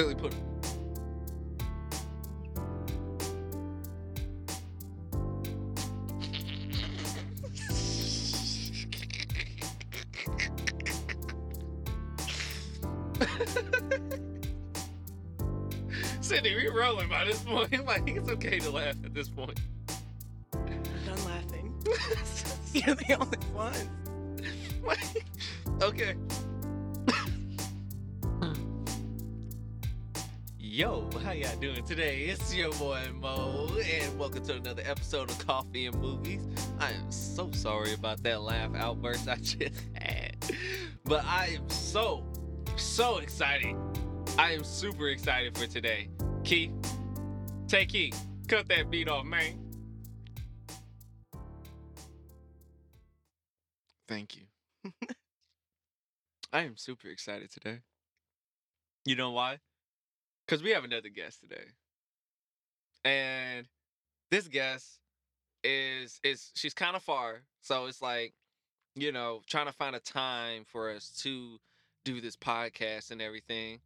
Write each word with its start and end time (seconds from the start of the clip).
Really 0.00 0.14
put. 0.14 0.32
Cindy, 16.22 16.54
we're 16.54 16.72
rolling 16.74 17.10
by 17.10 17.26
this 17.26 17.40
point. 17.42 17.84
Like 17.84 18.08
it's 18.08 18.30
okay 18.30 18.58
to 18.60 18.70
laugh 18.70 18.94
at 19.04 19.12
this 19.12 19.28
point. 19.28 19.60
I'm 20.54 20.82
done 21.04 21.24
laughing. 21.26 21.74
You're 22.72 22.94
the 22.94 23.18
only 23.20 23.36
one. 23.52 23.90
Like, 24.82 25.26
okay. 25.82 26.14
Yo, 30.80 31.06
how 31.22 31.32
y'all 31.32 31.54
doing 31.56 31.84
today? 31.84 32.20
It's 32.20 32.54
your 32.54 32.72
boy 32.72 33.06
Mo, 33.20 33.68
and 33.84 34.18
welcome 34.18 34.42
to 34.46 34.54
another 34.54 34.82
episode 34.86 35.30
of 35.30 35.38
Coffee 35.46 35.84
and 35.84 36.00
Movies. 36.00 36.40
I 36.78 36.92
am 36.92 37.12
so 37.12 37.50
sorry 37.50 37.92
about 37.92 38.22
that 38.22 38.40
laugh 38.40 38.74
outburst 38.74 39.28
I 39.28 39.36
just 39.36 39.74
had, 39.92 40.36
but 41.04 41.22
I 41.26 41.48
am 41.48 41.68
so, 41.68 42.24
so 42.76 43.18
excited. 43.18 43.76
I 44.38 44.52
am 44.52 44.64
super 44.64 45.08
excited 45.08 45.54
for 45.58 45.66
today. 45.66 46.08
Keith, 46.44 46.72
take 47.68 47.90
Keith, 47.90 48.18
cut 48.48 48.66
that 48.68 48.90
beat 48.90 49.10
off, 49.10 49.26
man. 49.26 49.62
Thank 54.08 54.38
you. 54.38 54.92
I 56.54 56.62
am 56.62 56.78
super 56.78 57.08
excited 57.08 57.52
today. 57.52 57.80
You 59.04 59.16
know 59.16 59.32
why? 59.32 59.58
Because 60.50 60.64
we 60.64 60.70
have 60.70 60.82
another 60.82 61.10
guest 61.10 61.38
today. 61.42 61.62
And 63.04 63.68
this 64.32 64.48
guest 64.48 64.98
is 65.62 66.18
is 66.24 66.50
she's 66.56 66.74
kind 66.74 66.96
of 66.96 67.04
far. 67.04 67.42
So 67.60 67.86
it's 67.86 68.02
like, 68.02 68.34
you 68.96 69.12
know, 69.12 69.42
trying 69.46 69.66
to 69.66 69.72
find 69.72 69.94
a 69.94 70.00
time 70.00 70.64
for 70.64 70.90
us 70.90 71.10
to 71.22 71.60
do 72.04 72.20
this 72.20 72.34
podcast 72.34 73.12
and 73.12 73.22
everything 73.22 73.78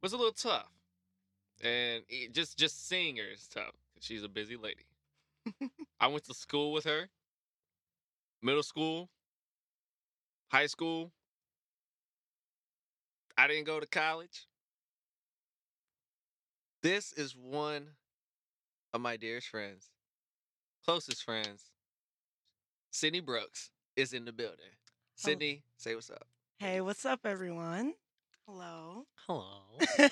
was 0.00 0.12
a 0.12 0.16
little 0.16 0.30
tough. 0.30 0.70
And 1.64 2.04
it, 2.08 2.32
just 2.32 2.56
just 2.56 2.88
seeing 2.88 3.16
her 3.16 3.24
is 3.34 3.48
tough. 3.48 3.74
She's 3.98 4.22
a 4.22 4.28
busy 4.28 4.54
lady. 4.54 4.86
I 6.00 6.06
went 6.06 6.22
to 6.26 6.34
school 6.34 6.72
with 6.72 6.84
her. 6.84 7.08
Middle 8.40 8.62
school, 8.62 9.08
high 10.46 10.66
school. 10.66 11.10
I 13.36 13.48
didn't 13.48 13.64
go 13.64 13.80
to 13.80 13.86
college. 13.86 14.46
This 16.82 17.12
is 17.12 17.34
one 17.36 17.88
of 18.94 19.00
my 19.00 19.16
dearest 19.16 19.48
friends, 19.48 19.90
closest 20.84 21.24
friends. 21.24 21.70
Sydney 22.90 23.20
Brooks 23.20 23.70
is 23.96 24.12
in 24.12 24.24
the 24.24 24.32
building. 24.32 24.76
Sydney, 25.16 25.64
say 25.76 25.94
what's 25.94 26.10
up. 26.10 26.26
Hey, 26.58 26.80
what's 26.80 27.04
up, 27.04 27.20
everyone? 27.24 27.94
Hello. 28.46 29.04
Hello. 29.26 29.62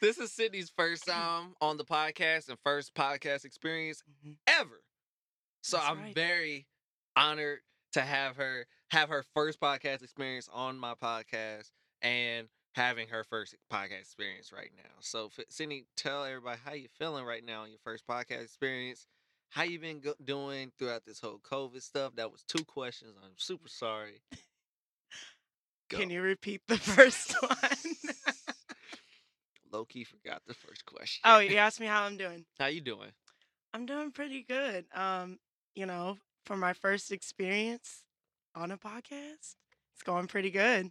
this 0.00 0.18
is 0.18 0.32
Sydney's 0.32 0.70
first 0.74 1.06
time 1.08 1.54
on 1.60 1.76
the 1.76 1.84
podcast 1.84 2.48
and 2.48 2.58
first 2.64 2.94
podcast 2.94 3.44
experience 3.44 4.02
Mhm. 4.24 4.36
ever. 4.46 4.82
So 5.62 5.76
That's 5.76 5.90
I'm 5.90 5.98
right. 6.00 6.14
very 6.14 6.66
honored 7.16 7.60
to 7.92 8.00
have 8.00 8.36
her 8.36 8.66
have 8.90 9.08
her 9.08 9.24
first 9.34 9.60
podcast 9.60 10.02
experience 10.02 10.48
on 10.52 10.78
my 10.78 10.94
podcast 10.94 11.70
and 12.02 12.48
having 12.76 13.08
her 13.08 13.24
first 13.24 13.54
podcast 13.72 14.00
experience 14.00 14.52
right 14.52 14.70
now. 14.76 14.90
So 15.00 15.30
Sydney, 15.48 15.86
tell 15.96 16.24
everybody 16.24 16.58
how 16.62 16.74
you 16.74 16.88
feeling 16.98 17.24
right 17.24 17.44
now 17.44 17.62
on 17.62 17.70
your 17.70 17.78
first 17.82 18.06
podcast 18.06 18.42
experience. 18.44 19.06
How 19.48 19.62
you 19.62 19.78
been 19.80 20.00
go- 20.00 20.14
doing 20.22 20.70
throughout 20.78 21.06
this 21.06 21.18
whole 21.18 21.38
COVID 21.38 21.80
stuff? 21.82 22.14
That 22.16 22.30
was 22.30 22.42
two 22.42 22.64
questions. 22.64 23.14
I'm 23.24 23.30
super 23.38 23.68
sorry. 23.68 24.20
Can 25.88 26.10
you 26.10 26.20
repeat 26.20 26.60
the 26.68 26.76
first 26.78 27.34
one? 27.40 27.94
Loki 29.72 30.04
forgot 30.04 30.42
the 30.46 30.54
first 30.54 30.84
question. 30.84 31.22
oh, 31.24 31.38
you 31.38 31.56
asked 31.58 31.80
me 31.80 31.86
how 31.86 32.02
I'm 32.02 32.16
doing. 32.16 32.44
how 32.58 32.66
you 32.66 32.80
doing? 32.80 33.10
I'm 33.72 33.86
doing 33.86 34.10
pretty 34.10 34.42
good. 34.42 34.84
Um, 34.94 35.38
you 35.74 35.86
know, 35.86 36.18
for 36.44 36.56
my 36.56 36.72
first 36.72 37.10
experience 37.12 38.02
on 38.54 38.70
a 38.70 38.76
podcast, 38.78 39.54
it's 39.94 40.02
going 40.04 40.26
pretty 40.26 40.50
good. 40.50 40.90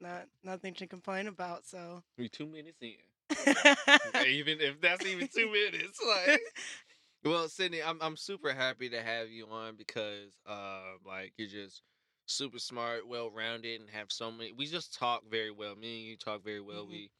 Not 0.00 0.26
nothing 0.44 0.74
to 0.74 0.86
complain 0.86 1.26
about. 1.26 1.66
So, 1.66 2.02
We 2.18 2.28
two 2.28 2.46
minutes 2.46 2.78
in. 2.82 2.94
even 4.26 4.60
if 4.60 4.80
that's 4.80 5.04
even 5.04 5.28
two 5.34 5.50
minutes. 5.50 5.98
Like, 6.06 6.40
well, 7.24 7.48
Sydney, 7.48 7.82
I'm 7.82 7.98
I'm 8.00 8.16
super 8.16 8.52
happy 8.52 8.88
to 8.90 9.02
have 9.02 9.28
you 9.30 9.46
on 9.46 9.76
because, 9.76 10.36
uh, 10.46 10.94
like 11.06 11.32
you're 11.36 11.48
just 11.48 11.82
super 12.26 12.58
smart, 12.58 13.06
well 13.08 13.30
rounded, 13.30 13.80
and 13.80 13.90
have 13.90 14.12
so 14.12 14.30
many. 14.30 14.52
We 14.52 14.66
just 14.66 14.94
talk 14.98 15.22
very 15.30 15.50
well. 15.50 15.74
Me 15.76 16.00
and 16.00 16.08
you 16.08 16.16
talk 16.16 16.44
very 16.44 16.60
well. 16.60 16.84
Mhm. 16.84 16.90
We, 16.90 17.10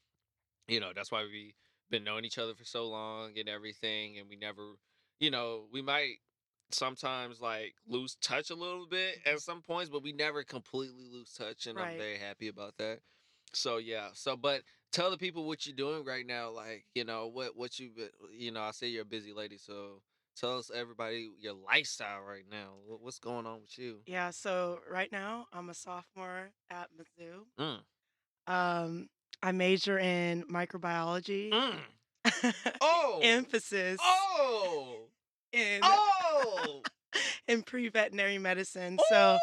you 0.69 0.81
know, 0.81 0.93
that's 0.95 1.11
why 1.11 1.25
we've 1.25 1.55
been 1.91 2.05
knowing 2.05 2.25
each 2.25 2.39
other 2.39 2.55
for 2.55 2.65
so 2.65 2.87
long 2.89 3.39
and 3.39 3.49
everything, 3.49 4.19
and 4.19 4.29
we 4.29 4.37
never, 4.37 4.75
you 5.21 5.31
know, 5.31 5.67
we 5.73 5.83
might 5.83 6.17
sometimes 6.77 7.41
like 7.41 7.75
lose 7.89 8.17
touch 8.21 8.51
a 8.51 8.55
little 8.55 8.87
bit 8.87 9.19
at 9.25 9.41
some 9.41 9.63
points, 9.63 9.91
but 9.91 10.03
we 10.03 10.13
never 10.13 10.45
completely 10.45 11.09
lose 11.11 11.33
touch, 11.33 11.67
and 11.67 11.79
I'm 11.79 11.97
very 11.97 12.19
happy 12.19 12.49
about 12.49 12.77
that. 12.79 13.01
So 13.53 13.79
yeah, 13.79 14.09
so 14.13 14.37
but 14.37 14.63
tell 14.93 15.11
the 15.11 15.17
people 15.17 15.47
what 15.47 15.67
you're 15.67 15.77
doing 15.77 16.05
right 16.05 16.27
now. 16.27 16.51
Like 16.51 16.85
you 16.95 17.05
know 17.05 17.29
what 17.29 17.57
what 17.57 17.79
you 17.79 17.91
you 18.31 18.53
know. 18.53 18.63
I 18.63 18.71
say 18.73 18.89
you're 18.89 19.03
a 19.03 19.07
busy 19.07 19.33
lady, 19.33 19.57
so 19.59 20.03
tell 20.37 20.59
us 20.59 20.71
everybody 20.75 21.31
your 21.39 21.55
lifestyle 21.55 22.21
right 22.23 22.45
now. 22.51 22.75
What, 22.87 23.03
what's 23.03 23.19
going 23.19 23.47
on 23.47 23.63
with 23.63 23.79
you? 23.79 24.01
yeah. 24.07 24.31
So 24.31 24.81
right 24.91 25.11
now, 25.11 25.47
I'm 25.53 25.71
a 25.71 25.75
sophomore 25.75 26.51
at 26.71 26.89
Mizzou. 26.97 27.45
Mm. 27.59 27.81
Um, 28.53 29.09
I 29.43 29.53
major 29.53 29.99
in 29.99 30.45
microbiology. 30.45 31.51
Mm. 31.51 31.79
Oh. 32.81 33.21
Emphasis 33.23 33.99
Oh. 34.03 35.06
In 35.53 35.81
Oh. 35.83 36.83
in 37.49 37.63
pre-veterinary 37.63 38.39
medicine. 38.39 38.99
So. 39.09 39.39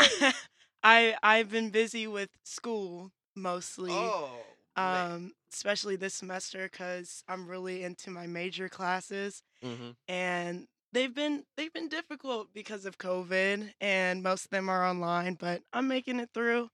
I 0.82 1.16
I've 1.22 1.50
been 1.50 1.70
busy 1.70 2.06
with 2.06 2.30
school 2.44 3.10
mostly. 3.34 3.92
oh. 3.92 4.30
um 4.76 5.32
especially 5.52 5.96
this 5.96 6.14
semester 6.14 6.68
cuz 6.68 7.22
I'm 7.26 7.48
really 7.48 7.82
into 7.82 8.10
my 8.10 8.26
major 8.26 8.68
classes 8.68 9.42
Mhm. 9.64 9.96
and 10.06 10.68
they've 10.92 11.12
been 11.14 11.44
they've 11.56 11.72
been 11.72 11.88
difficult 11.88 12.52
because 12.54 12.84
of 12.86 12.96
COVID 12.98 13.72
and 13.80 14.22
most 14.22 14.44
of 14.44 14.50
them 14.50 14.68
are 14.68 14.86
online, 14.86 15.34
but 15.34 15.62
I'm 15.72 15.88
making 15.88 16.20
it 16.20 16.30
through. 16.32 16.70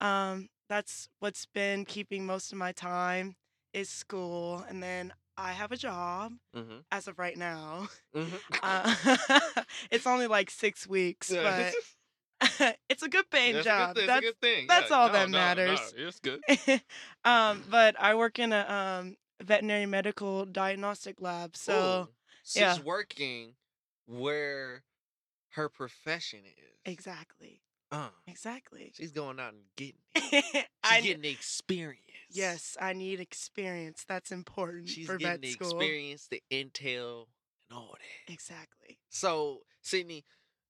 Um 0.00 0.48
that's 0.68 1.08
what's 1.18 1.46
been 1.46 1.84
keeping 1.84 2.24
most 2.26 2.52
of 2.52 2.58
my 2.58 2.72
time 2.72 3.34
is 3.72 3.88
school 3.90 4.64
and 4.68 4.82
then 4.82 5.12
I 5.36 5.52
have 5.52 5.72
a 5.72 5.76
job 5.76 6.34
Mhm. 6.54 6.84
as 6.90 7.08
of 7.08 7.18
right 7.18 7.36
now. 7.36 7.88
Mhm. 8.14 8.40
Uh, 8.62 9.64
it's 9.90 10.06
only 10.06 10.26
like 10.26 10.50
6 10.50 10.86
weeks, 10.86 11.30
but 11.30 11.74
it's 12.88 13.02
a 13.02 13.08
good 13.08 13.28
paying 13.30 13.54
That's 13.54 13.66
job. 13.66 13.94
Good. 13.96 14.08
That's 14.08 14.20
That's 14.20 14.26
good 14.26 14.40
thing. 14.40 14.66
that's 14.68 14.90
yeah. 14.90 14.96
all 14.96 15.06
No, 15.08 15.12
that 15.14 15.30
no, 15.30 15.38
matters. 15.38 15.94
No, 15.96 16.06
it's 16.08 16.20
good. 16.20 16.42
um, 17.24 17.64
but 17.70 17.96
I 18.00 18.14
work 18.14 18.38
in 18.38 18.52
a 18.52 18.68
um, 19.00 19.16
veterinary 19.42 19.86
medical 19.86 20.44
diagnostic 20.46 21.20
lab. 21.20 21.56
So 21.56 22.08
Ooh, 22.08 22.08
she's 22.44 22.60
yeah. 22.60 22.78
working 22.82 23.54
where 24.06 24.84
her 25.50 25.68
profession 25.68 26.40
is. 26.46 26.78
exactly, 26.84 27.61
Uh, 27.92 28.08
exactly. 28.26 28.92
she's 28.96 29.12
going 29.12 29.38
out 29.38 29.52
and 29.52 29.62
getting 29.76 30.00
it. 30.16 30.44
She's 30.54 30.64
I 30.82 31.00
getting 31.02 31.22
the 31.22 31.28
experience. 31.30 32.00
yes, 32.30 32.76
I 32.80 32.94
need 32.94 33.20
experience. 33.20 34.04
That's 34.08 34.32
important 34.32 34.88
She's 34.88 35.06
for 35.06 35.16
getting 35.18 35.32
vet 35.34 35.42
the 35.42 35.50
school. 35.52 35.68
experience, 35.78 36.28
the 36.30 36.42
intel, 36.50 37.26
and 37.70 37.78
all 37.78 37.94
that. 37.98 38.32
Exactly. 38.32 38.98
So, 39.10 39.60
Sydney, 39.82 40.24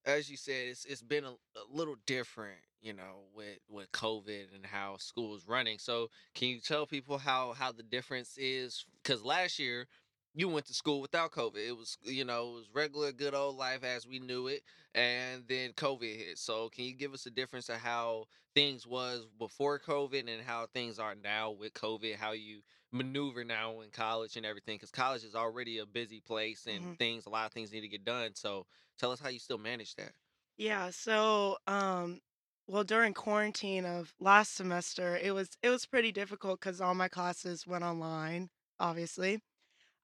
as 0.05 0.29
you 0.31 0.37
said, 0.37 0.69
it's 0.69 0.85
it's 0.85 1.03
been 1.03 1.25
a, 1.25 1.31
a 1.31 1.65
little 1.73 1.97
different, 2.07 2.59
you 2.81 2.93
know, 2.93 3.25
with 3.35 3.59
with 3.69 3.93
COVID 3.93 4.55
and 4.55 4.67
how 4.67 4.97
school 4.99 5.37
is 5.37 5.47
running. 5.47 5.79
So, 5.79 6.09
can 6.35 6.49
you 6.49 6.61
tell 6.61 6.87
people 6.87 7.19
how 7.19 7.53
how 7.53 7.71
the 7.73 7.85
difference 7.85 8.37
is? 8.37 8.85
Because 9.03 9.23
last 9.23 9.59
year 9.61 9.87
you 10.35 10.49
went 10.49 10.67
to 10.67 10.75
school 10.75 11.01
without 11.01 11.33
COVID. 11.33 11.57
It 11.67 11.73
was 11.73 11.97
you 12.03 12.25
know 12.25 12.51
it 12.51 12.55
was 12.55 12.71
regular 12.73 13.13
good 13.13 13.35
old 13.35 13.57
life 13.57 13.85
as 13.85 14.07
we 14.07 14.19
knew 14.19 14.47
it, 14.49 14.63
and 14.95 15.47
then 15.49 15.73
COVID 15.73 16.17
hit. 16.17 16.39
So, 16.39 16.69
can 16.71 16.85
you 16.85 16.95
give 16.95 17.13
us 17.15 17.27
a 17.27 17.31
difference 17.31 17.69
of 17.69 17.77
how 17.77 18.27
things 18.55 18.87
was 18.87 19.27
before 19.39 19.79
COVID 19.81 20.29
and 20.29 20.43
how 20.43 20.67
things 20.67 20.99
are 20.99 21.15
now 21.15 21.51
with 21.51 21.73
COVID? 21.75 22.17
How 22.17 22.33
you 22.33 22.63
maneuver 22.93 23.45
now 23.45 23.81
in 23.81 23.91
college 23.91 24.37
and 24.37 24.45
everything 24.47 24.77
because 24.77 24.91
college 24.91 25.25
is 25.25 25.35
already 25.35 25.79
a 25.79 25.87
busy 25.87 26.21
place 26.21 26.67
and 26.67 26.91
Mhm. 26.91 26.97
things 26.99 27.25
a 27.27 27.31
lot 27.31 27.47
of 27.47 27.53
things 27.53 27.73
need 27.73 27.81
to 27.81 27.89
get 27.89 28.05
done 28.05 28.35
so 28.35 28.67
tell 28.99 29.11
us 29.11 29.19
how 29.19 29.31
you 29.31 29.39
still 29.39 29.57
manage 29.57 29.95
that 29.95 30.13
Yeah. 30.57 30.91
So 30.91 31.59
um, 31.67 32.21
well 32.67 32.85
during 32.85 33.15
quarantine 33.15 33.85
of 33.85 34.15
last 34.21 34.55
semester, 34.55 35.17
it 35.17 35.33
was 35.33 35.51
it 35.63 35.71
was 35.71 35.87
pretty 35.87 36.13
difficult 36.13 36.61
because 36.61 36.81
all 36.81 36.95
my 36.95 37.09
classes 37.09 37.67
went 37.67 37.85
online, 37.85 38.51
obviously. 38.79 39.41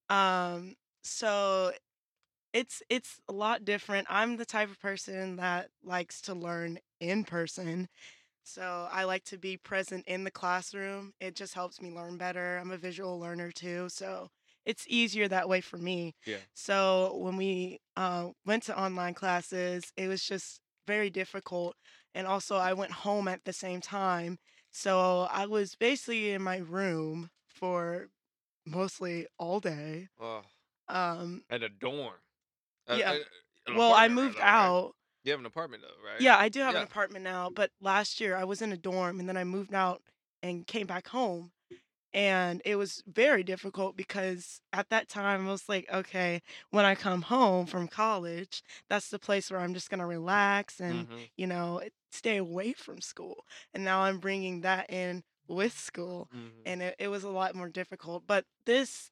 Um, 0.09 0.75
so 1.03 1.73
it's 2.53 2.83
it's 2.89 3.21
a 3.29 3.33
lot 3.33 3.65
different. 3.65 4.07
I'm 4.11 4.37
the 4.37 4.47
type 4.47 4.71
of 4.71 4.81
person 4.81 5.37
that 5.37 5.69
likes 5.83 6.21
to 6.23 6.35
learn 6.35 6.79
in 7.01 7.25
person. 7.25 7.89
So 8.45 8.89
I 8.91 9.05
like 9.05 9.25
to 9.25 9.39
be 9.39 9.57
present 9.59 10.05
in 10.07 10.25
the 10.25 10.31
classroom. 10.31 11.13
It 11.21 11.37
just 11.37 11.55
helps 11.55 11.83
me 11.83 11.91
learn 11.91 12.17
better. 12.17 12.59
I'm 12.59 12.71
a 12.71 12.79
visual 12.79 13.19
learner 13.21 13.51
too, 13.53 13.89
so 13.91 14.29
it's 14.65 14.87
easier 14.89 15.29
that 15.29 15.49
way 15.49 15.61
for 15.61 15.77
me. 15.79 16.15
Yeah. 16.27 16.39
So 16.55 17.17
when 17.19 17.37
we 17.37 17.81
uh, 17.97 18.29
went 18.47 18.65
to 18.65 18.81
online 18.81 19.15
classes, 19.15 19.93
it 19.97 20.09
was 20.09 20.23
just 20.25 20.61
very 20.87 21.11
difficult. 21.11 21.77
And 22.15 22.27
also, 22.27 22.57
I 22.57 22.73
went 22.73 22.93
home 22.93 23.29
at 23.29 23.45
the 23.45 23.53
same 23.53 23.81
time. 23.81 24.39
So 24.71 25.29
I 25.31 25.47
was 25.47 25.75
basically 25.75 26.33
in 26.33 26.43
my 26.43 26.59
room 26.59 27.31
for 27.49 28.09
mostly 28.71 29.27
all 29.39 29.61
day. 29.61 30.09
Oh, 30.19 30.45
Um, 30.89 31.45
at 31.51 31.63
a 31.63 31.69
dorm. 31.69 32.19
Uh, 32.89 32.93
Yeah. 32.93 33.15
uh, 33.15 33.19
an 33.67 33.75
well, 33.75 33.93
I 33.95 34.09
apartment 34.09 34.09
moved 34.09 34.39
right? 34.39 34.41
out. 34.41 34.95
You 35.25 35.33
have 35.33 35.41
an 35.41 35.47
apartment 35.47 35.83
though, 35.83 36.03
right? 36.05 36.27
Yeah, 36.27 36.37
I 36.37 36.49
do 36.49 36.61
have 36.61 36.77
an 36.77 36.83
Yeah. 36.83 36.85
apartment 36.85 37.23
now, 37.25 37.51
but 37.51 37.71
last 37.81 38.21
year 38.21 38.37
I 38.37 38.45
was 38.45 38.61
in 38.63 38.73
a 38.73 38.77
dorm 38.77 39.21
and 39.21 39.29
then 39.29 39.37
I 39.37 39.45
moved 39.45 39.73
out 39.75 40.03
and 40.43 40.67
came 40.67 40.87
back 40.87 41.09
home. 41.09 41.53
And 42.15 42.63
it 42.65 42.77
was 42.77 43.03
very 43.07 43.45
difficult 43.45 43.97
because 43.97 44.61
at 44.73 44.89
that 44.91 45.09
time 45.09 45.47
I 45.49 45.53
was 45.53 45.69
like, 45.69 45.91
okay, 45.93 46.43
when 46.71 46.85
I 46.87 46.95
come 46.97 47.23
home 47.23 47.67
from 47.67 47.89
college, 47.89 48.63
that's 48.89 49.11
the 49.11 49.19
place 49.19 49.51
where 49.51 49.61
I'm 49.61 49.75
just 49.75 49.91
going 49.91 50.01
to 50.01 50.07
relax 50.07 50.81
and, 50.81 51.09
Mhm, 51.09 51.29
you 51.37 51.47
know, 51.47 51.83
stay 52.13 52.39
away 52.39 52.73
from 52.75 53.01
school. 53.03 53.45
And 53.75 53.85
now 53.85 54.03
I'm 54.03 54.21
bringing 54.21 54.63
that 54.63 54.91
in 54.91 55.25
with 55.49 55.77
school 55.79 56.29
mhm. 56.33 56.67
and 56.67 56.83
it, 56.83 56.97
it 56.99 57.09
was 57.09 57.25
a 57.25 57.31
lot 57.31 57.55
more 57.55 57.69
difficult. 57.69 58.25
But 58.27 58.45
this 58.67 59.11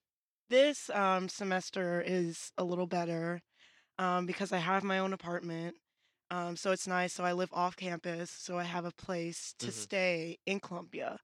this 0.50 0.90
um, 0.90 1.28
semester 1.28 2.02
is 2.06 2.52
a 2.58 2.64
little 2.64 2.86
better 2.86 3.40
um, 3.98 4.26
because 4.26 4.52
I 4.52 4.58
have 4.58 4.84
my 4.84 4.98
own 4.98 5.12
apartment. 5.12 5.76
Um, 6.30 6.56
so 6.56 6.72
it's 6.72 6.86
nice. 6.88 7.12
So 7.14 7.24
I 7.24 7.32
live 7.32 7.50
off 7.52 7.76
campus, 7.76 8.30
so 8.30 8.58
I 8.58 8.64
have 8.64 8.84
a 8.84 8.92
place 8.92 9.54
to 9.60 9.70
Mhm. 9.70 9.72
stay 9.72 10.38
in 10.46 10.60
Columbia. 10.60 11.18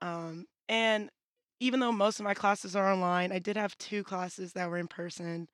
Um, 0.00 0.46
and 0.68 1.10
even 1.60 1.80
though 1.80 1.92
most 1.92 2.18
of 2.20 2.24
my 2.24 2.34
classes 2.34 2.76
are 2.76 2.92
online, 2.92 3.32
I 3.32 3.38
did 3.38 3.56
have 3.56 3.76
two 3.78 4.02
classes 4.04 4.52
that 4.52 4.68
were 4.68 4.78
in 4.78 4.88
person, 4.88 5.48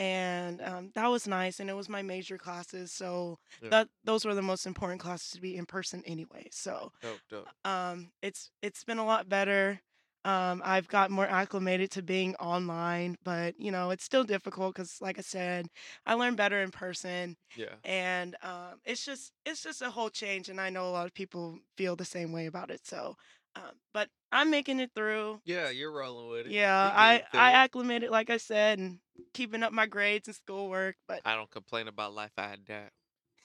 and 0.00 0.62
um, 0.62 0.92
that 0.96 1.08
was 1.08 1.28
nice. 1.28 1.60
And 1.60 1.70
it 1.70 1.74
was 1.74 1.88
my 1.90 2.02
major 2.02 2.38
classes, 2.38 2.92
so 2.92 3.38
Yeah. 3.60 3.70
that 3.70 3.88
those 4.04 4.24
were 4.26 4.34
the 4.34 4.42
most 4.42 4.66
important 4.66 5.00
classes 5.00 5.30
to 5.32 5.42
be 5.42 5.56
in 5.56 5.66
person 5.66 6.02
anyway. 6.06 6.48
So 6.52 6.92
Dope, 7.02 7.22
dope. 7.28 7.50
um, 7.64 8.12
it's 8.22 8.50
it's 8.62 8.84
been 8.84 8.98
a 8.98 9.06
lot 9.06 9.28
better. 9.28 9.80
Um, 10.24 10.62
I've 10.64 10.88
got 10.88 11.10
more 11.10 11.26
acclimated 11.26 11.90
to 11.92 12.02
being 12.02 12.34
online, 12.36 13.16
but 13.24 13.58
you 13.60 13.70
know 13.72 13.90
it's 13.90 14.04
still 14.04 14.24
difficult 14.24 14.74
because, 14.74 15.00
like 15.00 15.18
I 15.18 15.22
said, 15.22 15.68
I 16.06 16.14
learn 16.14 16.36
better 16.36 16.60
in 16.62 16.70
person, 16.70 17.36
Yeah. 17.54 17.76
and 17.84 18.36
um, 18.42 18.80
it's 18.84 19.04
just 19.04 19.32
it's 19.46 19.62
just 19.62 19.82
a 19.82 19.90
whole 19.90 20.10
change. 20.10 20.48
And 20.48 20.60
I 20.60 20.70
know 20.70 20.88
a 20.88 20.90
lot 20.92 21.06
of 21.06 21.14
people 21.14 21.58
feel 21.76 21.96
the 21.96 22.04
same 22.04 22.32
way 22.32 22.46
about 22.46 22.70
it. 22.70 22.86
So, 22.86 23.16
um, 23.56 23.62
but 23.92 24.08
I'm 24.32 24.50
making 24.50 24.80
it 24.80 24.90
through. 24.94 25.40
Yeah, 25.44 25.70
you're 25.70 25.92
rolling 25.92 26.28
with 26.28 26.46
it. 26.46 26.52
Yeah, 26.52 26.76
I 26.76 27.22
I 27.32 27.52
acclimated, 27.52 28.10
like 28.10 28.30
I 28.30 28.36
said, 28.36 28.78
and 28.78 28.98
keeping 29.34 29.62
up 29.62 29.72
my 29.72 29.86
grades 29.86 30.28
and 30.28 30.34
schoolwork. 30.34 30.96
But 31.08 31.22
I 31.24 31.34
don't 31.34 31.50
complain 31.50 31.88
about 31.88 32.14
life. 32.14 32.32
I 32.38 32.54
adapt. 32.54 32.92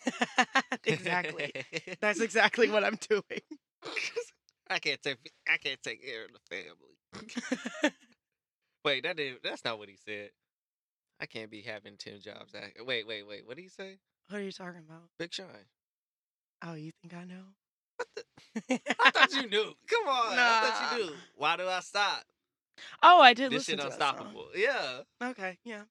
exactly, 0.85 1.51
that's 2.01 2.19
exactly 2.21 2.69
what 2.69 2.83
I'm 2.83 2.97
doing. 3.09 3.41
I 4.69 4.79
can't 4.79 5.01
take. 5.01 5.17
I 5.47 5.57
can't 5.57 5.81
take 5.83 6.03
care 6.03 6.25
of 6.25 6.31
the 6.33 6.39
family. 6.55 7.93
Wait, 8.83 9.03
that 9.03 9.17
didn't. 9.17 9.41
That's 9.43 9.63
not 9.63 9.79
what 9.79 9.89
he 9.89 9.97
said. 10.05 10.29
I 11.19 11.25
can't 11.25 11.49
be 11.49 11.61
having 11.61 11.97
ten 11.97 12.19
jobs. 12.19 12.53
I, 12.55 12.71
wait, 12.83 13.07
wait, 13.07 13.27
wait. 13.27 13.47
What 13.47 13.55
did 13.55 13.63
he 13.63 13.69
say? 13.69 13.97
what 14.29 14.39
are 14.39 14.43
you 14.43 14.51
talking 14.51 14.81
about? 14.87 15.03
Big 15.19 15.33
Shine. 15.33 15.47
Oh, 16.63 16.73
you 16.73 16.91
think 17.01 17.13
I 17.13 17.25
know? 17.25 17.43
I 18.69 19.11
thought 19.11 19.33
you 19.33 19.49
knew. 19.49 19.73
Come 19.87 20.07
on. 20.07 20.33
I 20.37 20.69
thought 20.69 20.97
you 20.97 21.05
knew. 21.05 21.13
Why 21.35 21.57
do 21.57 21.67
I 21.67 21.79
stop? 21.81 22.23
Oh, 23.01 23.21
I 23.21 23.33
did 23.33 23.51
This 23.51 23.59
listen 23.69 23.73
shit 23.73 23.79
to 23.81 23.87
unstoppable. 23.87 24.47
Yeah. 24.55 24.99
Okay, 25.21 25.57
yeah. 25.63 25.83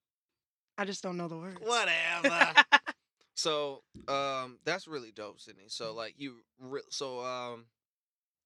I 0.76 0.84
just 0.84 1.02
don't 1.02 1.16
know 1.16 1.28
the 1.28 1.36
words. 1.36 1.58
Whatever. 1.62 2.52
So, 3.36 3.82
um, 4.06 4.58
that's 4.64 4.86
really 4.86 5.10
dope, 5.10 5.40
Sydney. 5.40 5.64
So, 5.66 5.92
like, 5.92 6.14
you, 6.18 6.36
re- 6.58 6.80
so, 6.90 7.24
um, 7.24 7.64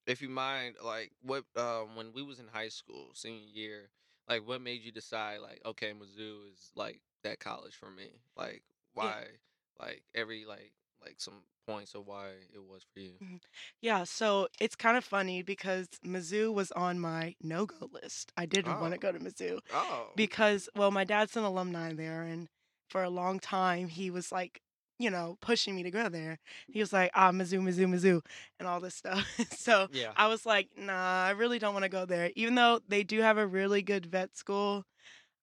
if 0.07 0.23
you 0.23 0.31
mind, 0.31 0.77
like, 0.83 1.13
what, 1.23 1.45
um, 1.57 1.95
when 1.95 2.13
we 2.15 2.23
was 2.23 2.39
in 2.41 2.47
high 2.51 2.71
school, 2.71 3.11
senior 3.13 3.47
year, 3.53 3.91
like, 4.29 4.49
what 4.49 4.63
made 4.63 4.83
you 4.83 4.91
decide, 4.91 5.41
like, 5.43 5.61
okay, 5.67 5.93
Mizzou 5.93 6.51
is 6.53 6.71
like 6.75 7.01
that 7.23 7.39
college 7.39 7.75
for 7.75 7.91
me? 7.91 8.09
Like, 8.37 8.63
why? 8.95 9.25
Like, 9.79 10.03
every, 10.15 10.47
like, 10.47 10.73
like 11.03 11.17
some 11.19 11.43
points 11.73 11.95
of 11.95 12.07
why 12.07 12.29
it 12.55 12.63
was 12.69 12.83
for 12.95 13.01
you. 13.01 13.13
yeah, 13.81 14.05
so 14.05 14.49
it's 14.61 14.75
kind 14.77 14.97
of 14.97 15.05
funny 15.05 15.43
because 15.43 15.89
Mizzou 16.05 16.53
was 16.53 16.73
on 16.73 16.99
my 16.99 17.35
no-go 17.43 17.89
list. 17.93 18.33
I 18.37 18.47
didn't 18.47 18.81
want 18.81 18.93
Oh. 18.93 18.97
to 18.97 18.99
go 18.99 19.13
to 19.13 19.19
Mizzou 19.19 19.59
Oh, 19.73 20.09
because, 20.17 20.69
well, 20.75 20.91
my 20.91 21.05
dad's 21.05 21.37
an 21.37 21.45
alumni 21.45 21.93
there, 21.93 22.23
and 22.23 22.49
for 22.89 23.03
a 23.03 23.11
long 23.11 23.39
time 23.39 23.89
he 23.89 24.11
was 24.11 24.33
like, 24.33 24.63
you 25.01 25.11
know, 25.11 25.37
pushing 25.41 25.77
me 25.77 25.83
to 25.85 25.91
go 25.93 26.09
there. 26.09 26.39
He 26.67 26.81
was 26.81 26.93
like, 26.93 27.11
ah, 27.15 27.31
Mizzou, 27.31 27.61
Mizzou, 27.61 27.87
Mizzou, 27.87 28.21
and 28.59 28.67
all 28.67 28.81
this 28.81 28.97
stuff. 28.97 29.25
so 29.57 29.89
yeah. 29.93 30.13
I 30.17 30.27
was 30.27 30.45
like, 30.45 30.71
nah, 30.77 31.25
I 31.25 31.31
really 31.31 31.59
don't 31.61 31.73
want 31.75 31.85
to 31.85 31.89
go 31.89 32.05
there. 32.05 32.31
Even 32.35 32.57
though 32.57 32.81
they 32.89 33.05
do 33.05 33.21
have 33.21 33.39
a 33.39 33.47
really 33.47 33.83
good 33.83 34.07
vet 34.07 34.37
school, 34.37 34.85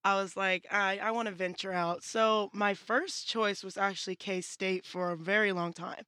I 0.05 0.15
was 0.21 0.37
like, 0.37 0.67
I, 0.71 0.99
I 0.99 1.11
want 1.11 1.27
to 1.29 1.35
venture 1.35 1.73
out. 1.73 2.03
So 2.03 2.51
my 2.53 2.75
first 2.75 3.27
choice 3.27 3.63
was 3.63 3.77
actually 3.77 4.15
K 4.17 4.41
State 4.41 4.85
for 4.85 5.11
a 5.11 5.17
very 5.17 5.53
long 5.53 5.73
time. 5.73 6.05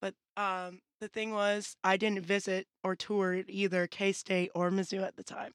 But 0.00 0.14
um, 0.36 0.80
the 1.00 1.08
thing 1.08 1.32
was, 1.32 1.76
I 1.84 1.96
didn't 1.98 2.24
visit 2.26 2.66
or 2.84 2.96
tour 2.96 3.42
either 3.48 3.88
K 3.88 4.12
State 4.12 4.50
or 4.54 4.70
Mizzou 4.70 5.02
at 5.02 5.16
the 5.16 5.24
time. 5.24 5.52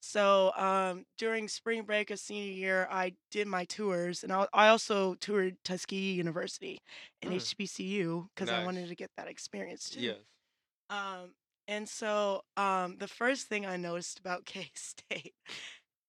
So 0.00 0.52
um, 0.56 1.04
during 1.18 1.48
spring 1.48 1.84
break 1.84 2.10
of 2.10 2.20
senior 2.20 2.52
year, 2.52 2.88
I 2.90 3.14
did 3.32 3.48
my 3.48 3.64
tours, 3.66 4.24
and 4.24 4.32
I, 4.32 4.46
I 4.54 4.68
also 4.68 5.14
toured 5.16 5.56
Tuskegee 5.64 6.12
University 6.14 6.78
and 7.22 7.32
Mm. 7.32 7.34
HBCU 7.34 8.28
because 8.34 8.52
I 8.52 8.60
wanted 8.60 8.88
to 8.88 8.96
get 8.96 9.10
that 9.16 9.28
experience 9.28 9.90
too. 9.90 10.00
Yes. 10.02 10.18
Um, 10.90 11.34
and 11.66 11.88
so 11.88 12.42
um, 12.56 12.96
the 12.98 13.08
first 13.08 13.46
thing 13.48 13.66
I 13.66 13.76
noticed 13.76 14.18
about 14.18 14.44
K 14.46 14.70
State 14.74 15.34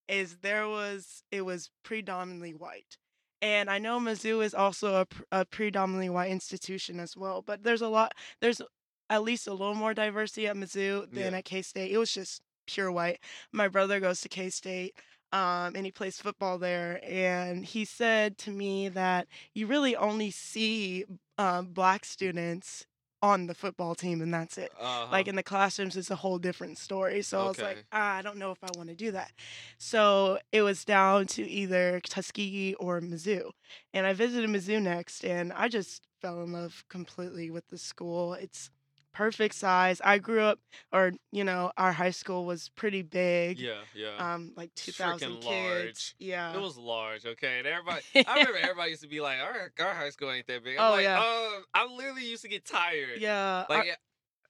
is 0.10 0.38
there 0.42 0.68
was 0.68 1.24
it 1.32 1.42
was 1.44 1.70
predominantly 1.84 2.54
white, 2.54 2.98
and 3.42 3.70
I 3.70 3.78
know 3.80 4.00
Mizzou 4.00 4.44
is 4.44 4.54
also 4.54 5.02
a, 5.02 5.08
a 5.32 5.46
predominantly 5.46 6.10
white 6.10 6.32
institution 6.32 7.00
as 7.00 7.16
well. 7.16 7.42
But 7.42 7.64
there's 7.64 7.82
a 7.82 7.88
lot 7.90 8.14
there's 8.42 8.62
at 9.10 9.24
least 9.24 9.48
a 9.48 9.52
little 9.54 9.76
more 9.76 9.94
diversity 9.94 10.48
at 10.48 10.56
Mizzou 10.56 11.12
than 11.12 11.32
Yeah. 11.34 11.38
at 11.40 11.46
K 11.46 11.62
State. 11.62 11.92
It 11.92 11.98
was 11.98 12.14
just 12.14 12.42
pure 12.68 12.92
white. 12.92 13.20
My 13.52 13.68
brother 13.68 14.00
goes 14.00 14.22
to 14.22 14.30
K 14.30 14.50
State. 14.50 14.96
Um, 15.32 15.76
and 15.76 15.86
he 15.86 15.92
plays 15.92 16.20
football 16.20 16.58
there. 16.58 17.00
And 17.04 17.64
he 17.64 17.86
said 17.86 18.40
to 18.40 18.50
me 18.52 18.90
that 18.90 19.28
you 19.54 19.68
really 19.68 19.96
only 19.96 20.32
see 20.32 21.06
um, 21.38 21.68
black 21.68 22.04
students 22.04 22.88
on 23.22 23.48
the 23.48 23.54
football 23.54 23.96
team, 23.96 24.22
and 24.22 24.34
that's 24.34 24.58
it. 24.58 24.72
Uh-huh. 24.80 25.08
like 25.12 25.28
in 25.28 25.36
the 25.36 25.44
classrooms 25.44 25.98
it's 25.98 26.12
a 26.12 26.16
whole 26.16 26.38
different 26.38 26.78
story. 26.78 27.22
So 27.22 27.42
i 27.42 27.48
was 27.48 27.62
like 27.62 27.86
ah, 27.92 28.16
i 28.16 28.22
don't 28.22 28.38
know 28.38 28.52
if 28.52 28.64
i 28.64 28.68
want 28.76 28.90
to 28.90 28.96
do 28.96 29.12
that. 29.12 29.32
So 29.78 30.40
it 30.52 30.62
was 30.62 30.86
down 30.86 31.28
to 31.28 31.48
either 31.48 32.00
tuskegee 32.04 32.76
or 32.76 33.02
mizzou 33.02 33.52
and 33.94 34.06
i 34.06 34.14
visited 34.14 34.50
mizzou 34.50 34.82
next 34.82 35.24
and 35.26 35.52
i 35.54 35.68
just 35.68 36.08
fell 36.22 36.42
in 36.44 36.52
love 36.52 36.84
completely 36.90 37.50
with 37.50 37.68
the 37.70 37.78
school. 37.78 38.34
It's 38.34 38.70
perfect 39.14 39.56
size 39.56 40.00
i 40.06 40.18
grew 40.18 40.42
up 40.42 40.60
or 40.94 41.12
you 41.32 41.44
know 41.44 41.72
our 41.78 41.92
high 41.92 42.12
school 42.12 42.46
was 42.46 42.70
pretty 42.76 43.02
big 43.02 43.60
yeah, 43.60 43.80
yeah. 43.96 44.16
um 44.34 44.54
like 44.56 44.74
2000 44.76 45.36
kids 45.42 45.46
large. 45.46 46.16
yeah 46.20 46.54
It 46.54 46.62
was 46.62 46.78
large, 46.78 47.26
okay. 47.26 47.58
And 47.60 47.68
everybody, 47.68 48.02
I 48.28 48.36
remember 48.38 48.60
everybody 48.60 48.92
used 48.92 49.02
to 49.04 49.08
be 49.10 49.20
like, 49.22 49.40
"Our 49.40 49.72
our 49.86 49.94
high 49.94 50.10
school 50.12 50.32
ain't 50.32 50.48
that 50.48 50.64
big." 50.64 50.78
I'm 50.78 50.86
Oh, 50.88 50.92
like, 50.96 51.04
yeah. 51.04 51.20
"Uh, 51.20 51.62
I 51.74 51.86
literally 51.86 52.26
used 52.26 52.44
to 52.44 52.50
get 52.50 52.66
tired." 52.66 53.20
yeah 53.20 53.66
Like, 53.70 53.86
yeah- 53.88 53.96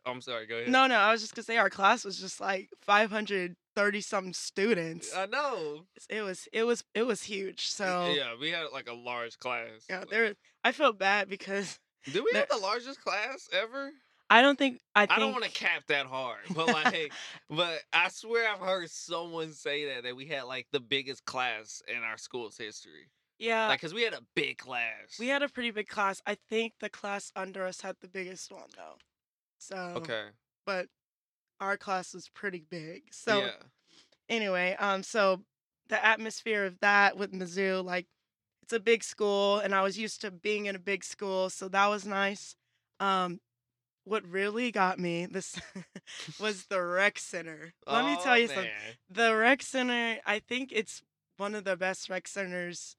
oh, 0.05 0.11
I'm 0.11 0.21
sorry. 0.21 0.45
Go 0.45 0.55
ahead. 0.57 0.69
no 0.69 0.87
no 0.87 0.95
i 0.95 1.11
was 1.11 1.21
just 1.21 1.35
gonna 1.35 1.43
say 1.45 1.57
our 1.57 1.69
class 1.69 2.03
was 2.03 2.19
just 2.19 2.39
like 2.41 2.69
530 2.81 4.01
something 4.01 4.33
students 4.33 5.15
I 5.15 5.25
know. 5.25 5.85
it 6.09 6.21
was 6.21 6.47
it 6.51 6.63
was 6.63 6.83
it 6.93 7.03
was 7.03 7.23
huge 7.23 7.67
so 7.67 8.13
yeah, 8.15 8.33
we 8.39 8.49
had 8.51 8.65
like 8.73 8.89
a 8.89 8.93
large 8.93 9.37
class. 9.39 9.85
Yeah, 9.89 10.03
there. 10.09 10.33
I 10.63 10.71
felt 10.73 10.99
bad 10.99 11.29
because 11.29 11.79
Did 12.05 12.23
we 12.23 12.31
there- 12.33 12.41
have 12.41 12.49
the 12.49 12.57
largest 12.57 13.01
class 13.01 13.47
ever? 13.53 13.91
I 14.29 14.41
don't 14.41 14.57
think 14.59 14.79
I 14.95 15.07
I, 15.09 15.19
don't 15.19 15.31
want 15.31 15.43
to 15.45 15.51
cap 15.51 15.83
that 15.87 16.05
hard, 16.05 16.41
but 16.53 16.67
like, 16.67 17.11
but 17.49 17.79
I 17.91 18.09
swear 18.09 18.51
I've 18.51 18.59
heard 18.59 18.89
someone 18.91 19.51
say 19.53 19.85
that 19.93 20.03
that 20.03 20.15
we 20.15 20.25
had 20.27 20.43
like 20.43 20.67
the 20.71 20.79
biggest 20.79 21.25
class 21.25 21.81
in 21.87 22.03
our 22.03 22.17
school's 22.17 22.57
history. 22.57 23.09
yeah, 23.39 23.67
Like, 23.67 23.81
cause 23.81 23.93
we 23.93 24.03
had 24.03 24.13
a 24.13 24.21
big 24.35 24.57
class. 24.59 25.17
we 25.19 25.27
had 25.29 25.41
a 25.41 25.49
pretty 25.49 25.71
big 25.71 25.87
class. 25.87 26.21
I 26.27 26.37
think 26.49 26.73
the 26.79 26.89
class 26.89 27.31
under 27.35 27.65
us 27.65 27.81
had 27.81 27.95
the 28.01 28.07
biggest 28.07 28.51
one 28.51 28.69
though. 28.75 28.97
So, 29.57 29.75
Okay. 29.97 30.25
but 30.65 30.87
our 31.59 31.75
class 31.75 32.13
was 32.13 32.29
pretty 32.29 32.63
big. 32.69 33.03
So 33.11 33.39
yeah. 33.39 33.51
anyway, 34.29 34.75
um, 34.79 35.03
so 35.03 35.41
the 35.87 36.03
atmosphere 36.05 36.65
of 36.65 36.79
that 36.81 37.17
with 37.17 37.33
Mizzou, 37.33 37.83
like 37.83 38.05
it's 38.61 38.73
a 38.73 38.79
big 38.79 39.03
school, 39.03 39.57
and 39.57 39.73
I 39.73 39.81
was 39.81 39.97
used 39.97 40.21
to 40.21 40.29
being 40.29 40.67
in 40.67 40.75
a 40.75 40.79
big 40.79 41.03
school, 41.03 41.49
so 41.49 41.67
that 41.69 41.87
was 41.87 42.05
nice. 42.05 42.55
Um, 42.99 43.39
what 44.09 44.27
really 44.27 44.71
got 44.71 44.99
me 44.99 45.27
this 45.27 45.59
was 46.39 46.65
the 46.65 46.81
rec 46.81 47.19
center. 47.19 47.73
Let 47.85 48.05
me 48.05 48.15
oh, 48.17 48.23
tell 48.23 48.33
Oh, 48.33 48.35
you 48.37 48.47
something. 48.47 48.69
The 49.09 49.35
rec 49.35 49.61
center, 49.61 50.17
I 50.25 50.39
think 50.39 50.71
it's 50.73 51.03
one 51.37 51.53
of 51.55 51.63
the 51.63 51.77
best 51.77 52.09
rec 52.09 52.27
centers 52.27 52.95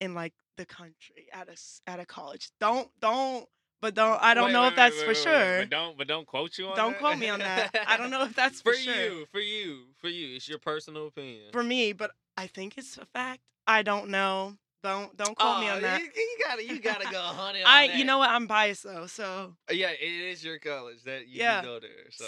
in 0.00 0.14
like 0.14 0.32
the 0.56 0.64
country 0.66 1.26
at 1.32 1.48
a 1.48 1.56
at 1.90 2.00
a 2.00 2.06
college. 2.06 2.50
Don't 2.60 2.88
don't, 3.00 3.46
but 3.80 3.94
don't. 3.94 4.22
I 4.22 4.34
don't 4.34 4.46
Wait, 4.46 4.52
know 4.52 4.62
wait, 4.62 4.68
if 4.68 4.76
that's 4.76 4.96
wait, 4.98 5.06
for 5.06 5.14
sure. 5.14 5.58
But 5.60 5.70
don't 5.70 5.98
but 5.98 6.06
don't 6.06 6.26
quote 6.26 6.56
you 6.58 6.66
on 6.66 6.70
that. 6.70 6.76
Don't 6.76 6.92
that? 6.92 7.00
quote 7.00 7.18
me 7.18 7.28
on 7.28 7.40
that. 7.40 7.74
I 7.86 7.96
don't 7.96 8.10
know 8.10 8.22
if 8.22 8.34
that's 8.36 8.60
for 8.60 8.72
sure. 8.74 8.92
for 8.94 8.98
sure. 9.00 9.04
you, 9.04 9.26
for 9.32 9.40
you, 9.40 9.78
for 10.00 10.08
you. 10.08 10.36
It's 10.36 10.48
your 10.48 10.58
personal 10.58 11.08
opinion. 11.08 11.50
for 11.52 11.62
me, 11.64 11.92
but 11.92 12.12
I 12.36 12.46
think 12.46 12.78
it's 12.78 12.96
a 12.96 13.04
fact. 13.04 13.40
I 13.66 13.82
don't 13.82 14.10
know. 14.10 14.56
Don't 14.82 15.14
don't 15.16 15.36
quote 15.36 15.60
me 15.60 15.68
on 15.68 15.82
that. 15.82 16.00
You, 16.00 16.06
you 16.14 16.38
gotta 16.46 16.64
you 16.64 16.80
gotta 16.80 17.08
go 17.10 17.20
honey 17.22 17.62
on 17.62 17.68
I 17.68 17.84
that. 17.84 17.98
you 17.98 18.04
know 18.04 18.18
what? 18.18 18.30
I'm 18.30 18.46
biased 18.46 18.84
though. 18.84 19.06
So 19.06 19.56
Yeah, 19.70 19.90
it 19.90 20.00
is 20.02 20.42
your 20.44 20.58
college 20.58 21.02
that 21.04 21.28
you 21.28 21.40
Yeah. 21.40 21.62
go 21.62 21.80
there. 21.80 22.10
So, 22.10 22.24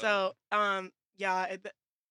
so, 0.51 0.57
um 0.57 0.91
yeah, 1.17 1.45
it, 1.45 1.67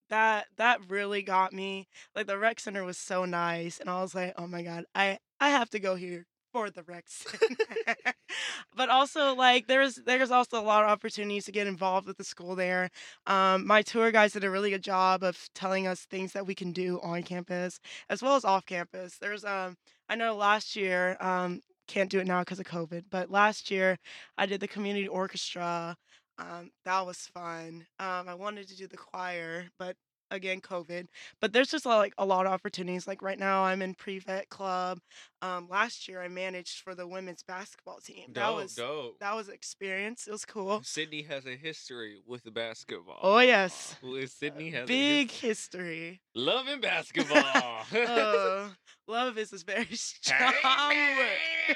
that 0.09 0.47
that 0.57 0.79
really 0.89 1.21
got 1.21 1.53
me. 1.53 1.87
Like 2.15 2.27
the 2.27 2.37
rec 2.37 2.59
center 2.59 2.83
was 2.83 2.97
so 2.97 3.25
nice 3.25 3.79
and 3.79 3.89
I 3.89 4.01
was 4.01 4.15
like, 4.15 4.33
"Oh 4.37 4.47
my 4.47 4.61
god, 4.63 4.85
I 4.95 5.19
I 5.39 5.49
have 5.49 5.69
to 5.71 5.79
go 5.79 5.95
here 5.95 6.25
for 6.51 6.69
the 6.69 6.83
Rex. 6.83 7.25
but 8.75 8.89
also 8.89 9.35
like 9.35 9.67
there's 9.67 9.95
there's 10.05 10.31
also 10.31 10.59
a 10.59 10.63
lot 10.63 10.83
of 10.83 10.89
opportunities 10.89 11.45
to 11.45 11.51
get 11.51 11.67
involved 11.67 12.07
with 12.07 12.17
the 12.17 12.23
school 12.23 12.55
there. 12.55 12.89
Um 13.27 13.65
my 13.67 13.81
tour 13.81 14.11
guides 14.11 14.33
did 14.33 14.43
a 14.43 14.49
really 14.49 14.69
good 14.71 14.83
job 14.83 15.23
of 15.23 15.49
telling 15.55 15.87
us 15.87 16.01
things 16.01 16.33
that 16.33 16.45
we 16.45 16.55
can 16.55 16.71
do 16.71 16.99
on 17.01 17.23
campus 17.23 17.79
as 18.09 18.21
well 18.21 18.35
as 18.35 18.45
off 18.45 18.65
campus. 18.65 19.17
There's 19.17 19.45
um 19.45 19.75
I 20.09 20.15
know 20.15 20.35
last 20.35 20.75
year 20.75 21.17
um 21.19 21.61
can't 21.87 22.09
do 22.09 22.19
it 22.19 22.27
now 22.27 22.39
because 22.41 22.59
of 22.59 22.65
COVID, 22.65 23.05
but 23.09 23.29
last 23.29 23.69
year 23.69 23.97
I 24.37 24.45
did 24.45 24.61
the 24.61 24.67
community 24.67 25.07
orchestra. 25.07 25.97
Um, 26.37 26.71
that 26.85 27.05
was 27.05 27.17
fun. 27.27 27.85
Um, 27.99 28.27
I 28.29 28.33
wanted 28.33 28.67
to 28.69 28.77
do 28.77 28.87
the 28.87 28.97
choir, 28.97 29.65
but 29.77 29.95
again, 30.31 30.61
COVID. 30.61 31.07
But 31.39 31.53
there's 31.53 31.69
just 31.69 31.85
like 31.85 32.13
a 32.17 32.25
lot 32.25 32.45
of 32.47 32.51
opportunities. 32.51 33.07
Like 33.07 33.21
right 33.21 33.37
now, 33.37 33.63
I'm 33.63 33.81
in 33.81 33.93
pre-vet 33.93 34.49
club. 34.49 34.99
Um, 35.43 35.67
last 35.69 36.07
year, 36.07 36.21
I 36.21 36.27
managed 36.27 36.81
for 36.81 36.95
the 36.95 37.07
women's 37.07 37.43
basketball 37.43 37.99
team. 37.99 38.27
dope, 38.27 38.35
that 38.35 38.53
was 38.55 38.75
dope. 38.75 39.19
that 39.19 39.35
was 39.35 39.49
experience. 39.49 40.27
It 40.27 40.31
was 40.31 40.45
cool. 40.45 40.81
Sydney 40.83 41.21
has 41.23 41.45
a 41.45 41.55
history 41.55 42.21
with 42.25 42.43
the 42.43 42.51
basketball. 42.51 43.19
Oh, 43.21 43.39
yes. 43.39 43.95
Well, 44.01 44.25
Sydney 44.27 44.69
has 44.71 44.83
a 44.83 44.87
Big 44.87 45.31
his- 45.31 45.41
history. 45.41 46.21
loving 46.35 46.81
basketball. 46.81 47.85
Uh, 47.93 48.69
love 49.07 49.37
is 49.37 49.51
a 49.53 49.57
very 49.65 49.95
strong 49.95 50.53
word. 50.63 51.75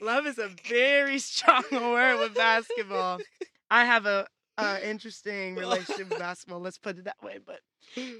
Love 0.00 0.26
is 0.26 0.38
a 0.38 0.48
very 0.68 1.18
strong 1.20 1.62
word 1.70 2.18
with 2.18 2.34
basketball. 2.34 3.18
I 3.70 3.84
have 3.84 4.04
a, 4.06 4.26
uh 4.58 4.78
interesting 4.82 5.54
relationship 5.56 6.08
with 6.10 6.18
basketball. 6.18 6.60
Let's 6.60 6.78
put 6.78 6.98
it 6.98 7.04
that 7.04 7.22
way. 7.22 7.38
But 7.44 7.60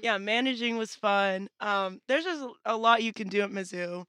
yeah, 0.01 0.17
managing 0.17 0.77
was 0.77 0.95
fun. 0.95 1.47
Um, 1.59 2.01
there's 2.07 2.23
just 2.25 2.43
a- 2.65 2.77
lot 2.77 3.03
you 3.03 3.13
can 3.13 3.27
do 3.29 3.41
at 3.41 3.49
Mizzou. 3.51 4.05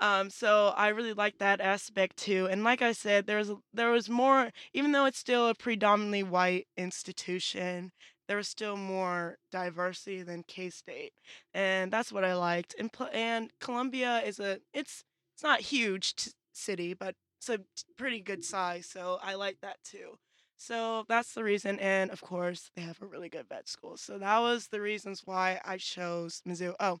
Um, 0.00 0.30
so 0.30 0.72
I 0.76 0.88
really 0.88 1.12
like 1.12 1.38
that 1.38 1.60
aspect 1.60 2.16
too. 2.16 2.46
And 2.46 2.62
like 2.64 2.82
I 2.82 2.92
said, 2.92 3.26
there 3.26 3.38
was 3.38 3.50
a- 3.50 3.56
there 3.72 3.90
was 3.90 4.08
more, 4.08 4.50
even 4.72 4.92
though 4.92 5.06
it's 5.06 5.18
still 5.18 5.48
a 5.48 5.54
predominantly 5.54 6.22
white 6.22 6.68
institution, 6.76 7.92
there 8.28 8.36
was 8.36 8.48
still 8.48 8.76
more 8.76 9.38
diversity 9.50 10.22
than 10.22 10.44
K 10.44 10.70
State, 10.70 11.14
and 11.54 11.90
that's 11.92 12.12
what 12.12 12.24
I 12.24 12.34
liked. 12.34 12.74
And 12.78 12.90
and 13.12 13.50
Columbia 13.60 14.20
is 14.24 14.38
a 14.38 14.60
it's 14.72 15.04
it's 15.34 15.42
not 15.42 15.60
huge 15.62 16.14
t- 16.16 16.30
city, 16.52 16.94
but 16.94 17.14
it's 17.40 17.48
a 17.48 17.60
pretty 17.96 18.20
good 18.20 18.44
size. 18.44 18.86
So 18.86 19.18
I 19.22 19.34
like 19.34 19.58
that 19.62 19.78
too. 19.84 20.18
So 20.60 21.04
that's 21.08 21.34
the 21.34 21.44
reason, 21.44 21.78
and 21.78 22.10
of 22.10 22.20
course 22.20 22.72
they 22.74 22.82
have 22.82 23.00
a 23.00 23.06
really 23.06 23.28
good 23.28 23.48
vet 23.48 23.68
school. 23.68 23.96
So 23.96 24.18
that 24.18 24.40
was 24.40 24.66
the 24.66 24.80
reasons 24.80 25.22
why 25.24 25.60
I 25.64 25.76
chose 25.76 26.42
Mizzou. 26.46 26.74
Oh, 26.80 26.98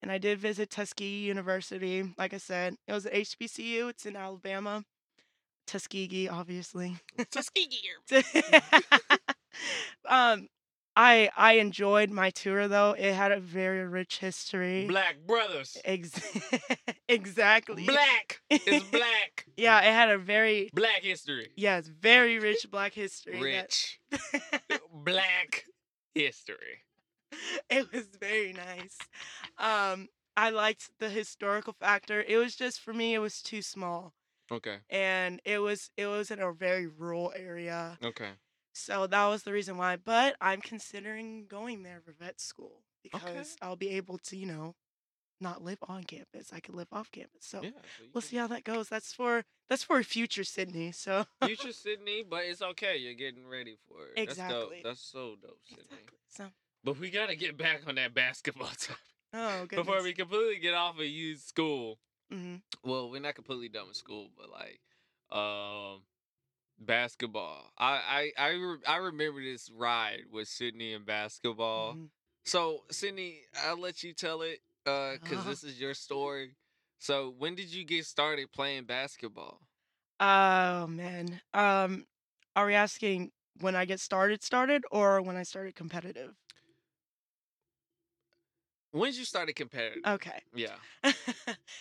and 0.00 0.10
I 0.10 0.16
did 0.16 0.38
visit 0.38 0.70
Tuskegee 0.70 1.26
University. 1.26 2.02
Like 2.16 2.32
I 2.32 2.38
said, 2.38 2.76
it 2.88 2.92
was 2.92 3.04
at 3.04 3.12
HBCU. 3.12 3.90
It's 3.90 4.06
in 4.06 4.16
Alabama. 4.16 4.84
Tuskegee, 5.66 6.28
obviously. 6.28 6.96
Tuskegee. 7.30 7.90
um, 10.08 10.48
I 10.96 11.28
I 11.36 11.54
enjoyed 11.54 12.10
my 12.10 12.30
tour 12.30 12.68
though. 12.68 12.92
It 12.92 13.12
had 13.14 13.32
a 13.32 13.40
very 13.40 13.86
rich 13.86 14.18
history. 14.18 14.86
Black 14.86 15.16
brothers. 15.26 15.76
Ex- 15.84 16.20
exactly. 17.08 17.84
Black 17.84 18.40
is 18.50 18.82
black. 18.84 19.46
Yeah, 19.56 19.78
it 19.80 19.92
had 19.92 20.10
a 20.10 20.18
very 20.18 20.70
Black 20.74 21.02
history. 21.02 21.52
yes, 21.56 21.86
very 21.86 22.38
rich 22.40 22.66
Black 22.70 22.92
history. 22.92 23.34
that- 23.34 23.42
Rich. 23.42 24.00
Black 24.92 25.64
history. 26.14 26.84
it 27.70 27.92
was 27.92 28.06
very 28.20 28.52
nice. 28.52 28.96
Um, 29.58 30.08
I 30.36 30.50
liked 30.50 30.90
the 30.98 31.08
historical 31.08 31.72
factor. 31.78 32.20
It 32.26 32.36
was 32.36 32.56
just 32.56 32.80
for 32.80 32.92
me, 32.92 33.14
it 33.14 33.18
was 33.20 33.42
too 33.42 33.62
small, 33.62 34.12
Okay. 34.50 34.78
and 34.90 35.40
it 35.44 35.58
was 35.58 35.90
it 35.96 36.06
was 36.06 36.30
in 36.32 36.40
a 36.40 36.52
very 36.52 36.86
rural 36.88 37.32
area. 37.36 37.98
Okay. 38.04 38.30
So 38.74 39.06
that 39.06 39.26
was 39.26 39.44
the 39.44 39.52
reason 39.52 39.76
why. 39.78 39.96
But 39.96 40.36
I'm 40.40 40.60
considering 40.60 41.46
going 41.46 41.82
there 41.84 42.00
for 42.04 42.12
vet 42.12 42.40
school 42.40 42.82
because 43.02 43.56
I'll 43.62 43.76
be 43.76 43.90
able 43.90 44.18
to, 44.18 44.36
you 44.36 44.46
know, 44.46 44.74
not 45.40 45.62
live 45.62 45.78
on 45.88 46.04
campus. 46.04 46.52
I 46.52 46.60
could 46.60 46.74
live 46.74 46.88
off 46.92 47.10
campus. 47.10 47.44
So 47.46 47.62
Yeah. 47.62 47.70
so 47.70 48.02
you 48.04 48.10
we'll 48.14 48.20
can- 48.22 48.28
see 48.30 48.36
how 48.36 48.46
that 48.48 48.64
goes. 48.64 48.88
That's 48.88 49.12
for 49.12 49.44
that's 49.68 49.82
for 49.84 50.02
future 50.02 50.44
Sydney. 50.44 50.92
So 50.92 51.26
Future 51.44 51.72
Sydney, 51.84 52.22
but 52.28 52.44
it's 52.44 52.62
okay. 52.62 52.96
You're 52.96 53.14
getting 53.14 53.46
ready 53.46 53.76
for 53.88 54.06
it. 54.08 54.20
Exactly. 54.20 54.80
That's 54.82 54.82
dope. 54.82 54.82
That's 54.84 55.00
so 55.02 55.36
dope, 55.40 55.60
Sydney. 55.66 55.84
exactly. 55.84 56.18
So 56.28 56.46
But 56.82 56.98
we 56.98 57.10
gotta 57.10 57.36
get 57.36 57.56
back 57.56 57.82
on 57.86 57.94
that 57.96 58.12
basketball 58.14 58.68
topic 58.78 58.96
oh 59.34 59.66
goodness. 59.66 59.86
before 59.86 60.02
we 60.02 60.12
completely 60.14 60.58
get 60.58 60.74
off 60.74 60.98
of 60.98 61.04
you 61.04 61.36
school. 61.36 61.98
Mhm. 62.32 62.62
Well, 62.82 63.10
we're 63.10 63.20
not 63.20 63.34
completely 63.34 63.68
done 63.68 63.86
with 63.88 63.96
school, 63.96 64.30
but 64.36 64.48
like, 64.50 64.80
um, 65.30 66.02
basketball. 66.78 67.70
I 67.78 68.32
I 68.38 68.42
I, 68.44 68.48
re- 68.52 68.82
I 68.86 68.96
remember 68.96 69.42
this 69.42 69.70
ride 69.70 70.22
with 70.30 70.48
Sydney 70.48 70.92
and 70.94 71.04
basketball. 71.06 71.98
Mhm. 71.98 72.10
So 72.44 72.84
Sydney, 72.90 73.42
I'll 73.64 73.78
let 73.80 74.02
you 74.02 74.12
tell 74.14 74.42
it, 74.42 74.60
uh, 74.86 75.14
because 75.14 75.44
Uh-huh. 75.44 75.44
this 75.44 75.62
is 75.64 75.80
your 75.80 75.94
story. 75.94 76.56
So 76.98 77.34
when 77.38 77.54
did 77.54 77.72
you 77.72 77.84
get 77.84 78.06
started 78.06 78.52
playing 78.52 78.84
basketball? 78.84 79.60
Oh 80.20 80.86
man. 80.86 81.40
Um, 81.52 82.06
are 82.56 82.66
we 82.66 82.74
asking 82.74 83.32
when 83.60 83.74
I 83.76 83.84
get 83.84 84.00
started 84.00 84.42
started 84.42 84.84
or 84.90 85.20
when 85.22 85.36
I 85.36 85.42
started 85.42 85.74
competitive? 85.74 86.34
When 88.92 89.10
did 89.10 89.18
you 89.18 89.24
started 89.24 89.54
competitive? 89.54 90.04
Okay. 90.06 90.40
yeah. 90.54 90.76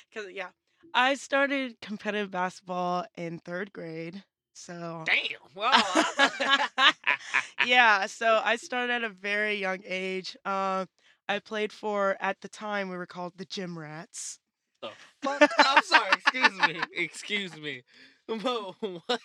Because 0.09 0.31
yeah, 0.31 0.49
I 0.93 1.15
started 1.15 1.79
competitive 1.81 2.31
basketball 2.31 3.05
in 3.15 3.39
third 3.39 3.71
grade. 3.73 4.23
So 4.53 5.03
Damn. 5.05 5.39
Well. 5.55 5.73
yeah, 7.65 8.05
so 8.05 8.41
I 8.43 8.55
started 8.55 8.93
at 8.93 9.03
a 9.03 9.09
very 9.09 9.55
young 9.55 9.79
age. 9.85 10.37
Um, 10.45 10.87
I 11.27 11.39
played 11.39 11.71
for 11.71 12.17
at 12.19 12.39
the 12.41 12.49
time 12.49 12.89
we 12.89 12.97
were 12.97 13.05
called 13.05 13.33
the 13.37 13.45
Gym 13.45 13.77
Rats. 13.77 14.39
the 14.81 14.91
fuck? 15.23 15.49
I'm 15.59 15.83
sorry. 15.83 16.11
Excuse 16.13 16.59
me. 16.67 16.81
Excuse 16.95 17.57
me. 17.57 17.83
But 18.27 18.75
what? 19.07 19.21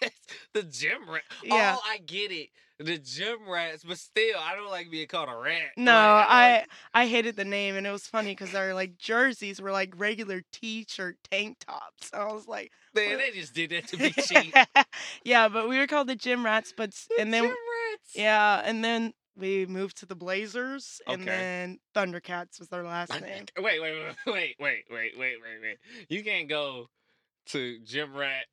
The 0.54 0.62
gym 0.62 1.08
rat? 1.08 1.22
Yeah. 1.44 1.76
Oh, 1.76 1.80
I 1.86 1.98
get 1.98 2.30
it. 2.32 2.48
The 2.78 2.98
gym 2.98 3.48
rats, 3.48 3.82
but 3.84 3.98
still, 3.98 4.38
I 4.38 4.54
don't 4.54 4.70
like 4.70 4.90
being 4.90 5.06
called 5.08 5.28
a 5.28 5.36
rat. 5.36 5.70
No, 5.76 5.92
Like, 5.92 6.02
don't 6.26 6.30
I 6.30 6.50
like- 6.58 6.68
I 6.94 7.06
hated 7.06 7.36
the 7.36 7.44
name, 7.44 7.76
and 7.76 7.86
it 7.86 7.90
was 7.90 8.06
funny 8.06 8.32
because 8.32 8.54
our 8.54 8.74
like 8.74 8.98
jerseys 8.98 9.60
were 9.60 9.72
like 9.72 9.92
regular 9.96 10.42
T-shirt 10.52 11.16
tank 11.30 11.58
tops. 11.66 12.10
I 12.12 12.32
was 12.32 12.46
like, 12.46 12.72
man, 12.94 13.18
they 13.18 13.30
just 13.30 13.54
did 13.54 13.70
that 13.70 13.86
to 13.88 13.96
be 13.96 14.10
cheap. 14.10 14.54
yeah, 15.24 15.48
but 15.48 15.68
we 15.68 15.78
were 15.78 15.86
called 15.86 16.08
the 16.08 16.16
Gym 16.16 16.44
Rats. 16.44 16.72
But 16.76 16.90
The 16.92 17.20
and 17.20 17.32
then 17.32 17.44
gym 17.44 17.50
rats. 17.50 18.14
yeah, 18.14 18.62
and 18.64 18.84
then 18.84 19.12
we 19.36 19.66
moved 19.66 19.96
to 19.98 20.06
the 20.06 20.16
Blazers, 20.16 21.00
and 21.06 21.22
Okay. 21.22 21.30
then 21.30 21.78
Thundercats 21.94 22.58
was 22.60 22.72
our 22.72 22.82
last 22.84 23.20
name. 23.20 23.44
Wait, 23.58 23.80
wait, 23.80 23.92
wait, 24.26 24.26
wait, 24.26 24.56
wait, 24.58 24.84
wait, 24.90 25.18
wait, 25.18 25.36
wait, 25.40 25.60
wait. 25.62 25.78
You 26.08 26.22
can't 26.24 26.48
go 26.48 26.88
to 27.46 27.78
gym 27.80 28.14
rat, 28.16 28.44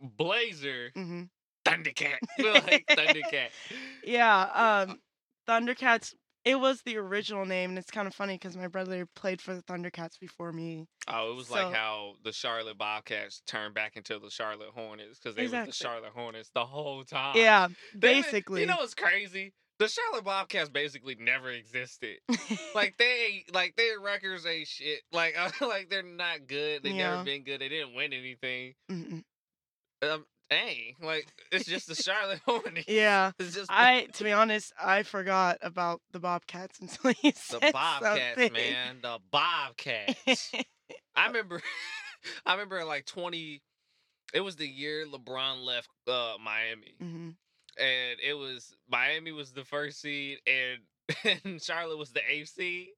blazer, 0.00 0.90
hmm 0.94 1.22
Thundercat. 1.64 2.18
like 2.38 2.86
Thundercat. 2.88 3.48
Yeah, 4.04 4.84
um, 4.88 5.00
Thundercats 5.48 6.14
It 6.44 6.60
was 6.60 6.82
the 6.82 6.96
original 6.96 7.44
name, 7.44 7.70
and 7.70 7.78
it's 7.78 7.90
kind 7.90 8.06
of 8.06 8.14
funny 8.14 8.34
because 8.34 8.56
my 8.56 8.68
brother 8.68 9.06
played 9.16 9.40
for 9.40 9.52
the 9.54 9.62
Thundercats 9.62 10.18
before 10.20 10.52
me. 10.52 10.86
Oh, 11.08 11.32
it 11.32 11.36
was 11.36 11.48
So- 11.48 11.54
like 11.54 11.74
how 11.74 12.14
the 12.22 12.32
Charlotte 12.32 12.78
Bobcats 12.78 13.42
turned 13.48 13.74
back 13.74 13.96
into 13.96 14.18
the 14.20 14.30
Charlotte 14.30 14.70
Hornets 14.74 15.18
because 15.18 15.34
they 15.34 15.48
were 15.48 15.66
the 15.66 15.72
Charlotte 15.72 16.12
Hornets 16.14 16.50
the 16.54 16.64
whole 16.64 17.02
time. 17.04 17.36
Yeah, 17.36 17.66
They 17.94 18.14
basically. 18.22 18.60
you 18.60 18.66
know 18.66 18.76
what's 18.76 18.94
crazy? 18.94 19.52
The 19.78 19.88
Charlotte 19.88 20.24
Bobcats 20.24 20.70
basically 20.70 21.16
never 21.20 21.50
existed. 21.50 22.16
like 22.74 22.96
they 22.96 23.44
like 23.52 23.76
their 23.76 24.00
records 24.00 24.46
ain't 24.46 24.68
shit. 24.68 25.00
Like 25.12 25.36
like 25.60 25.90
they're 25.90 26.02
not 26.02 26.46
good. 26.46 26.82
They 26.82 26.90
Yeah. 26.92 27.10
never 27.10 27.24
been 27.24 27.42
good. 27.44 27.60
They 27.60 27.68
didn't 27.68 27.94
win 27.94 28.12
anything. 28.14 28.72
Mm-mm. 28.90 29.22
Um, 30.02 30.24
dang, 30.50 30.94
like 31.02 31.26
it's 31.52 31.64
just 31.66 31.88
the 31.88 31.94
Charlotte 31.94 32.40
Hornets. 32.46 32.86
yeah. 32.88 33.32
It's 33.38 33.54
just 33.54 33.70
I, 33.70 34.06
to 34.14 34.24
be 34.24 34.32
honest, 34.32 34.72
I 34.82 35.02
forgot 35.02 35.58
about 35.62 36.00
the 36.12 36.20
Bobcats 36.20 36.78
until 36.80 37.12
you 37.22 37.32
said 37.34 37.60
the 37.60 37.70
Bobcats, 37.72 38.40
something. 38.40 38.52
man. 38.52 38.96
The 39.02 39.18
Bobcats. 39.30 40.52
I 41.16 41.26
remember, 41.28 41.62
I 42.44 42.52
remember 42.52 42.78
in 42.78 42.86
like 42.86 43.06
twenty. 43.06 43.62
It 44.34 44.40
was 44.40 44.56
the 44.56 44.66
year 44.66 45.06
LeBron 45.06 45.64
left 45.64 45.88
uh, 46.08 46.34
Miami, 46.42 46.94
hmm 47.00 47.30
and 47.78 48.18
it 48.26 48.32
was 48.34 48.74
Miami 48.88 49.32
was 49.32 49.52
the 49.52 49.64
first 49.64 50.00
seed, 50.00 50.38
and 50.46 51.38
and 51.44 51.62
Charlotte 51.62 51.98
was 51.98 52.10
the 52.10 52.22
eighth 52.28 52.48
seed, 52.48 52.88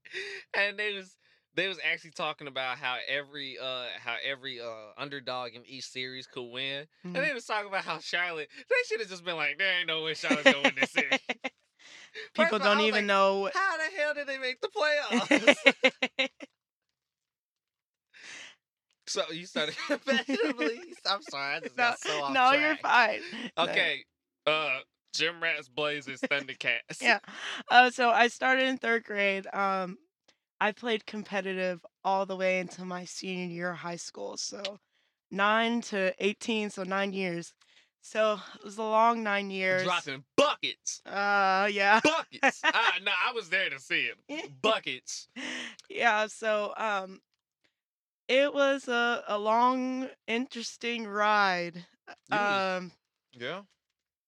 and 0.54 0.78
they 0.78 0.94
was 0.94 1.16
they 1.58 1.66
was 1.68 1.78
actually 1.84 2.12
talking 2.12 2.46
about 2.46 2.78
how 2.78 2.96
every 3.08 3.58
uh 3.58 3.86
how 3.98 4.14
every 4.24 4.60
uh 4.60 4.92
underdog 4.96 5.54
in 5.54 5.62
each 5.66 5.88
series 5.88 6.26
could 6.26 6.50
win, 6.52 6.86
and 7.04 7.14
Mhm. 7.14 7.28
they 7.28 7.34
was 7.34 7.44
talking 7.44 7.68
about 7.68 7.84
how 7.84 7.98
Charlotte 7.98 8.48
they 8.56 8.76
should 8.86 9.00
have 9.00 9.08
just 9.08 9.24
been 9.24 9.36
like 9.36 9.58
there 9.58 9.78
ain't 9.78 9.88
no 9.88 10.04
way 10.04 10.14
Charlotte's 10.14 10.48
gonna 10.50 10.64
win 10.64 10.74
this 10.76 10.90
series. 10.90 11.18
People 12.34 12.58
don't 12.60 12.80
even 12.80 12.94
like, 12.94 13.04
know. 13.06 13.50
How 13.52 13.76
the 13.76 13.96
hell 14.00 14.14
did 14.14 14.26
they 14.28 14.38
make 14.38 14.60
the 14.60 14.68
playoffs? 14.68 16.28
So 19.08 19.22
you 19.32 19.46
started 19.46 19.74
competitively. 19.88 20.80
I'm 21.06 21.22
sorry, 21.22 21.56
I 21.56 21.60
just 21.60 21.76
no, 21.78 21.84
got 21.84 21.98
so 21.98 22.20
off 22.20 22.34
no, 22.34 22.52
you're 22.52 22.76
track. 22.76 22.82
fine. 22.82 23.20
No. 23.56 23.64
Okay, 23.64 24.04
uh, 24.46 24.78
Gym 25.14 25.42
Rats 25.42 25.68
Blazers 25.68 26.20
Thundercats. 26.20 27.02
Yeah. 27.02 27.20
Uh, 27.70 27.90
so 27.90 28.10
I 28.10 28.28
started 28.28 28.68
in 28.68 28.76
third 28.76 29.04
grade. 29.04 29.46
Um, 29.52 29.96
I 30.60 30.72
played 30.72 31.06
competitive 31.06 31.84
all 32.04 32.26
the 32.26 32.36
way 32.36 32.58
until 32.58 32.84
my 32.84 33.04
senior 33.04 33.46
year 33.46 33.70
of 33.72 33.78
high 33.78 33.96
school. 33.96 34.36
So 34.36 34.78
nine 35.30 35.80
to 35.82 36.14
18, 36.18 36.70
so 36.70 36.82
nine 36.82 37.12
years. 37.12 37.54
So 38.00 38.40
it 38.56 38.64
was 38.64 38.78
a 38.78 38.82
long 38.82 39.22
nine 39.22 39.50
years. 39.50 39.84
dropping 39.84 40.24
buckets, 40.36 41.02
Uh, 41.04 41.68
yeah. 41.70 42.00
buckets. 42.02 42.60
ah, 42.64 42.98
no, 43.02 43.12
I 43.26 43.32
was 43.32 43.50
there 43.50 43.68
to 43.70 43.78
see 43.78 44.08
it. 44.28 44.50
Buckets. 44.62 45.28
yeah. 45.90 46.26
So, 46.28 46.72
um, 46.76 47.20
it 48.28 48.52
was 48.52 48.88
a, 48.88 49.24
a 49.26 49.38
long, 49.38 50.08
interesting 50.26 51.06
ride. 51.06 51.86
Um, 52.30 52.92
yeah, 53.32 53.62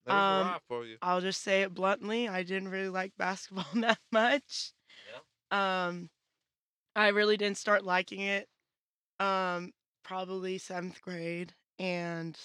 that 0.07 0.15
was 0.15 0.15
a 0.15 0.15
Um, 0.15 0.61
for 0.69 0.85
you. 0.87 0.97
I'll 1.03 1.21
just 1.21 1.43
say 1.43 1.63
it 1.63 1.75
bluntly. 1.75 2.29
I 2.29 2.43
didn't 2.43 2.69
really 2.69 2.89
like 2.89 3.13
basketball 3.17 3.67
that 3.75 3.99
much. 4.11 4.73
Yeah. 5.51 5.87
Um, 5.87 6.11
I 6.95 7.09
really 7.09 7.37
didn't 7.37 7.59
start 7.59 7.85
liking 7.85 8.21
it. 8.21 8.49
Um, 9.19 9.73
probably 10.03 10.59
seventh 10.59 11.01
grade, 11.01 11.55
and 11.79 12.39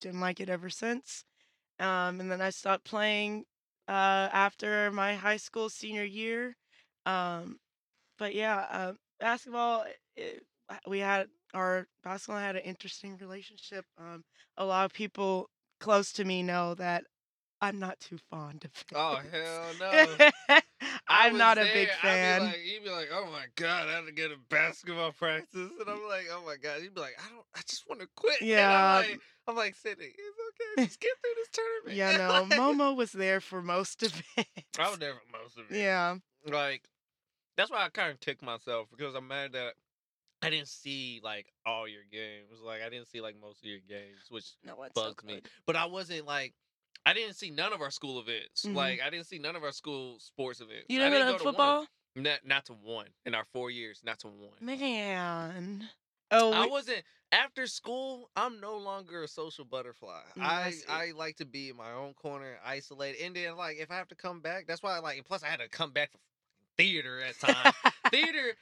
didn't 0.00 0.20
like 0.20 0.40
it 0.40 0.48
ever 0.48 0.70
since. 0.70 1.24
Um, 1.80 2.20
and 2.20 2.30
then 2.30 2.40
I 2.40 2.50
stopped 2.50 2.84
playing 2.84 3.44
uh, 3.86 4.28
after 4.32 4.90
my 4.90 5.14
high 5.14 5.36
school 5.36 5.68
senior 5.68 6.04
year. 6.04 6.56
Um, 7.06 7.58
but 8.18 8.34
yeah, 8.34 8.66
uh, 8.70 8.92
basketball. 9.20 9.84
It, 10.16 10.42
we 10.86 10.98
had 10.98 11.28
our 11.54 11.86
basketball 12.04 12.40
had 12.40 12.56
an 12.56 12.62
interesting 12.62 13.16
relationship. 13.18 13.84
Um, 13.96 14.22
a 14.56 14.64
lot 14.64 14.84
of 14.84 14.92
people 14.92 15.48
close 15.80 16.12
to 16.12 16.24
me 16.24 16.42
know 16.42 16.74
that 16.74 17.04
I'm 17.60 17.78
not 17.78 17.98
too 18.00 18.18
fond 18.30 18.64
of 18.64 18.70
it. 18.90 18.96
Oh 18.96 19.20
hell 19.30 19.72
no. 19.80 20.60
I'm 21.08 21.36
not 21.36 21.58
a 21.58 21.62
big 21.62 21.88
I'd 21.88 21.96
fan. 22.02 22.40
be 22.40 22.46
like, 22.46 22.56
he'd 22.58 22.84
be 22.84 22.90
like, 22.90 23.08
"Oh 23.12 23.26
my 23.32 23.46
god, 23.56 23.88
I 23.88 23.92
had 23.96 24.06
to 24.06 24.12
get 24.12 24.30
a 24.30 24.36
basketball 24.48 25.12
practice," 25.12 25.70
and 25.80 25.88
I'm 25.88 26.06
like, 26.08 26.26
"Oh 26.30 26.42
my 26.46 26.56
god." 26.56 26.80
He'd 26.82 26.94
be 26.94 27.00
like, 27.00 27.16
"I 27.18 27.28
don't, 27.30 27.44
I 27.54 27.60
just 27.66 27.88
want 27.88 28.00
to 28.00 28.08
quit." 28.14 28.36
And 28.40 28.48
Yeah. 28.48 28.70
I'm 28.76 28.94
like, 29.02 29.20
I'm 29.46 29.56
like, 29.56 29.74
Sydney, 29.74 30.06
it's 30.06 30.38
okay, 30.76 30.86
just 30.86 31.00
get 31.00 31.10
through 31.20 31.32
this 31.36 31.48
tournament. 31.52 31.96
yeah, 31.96 32.28
no, 32.28 32.42
Like, 32.42 32.60
Momo 32.60 32.96
was 32.96 33.12
there 33.12 33.40
for 33.40 33.62
most 33.62 34.02
of 34.02 34.22
it. 34.36 34.46
I 34.78 34.88
was 34.90 34.98
there 34.98 35.14
for 35.14 35.38
most 35.42 35.58
of 35.58 35.64
it. 35.70 35.76
Yeah, 35.76 36.16
like 36.46 36.84
that's 37.56 37.70
why 37.70 37.84
I 37.84 37.88
kind 37.88 38.12
of 38.12 38.20
kick 38.20 38.42
myself 38.42 38.88
because 38.90 39.14
I'm 39.14 39.26
mad 39.26 39.52
that 39.52 39.74
I 40.42 40.50
didn't 40.50 40.68
see 40.68 41.20
like 41.24 41.52
all 41.66 41.88
your 41.88 42.02
games. 42.12 42.60
Like 42.64 42.82
I 42.82 42.88
didn't 42.88 43.08
see 43.08 43.20
like 43.20 43.34
most 43.40 43.60
of 43.62 43.68
your 43.68 43.80
games, 43.88 44.26
which 44.30 44.52
no, 44.64 44.80
it's 44.84 44.94
so 44.94 45.08
bugs 45.08 45.24
me. 45.24 45.40
But 45.66 45.76
I 45.76 45.86
wasn't 45.86 46.26
like. 46.26 46.54
I 47.08 47.14
didn't 47.14 47.36
see 47.36 47.50
none 47.50 47.72
of 47.72 47.80
our 47.80 47.90
school 47.90 48.20
events. 48.20 48.66
Mhm. 48.66 48.74
Like 48.74 49.00
I 49.00 49.08
didn't 49.08 49.26
see 49.26 49.38
none 49.38 49.56
of 49.56 49.64
our 49.64 49.72
school 49.72 50.18
sports 50.20 50.60
events. 50.60 50.86
You 50.90 50.98
never 50.98 51.14
didn't 51.14 51.26
done 51.28 51.32
go 51.34 51.38
to 51.38 51.44
football, 51.44 51.86
Not 52.14 52.44
not 52.46 52.64
to 52.66 52.74
one 52.74 53.06
in 53.24 53.34
our 53.34 53.44
four 53.46 53.70
years. 53.70 54.02
Not 54.04 54.18
to 54.20 54.28
one. 54.28 54.52
man. 54.60 55.88
Oh, 56.30 56.52
I 56.52 56.64
we- 56.66 56.70
wasn't 56.70 57.02
after 57.32 57.66
school. 57.66 58.28
I'm 58.36 58.60
no 58.60 58.76
longer 58.76 59.22
a 59.22 59.28
social 59.28 59.64
butterfly. 59.64 60.20
Mm, 60.36 60.42
I 60.42 60.74
I. 60.88 61.08
I 61.08 61.10
like 61.12 61.36
to 61.36 61.46
be 61.46 61.70
in 61.70 61.76
my 61.76 61.92
own 61.92 62.12
corner, 62.12 62.58
isolated. 62.62 63.22
And 63.24 63.34
then 63.34 63.56
like 63.56 63.78
if 63.78 63.90
I 63.90 63.94
have 63.96 64.08
to 64.08 64.14
come 64.14 64.40
back, 64.40 64.66
that's 64.66 64.82
why 64.82 64.94
I 64.94 64.98
like. 64.98 65.16
And 65.16 65.24
plus, 65.26 65.42
I 65.42 65.46
had 65.46 65.60
to 65.60 65.68
come 65.70 65.92
back 65.92 66.12
for 66.12 66.18
theater 66.76 67.22
at 67.22 67.38
times. 67.40 67.74
theater. 68.10 68.54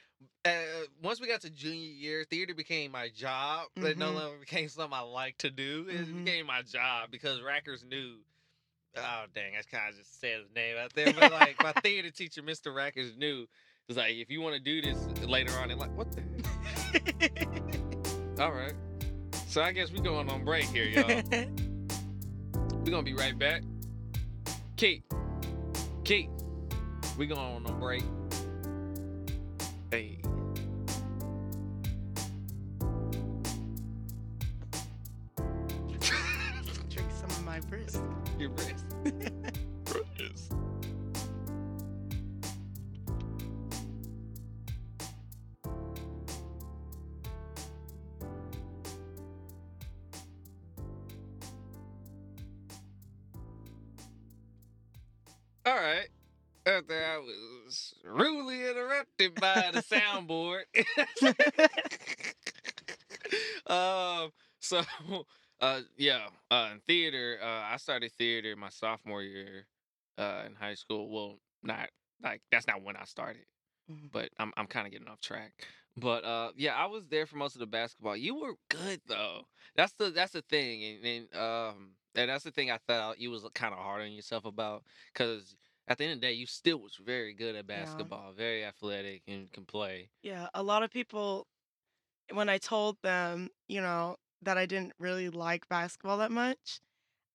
Uh, 0.45 0.85
once 1.03 1.19
we 1.21 1.27
got 1.27 1.41
to 1.41 1.49
junior 1.49 1.75
year, 1.91 2.23
theater 2.23 2.55
became 2.55 2.91
my 2.91 3.09
job. 3.09 3.67
It 3.75 3.97
no 3.97 4.11
Mhm. 4.11 4.15
longer 4.15 4.37
became 4.39 4.67
something 4.69 4.93
I 4.93 5.01
like 5.01 5.37
to 5.39 5.51
do. 5.51 5.85
It 5.89 6.07
Mhm. 6.07 6.25
became 6.25 6.45
my 6.47 6.61
job 6.63 7.11
because 7.11 7.39
Rackers 7.41 7.83
knew. 7.83 8.15
Oh 8.97 9.25
dang! 9.33 9.53
I 9.57 9.61
kind 9.69 9.89
of 9.89 9.97
just 9.97 10.19
said 10.19 10.39
his 10.39 10.49
name 10.55 10.75
out 10.77 10.93
there, 10.93 11.13
but 11.13 11.31
like 11.31 11.61
my 11.61 11.71
theater 11.83 12.09
teacher, 12.09 12.41
Mr. 12.41 12.73
Rackers, 12.73 13.17
knew. 13.17 13.45
Was 13.87 13.95
like, 13.95 14.15
if 14.15 14.29
you 14.29 14.41
want 14.41 14.53
to 14.55 14.59
do 14.61 14.81
this 14.81 14.97
later 15.25 15.53
on, 15.61 15.71
and 15.71 15.79
like, 15.79 15.95
what 15.95 16.11
the? 16.11 16.21
All 18.43 18.51
right. 18.51 18.73
So 19.47 19.61
I 19.61 19.71
guess 19.71 19.91
we 19.91 20.01
going 20.01 20.29
on 20.29 20.43
break 20.43 20.65
here, 20.65 20.83
y'all. 20.83 21.07
we 22.83 22.91
gonna 22.91 23.03
be 23.03 23.13
right 23.13 23.37
back. 23.37 23.63
Kate, 24.75 25.03
Kate, 26.03 26.29
we 27.17 27.27
going 27.27 27.65
on 27.65 27.79
break. 27.79 28.03
Hey. 29.89 30.19
Started 67.97 68.13
theater 68.13 68.55
my 68.55 68.69
sophomore 68.69 69.23
year, 69.23 69.67
uh, 70.17 70.43
in 70.45 70.55
high 70.55 70.75
school. 70.75 71.09
Well, 71.11 71.39
not 71.63 71.89
like 72.21 72.41
that's 72.51 72.67
not 72.67 72.83
when 72.83 72.95
I 72.97 73.05
started, 73.05 73.45
Mhm. 73.87 74.11
but 74.11 74.29
I'm 74.39 74.53
I'm 74.57 74.67
kind 74.67 74.87
of 74.87 74.91
getting 74.93 75.07
off 75.07 75.21
track. 75.21 75.53
But 75.97 76.23
uh, 76.25 76.51
yeah, 76.55 76.75
I 76.75 76.85
was 76.87 77.07
there 77.07 77.25
for 77.27 77.37
most 77.37 77.55
of 77.55 77.59
the 77.59 77.67
basketball. 77.67 78.17
You 78.17 78.35
were 78.35 78.55
good 78.69 79.01
though. 79.07 79.45
That's 79.75 79.93
the 79.93 80.11
that's 80.11 80.33
the 80.33 80.43
thing, 80.43 80.83
and, 80.83 81.05
and 81.05 81.35
um, 81.35 81.95
and 82.15 82.29
that's 82.29 82.43
the 82.45 82.51
thing 82.51 82.71
I 82.71 82.79
thought 82.87 83.19
you 83.19 83.31
was 83.31 83.45
kind 83.55 83.73
of 83.73 83.79
hard 83.79 84.03
on 84.03 84.11
yourself 84.13 84.45
about, 84.45 84.85
because 85.13 85.55
at 85.87 85.97
the 85.97 86.05
end 86.05 86.13
of 86.13 86.21
the 86.21 86.27
day, 86.27 86.33
you 86.33 86.47
still 86.47 86.81
was 86.81 86.97
very 86.97 87.33
good 87.33 87.55
at 87.55 87.67
Yeah. 87.73 88.07
basketball, 88.07 88.33
very 88.33 88.65
athletic, 88.65 89.23
and 89.27 89.51
can 89.51 89.65
play. 89.65 90.11
Yeah, 90.21 90.49
a 90.53 90.63
lot 90.63 90.83
of 90.83 90.91
people, 90.91 91.47
when 92.33 92.49
I 92.49 92.57
told 92.59 92.97
them, 93.03 93.49
you 93.69 93.81
know, 93.81 94.17
that 94.41 94.57
I 94.57 94.67
didn't 94.67 94.93
really 94.99 95.29
like 95.29 95.67
basketball 95.69 96.17
that 96.19 96.31
much, 96.31 96.81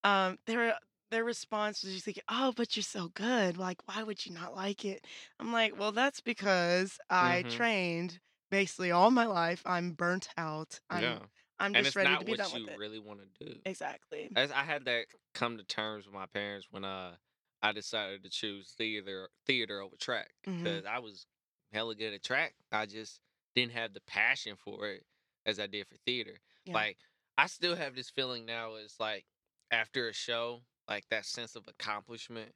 um, 0.05 0.39
their 0.47 0.79
their 1.11 1.25
response 1.25 1.83
was 1.83 1.93
just 1.95 2.07
like, 2.07 2.21
"Oh, 2.29 2.53
but 2.57 2.77
you're 2.77 2.83
so 2.83 3.09
good. 3.11 3.57
Like, 3.59 3.87
why 3.89 4.03
would 4.03 4.25
you 4.27 4.33
not 4.33 4.55
like 4.55 4.85
it?" 4.85 5.07
I'm 5.41 5.53
like, 5.53 5.79
"Well, 5.79 5.93
that's 5.93 6.21
because 6.21 6.99
I 7.11 7.45
Mhm. 7.45 7.49
trained 7.49 8.21
basically 8.51 8.91
all 8.91 9.11
my 9.11 9.27
life. 9.27 9.63
I'm 9.67 9.93
burnt 9.93 10.29
out. 10.37 10.81
I'm 10.91 11.19
yeah, 11.19 11.27
I'm 11.59 11.75
just 11.75 11.95
it's 11.95 11.97
ready 11.97 12.17
to 12.19 12.25
be 12.25 12.35
done 12.35 12.53
with 12.53 12.67
it." 12.69 12.81
really 12.81 12.99
want 12.99 13.21
to 13.21 13.45
do. 13.45 13.61
Exactly. 13.65 14.31
As 14.37 14.53
I 14.53 14.63
had 14.65 14.85
that 14.87 15.07
come 15.35 15.59
to 15.59 15.65
terms 15.65 16.07
with 16.07 16.15
my 16.15 16.27
parents 16.27 16.69
when 16.71 16.85
uh 16.85 17.17
I 17.63 17.73
decided 17.73 18.25
to 18.25 18.31
choose 18.31 18.73
theater 18.73 19.31
theater 19.47 19.81
over 19.81 19.97
track 19.97 20.35
because 20.63 20.85
I 20.87 20.99
was 21.01 21.27
hella 21.73 21.95
good 21.97 22.15
at 22.15 22.23
track. 22.25 22.55
I 22.73 22.87
just 22.87 23.21
didn't 23.55 23.73
have 23.73 23.95
the 23.95 24.03
passion 24.03 24.57
for 24.57 24.89
it 24.89 25.07
as 25.47 25.61
I 25.61 25.67
did 25.69 25.89
for 25.89 25.97
theater. 26.07 26.39
Yeah. 26.65 26.75
Like 26.75 26.99
I 27.39 27.47
still 27.49 27.77
have 27.77 27.95
this 27.97 28.11
feeling 28.11 28.47
now 28.47 28.77
is 28.77 28.97
like 29.01 29.27
after 29.73 30.09
a 30.11 30.15
show, 30.15 30.65
like 30.89 31.09
that 31.11 31.27
sense 31.27 31.57
of 31.57 31.69
accomplishment, 31.69 32.55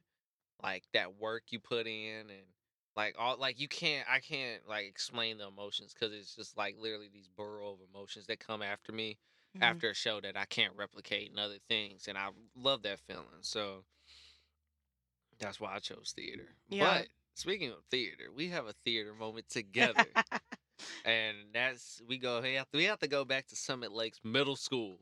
like 0.63 0.85
that 0.93 1.15
work 1.17 1.45
you 1.51 1.59
put 1.59 1.87
in 1.87 2.29
and 2.29 2.47
like 2.95 3.15
all 3.19 3.37
like 3.37 3.59
you 3.59 3.67
can't 3.67 4.09
I 4.09 4.19
can't 4.21 4.67
like 4.67 4.87
explain 4.87 5.37
the 5.39 5.47
emotions 5.47 5.93
because 5.93 6.13
it's 6.13 6.35
just 6.35 6.57
like 6.57 6.77
literally 6.77 7.09
these 7.09 7.29
burrow 7.29 7.73
of 7.73 7.81
emotions 7.81 8.27
that 8.27 8.39
come 8.39 8.61
after 8.63 8.91
me 8.93 9.19
Mhm. 9.53 9.81
after 9.81 9.89
a 9.91 9.95
show 9.95 10.21
that 10.21 10.37
I 10.37 10.45
can't 10.45 10.75
replicate 10.75 11.31
in 11.31 11.39
other 11.39 11.59
things, 11.69 12.07
and 12.07 12.17
I 12.17 12.31
love 12.55 12.83
that 12.83 12.99
feeling. 13.01 13.43
So 13.43 13.85
that's 15.39 15.59
why 15.59 15.75
I 15.75 15.79
chose 15.79 16.13
theater. 16.15 16.49
Yeah. 16.69 17.03
But 17.03 17.09
speaking 17.35 17.71
of 17.71 17.83
theater, 17.91 18.31
we 18.31 18.49
have 18.49 18.65
a 18.67 18.73
theater 18.85 19.13
moment 19.13 19.49
together, 19.49 20.15
and 21.05 21.53
that's 21.53 22.01
we 22.07 22.17
go 22.19 22.41
we 22.41 22.55
have 22.55 22.69
to, 22.71 22.77
we 22.77 22.85
have 22.85 22.99
to 23.01 23.07
go 23.09 23.25
back 23.25 23.47
to 23.47 23.55
Summit 23.55 23.91
Lakes 23.91 24.21
Middle 24.23 24.57
School, 24.57 24.99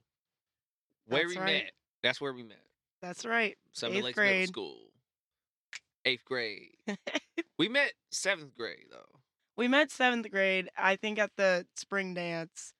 where 1.06 1.28
That's 1.28 1.28
we 1.28 1.39
right. 1.39 1.39
met. 1.39 1.71
That's 2.05 2.21
where 2.21 2.33
we 2.33 2.43
met. 2.43 2.61
That's 3.01 3.25
right. 3.25 3.57
Eighth 3.83 4.03
Lakes 4.03 4.15
grade. 4.15 4.33
Middle 4.41 4.47
School, 4.47 4.77
eighth 6.05 6.23
grade. 6.25 6.69
we 7.57 7.67
met 7.67 7.91
seventh 8.11 8.55
grade 8.55 8.85
though. 8.91 9.19
we 9.57 9.67
met 9.67 9.91
seventh 9.91 10.29
grade, 10.31 10.69
I 10.77 10.95
think, 10.95 11.19
at 11.19 11.31
the 11.37 11.65
spring 11.75 12.13
dance. 12.13 12.73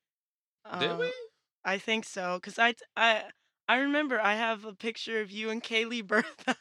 Did 0.80 0.92
Uh, 0.92 0.98
we? 1.00 1.12
I 1.66 1.78
think 1.80 2.06
so, 2.06 2.40
cause 2.40 2.60
I, 2.60 2.74
t- 2.74 2.78
I, 2.96 3.24
I 3.68 3.78
remember 3.78 4.20
I 4.22 4.36
have 4.36 4.64
a 4.66 4.74
picture 4.76 5.20
of 5.22 5.32
you 5.32 5.50
and 5.50 5.64
Kaylee 5.64 6.06
Bertha. 6.08 6.56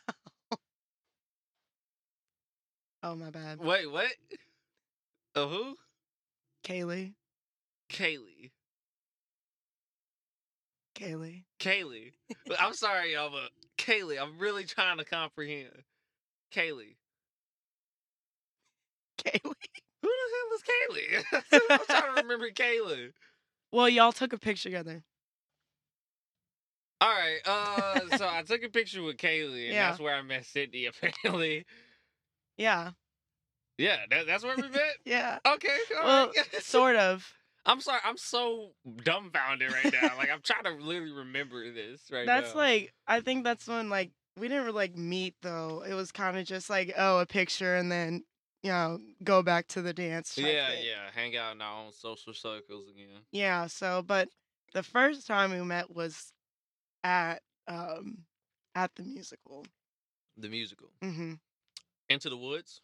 oh 3.02 3.14
my 3.14 3.30
bad, 3.30 3.60
Wait, 3.60 3.90
what? 3.90 4.10
Of 5.34 5.50
who? 5.50 5.76
Kaylee, 6.64 7.14
Kaylee. 7.90 8.50
Kaylee. 10.94 11.44
Kaylee. 11.60 12.12
I'm 12.58 12.74
sorry, 12.74 13.12
y'all, 13.14 13.30
but 13.30 13.50
Kaylee, 13.78 14.20
I'm 14.20 14.38
really 14.38 14.64
trying 14.64 14.98
to 14.98 15.04
comprehend. 15.04 15.70
Kaylee. 16.54 16.96
Kaylee. 19.24 19.52
Who 20.02 20.08
the 20.08 20.30
hell 20.34 20.54
is 20.54 20.62
Kaylee? 20.62 21.68
I'm 21.70 21.86
trying 21.86 22.14
to 22.16 22.22
remember 22.22 22.50
Kaylee. 22.50 23.10
Well, 23.72 23.88
y'all 23.88 24.12
took 24.12 24.32
a 24.32 24.38
picture 24.38 24.68
together. 24.68 25.02
All 27.00 27.10
right, 27.10 27.40
uh, 27.46 28.08
so 28.16 28.26
I 28.30 28.42
took 28.42 28.62
a 28.62 28.68
picture 28.68 29.02
with 29.02 29.16
Kaylee, 29.16 29.66
and 29.66 29.74
Yeah. 29.74 29.88
that's 29.88 30.00
where 30.00 30.14
I 30.14 30.22
met 30.22 30.46
Sydney, 30.46 30.86
apparently. 30.86 31.66
Yeah, 32.56 32.92
Yeah, 33.78 33.96
that, 34.10 34.26
that's 34.26 34.44
where 34.44 34.56
we 34.56 34.68
met? 34.68 34.96
yeah. 35.04 35.38
Okay, 35.46 35.76
all 35.98 36.06
Well, 36.06 36.26
right. 36.28 36.62
sort 36.62 36.96
of. 36.96 37.32
I'm 37.66 37.80
sorry, 37.80 38.00
I'm 38.04 38.16
so 38.18 38.72
dumbfounded 39.04 39.72
right 39.72 39.92
now. 39.92 40.16
Like, 40.18 40.30
I'm 40.30 40.40
trying 40.42 40.64
to 40.64 40.82
literally 40.84 41.12
remember 41.12 41.72
this 41.72 42.02
right 42.12 42.26
That's 42.26 42.52
now. 42.54 42.60
like 42.60 42.92
I 43.06 43.20
think 43.20 43.44
that's 43.44 43.66
when 43.66 43.88
like 43.88 44.10
we 44.36 44.48
didn't 44.48 44.64
really 44.64 44.76
like 44.76 44.96
meet 44.96 45.34
though. 45.42 45.82
It 45.88 45.94
was 45.94 46.12
kind 46.12 46.36
of 46.36 46.44
just 46.46 46.68
like 46.68 46.92
oh 46.98 47.18
a 47.20 47.26
picture 47.26 47.74
and 47.76 47.90
then 47.90 48.22
you 48.62 48.70
know 48.70 48.98
go 49.22 49.42
back 49.42 49.66
to 49.68 49.82
the 49.82 49.92
dance. 49.94 50.36
Yeah, 50.36 50.68
thing. 50.70 50.84
yeah, 50.84 51.10
hang 51.14 51.36
out 51.36 51.54
in 51.54 51.62
our 51.62 51.84
own 51.86 51.92
social 51.92 52.34
circles 52.34 52.88
again. 52.88 53.22
Yeah, 53.32 53.66
so 53.66 54.02
but 54.06 54.28
the 54.74 54.82
first 54.82 55.26
time 55.26 55.50
we 55.52 55.62
met 55.62 55.94
was 55.94 56.32
at 57.02 57.40
um 57.68 58.18
at 58.74 58.90
the 58.96 59.04
musical. 59.04 59.64
The 60.36 60.48
musical. 60.48 60.88
Mhm. 61.02 61.38
Into 62.10 62.28
the 62.28 62.36
Woods, 62.36 62.80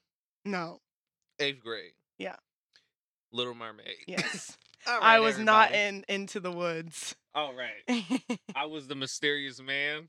No. 0.46 0.80
eighth 1.38 1.60
grade. 1.62 1.92
Yeah. 2.16 2.36
Little 3.32 3.54
Mermaid. 3.54 3.96
Yes. 4.06 4.56
All 4.86 4.98
I 5.00 5.14
right, 5.14 5.20
was 5.20 5.38
not 5.38 5.72
in 5.72 6.04
into 6.08 6.40
the 6.40 6.50
woods. 6.50 7.14
All 7.34 7.52
right. 7.54 8.20
I 8.54 8.66
was 8.66 8.88
the 8.88 8.94
mysterious 8.94 9.60
man. 9.60 10.08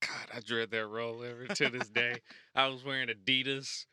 God, 0.00 0.36
I 0.36 0.40
dread 0.40 0.70
that 0.70 0.86
role 0.86 1.22
ever 1.22 1.46
to 1.54 1.68
this 1.68 1.88
day. 1.88 2.18
I 2.54 2.68
was 2.68 2.84
wearing 2.84 3.08
Adidas. 3.08 3.86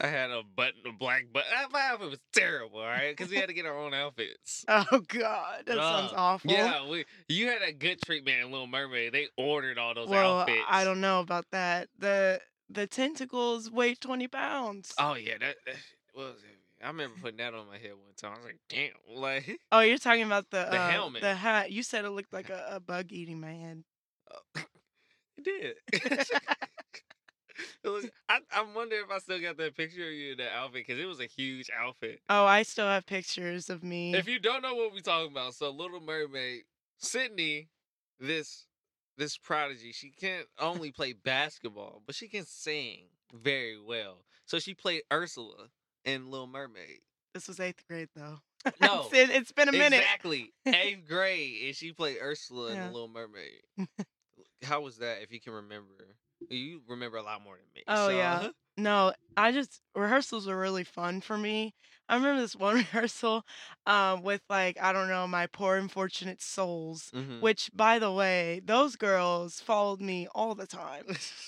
I 0.00 0.08
had 0.08 0.30
a 0.30 0.42
button, 0.42 0.80
a 0.86 0.92
black 0.92 1.26
button. 1.32 1.50
My 1.70 1.88
outfit 1.88 2.10
was 2.10 2.18
terrible, 2.32 2.80
all 2.80 2.86
right, 2.86 3.16
because 3.16 3.30
we 3.30 3.36
had 3.36 3.48
to 3.48 3.54
get 3.54 3.66
our 3.66 3.78
own 3.78 3.94
outfits. 3.94 4.64
oh 4.68 5.02
god, 5.08 5.62
that 5.66 5.76
sounds 5.76 6.12
awful. 6.14 6.50
Yeah, 6.50 6.88
we. 6.88 7.04
You 7.28 7.48
had 7.48 7.62
a 7.62 7.72
good 7.72 8.00
treatment 8.02 8.42
in 8.42 8.50
Little 8.50 8.66
Mermaid. 8.66 9.12
They 9.12 9.28
ordered 9.36 9.78
all 9.78 9.94
those 9.94 10.08
well, 10.08 10.40
outfits. 10.40 10.62
I 10.68 10.84
don't 10.84 11.00
know 11.00 11.20
about 11.20 11.46
that. 11.52 11.88
The 11.98 12.40
the 12.68 12.86
tentacles 12.86 13.70
weigh 13.70 13.94
20 13.94 14.28
pounds. 14.28 14.92
Oh 14.98 15.14
yeah, 15.14 15.38
that, 15.40 15.56
that 15.66 15.76
was. 16.14 16.34
heavy. 16.42 16.55
I 16.82 16.88
remember 16.88 17.16
putting 17.20 17.38
that 17.38 17.54
on 17.54 17.66
my 17.68 17.78
head 17.78 17.92
one 17.92 18.12
time. 18.16 18.32
I 18.34 18.36
was 18.36 18.44
like, 18.44 18.58
damn, 18.68 18.90
like. 19.16 19.60
Oh, 19.72 19.80
you're 19.80 19.98
talking 19.98 20.22
about 20.24 20.50
the 20.50 20.66
The 20.70 20.78
uh, 20.80 20.90
helmet. 20.90 21.22
the 21.22 21.34
hat. 21.34 21.72
You 21.72 21.82
said 21.82 22.04
it 22.04 22.10
looked 22.10 22.32
like 22.32 22.50
a, 22.50 22.66
a 22.72 22.80
bug 22.80 23.06
eating 23.12 23.40
my 23.40 23.52
head. 23.52 23.84
It 25.38 25.44
did. 25.92 26.26
It 27.82 27.88
was- 27.88 28.06
I, 28.28 28.40
I 28.50 28.62
wonder 28.74 28.96
if 28.96 29.10
I 29.10 29.18
still 29.18 29.40
got 29.40 29.56
that 29.58 29.76
picture 29.76 30.06
of 30.06 30.12
you 30.12 30.32
in 30.32 30.38
that 30.38 30.52
outfit 30.52 30.86
because 30.86 31.00
it 31.02 31.06
was 31.06 31.20
a 31.20 31.26
huge 31.26 31.70
outfit. 31.74 32.20
Oh, 32.28 32.44
I 32.44 32.62
still 32.62 32.86
have 32.86 33.06
pictures 33.06 33.70
of 33.70 33.82
me. 33.82 34.14
If 34.14 34.28
you 34.28 34.38
don't 34.38 34.60
know 34.62 34.74
what 34.74 34.92
we're 34.92 35.00
talking 35.00 35.30
about, 35.30 35.54
so 35.54 35.70
Little 35.70 36.00
Mermaid, 36.00 36.62
Sydney, 36.98 37.68
this 38.20 38.66
this 39.16 39.38
prodigy, 39.38 39.92
she 39.92 40.10
can't 40.10 40.46
only 40.58 40.90
play 40.92 41.14
basketball, 41.14 42.02
but 42.04 42.14
she 42.14 42.28
can 42.28 42.44
sing 42.44 43.06
very 43.32 43.80
well. 43.80 44.24
So 44.44 44.58
she 44.58 44.74
played 44.74 45.02
Ursula 45.10 45.68
in 46.06 46.30
Little 46.30 46.46
Mermaid. 46.46 47.00
this 47.34 47.48
was 47.48 47.60
eighth 47.60 47.82
grade 47.88 48.08
though. 48.16 48.38
No, 48.80 49.06
it's, 49.12 49.30
it's 49.32 49.52
been 49.52 49.68
a 49.68 49.72
minute. 49.72 49.98
exactly 50.00 50.52
eighth 50.66 51.06
grade, 51.06 51.66
and 51.66 51.76
she 51.76 51.92
played 51.92 52.16
Ursula 52.20 52.70
in 52.70 52.76
Yeah. 52.76 52.86
the 52.88 52.92
Little 52.92 53.08
Mermaid. 53.08 53.60
How 54.64 54.80
was 54.80 54.96
that? 54.98 55.22
If 55.22 55.32
you 55.32 55.40
can 55.40 55.52
remember, 55.52 56.16
you 56.48 56.80
remember 56.88 57.18
a 57.18 57.22
lot 57.22 57.42
more 57.44 57.54
than 57.56 57.66
me. 57.74 57.82
Oh, 57.88 58.08
so- 58.08 58.16
yeah. 58.16 58.48
No, 58.78 59.14
I 59.38 59.52
just 59.52 59.80
rehearsals 59.94 60.46
were 60.46 60.58
really 60.60 60.84
fun 60.84 61.22
for 61.22 61.38
me. 61.38 61.72
I 62.10 62.16
remember 62.16 62.42
this 62.42 62.54
one 62.54 62.74
rehearsal 62.74 63.42
um, 63.86 64.22
with 64.22 64.42
like 64.50 64.76
I 64.78 64.92
don't 64.92 65.08
know 65.08 65.26
my 65.26 65.46
poor 65.46 65.76
unfortunate 65.76 66.42
souls. 66.42 67.10
Mhm. 67.14 67.40
Which, 67.40 67.70
by 67.74 67.98
the 67.98 68.12
way, 68.12 68.60
those 68.62 68.96
girls 68.96 69.60
followed 69.60 70.02
me 70.02 70.28
all 70.34 70.54
the 70.54 70.66
time. 70.66 71.04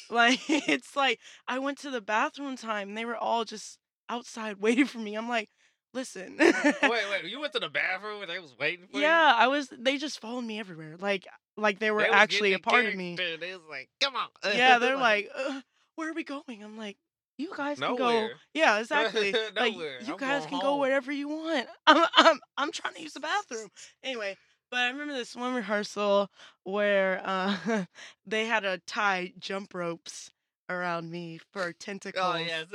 Like 0.09 0.40
it's 0.49 0.97
like 0.97 1.18
I 1.47 1.59
went 1.59 1.77
to 1.81 1.90
the 1.90 2.01
bathroom 2.01 2.57
time 2.57 2.88
and 2.88 2.97
they 2.97 3.05
were 3.05 3.14
all 3.18 3.44
just 3.44 3.79
outside 4.09 4.59
waiting 4.61 4.87
for 4.87 4.99
me. 4.99 5.14
I'm 5.14 5.29
like, 5.29 5.49
listen. 5.94 6.37
wait, 6.38 6.73
wait, 6.83 7.25
you 7.25 7.40
went 7.40 7.53
to 7.55 7.61
the 7.61 7.68
bathroom 7.68 8.23
and 8.23 8.31
they 8.31 8.38
was 8.38 8.55
waiting 8.59 8.87
for 8.87 8.99
you? 8.99 9.05
yeah, 9.05 9.35
I 9.37 9.49
was. 9.49 9.68
They 9.68 9.99
just 9.99 10.21
followed 10.21 10.42
me 10.42 10.59
everywhere. 10.59 10.97
Like 10.99 11.27
like 11.57 11.79
they 11.79 11.90
were 11.90 12.01
They 12.01 12.09
actually 12.09 12.53
a 12.55 12.59
part 12.59 12.87
of 12.87 12.94
me. 12.94 13.16
They 13.16 13.53
was 13.53 13.62
like, 13.68 13.88
come 14.01 14.14
on. 14.16 14.29
Yeah, 14.55 14.79
they're 14.79 14.97
like, 14.99 15.31
uh, 15.37 15.61
where 15.97 16.11
are 16.11 16.14
we 16.14 16.25
going? 16.25 16.62
I'm 16.62 16.79
like, 16.79 16.97
you 17.37 17.53
guys 17.57 17.79
can 17.79 17.97
go. 17.97 18.29
Yeah, 18.55 18.79
exactly. 18.81 19.33
like 19.57 19.75
you 19.75 20.12
I'm 20.12 20.16
guys 20.16 20.47
can 20.47 20.61
go 20.61 20.77
wherever 20.77 21.12
you 21.12 21.29
want. 21.29 21.66
I'm 21.87 22.07
I'm 22.16 22.40
I'm 22.57 22.73
trying 22.73 22.94
to 22.94 23.03
use 23.03 23.12
the 23.12 23.21
bathroom. 23.21 23.68
Anyway, 24.03 24.37
but 24.71 24.81
I 24.81 24.88
remember 24.90 25.14
this 25.14 25.35
one 25.37 25.55
rehearsal 25.55 26.31
where 26.64 27.21
uh 27.25 27.85
they 28.27 28.47
had 28.47 28.61
to 28.61 28.81
tie 28.87 29.33
jump 29.38 29.75
ropes 29.75 30.31
around 30.68 31.11
me 31.11 31.40
for 31.52 31.72
tentacles. 31.72 32.24
Oh, 32.24 32.37
yes. 32.37 32.66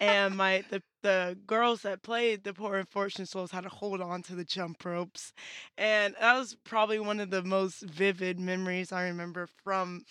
and 0.00 0.36
my 0.36 0.64
the 0.70 0.82
the 1.02 1.38
girls 1.46 1.82
that 1.82 2.02
played 2.02 2.44
the 2.44 2.52
poor 2.54 2.76
unfortunate 2.76 3.28
souls 3.28 3.50
had 3.50 3.62
to 3.64 3.68
hold 3.68 4.00
on 4.00 4.22
to 4.22 4.34
the 4.34 4.44
jump 4.44 4.84
ropes 4.84 5.32
and 5.76 6.14
that 6.20 6.36
was 6.38 6.56
probably 6.64 6.98
one 6.98 7.20
of 7.20 7.30
the 7.30 7.42
most 7.42 7.82
vivid 7.82 8.38
memories 8.38 8.92
i 8.92 9.04
remember 9.04 9.48
from 9.64 10.04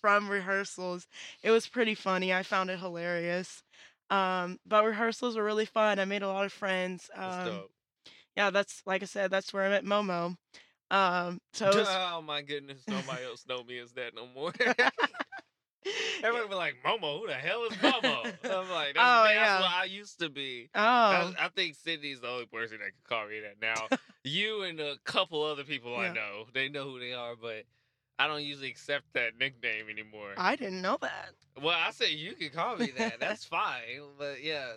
from 0.00 0.28
rehearsals 0.28 1.06
it 1.42 1.50
was 1.50 1.66
pretty 1.66 1.94
funny 1.94 2.32
i 2.32 2.42
found 2.42 2.70
it 2.70 2.78
hilarious 2.78 3.62
um 4.10 4.58
but 4.66 4.84
rehearsals 4.84 5.36
were 5.36 5.44
really 5.44 5.64
fun 5.64 5.98
i 5.98 6.04
made 6.04 6.22
a 6.22 6.28
lot 6.28 6.44
of 6.44 6.52
friends 6.52 7.10
That's 7.14 7.36
um 7.38 7.44
dope. 7.44 7.70
yeah 8.36 8.50
that's 8.50 8.82
like 8.86 9.02
i 9.02 9.06
said 9.06 9.30
that's 9.30 9.52
where 9.52 9.64
i 9.64 9.68
met 9.68 9.84
momo 9.84 10.36
um 10.90 11.40
so 11.52 11.76
was, 11.78 11.88
oh, 11.88 12.22
my 12.22 12.42
goodness. 12.42 12.82
Nobody 12.88 13.24
else 13.24 13.44
know 13.48 13.64
me 13.64 13.78
as 13.78 13.92
that 13.94 14.14
no 14.14 14.26
more. 14.26 14.52
Everybody 16.22 16.48
be 16.48 16.54
like, 16.54 16.74
Momo, 16.84 17.20
who 17.20 17.26
the 17.26 17.34
hell 17.34 17.64
is 17.64 17.72
Momo? 17.78 18.24
I'm 18.44 18.70
like, 18.70 18.94
that's, 18.94 18.98
Oh, 18.98 19.24
that's 19.24 19.34
yeah. 19.34 19.60
what 19.60 19.70
I 19.70 19.84
used 19.84 20.18
to 20.20 20.28
be. 20.28 20.68
oh 20.74 20.80
I, 20.80 21.32
I 21.38 21.48
think 21.54 21.74
Sydney's 21.76 22.20
the 22.20 22.28
only 22.28 22.46
person 22.46 22.78
that 22.78 22.86
can 22.90 22.94
call 23.08 23.28
me 23.28 23.40
that 23.40 23.56
now. 23.60 23.96
you 24.24 24.62
and 24.62 24.80
a 24.80 24.96
couple 25.04 25.42
other 25.42 25.64
people 25.64 25.96
I 25.96 26.12
know, 26.12 26.46
they 26.52 26.68
know 26.68 26.84
who 26.84 26.98
they 27.00 27.12
are, 27.12 27.34
but 27.40 27.64
I 28.18 28.26
don't 28.26 28.42
usually 28.42 28.68
accept 28.70 29.04
that 29.14 29.32
nickname 29.38 29.86
anymore. 29.90 30.32
i 30.38 30.56
didn't 30.56 30.80
know 30.80 30.96
that 31.02 31.30
well, 31.62 31.76
I 31.78 31.90
said 31.90 32.08
you 32.10 32.32
can 32.34 32.50
call 32.50 32.76
me 32.76 32.92
that. 32.98 33.14
That's 33.20 33.44
fine. 33.44 33.82
But 34.18 34.42
yeah, 34.42 34.72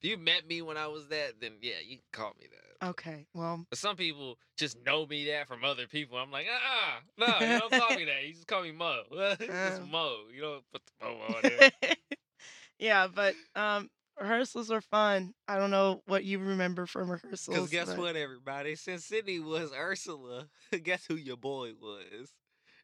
If 0.00 0.10
you 0.10 0.16
met 0.16 0.48
me 0.48 0.60
when 0.62 0.76
I 0.76 0.88
was 0.88 1.06
that, 1.08 1.34
then 1.40 1.52
yeah, 1.60 1.74
you 1.84 1.96
can 1.98 2.04
call 2.12 2.32
me 2.40 2.46
that. 2.50 2.71
Okay. 2.82 3.26
Well, 3.34 3.64
But 3.70 3.78
some 3.78 3.96
people 3.96 4.38
just 4.56 4.76
know 4.84 5.06
me 5.06 5.26
that 5.26 5.46
from 5.48 5.64
other 5.64 5.86
people. 5.86 6.18
I'm 6.18 6.30
like, 6.32 6.46
uh 6.46 7.00
no, 7.18 7.26
you 7.46 7.58
don't 7.58 7.70
call 7.72 7.96
me 7.96 8.04
that. 8.06 8.24
You 8.26 8.34
just 8.34 8.46
call 8.46 8.62
me 8.62 8.72
Mo. 8.72 9.02
it's 9.12 9.78
Uh. 9.78 9.86
Mo. 9.90 10.16
You 10.34 10.40
don't 10.42 10.64
put 10.72 10.82
the 10.86 11.06
Mo 11.06 11.20
on 11.28 11.42
there. 11.42 11.70
yeah, 12.78 13.06
but 13.06 13.34
um, 13.54 13.88
rehearsals 14.20 14.70
are 14.70 14.80
fun. 14.80 15.32
I 15.46 15.58
don't 15.58 15.70
know 15.70 16.02
what 16.06 16.24
you 16.24 16.38
remember 16.40 16.86
from 16.86 17.10
rehearsals. 17.10 17.54
Because 17.56 17.70
guess 17.70 17.88
but- 17.88 17.98
what, 17.98 18.16
everybody? 18.16 18.74
Since 18.74 19.04
Sydney 19.04 19.38
was 19.38 19.70
Ursula, 19.72 20.48
guess 20.82 21.04
who 21.06 21.14
your 21.14 21.36
boy 21.36 21.72
was? 21.80 22.30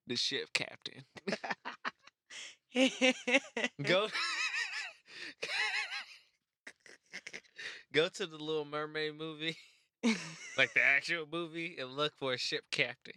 The 0.06 0.16
ship 0.16 0.48
captain. 0.54 1.02
Go. 3.82 4.08
Go 7.92 8.08
to 8.08 8.26
the 8.26 8.36
Little 8.36 8.64
Mermaid 8.64 9.16
movie, 9.16 9.56
like 10.56 10.72
the 10.74 10.82
actual 10.82 11.24
movie, 11.30 11.76
and 11.78 11.90
look 11.96 12.12
for 12.16 12.32
a 12.32 12.38
ship 12.38 12.64
captain. 12.70 13.14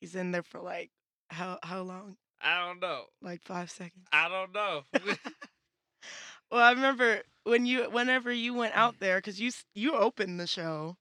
He's 0.00 0.14
in 0.14 0.32
there 0.32 0.42
for 0.42 0.60
like 0.60 0.90
how 1.30 1.58
how 1.62 1.82
long? 1.82 2.16
I 2.42 2.66
don't 2.66 2.80
know. 2.80 3.04
Like 3.22 3.42
five 3.42 3.70
seconds. 3.70 4.06
I 4.12 4.28
don't 4.28 4.52
know. 4.52 4.82
Well, 6.50 6.62
I 6.62 6.70
remember 6.72 7.22
when 7.44 7.66
you 7.66 7.84
whenever 7.90 8.30
you 8.30 8.54
went 8.54 8.76
out 8.76 9.00
there 9.00 9.16
because 9.18 9.40
you 9.40 9.50
you 9.74 9.94
opened 9.96 10.38
the 10.38 10.46
show. 10.46 10.96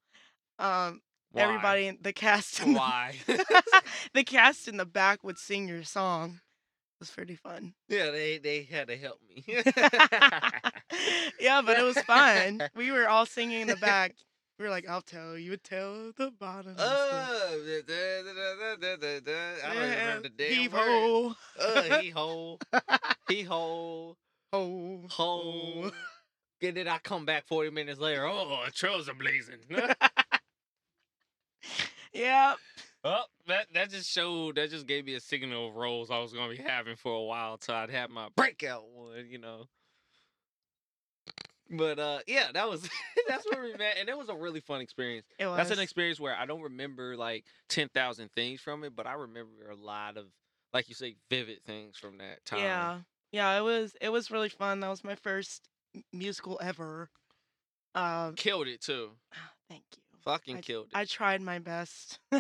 Um, 0.58 1.02
Why? 1.32 1.42
everybody 1.44 1.88
in 1.88 1.98
the 2.02 2.14
cast. 2.14 2.62
In 2.62 2.74
the- 2.74 2.80
Why? 2.80 3.14
the 4.14 4.24
cast 4.24 4.68
in 4.68 4.78
the 4.78 4.86
back 4.86 5.24
would 5.24 5.38
sing 5.38 5.68
your 5.68 5.84
song. 5.84 6.40
It 6.96 7.02
was 7.02 7.12
pretty 7.12 7.36
fun. 7.36 7.74
yeah, 7.90 8.10
they 8.10 8.38
they 8.40 8.64
had 8.64 8.88
to 8.88 8.98
help 8.98 9.20
me. 9.28 9.44
yeah, 11.40 11.62
but 11.62 11.78
it 11.78 11.84
was 11.84 12.00
fun. 12.00 12.62
We 12.76 12.92
were 12.92 13.08
all 13.08 13.26
singing 13.26 13.62
in 13.62 13.68
the 13.68 13.76
back. 13.76 14.16
We 14.60 14.66
were 14.66 14.72
like, 14.72 14.88
"I'll 14.88 15.02
tell 15.02 15.38
you, 15.38 15.52
will 15.52 15.58
tell 15.58 16.12
the 16.16 16.32
bottom." 16.32 16.76
Oh, 16.78 17.64
da- 17.66 17.82
da- 17.82 19.20
da-. 19.20 19.68
I 19.68 19.74
don't 19.74 19.84
even 19.84 19.90
remember 19.90 20.24
the 20.24 20.30
damn 20.30 20.48
Heave 20.60 20.74
word. 20.74 20.82
ho, 20.86 21.36
Uh, 21.60 21.82
he 22.00 22.10
hole, 22.10 22.60
he 23.28 23.44
hole, 23.44 24.18
ho, 24.52 25.02
hole. 25.10 25.92
And 26.62 26.78
then 26.78 26.88
I 26.88 27.00
come 27.00 27.26
back 27.26 27.46
40 27.48 27.72
minutes 27.72 28.00
later. 28.00 28.26
Oh, 28.26 28.64
trails 28.74 29.10
are 29.10 29.14
blazing. 29.16 29.60
Yeah, 32.14 32.54
well, 33.04 33.26
that 33.48 33.74
that 33.74 33.90
just 33.90 34.08
showed. 34.08 34.58
That 34.58 34.70
just 34.70 34.86
gave 34.86 35.06
me 35.06 35.16
a 35.16 35.20
signal 35.20 35.70
of 35.70 35.76
roles 35.76 36.12
I 36.12 36.20
was 36.20 36.32
gonna 36.32 36.54
be 36.56 36.62
having 36.62 36.96
for 36.96 37.12
a 37.12 37.24
while 37.24 37.58
till 37.58 37.74
I'd 37.74 37.90
have 37.90 38.12
my 38.12 38.28
breakout 38.36 38.88
one. 38.88 39.26
You 39.28 39.40
know. 39.40 39.66
But 41.78 42.00
uh, 42.00 42.20
yeah, 42.28 42.48
that 42.54 42.70
was 42.70 42.88
that's 43.28 43.46
where 43.50 43.64
we 43.64 43.74
met, 43.74 43.98
and 44.00 44.10
it 44.10 44.18
was 44.18 44.30
a 44.30 44.36
really 44.36 44.60
fun 44.60 44.82
experience. 44.82 45.26
it 45.40 45.48
was. 45.48 45.58
That's 45.58 45.72
an 45.72 45.80
experience 45.80 46.20
where 46.20 46.36
I 46.36 46.46
don't 46.46 46.62
remember 46.62 47.16
like 47.18 47.46
ten 47.70 47.90
thousand 47.90 48.32
things 48.32 48.62
from 48.62 48.84
it, 48.84 48.96
but 48.96 49.08
I 49.08 49.14
remember 49.14 49.70
a 49.72 49.76
lot 49.76 50.18
of, 50.18 50.26
like 50.74 50.90
you 50.90 50.96
say, 50.96 51.16
vivid 51.30 51.64
things 51.66 51.98
from 51.98 52.18
that 52.20 52.46
time. 52.46 52.60
Yeah, 52.60 53.00
yeah, 53.32 53.58
it 53.58 53.62
was. 53.62 53.96
It 54.02 54.10
was 54.10 54.32
really 54.32 54.50
fun. 54.50 54.80
That 54.82 54.90
was 54.90 55.04
my 55.04 55.16
first 55.16 55.68
musical 56.12 56.60
ever. 56.62 57.10
Um, 57.96 58.36
killed 58.36 58.68
it 58.68 58.82
too. 58.82 59.12
thank 59.70 59.84
you. 59.96 60.02
Fucking 60.24 60.62
killed 60.62 60.88
it. 60.92 60.98
I 60.98 61.06
tried 61.06 61.42
my 61.42 61.60
best. 61.60 62.20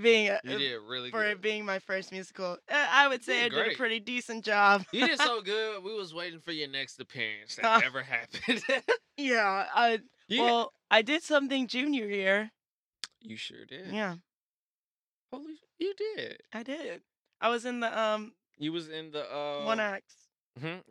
being 0.00 0.28
a, 0.28 0.40
you 0.44 0.58
did 0.58 0.80
really 0.88 1.10
for 1.10 1.22
good. 1.22 1.32
it 1.32 1.40
being 1.40 1.64
my 1.64 1.78
first 1.78 2.12
musical, 2.12 2.58
uh, 2.70 2.86
I 2.90 3.08
would 3.08 3.22
say 3.24 3.44
I 3.44 3.48
did 3.48 3.72
a 3.72 3.76
pretty 3.76 4.00
decent 4.00 4.44
job. 4.44 4.84
You 4.92 5.06
did 5.06 5.18
so 5.20 5.40
good. 5.42 5.82
We 5.82 5.94
was 5.94 6.12
waiting 6.14 6.40
for 6.40 6.52
your 6.52 6.68
next 6.68 7.00
appearance. 7.00 7.56
That 7.56 7.64
Uh, 7.64 7.78
never 7.80 8.02
happened. 8.02 8.62
yeah, 9.16 9.66
I 9.74 10.00
You- 10.28 10.42
well, 10.42 10.72
I 10.90 11.02
did 11.02 11.22
something 11.22 11.66
junior 11.66 12.06
year. 12.06 12.50
you 13.20 13.36
sure 13.36 13.64
did. 13.64 13.92
Yeah, 13.92 14.16
Holy, 15.32 15.54
you 15.78 15.94
did. 15.94 16.40
I 16.52 16.62
did. 16.62 17.02
I 17.40 17.48
was 17.48 17.64
in 17.64 17.80
the 17.80 17.98
um 17.98 18.32
You 18.58 18.72
was 18.72 18.88
in 18.88 19.10
the 19.10 19.24
uh. 19.32 19.64
one 19.64 19.80
act. 19.80 20.12
mhm, 20.60 20.82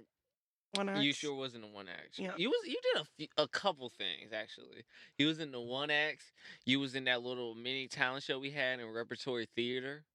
One. 0.73 1.01
You 1.01 1.13
sure 1.13 1.35
was 1.35 1.53
in 1.55 1.61
the 1.61 1.67
one 1.67 1.87
act. 1.87 2.17
Yeah. 2.17 2.33
You 2.35 2.49
was 2.49 2.67
you 2.67 2.79
did 2.93 3.01
a 3.01 3.05
few, 3.05 3.27
a 3.37 3.47
couple 3.47 3.89
things 3.89 4.33
actually. 4.33 4.85
You 5.17 5.27
was 5.27 5.39
in 5.39 5.51
the 5.51 5.61
one 5.61 5.91
act. 5.91 6.33
You 6.65 6.79
was 6.79 6.95
in 6.95 7.03
that 7.05 7.21
little 7.21 7.53
mini 7.55 7.87
talent 7.87 8.23
show 8.23 8.39
we 8.39 8.51
had 8.51 8.79
in 8.79 8.87
repertory 8.91 9.47
theater. 9.55 10.05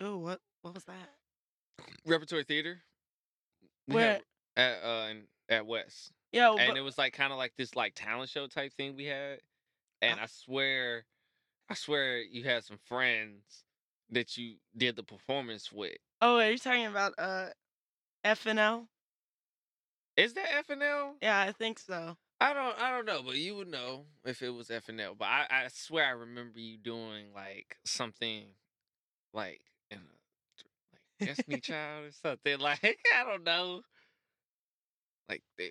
Oh, 0.00 0.16
what 0.18 0.40
what 0.62 0.74
was 0.74 0.84
that? 0.84 1.08
Repertory 2.06 2.44
theater. 2.44 2.82
We 3.86 3.94
Where? 3.94 4.12
had 4.14 4.24
at 4.56 4.82
uh 4.82 5.08
in, 5.10 5.28
at 5.48 5.66
West, 5.66 6.12
Yeah, 6.32 6.54
and 6.56 6.68
but, 6.68 6.76
it 6.76 6.80
was 6.82 6.98
like 6.98 7.12
kind 7.12 7.32
of 7.32 7.38
like 7.38 7.54
this 7.56 7.74
like 7.76 7.94
talent 7.94 8.30
show 8.30 8.46
type 8.46 8.72
thing 8.74 8.96
we 8.96 9.06
had. 9.06 9.40
And 10.02 10.20
Uh 10.20 10.24
I 10.24 10.26
swear, 10.26 11.06
I 11.68 11.74
swear 11.74 12.18
you 12.22 12.44
had 12.44 12.64
some 12.64 12.78
friends 12.78 13.64
that 14.10 14.36
you 14.36 14.56
did 14.76 14.96
the 14.96 15.04
performance 15.04 15.72
with. 15.72 15.98
oh, 16.20 16.38
are 16.38 16.50
you 16.50 16.58
talking 16.58 16.86
about 16.86 17.14
uh 17.18 17.50
FNL? 18.24 18.88
Is 20.20 20.34
that 20.34 20.66
FNL? 20.68 21.14
Yeah, 21.22 21.40
I 21.40 21.52
think 21.52 21.78
so. 21.78 22.16
I 22.42 22.52
don't 22.52 22.78
I 22.78 22.90
don't 22.90 23.06
know, 23.06 23.22
but 23.24 23.36
you 23.36 23.54
would 23.56 23.68
know 23.68 24.04
if 24.24 24.42
it 24.42 24.50
was 24.50 24.68
FNL. 24.68 25.16
But 25.18 25.28
I, 25.28 25.46
I 25.50 25.68
swear 25.68 26.04
I 26.06 26.10
remember 26.10 26.58
you 26.58 26.76
doing 26.76 27.32
like 27.34 27.78
something 27.84 28.44
like 29.32 29.62
in 29.90 29.98
a 29.98 30.00
like 31.22 31.36
Destiny 31.36 31.60
Child 31.62 32.06
or 32.06 32.12
something. 32.12 32.58
Like 32.60 32.98
I 33.18 33.24
don't 33.24 33.44
know. 33.44 33.80
Like 35.28 35.42
they, 35.56 35.70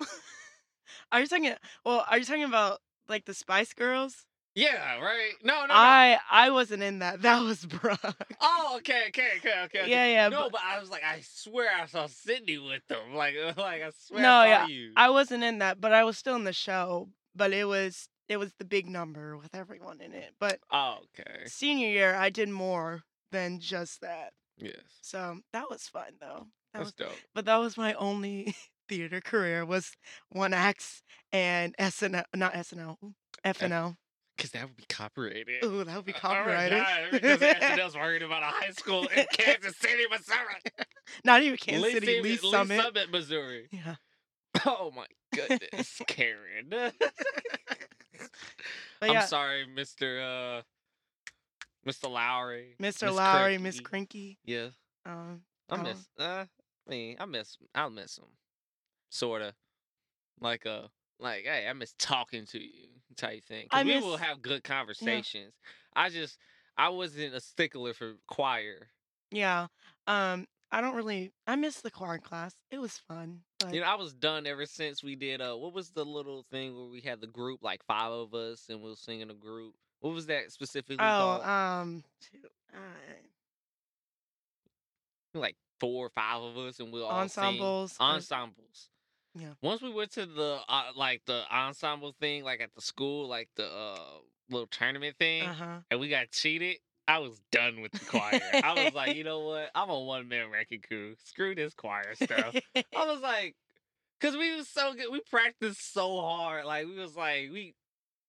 Are 1.12 1.22
you 1.22 1.28
talking? 1.28 1.54
Well, 1.86 2.06
are 2.10 2.18
you 2.18 2.26
talking 2.26 2.44
about 2.44 2.80
like 3.08 3.26
the 3.26 3.34
Spice 3.36 3.74
Girls? 3.74 4.26
Yeah, 4.60 5.00
right. 5.00 5.32
No, 5.42 5.62
no, 5.62 5.68
no. 5.68 5.74
I 5.74 6.20
I 6.30 6.50
wasn't 6.50 6.84
in 6.84 7.00
that. 7.00 7.22
That 7.30 7.42
was 7.42 7.66
Brooke. 7.66 8.00
Oh, 8.42 8.76
okay, 8.78 9.04
okay, 9.10 9.30
okay, 9.38 9.62
okay. 9.66 9.90
Yeah, 9.90 10.06
yeah. 10.08 10.30
No, 10.30 10.44
but 10.44 10.54
but 10.54 10.62
I 10.66 10.80
was 10.80 10.90
like, 10.90 11.04
I 11.04 11.22
swear 11.22 11.70
I 11.82 11.86
saw 11.86 12.08
Sydney 12.08 12.58
with 12.58 12.86
them. 12.88 13.14
Like, 13.14 13.36
like 13.58 13.84
I 13.84 13.92
swear 13.98 14.22
No, 14.22 14.34
I 14.34 14.46
saw 14.46 14.50
yeah, 14.50 14.68
you. 14.68 14.92
I 14.98 15.10
wasn't 15.12 15.44
in 15.44 15.60
that, 15.60 15.80
but 15.80 15.94
I 15.94 16.04
was 16.04 16.18
still 16.18 16.36
in 16.36 16.44
the 16.44 16.54
show. 16.54 17.10
But 17.36 17.54
it 17.54 17.66
was 17.66 18.10
it 18.28 18.38
was 18.38 18.54
the 18.60 18.66
big 18.66 18.90
number 18.90 19.38
with 19.38 19.56
everyone 19.56 20.02
in 20.02 20.14
it. 20.14 20.32
But 20.40 20.60
oh, 20.72 21.00
okay. 21.20 21.46
senior 21.46 21.90
year, 21.90 22.16
I 22.16 22.30
did 22.30 22.50
more 22.50 23.04
than 23.32 23.60
just 23.60 24.02
that. 24.02 24.34
Yes, 24.58 24.76
So 25.02 25.40
that 25.54 25.70
was 25.70 25.84
fun 25.84 26.14
though. 26.20 26.48
That 26.74 26.80
that's 26.80 26.86
was, 26.86 26.94
dope. 26.94 27.18
but 27.34 27.46
that 27.46 27.58
was 27.58 27.78
my 27.78 27.94
only 27.94 28.56
theater 28.90 29.22
career 29.22 29.66
was 29.66 29.92
one 30.30 30.54
acts 30.54 31.02
and 31.32 31.76
SNL, 31.78 32.26
not 32.36 32.54
SNL, 32.54 32.98
FNL. 33.46 33.96
Cause 34.40 34.52
that 34.52 34.64
would 34.64 34.78
be 34.78 34.86
copyrighted. 34.88 35.58
Oh, 35.64 35.84
that 35.84 35.96
would 35.98 36.06
be 36.06 36.14
Oh 36.14 36.16
my 36.16 36.20
copyrighted. 36.36 36.80
God, 36.80 37.02
because 37.12 37.40
SNL's 37.42 37.96
worried 37.96 38.22
about 38.24 38.42
a 38.42 38.46
high 38.46 38.72
school 38.72 39.06
in 39.08 39.26
Kansas 39.34 39.76
City, 39.76 40.04
Missouri. 40.10 40.86
not 41.26 41.44
even 41.44 41.58
Kansas 41.58 41.84
Lee 41.84 41.94
City, 41.94 42.22
Lee 42.22 42.36
Summit, 42.38 42.52
Summit. 42.52 42.82
Summit, 42.82 43.12
Missouri. 43.12 43.68
Yeah. 43.72 43.96
Oh 44.66 44.92
my 44.96 45.06
goodness, 45.34 46.02
Karen. 46.08 46.74
I'm 49.02 49.12
yeah, 49.14 49.26
sorry, 49.26 49.66
Mr. 49.74 50.60
Uh, 50.60 50.62
Mr. 51.88 52.10
Lowry. 52.12 52.76
Mr. 52.82 53.04
Miss 53.04 53.16
Lowry, 53.16 53.58
Miss 53.58 53.80
Crinky. 53.80 54.38
Yeah, 54.44 54.70
Um, 55.06 55.42
I 55.70 55.76
Oh. 55.76 55.84
miss. 55.84 56.08
Uh, 56.18 56.46
I 56.88 56.90
mean, 56.90 57.18
I 57.20 57.26
miss. 57.26 57.58
I'll 57.76 57.90
miss 57.90 58.18
him. 58.18 58.26
Sorta, 59.10 59.54
like 60.42 60.66
uh, 60.66 60.88
like 61.20 61.44
hey, 61.46 61.68
I 61.70 61.74
miss 61.74 61.94
talking 61.98 62.46
to 62.48 62.60
you 62.60 62.88
type 63.18 63.44
thing. 63.46 63.68
I 63.72 63.84
we 63.84 64.00
will 64.00 64.18
have 64.18 64.42
good 64.42 64.64
conversations. 64.64 65.54
I 65.96 66.10
just, 66.10 66.38
I 66.78 66.90
wasn't 66.90 67.34
a 67.34 67.42
stickler 67.42 67.94
for 67.94 68.14
choir. 68.28 68.88
yeah. 69.32 69.68
Um, 70.08 70.48
I 70.72 70.82
don't 70.82 70.96
really. 70.96 71.32
I 71.48 71.56
miss 71.56 71.82
the 71.82 71.90
choir 71.90 72.20
class. 72.20 72.54
It 72.70 72.80
was 72.80 72.98
fun. 72.98 73.40
But 73.60 73.74
You 73.74 73.82
know, 73.82 73.88
I 73.88 73.96
was 73.96 74.14
done 74.14 74.46
ever 74.46 74.66
since 74.66 75.04
we 75.04 75.16
did. 75.16 75.42
Uh, 75.42 75.56
what 75.56 75.74
was 75.74 75.90
the 75.90 76.06
little 76.06 76.46
thing 76.52 76.76
where 76.76 76.86
we 76.86 77.02
had 77.02 77.22
the 77.22 77.28
group, 77.28 77.64
like 77.64 77.84
five 77.86 78.12
of 78.12 78.34
us, 78.36 78.66
and 78.70 78.80
we 78.80 78.90
will 78.90 78.96
sing 78.96 79.22
in 79.22 79.32
a 79.32 79.36
group? 79.36 79.74
What 80.02 80.14
was 80.14 80.28
that 80.28 80.52
specifically 80.52 80.98
oh, 81.00 81.42
called? 81.42 81.44
um, 81.44 82.04
uh, 82.74 82.78
like 85.34 85.56
four 85.80 86.06
or 86.06 86.10
five 86.10 86.42
of 86.42 86.58
us, 86.58 86.80
and 86.80 86.94
we'll 86.94 87.06
all 87.06 87.28
sing. 87.28 87.44
Ensembles. 87.44 87.98
Ensembles. 88.00 88.90
Yeah. 89.36 89.54
Once 89.62 89.82
we 89.82 89.92
went 89.92 90.12
to 90.14 90.26
the 90.26 90.60
uh, 90.68 90.84
like 90.96 91.22
the 91.26 91.44
ensemble 91.52 92.14
thing, 92.20 92.44
like 92.44 92.62
at 92.62 92.74
the 92.76 92.82
school, 92.82 93.28
like 93.28 93.50
the 93.56 93.66
uh, 93.66 94.00
little 94.50 94.68
tournament 94.68 95.16
thing, 95.18 95.44
Uh-huh. 95.44 95.80
and 95.92 96.00
we 96.00 96.10
got 96.10 96.32
cheated. 96.32 96.78
I 97.08 97.20
was 97.20 97.40
done 97.52 97.82
with 97.82 97.92
the 97.92 98.06
choir. 98.06 98.40
I 98.54 98.84
was 98.86 98.94
like, 98.94 99.16
you 99.16 99.24
know 99.32 99.40
what? 99.40 99.72
I'm 99.74 99.90
a 99.90 100.00
one 100.00 100.28
man 100.28 100.52
wrecking 100.52 100.82
crew. 100.88 101.16
Screw 101.24 101.56
this 101.56 101.74
choir 101.74 102.14
stuff. 102.16 102.56
I 102.76 103.06
was 103.06 103.22
like, 103.22 103.56
cause 104.22 104.36
we 104.38 104.56
was 104.56 104.68
so 104.68 104.94
good. 104.94 105.12
We 105.12 105.20
practiced 105.22 105.92
so 105.94 106.22
hard. 106.22 106.66
Like 106.66 106.86
we 106.88 106.96
was 107.00 107.16
like 107.16 107.50
we 107.52 107.74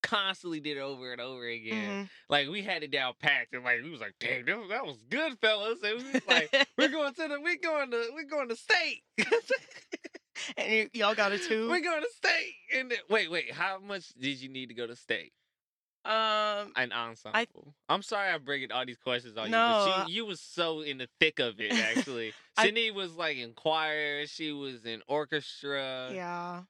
constantly 0.02 0.60
did 0.60 0.78
it 0.78 0.80
over 0.80 1.12
and 1.12 1.20
over 1.20 1.46
again. 1.46 2.04
Mhm. 2.04 2.08
Like 2.30 2.48
we 2.48 2.62
had 2.62 2.82
it 2.82 2.90
down 2.90 3.12
packed, 3.20 3.52
and 3.54 3.64
like 3.64 3.82
we 3.82 3.90
was 3.90 4.00
like, 4.00 4.14
dang, 4.18 4.46
that 4.46 4.58
was, 4.58 4.68
that 4.70 4.86
was 4.86 4.96
good, 5.10 5.38
fellas. 5.40 5.78
And 5.82 5.98
we 6.02 6.12
was 6.12 6.22
like, 6.26 6.66
we're 6.78 6.88
going 6.92 7.12
to 7.14 7.28
the, 7.28 7.38
we're 7.40 7.58
going 7.62 7.90
to, 7.90 8.04
we're 8.14 8.24
going 8.24 8.48
to 8.48 8.56
state. 8.56 9.02
and 10.56 10.68
y- 10.68 10.90
y'all 10.92 11.14
got 11.14 11.32
a 11.32 11.38
two. 11.38 11.68
We're 11.68 11.80
going 11.80 12.02
to 12.02 12.08
state. 12.16 12.54
And 12.76 12.90
then, 12.90 12.98
wait, 13.08 13.30
wait. 13.30 13.52
How 13.52 13.78
much 13.78 14.08
did 14.20 14.40
you 14.40 14.48
need 14.48 14.68
to 14.68 14.74
go 14.74 14.86
to 14.86 14.96
state? 14.96 15.32
Um, 16.04 16.72
An 16.76 16.92
ensemble. 16.92 17.74
I'm 17.88 18.00
sorry 18.02 18.30
I'm 18.30 18.42
bringing 18.42 18.72
all 18.72 18.86
these 18.86 18.96
questions 18.96 19.36
on 19.36 19.46
you, 19.46 19.50
No, 19.50 19.84
but 19.86 19.90
I- 20.02 20.06
she, 20.06 20.12
you 20.14 20.24
was 20.26 20.40
so 20.40 20.80
in 20.80 20.96
the 20.98 21.08
thick 21.20 21.38
of 21.40 21.60
it. 21.60 21.72
Actually, 21.72 22.32
I- 22.56 22.64
Sydney 22.64 22.90
was 22.90 23.16
like 23.16 23.36
in 23.36 23.52
choir. 23.52 24.26
She 24.26 24.50
was 24.52 24.86
in 24.86 25.02
orchestra. 25.08 26.10
yeah. 26.12 26.62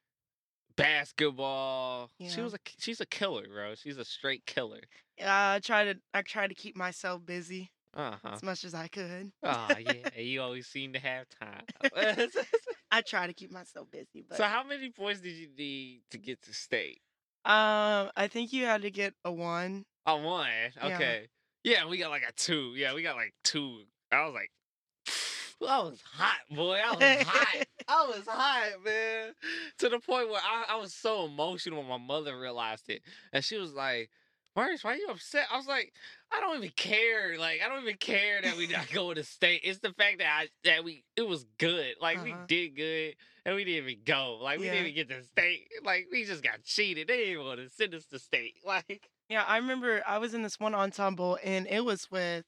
basketball. 0.75 2.09
She 2.19 2.25
Yeah. 2.25 2.43
was 2.43 2.53
a 2.53 2.57
she's 2.79 3.01
a 3.01 3.05
killer, 3.05 3.45
bro. 3.47 3.75
She's 3.75 3.97
a 3.97 4.05
straight 4.05 4.45
killer. 4.45 4.81
Yeah, 5.17 5.51
I 5.53 5.59
try 5.59 5.85
to 5.85 5.99
I 6.13 6.21
try 6.23 6.47
to 6.47 6.53
keep 6.53 6.75
myself 6.75 7.25
busy 7.25 7.71
Uh 7.93 8.15
huh. 8.23 8.31
as 8.33 8.43
much 8.43 8.63
as 8.63 8.73
I 8.73 8.87
could. 8.87 9.31
Oh 9.43 9.75
yeah, 9.79 9.93
you 10.17 10.41
always 10.41 10.67
seem 10.67 10.93
to 10.93 10.99
have 10.99 11.25
time. 11.29 11.63
I 12.91 13.01
try 13.01 13.27
to 13.27 13.33
keep 13.33 13.51
myself 13.51 13.89
busy, 13.91 14.23
but 14.27 14.37
so 14.37 14.43
how 14.43 14.63
many 14.63 14.89
points 14.91 15.21
did 15.21 15.33
you 15.33 15.49
need 15.57 16.01
to 16.11 16.17
get 16.17 16.41
to 16.43 16.53
state? 16.53 17.01
um, 17.43 18.11
I 18.15 18.27
think 18.29 18.53
you 18.53 18.65
had 18.65 18.83
to 18.83 18.91
get 18.91 19.13
a 19.25 19.31
one. 19.31 19.85
Oh, 20.05 20.17
one. 20.17 20.47
Okay. 20.83 21.27
Yeah, 21.63 21.87
we 21.87 21.97
got 21.97 22.09
like 22.11 22.23
a 22.27 22.31
two. 22.33 22.73
Yeah, 22.75 22.93
we 22.93 23.01
got 23.03 23.15
like 23.15 23.33
two. 23.43 23.83
I 24.11 24.25
was 24.25 24.33
like, 24.33 24.51
I 25.69 25.79
was 25.83 26.01
hot, 26.01 26.39
boy. 26.55 26.79
I 26.83 26.91
was 26.91 27.27
hot. 27.27 27.65
I 27.87 28.07
was 28.07 28.27
hot, 28.27 28.83
man. 28.83 29.33
To 29.79 29.89
the 29.89 29.99
point 29.99 30.29
where 30.29 30.41
I, 30.43 30.75
I 30.75 30.75
was 30.77 30.93
so 30.93 31.25
emotional 31.25 31.79
when 31.79 31.89
my 31.89 31.97
mother 31.97 32.39
realized 32.39 32.89
it. 32.89 33.01
And 33.33 33.43
she 33.43 33.57
was 33.57 33.73
like, 33.73 34.09
Maurice, 34.55 34.83
why 34.83 34.93
are 34.93 34.97
you 34.97 35.07
upset? 35.09 35.47
I 35.51 35.55
was 35.57 35.65
like, 35.67 35.93
I 36.31 36.41
don't 36.41 36.57
even 36.57 36.71
care. 36.75 37.37
Like, 37.37 37.61
I 37.63 37.69
don't 37.69 37.83
even 37.83 37.97
care 37.97 38.41
that 38.41 38.57
we 38.57 38.67
not 38.67 38.89
going 38.93 39.15
to 39.15 39.23
state. 39.23 39.61
It's 39.63 39.79
the 39.79 39.93
fact 39.93 40.17
that 40.19 40.27
I 40.27 40.49
that 40.65 40.83
we 40.83 41.05
it 41.15 41.27
was 41.27 41.45
good. 41.57 41.95
Like 42.01 42.21
we 42.21 42.31
Uh-huh. 42.31 42.45
did 42.47 42.75
good 42.75 43.15
and 43.45 43.55
we 43.55 43.63
didn't 43.63 43.89
even 43.89 44.03
go. 44.03 44.39
Like 44.41 44.59
we 44.59 44.65
Yeah. 44.65 44.71
didn't 44.73 44.87
even 44.87 45.07
get 45.07 45.09
to 45.09 45.23
state. 45.23 45.67
Like 45.83 46.07
we 46.11 46.25
just 46.25 46.43
got 46.43 46.63
cheated. 46.63 47.07
They 47.07 47.25
didn't 47.25 47.45
want 47.45 47.59
to 47.59 47.69
send 47.69 47.93
us 47.95 48.05
to 48.07 48.19
state. 48.19 48.55
Like 48.65 49.09
Yeah, 49.29 49.43
I 49.47 49.57
remember 49.57 50.03
I 50.05 50.17
was 50.17 50.33
in 50.33 50.41
this 50.43 50.59
one 50.59 50.75
ensemble 50.75 51.37
and 51.43 51.65
it 51.67 51.85
was 51.85 52.11
with 52.11 52.43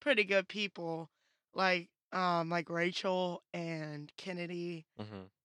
pretty 0.00 0.24
good 0.24 0.48
people, 0.48 1.08
like 1.54 1.88
um 2.12 2.50
like 2.50 2.68
Rachel 2.68 3.42
and 3.54 4.12
Kennedy. 4.18 4.84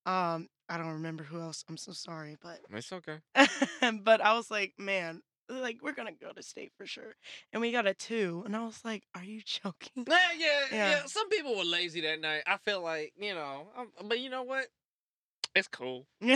Um, 0.05 0.49
I 0.67 0.77
don't 0.77 0.93
remember 0.93 1.23
who 1.23 1.39
else. 1.39 1.63
I'm 1.69 1.77
so 1.77 1.91
sorry, 1.93 2.35
but 2.41 2.59
It's 2.73 2.91
okay. 2.91 3.19
but 4.01 4.19
I 4.21 4.33
was 4.33 4.49
like, 4.49 4.73
man, 4.79 5.21
like 5.59 5.79
we're 5.81 5.93
gonna 5.93 6.11
go 6.11 6.31
to 6.31 6.41
state 6.43 6.71
for 6.77 6.85
sure. 6.85 7.15
And 7.51 7.61
we 7.61 7.71
got 7.71 7.87
a 7.87 7.93
two, 7.93 8.43
and 8.45 8.55
I 8.55 8.63
was 8.65 8.79
like, 8.85 9.03
are 9.15 9.23
you 9.23 9.41
joking? 9.45 10.05
Yeah, 10.07 10.17
yeah, 10.37 10.47
yeah, 10.71 10.75
Yeah. 10.91 11.05
Some 11.05 11.29
people 11.29 11.55
were 11.57 11.63
lazy 11.63 12.01
that 12.01 12.21
night. 12.21 12.43
I 12.47 12.57
feel 12.57 12.81
like 12.81 13.13
you 13.19 13.33
know, 13.33 13.67
um, 13.77 13.89
but 14.05 14.19
you 14.19 14.29
know 14.29 14.43
what? 14.43 14.67
It's 15.55 15.67
cool. 15.67 16.07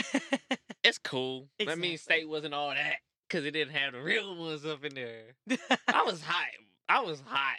It's 0.84 1.00
cool. 1.00 1.48
That 1.58 1.80
means 1.80 2.02
Exactly. 2.02 2.22
state 2.22 2.30
wasn't 2.30 2.54
all 2.54 2.70
that 2.70 2.98
because 3.28 3.44
it 3.44 3.52
didn't 3.52 3.74
have 3.74 3.94
the 3.94 4.02
real 4.04 4.36
ones 4.36 4.64
up 4.68 4.86
in 4.86 4.94
there. 4.94 5.36
I 5.88 6.04
was 6.04 6.22
hot. 6.22 6.46
I 6.88 7.02
was 7.02 7.22
hot. 7.26 7.58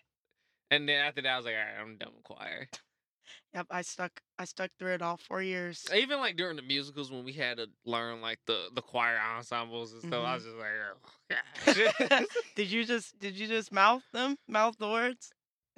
And 0.71 0.89
then 0.89 1.05
after 1.05 1.23
that, 1.23 1.29
I 1.33 1.37
was 1.37 1.45
like, 1.45 1.55
all 1.55 1.61
right, 1.61 1.81
I'm 1.81 1.97
done 1.97 2.11
with 2.15 2.23
choir. 2.23 2.69
yep, 3.53 3.67
I 3.69 3.83
stuck. 3.83 4.21
I 4.39 4.45
stuck 4.45 4.71
through 4.79 4.95
it 4.95 5.03
all 5.03 5.17
four 5.17 5.43
years. 5.43 5.87
Even 5.95 6.19
like 6.19 6.37
during 6.37 6.57
the 6.57 6.63
musicals 6.63 7.11
when 7.11 7.25
we 7.25 7.33
had 7.33 7.57
to 7.57 7.69
learn 7.85 8.21
like 8.21 8.39
the 8.47 8.69
the 8.75 8.83
choir 8.83 9.19
ensembles 9.19 9.93
and 9.93 10.03
stuff, 10.03 10.25
I 10.25 10.35
was 10.35 10.45
just 10.45 10.57
like, 10.57 12.21
oh, 12.21 12.25
did 12.57 12.71
you 12.71 12.85
just 12.85 13.19
did 13.19 13.39
you 13.39 13.47
just 13.47 13.73
mouth 13.73 14.03
them? 14.13 14.37
Mouth 14.49 14.77
the 14.79 14.89
words? 14.89 15.31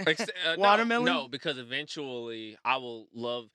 Uh, 0.07 0.14
no, 0.47 0.55
Watermelon? 0.59 1.05
No, 1.05 1.29
because 1.29 1.59
eventually 1.59 2.57
I 2.64 2.77
will 2.77 3.09
love. 3.14 3.47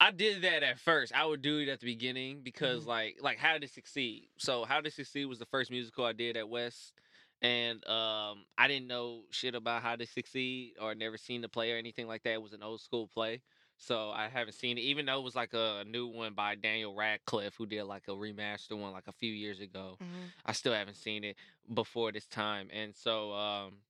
I 0.00 0.10
did 0.10 0.42
that 0.42 0.62
at 0.62 0.78
first. 0.78 1.12
I 1.14 1.26
would 1.26 1.42
do 1.42 1.58
it 1.58 1.68
at 1.68 1.80
the 1.80 1.86
beginning 1.86 2.40
because 2.42 2.84
Mhm. 2.84 2.88
like 2.88 3.18
like 3.20 3.38
How 3.38 3.58
to 3.58 3.68
Succeed. 3.68 4.28
So 4.38 4.64
How 4.64 4.80
to 4.80 4.90
Succeed 4.90 5.26
was 5.26 5.38
the 5.38 5.46
first 5.46 5.70
musical 5.70 6.04
I 6.04 6.12
did 6.12 6.36
at 6.36 6.48
West, 6.48 6.94
and 7.42 7.86
um 7.86 8.46
I 8.58 8.66
didn't 8.66 8.88
know 8.88 9.24
shit 9.30 9.54
about 9.54 9.82
How 9.82 9.96
to 9.96 10.06
Succeed 10.06 10.74
or 10.80 10.94
never 10.94 11.18
seen 11.18 11.40
the 11.40 11.48
play 11.48 11.72
or 11.72 11.76
anything 11.76 12.06
like 12.08 12.22
that. 12.24 12.34
It 12.34 12.42
was 12.42 12.52
an 12.52 12.62
old 12.62 12.80
school 12.80 13.06
play. 13.06 13.42
So 13.80 14.10
I 14.10 14.28
haven't 14.28 14.52
seen 14.54 14.78
it, 14.78 14.82
even 14.82 15.06
though 15.06 15.18
it 15.18 15.22
was 15.24 15.34
like 15.34 15.54
a, 15.54 15.84
new 15.86 16.06
one 16.06 16.34
by 16.34 16.54
Daniel 16.54 16.94
Radcliffe, 16.94 17.54
who 17.56 17.66
did 17.66 17.84
like 17.84 18.08
a 18.08 18.12
remaster 18.12 18.78
one 18.78 18.92
like 18.92 19.08
a 19.08 19.12
few 19.12 19.32
years 19.32 19.60
ago. 19.60 19.98
Mhm. 20.00 20.32
I 20.44 20.52
still 20.52 20.74
haven't 20.74 20.96
seen 20.96 21.24
it 21.24 21.36
before 21.72 22.12
this 22.12 22.26
time, 22.28 22.68
and 22.72 22.94
so 22.94 23.32
um, 23.32 23.82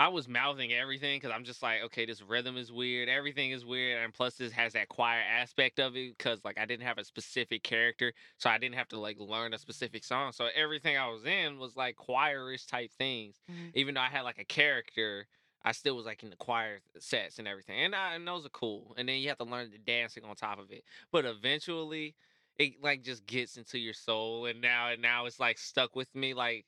I 0.00 0.08
was 0.08 0.28
mouthing 0.28 0.72
everything 0.72 1.16
because 1.18 1.32
I'm 1.34 1.42
just 1.42 1.60
like, 1.60 1.82
okay, 1.82 2.06
this 2.06 2.22
rhythm 2.22 2.56
is 2.56 2.70
weird, 2.70 3.08
everything 3.08 3.50
is 3.50 3.64
weird, 3.64 4.04
and 4.04 4.14
plus 4.14 4.36
this 4.36 4.52
has 4.52 4.72
that 4.74 4.88
choir 4.88 5.18
aspect 5.20 5.80
of 5.80 5.96
it 5.96 6.16
because 6.16 6.44
like 6.44 6.56
I 6.56 6.66
didn't 6.66 6.86
have 6.86 6.98
a 6.98 7.04
specific 7.04 7.64
character, 7.64 8.12
so 8.36 8.48
I 8.48 8.58
didn't 8.58 8.76
have 8.76 8.86
to 8.88 8.98
like 9.00 9.18
learn 9.18 9.54
a 9.54 9.58
specific 9.58 10.04
song. 10.04 10.30
So 10.32 10.50
everything 10.54 10.96
I 10.96 11.08
was 11.08 11.24
in 11.24 11.58
was 11.58 11.74
like 11.74 11.96
choirish 11.96 12.66
type 12.68 12.92
things, 12.92 13.40
Mhm. 13.48 13.72
even 13.74 13.94
though 13.94 14.00
I 14.00 14.08
had 14.08 14.22
like 14.22 14.38
a 14.38 14.44
character. 14.44 15.26
I 15.64 15.72
still 15.72 15.96
was 15.96 16.06
like 16.06 16.22
in 16.22 16.30
the 16.30 16.36
choir 16.36 16.80
sets 16.98 17.38
and 17.38 17.48
everything, 17.48 17.78
and, 17.80 17.94
I, 17.94 18.14
and 18.14 18.26
those 18.26 18.46
are 18.46 18.50
cool. 18.50 18.94
And 18.96 19.08
then 19.08 19.20
you 19.20 19.28
have 19.28 19.38
to 19.38 19.44
learn 19.44 19.70
the 19.70 19.78
dancing 19.78 20.24
on 20.24 20.36
top 20.36 20.58
of 20.58 20.70
it. 20.70 20.84
But 21.12 21.24
eventually, 21.24 22.14
it 22.58 22.82
like 22.82 23.02
just 23.02 23.26
gets 23.26 23.56
into 23.56 23.78
your 23.78 23.94
soul 23.94 24.46
and 24.46 24.60
now 24.60 24.88
and 24.88 25.02
now 25.02 25.26
it's 25.26 25.40
like 25.40 25.58
stuck 25.58 25.94
with 25.96 26.12
me 26.14 26.34
like 26.34 26.66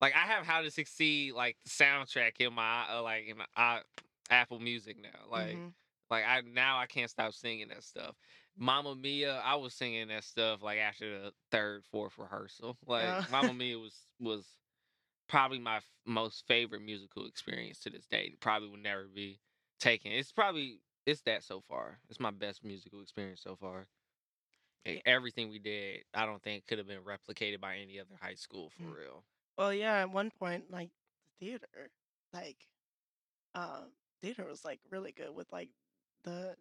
like 0.00 0.14
I 0.14 0.20
have 0.20 0.46
how 0.46 0.62
to 0.62 0.70
succeed 0.70 1.34
like 1.34 1.56
the 1.64 1.70
soundtrack 1.70 2.40
in 2.40 2.52
my 2.54 2.86
uh, 2.90 3.02
like 3.02 3.26
in 3.26 3.38
my 3.38 3.46
uh, 3.56 3.80
Apple 4.30 4.60
Music 4.60 4.96
now 5.00 5.28
like 5.28 5.56
Mhm. 5.56 5.74
like 6.10 6.24
I 6.26 6.40
now 6.42 6.78
I 6.78 6.86
can't 6.86 7.10
stop 7.10 7.32
singing 7.32 7.68
that 7.68 7.82
stuff. 7.84 8.16
Mamma 8.56 8.94
Mia, 8.94 9.36
I 9.38 9.54
was 9.56 9.74
singing 9.74 10.08
that 10.08 10.24
stuff 10.24 10.62
like 10.62 10.78
after 10.78 11.22
the 11.22 11.32
third, 11.50 11.84
fourth 11.84 12.18
rehearsal. 12.18 12.76
Like 12.86 13.18
Yeah. 13.18 13.24
Mamma 13.26 13.54
Mia 13.54 13.78
was 13.78 14.06
was 14.20 14.46
probably 15.32 15.58
my 15.58 15.78
f- 15.78 15.84
most 16.04 16.44
favorite 16.46 16.82
musical 16.82 17.24
experience 17.26 17.80
to 17.80 17.88
this 17.90 18.04
day. 18.06 18.30
It 18.34 18.40
probably 18.40 18.68
will 18.68 18.76
never 18.76 19.04
be 19.12 19.40
taken. 19.80 20.12
It's 20.12 20.30
probably 20.30 20.80
it's 21.06 21.22
that 21.22 21.42
so 21.42 21.62
far. 21.68 21.98
It's 22.10 22.20
my 22.20 22.30
best 22.30 22.62
musical 22.62 23.00
experience 23.00 23.40
so 23.42 23.56
far. 23.56 23.86
Yeah. 24.84 24.98
Everything 25.06 25.48
we 25.48 25.58
did, 25.58 26.00
I 26.12 26.26
don't 26.26 26.42
think 26.42 26.66
could 26.66 26.76
have 26.78 26.86
been 26.86 27.00
replicated 27.00 27.60
by 27.60 27.76
any 27.76 27.98
other 27.98 28.14
high 28.20 28.34
school 28.34 28.70
for 28.76 28.82
Mm. 28.84 28.94
real. 28.94 29.24
Well, 29.56 29.72
yeah, 29.72 30.00
at 30.02 30.10
one 30.10 30.30
point, 30.38 30.70
like 30.70 30.90
the 31.40 31.46
theater, 31.46 31.90
like, 32.34 32.58
um, 33.54 33.92
theater 34.20 34.44
was 34.44 34.64
like 34.66 34.80
really 34.90 35.12
good 35.12 35.34
with 35.34 35.50
like 35.50 35.70
the 36.24 36.56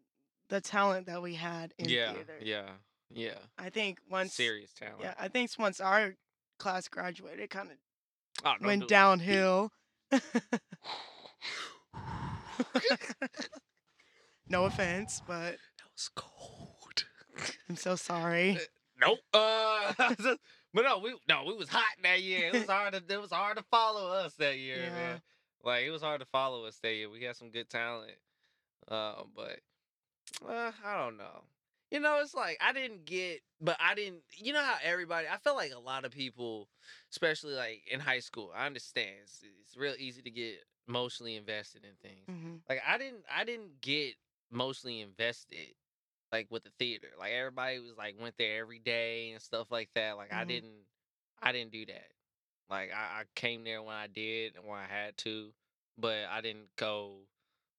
the 0.47 0.61
talent 0.61 1.07
that 1.07 1.21
we 1.21 1.33
had 1.35 1.73
in 1.77 1.89
yeah, 1.89 2.13
theater. 2.13 2.37
yeah, 2.41 2.69
yeah. 3.09 3.39
I 3.57 3.69
think 3.69 3.99
once, 4.09 4.33
Serious 4.33 4.71
talent. 4.73 5.01
yeah, 5.01 5.13
I 5.19 5.27
think 5.27 5.51
once 5.59 5.79
our 5.81 6.15
class 6.57 6.87
graduated, 6.87 7.39
it 7.41 7.49
kind 7.49 7.69
of 7.71 7.77
Oh, 8.43 8.53
don't 8.59 8.63
went 8.65 8.83
it. 8.83 8.89
downhill. 8.89 9.71
no 14.47 14.65
offense, 14.65 15.21
but 15.27 15.51
That 15.53 15.91
was 15.93 16.09
cold. 16.15 17.05
I'm 17.69 17.75
so 17.75 17.95
sorry. 17.95 18.57
Nope. 18.99 19.19
Uh, 19.33 19.93
but 20.73 20.83
no, 20.83 20.99
we 20.99 21.15
no, 21.27 21.43
we 21.47 21.53
was 21.55 21.69
hot 21.69 21.83
that 22.03 22.21
year. 22.21 22.47
It 22.47 22.53
was 22.53 22.65
hard 22.67 22.93
to 22.93 23.01
it 23.13 23.21
was 23.21 23.31
hard 23.31 23.57
to 23.57 23.63
follow 23.71 24.09
us 24.11 24.33
that 24.35 24.57
year, 24.57 24.83
Yeah. 24.83 24.89
man. 24.93 25.21
Like 25.63 25.83
it 25.85 25.91
was 25.91 26.01
hard 26.01 26.19
to 26.21 26.25
follow 26.27 26.65
us 26.65 26.77
that 26.81 26.93
year. 26.93 27.09
We 27.09 27.23
had 27.23 27.35
some 27.35 27.51
good 27.51 27.69
talent, 27.69 28.11
uh, 28.87 29.23
but 29.35 29.59
uh, 30.47 30.71
I 30.83 30.97
don't 31.03 31.17
know. 31.17 31.43
You 31.91 31.99
know, 31.99 32.19
it's 32.21 32.33
like 32.33 32.57
I 32.61 32.71
didn't 32.71 33.05
get, 33.05 33.41
but 33.59 33.77
I 33.79 33.95
didn't. 33.95 34.23
You 34.37 34.53
know 34.53 34.63
how 34.63 34.77
everybody? 34.81 35.27
I 35.27 35.37
feel 35.37 35.55
like 35.55 35.73
a 35.73 35.79
lot 35.79 36.05
of 36.05 36.11
people, 36.11 36.69
especially 37.11 37.53
like 37.53 37.83
in 37.91 37.99
high 37.99 38.19
school. 38.19 38.51
I 38.55 38.65
understand 38.65 39.17
it's, 39.23 39.43
it's 39.43 39.75
real 39.77 39.95
easy 39.97 40.21
to 40.21 40.31
get 40.31 40.63
emotionally 40.87 41.35
invested 41.35 41.83
in 41.85 41.95
things. 41.97 42.27
hmm 42.29 42.55
Like 42.69 42.81
I 42.87 42.97
didn't 42.97 43.25
I 43.29 43.43
didn't 43.43 43.81
get 43.81 44.15
mostly 44.49 45.01
invested 45.01 45.73
like 46.31 46.47
with 46.49 46.63
the 46.63 46.71
theater. 46.79 47.09
Like 47.17 47.33
everybody 47.33 47.79
was 47.79 47.97
like 47.97 48.19
went 48.19 48.37
there 48.37 48.59
every 48.61 48.79
day 48.79 49.31
and 49.31 49.41
stuff 49.41 49.71
like 49.71 49.91
that. 49.93 50.17
Like 50.17 50.33
I 50.33 50.43
Mhm. 50.43 50.47
didn't 50.47 50.85
I 51.41 51.51
didn't 51.51 51.71
do 51.71 51.85
that. 51.87 52.11
Like 52.69 52.91
I, 52.93 53.21
I 53.21 53.23
came 53.35 53.63
there 53.63 53.81
when 53.83 53.95
I 53.95 54.07
did 54.07 54.55
and 54.55 54.65
when 54.65 54.79
I 54.79 54.87
had 54.87 55.17
to, 55.19 55.53
but 55.97 56.25
I 56.25 56.41
didn't 56.41 56.75
go 56.77 57.27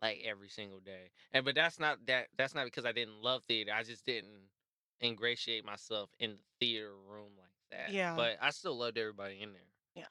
like 0.03 0.19
every 0.27 0.49
single 0.49 0.81
day. 0.81 1.11
And 1.33 1.45
but 1.45 1.55
that's 1.55 1.79
not 1.79 1.99
that 2.07 2.27
that's 2.37 2.55
not 2.55 2.65
because 2.65 2.85
I 2.85 2.93
didn't 2.93 3.23
love 3.23 3.45
theater. 3.45 3.73
I 3.75 3.85
just 3.85 4.05
didn't 4.05 4.49
ingratiate 5.01 5.65
myself 5.65 6.11
in 6.19 6.33
the 6.33 6.67
theater 6.67 6.93
room 7.09 7.31
like 7.38 7.49
that. 7.71 7.93
Yeah. 7.93 8.15
But 8.17 8.37
I 8.43 8.51
still 8.51 8.77
loved 8.77 8.99
everybody 8.99 9.41
in 9.41 9.53
there. 9.53 9.62
Yeah. 9.95 10.05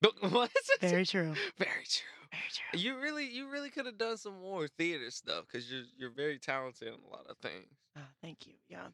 But 0.00 0.14
what? 0.32 0.50
Very 0.80 1.06
true. 1.06 1.34
Very 1.58 1.84
true. 1.84 2.06
Very 2.32 2.42
true. 2.52 2.80
You 2.80 2.98
really, 2.98 3.26
you 3.26 3.48
really 3.48 3.70
could 3.70 3.86
have 3.86 3.98
done 3.98 4.16
some 4.16 4.40
more 4.40 4.66
theater 4.66 5.10
stuff 5.10 5.44
because 5.46 5.70
you're 5.70 5.84
you're 5.96 6.10
very 6.10 6.38
talented 6.38 6.88
in 6.88 6.94
a 6.94 7.10
lot 7.10 7.26
of 7.28 7.36
things. 7.38 7.78
Oh, 7.96 8.00
thank 8.20 8.46
you. 8.46 8.54
Yeah. 8.68 8.88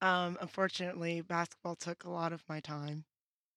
Um, 0.00 0.36
unfortunately, 0.40 1.20
basketball 1.20 1.76
took 1.76 2.04
a 2.04 2.10
lot 2.10 2.32
of 2.32 2.42
my 2.48 2.58
time. 2.58 3.04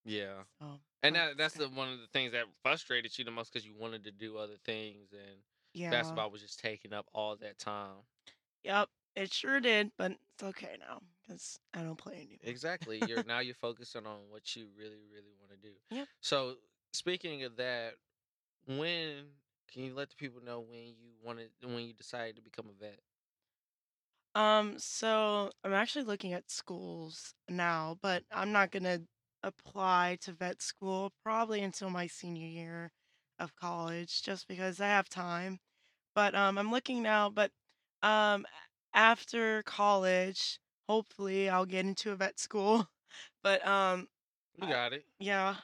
Yeah, 0.05 0.43
So 0.61 0.67
and 1.07 1.15
that 1.15 1.37
that's 1.37 1.55
the 1.55 1.69
one 1.69 1.91
of 1.91 1.99
the 1.99 2.07
things 2.07 2.31
that 2.31 2.45
frustrated 2.63 3.17
you 3.17 3.23
the 3.25 3.31
most 3.31 3.53
because 3.53 3.65
you 3.65 3.73
wanted 3.77 4.03
to 4.03 4.11
do 4.11 4.37
other 4.37 4.57
things 4.65 5.11
and 5.11 5.39
yeah. 5.73 5.91
basketball 5.91 6.31
was 6.31 6.41
just 6.41 6.59
taking 6.59 6.93
up 6.93 7.05
all 7.13 7.35
that 7.37 7.59
time. 7.59 7.97
Yep. 8.63 8.89
It 9.15 9.33
sure 9.33 9.59
did, 9.61 9.91
but 9.97 10.11
it's 10.11 10.43
okay 10.43 10.75
now 10.79 10.99
because 11.21 11.59
I 11.73 11.81
don't 11.81 11.97
play 11.97 12.15
anymore. 12.15 12.39
Exactly. 12.43 13.01
You're 13.07 13.23
now 13.23 13.39
you're 13.39 13.55
focusing 13.55 14.05
on 14.05 14.17
what 14.29 14.55
you 14.55 14.67
really, 14.77 14.99
really 15.11 15.33
want 15.39 15.51
to 15.51 15.67
do. 15.67 15.73
Yep. 15.91 16.07
So 16.21 16.55
speaking 16.91 17.43
of 17.43 17.55
that, 17.57 17.93
when 18.67 19.25
can 19.71 19.83
you 19.83 19.93
let 19.93 20.09
the 20.09 20.15
people 20.15 20.41
know 20.43 20.59
when 20.59 20.79
you 20.79 21.11
wanted 21.23 21.49
when 21.63 21.85
you 21.85 21.93
decided 21.93 22.35
to 22.37 22.41
become 22.41 22.65
a 22.67 22.83
vet? 22.83 22.99
Um, 24.35 24.73
so 24.77 25.51
I'm 25.63 25.73
actually 25.73 26.03
looking 26.03 26.33
at 26.33 26.51
schools 26.51 27.33
now, 27.49 27.97
but 28.01 28.23
I'm 28.31 28.51
not 28.51 28.71
gonna 28.71 29.01
apply 29.45 30.17
to 30.23 30.33
vet 30.33 30.61
school 30.61 31.13
probably 31.23 31.61
until 31.63 31.89
my 31.91 32.07
senior 32.07 32.47
year 32.47 32.91
of 33.39 33.55
college, 33.55 34.23
just 34.23 34.47
because 34.47 34.81
I 34.81 34.87
have 34.87 35.09
time. 35.09 35.59
But 36.15 36.35
um, 36.35 36.57
I'm 36.57 36.71
looking 36.71 37.03
now, 37.03 37.29
but 37.29 37.51
um, 38.03 38.45
after 38.93 39.63
college, 39.63 40.59
hopefully 40.89 41.49
I'll 41.49 41.65
get 41.65 41.85
into 41.85 42.11
a 42.11 42.17
vet 42.17 42.39
school. 42.39 42.87
But 43.43 43.65
um, 43.67 44.07
You 44.57 44.67
got 44.67 44.93
it. 44.93 45.05
yeah, 45.19 45.55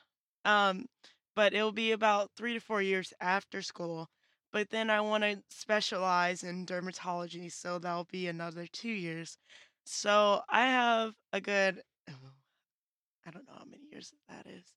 um, 0.45 0.87
but 1.35 1.53
it'll 1.53 1.71
be 1.71 1.91
about 1.91 2.31
three 2.37 2.53
to 2.53 2.59
four 2.59 2.81
years 2.81 3.13
after 3.21 3.61
school. 3.61 4.09
But 4.51 4.69
then 4.69 4.89
I 4.89 5.01
want 5.01 5.23
to 5.23 5.41
specialize 5.49 6.43
in 6.43 6.65
dermatology, 6.65 7.51
so 7.51 7.79
that'll 7.79 8.05
be 8.05 8.27
another 8.27 8.67
two 8.71 8.89
years. 8.91 9.37
So 9.85 10.41
I 10.49 10.65
have 10.67 11.13
a 11.33 11.41
good, 11.41 11.81
I 13.25 13.31
don't 13.31 13.47
know 13.47 13.55
how 13.57 13.65
many 13.65 13.83
years 13.91 14.13
that 14.29 14.45
is. 14.47 14.73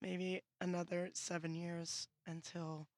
Maybe 0.00 0.42
another 0.60 1.10
seven 1.14 1.54
years 1.54 2.08
until 2.26 2.88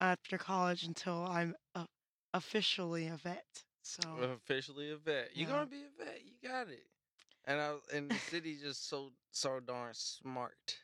after 0.00 0.38
college 0.38 0.84
until 0.84 1.24
I'm 1.26 1.54
a, 1.74 1.86
officially 2.32 3.06
a 3.08 3.16
vet. 3.16 3.64
So 3.82 4.28
Officially 4.34 4.90
a 4.90 4.96
vet. 4.96 5.30
You're 5.34 5.46
yeah, 5.46 5.48
gonna 5.48 5.66
be 5.66 5.82
a 5.84 6.04
vet. 6.04 6.20
You 6.24 6.32
got 6.48 6.68
it. 6.68 6.86
And 7.44 7.60
I 7.60 7.74
and 7.94 8.12
the 8.12 8.18
city's 8.20 8.60
just 8.62 8.88
so 8.88 9.12
so 9.30 9.60
darn 9.60 9.94
smart. 9.94 10.76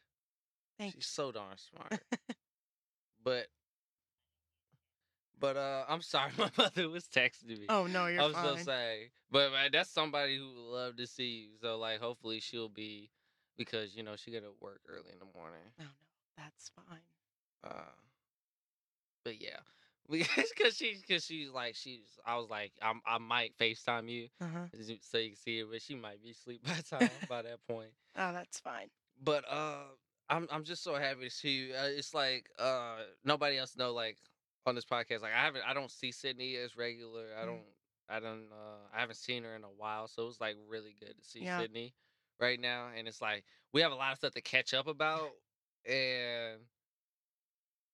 thank 0.78 0.94
She's 0.94 1.06
so 1.06 1.30
darn 1.32 1.56
smart. 1.58 1.94
But 3.22 3.48
but 5.40 5.56
uh 5.56 5.84
I'm 5.88 6.02
sorry, 6.02 6.32
my 6.38 6.50
mother 6.58 6.88
was 6.88 7.04
texting 7.06 7.58
me. 7.58 7.66
Oh 7.68 7.86
no, 7.86 8.06
you're 8.06 8.22
I 8.22 8.26
was 8.26 8.38
so 8.38 8.56
fine. 8.56 8.64
saying. 8.64 9.08
But 9.30 9.52
man, 9.52 9.70
that's 9.72 9.90
somebody 9.90 10.36
who 10.38 10.48
would 10.48 10.76
love 10.76 10.96
to 10.96 11.06
see 11.06 11.48
you. 11.48 11.48
So 11.60 11.78
like 11.78 12.00
hopefully 12.00 12.40
she'll 12.40 12.68
be 12.68 13.10
because 13.56 13.96
you 13.96 14.02
know 14.02 14.16
she 14.16 14.30
gotta 14.32 14.52
work 14.60 14.80
early 14.88 15.12
in 15.12 15.18
the 15.20 15.38
morning. 15.38 15.72
No, 15.78 15.84
no, 15.84 15.90
that's 16.36 16.70
fine. 16.70 17.00
Uh 17.64 17.90
but 19.24 19.40
yeah. 19.40 19.58
Because 20.10 20.76
she, 20.76 20.96
cause 21.08 21.24
she's 21.24 21.50
like, 21.50 21.76
she's. 21.76 22.18
I 22.26 22.36
was 22.36 22.50
like, 22.50 22.72
I'm, 22.82 23.00
I 23.06 23.18
might 23.18 23.56
Facetime 23.56 24.08
you 24.08 24.28
Uh 24.40 24.46
huh. 24.52 24.66
so 25.02 25.18
you 25.18 25.28
can 25.28 25.36
see 25.36 25.60
it, 25.60 25.66
but 25.70 25.80
she 25.82 25.94
might 25.94 26.22
be 26.22 26.30
asleep 26.30 26.62
by 26.66 26.74
time 26.88 27.08
by 27.28 27.42
that 27.42 27.58
point. 27.68 27.90
Oh, 28.16 28.32
that's 28.32 28.58
fine. 28.58 28.88
But 29.22 29.44
uh, 29.48 29.84
I'm, 30.28 30.48
I'm 30.50 30.64
just 30.64 30.82
so 30.82 30.94
happy 30.94 31.24
to 31.24 31.30
see 31.30 31.50
you. 31.66 31.74
Uh, 31.74 31.86
it's 31.86 32.14
like 32.14 32.48
uh, 32.58 32.96
nobody 33.24 33.58
else 33.58 33.76
know 33.76 33.92
like 33.92 34.18
on 34.66 34.74
this 34.74 34.84
podcast. 34.84 35.22
Like 35.22 35.32
I 35.34 35.44
haven't, 35.44 35.62
I 35.66 35.74
don't 35.74 35.90
see 35.90 36.12
Sydney 36.12 36.56
as 36.56 36.76
regular. 36.76 37.26
I 37.38 37.42
Mm. 37.42 37.46
don't, 37.46 37.64
I 38.08 38.20
don't, 38.20 38.48
uh, 38.52 38.88
I 38.94 39.00
haven't 39.00 39.16
seen 39.16 39.44
her 39.44 39.54
in 39.54 39.64
a 39.64 39.68
while. 39.68 40.08
So 40.08 40.26
it's 40.26 40.40
like 40.40 40.56
really 40.68 40.94
good 40.98 41.14
to 41.18 41.24
see 41.24 41.44
Yeah. 41.44 41.58
Sydney 41.58 41.94
right 42.38 42.58
now. 42.60 42.88
And 42.96 43.06
it's 43.08 43.20
like 43.20 43.44
we 43.72 43.80
have 43.82 43.92
a 43.92 43.96
lot 43.96 44.12
of 44.12 44.18
stuff 44.18 44.32
to 44.34 44.40
catch 44.40 44.74
up 44.74 44.86
about, 44.86 45.30
and 45.86 46.60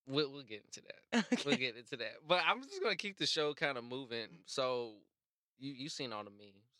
we'll, 0.07 0.31
we'll 0.31 0.43
get 0.43 0.63
into 0.65 0.81
that. 0.81 1.25
We'll 1.45 1.53
Okay. 1.53 1.65
get 1.65 1.77
into 1.77 1.97
that. 1.97 2.15
But 2.27 2.41
I'm 2.47 2.61
just 2.63 2.81
gonna 2.81 2.95
keep 2.95 3.17
the 3.17 3.25
show 3.27 3.53
kind 3.53 3.77
of 3.77 3.83
moving. 3.83 4.27
So 4.45 4.93
you 5.59 5.71
you 5.73 5.89
seen 5.89 6.11
all 6.13 6.23
the 6.23 6.29
memes. 6.31 6.71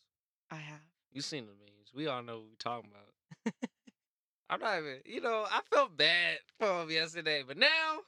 I 0.51 0.55
have. 0.55 0.79
You 1.11 1.21
seen 1.21 1.45
the 1.45 1.53
memes. 1.53 1.91
We 1.93 2.07
all 2.07 2.21
know 2.23 2.37
what 2.39 2.49
we're 2.49 2.55
talking 2.57 2.89
about. 2.91 3.53
I'm 4.49 4.59
not 4.59 4.79
even 4.79 4.97
you 5.05 5.21
know, 5.21 5.45
I 5.49 5.61
felt 5.71 5.95
bad 5.97 6.39
for 6.59 6.83
him 6.83 6.89
yesterday, 6.89 7.43
but 7.47 7.57
now, 7.57 7.99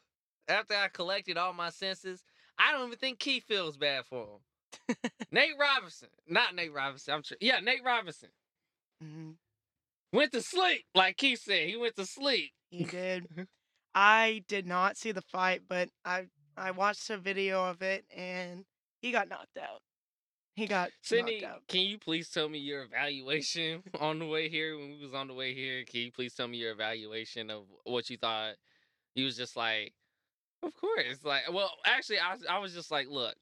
after 0.49 0.73
I 0.75 0.87
collected 0.89 1.37
all 1.37 1.53
my 1.53 1.69
senses, 1.69 2.23
I 2.57 2.71
don't 2.71 2.87
even 2.87 2.99
think 2.99 3.19
Keith 3.19 3.43
feels 3.47 3.77
bad 3.77 4.05
for 4.05 4.25
him. 4.25 4.95
Nate 5.31 5.53
Robinson. 5.59 6.09
Not 6.27 6.55
Nate 6.55 6.73
Robinson. 6.73 7.13
I'm 7.13 7.23
sure. 7.23 7.37
Yeah, 7.39 7.59
Nate 7.59 7.83
Robinson. 7.85 8.29
hmm 9.01 9.31
Went 10.11 10.31
to 10.31 10.41
sleep. 10.41 10.85
Like 10.95 11.17
Keith 11.17 11.39
said, 11.39 11.67
he 11.67 11.77
went 11.77 11.95
to 11.95 12.05
sleep. 12.05 12.51
He 12.71 12.83
did. 12.83 13.27
I 13.93 14.43
did 14.47 14.65
not 14.65 14.97
see 14.97 15.11
the 15.11 15.21
fight, 15.21 15.61
but 15.67 15.89
I 16.03 16.25
I 16.57 16.71
watched 16.71 17.09
a 17.09 17.17
video 17.17 17.63
of 17.65 17.81
it 17.81 18.05
and 18.15 18.65
he 19.01 19.11
got 19.11 19.29
knocked 19.29 19.57
out. 19.57 19.81
He 20.55 20.67
got 20.67 20.89
Sydney, 21.01 21.41
knocked 21.41 21.53
out. 21.53 21.61
can 21.67 21.81
you 21.81 21.97
please 21.99 22.29
tell 22.29 22.49
me 22.49 22.57
your 22.59 22.83
evaluation 22.83 23.83
on 23.99 24.19
the 24.19 24.25
way 24.25 24.49
here? 24.49 24.77
When 24.77 24.91
we 24.91 25.05
was 25.05 25.13
on 25.13 25.27
the 25.27 25.33
way 25.33 25.53
here, 25.53 25.83
can 25.85 26.01
you 26.01 26.11
please 26.11 26.33
tell 26.33 26.47
me 26.47 26.57
your 26.57 26.71
evaluation 26.71 27.49
of 27.49 27.63
what 27.83 28.09
you 28.09 28.17
thought? 28.17 28.55
You 29.15 29.25
was 29.25 29.37
just 29.37 29.55
like, 29.55 29.93
of 30.63 30.73
course. 30.75 31.23
Like, 31.23 31.43
well, 31.51 31.71
actually, 31.85 32.19
I 32.19 32.33
was, 32.33 32.45
I 32.49 32.59
was 32.59 32.73
just 32.73 32.91
like, 32.91 33.07
look, 33.09 33.35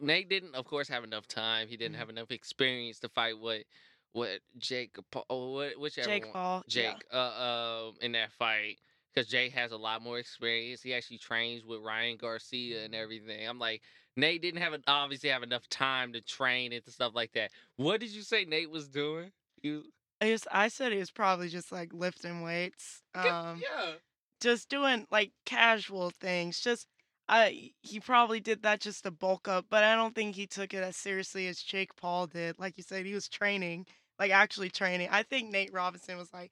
Nate 0.00 0.28
didn't, 0.28 0.54
of 0.54 0.64
course, 0.64 0.88
have 0.88 1.04
enough 1.04 1.26
time. 1.26 1.68
He 1.68 1.76
didn't 1.76 1.96
Mhm. 1.96 1.98
have 1.98 2.10
enough 2.10 2.30
experience 2.30 2.98
to 3.00 3.08
fight 3.08 3.38
what 3.38 3.64
what 4.12 4.40
Jake, 4.56 4.96
Pa- 5.10 5.24
oh, 5.28 5.52
what 5.52 5.78
whichever 5.78 6.08
Jake 6.08 6.24
one, 6.24 6.32
Paul. 6.32 6.64
Yeah. 6.68 6.92
Jake, 6.92 7.04
uh, 7.12 7.88
um, 7.88 7.94
in 8.00 8.12
that 8.12 8.32
fight. 8.32 8.78
Because 9.12 9.28
Jake 9.30 9.52
has 9.52 9.72
a 9.72 9.76
lot 9.76 10.02
more 10.02 10.18
experience. 10.18 10.82
He 10.82 10.94
actually 10.94 11.18
trains 11.18 11.64
with 11.64 11.80
Ryan 11.82 12.16
Garcia 12.16 12.84
and 12.84 12.94
everything. 12.94 13.46
I'm 13.48 13.58
like, 13.58 13.82
Nate 14.16 14.42
didn't 14.42 14.60
have 14.60 14.74
obviously 14.86 15.30
have 15.30 15.42
enough 15.42 15.68
time 15.68 16.12
to 16.12 16.20
train 16.20 16.72
and 16.72 16.82
stuff 16.88 17.14
like 17.14 17.32
that. 17.32 17.50
What 17.76 18.00
did 18.00 18.10
you 18.10 18.22
say 18.22 18.44
Nate 18.44 18.70
was 18.70 18.88
doing? 18.88 19.32
You 19.62 19.84
I 20.20 20.68
said 20.68 20.92
he 20.92 20.98
was 20.98 21.10
probably 21.10 21.48
just 21.48 21.70
like 21.70 21.92
lifting 21.92 22.42
weights. 22.42 23.02
Um 23.14 23.60
yeah. 23.62 23.92
Just 24.40 24.68
doing 24.68 25.06
like 25.10 25.32
casual 25.46 26.10
things. 26.20 26.60
Just 26.60 26.86
uh, 27.28 27.32
I 27.48 27.70
he 27.82 28.00
probably 28.00 28.40
did 28.40 28.62
that 28.62 28.80
just 28.80 29.04
to 29.04 29.10
bulk 29.10 29.48
up, 29.48 29.66
but 29.70 29.84
I 29.84 29.94
don't 29.94 30.14
think 30.14 30.34
he 30.34 30.46
took 30.46 30.72
it 30.74 30.82
as 30.82 30.96
seriously 30.96 31.46
as 31.48 31.60
Jake 31.62 31.94
Paul 31.96 32.26
did. 32.26 32.58
Like 32.58 32.76
you 32.76 32.82
said, 32.82 33.06
he 33.06 33.14
was 33.14 33.28
training, 33.28 33.86
like 34.18 34.30
actually 34.30 34.70
training. 34.70 35.08
I 35.10 35.22
think 35.22 35.50
Nate 35.50 35.72
Robinson 35.72 36.16
was 36.16 36.32
like, 36.32 36.50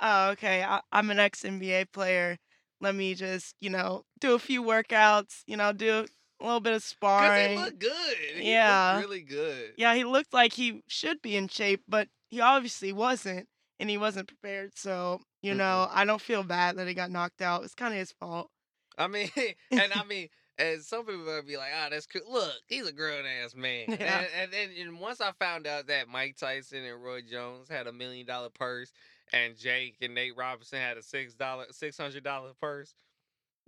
"Oh, 0.00 0.30
okay, 0.30 0.62
I, 0.64 0.80
I'm 0.92 1.10
an 1.10 1.18
ex 1.18 1.42
NBA 1.42 1.86
player. 1.92 2.38
Let 2.80 2.94
me 2.94 3.14
just 3.14 3.54
you 3.60 3.70
know 3.70 4.04
do 4.20 4.34
a 4.34 4.38
few 4.38 4.62
workouts. 4.62 5.42
You 5.46 5.56
know, 5.56 5.72
do 5.72 6.06
a 6.40 6.44
little 6.44 6.60
bit 6.60 6.74
of 6.74 6.82
Cause 6.82 6.90
he 6.90 6.96
sparring." 6.96 7.56
looked 7.56 7.78
good. 7.78 8.16
He 8.34 8.50
Yeah. 8.52 8.96
looked 8.96 9.08
really 9.08 9.22
good. 9.22 9.72
Yeah, 9.76 9.94
he 9.94 10.04
looked 10.04 10.32
like 10.34 10.54
he 10.54 10.82
should 10.88 11.22
be 11.22 11.36
in 11.36 11.48
shape, 11.48 11.82
but 11.88 12.08
he 12.28 12.40
obviously 12.40 12.92
wasn't, 12.92 13.48
and 13.78 13.88
he 13.90 13.96
wasn't 13.98 14.28
prepared. 14.28 14.72
So, 14.76 15.20
you 15.46 15.54
Mm-mm. 15.54 15.58
know, 15.58 15.88
I 15.92 16.04
don't 16.04 16.20
feel 16.20 16.42
bad 16.42 16.76
that 16.76 16.88
he 16.88 16.94
got 16.94 17.10
knocked 17.10 17.40
out. 17.42 17.64
It's 17.64 17.74
kind 17.74 17.94
of 17.94 17.98
his 18.00 18.12
fault. 18.12 18.50
I 18.98 19.06
mean, 19.08 19.30
and 19.70 19.92
I 19.92 20.04
mean, 20.04 20.28
and 20.58 20.82
some 20.82 21.04
people 21.06 21.24
would 21.24 21.46
be 21.46 21.56
like, 21.56 21.70
"Ah, 21.74 21.88
that's 21.90 22.06
cool." 22.06 22.22
Look, 22.30 22.52
he's 22.66 22.86
a 22.86 22.92
grown 22.92 23.24
ass 23.26 23.54
man. 23.56 23.86
Yeah. 23.88 24.20
And, 24.20 24.26
and 24.42 24.52
then 24.52 24.70
and 24.80 25.00
once 25.00 25.20
I 25.20 25.32
found 25.32 25.66
out 25.66 25.86
that 25.88 26.08
Mike 26.08 26.36
Tyson 26.36 26.84
and 26.84 27.02
Roy 27.02 27.22
Jones 27.22 27.68
had 27.68 27.86
a 27.86 27.92
million 27.92 28.26
dollar 28.26 28.50
purse, 28.50 28.92
and 29.32 29.56
Jake 29.56 29.96
and 30.02 30.14
Nate 30.14 30.36
Robinson 30.36 30.78
had 30.78 30.96
a 30.96 31.02
six 31.02 31.34
dollar, 31.34 31.66
six 31.70 31.96
hundred 31.96 32.24
dollar 32.24 32.52
purse. 32.60 32.94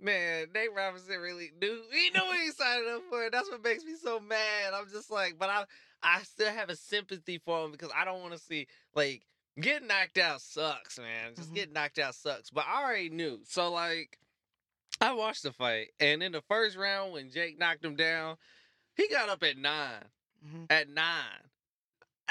Man, 0.01 0.47
Nate 0.53 0.73
Robinson 0.75 1.19
really 1.19 1.51
knew. 1.61 1.81
He 1.91 2.09
knew 2.11 2.25
what 2.25 2.39
he 2.39 2.51
signed 2.51 2.87
up 2.87 3.03
for. 3.09 3.29
That's 3.31 3.49
what 3.51 3.63
makes 3.63 3.83
me 3.83 3.95
so 4.01 4.19
mad. 4.19 4.73
I'm 4.73 4.87
just 4.89 5.11
like, 5.11 5.37
but 5.37 5.49
I, 5.49 5.65
I 6.01 6.21
still 6.23 6.51
have 6.51 6.69
a 6.69 6.75
sympathy 6.75 7.37
for 7.37 7.65
him 7.65 7.71
because 7.71 7.91
I 7.95 8.05
don't 8.05 8.21
want 8.21 8.33
to 8.33 8.39
see 8.39 8.67
like 8.95 9.23
getting 9.61 9.87
knocked 9.87 10.17
out 10.17 10.41
sucks, 10.41 10.97
man. 10.99 11.35
Just 11.35 11.51
Mhm. 11.51 11.55
getting 11.55 11.73
knocked 11.73 11.99
out 11.99 12.15
sucks. 12.15 12.49
But 12.49 12.65
I 12.67 12.83
already 12.83 13.09
knew. 13.09 13.39
So 13.45 13.71
like, 13.71 14.17
I 15.01 15.13
watched 15.13 15.43
the 15.43 15.53
fight, 15.53 15.89
and 15.99 16.21
in 16.21 16.31
the 16.33 16.41
first 16.41 16.75
round 16.75 17.13
when 17.13 17.31
Jake 17.31 17.57
knocked 17.57 17.83
him 17.85 17.95
down, 17.95 18.37
he 18.95 19.07
got 19.07 19.29
up 19.29 19.43
at 19.43 19.57
nine. 19.57 20.03
hmm 20.43 20.65
At 20.69 20.89
nine. 20.89 21.43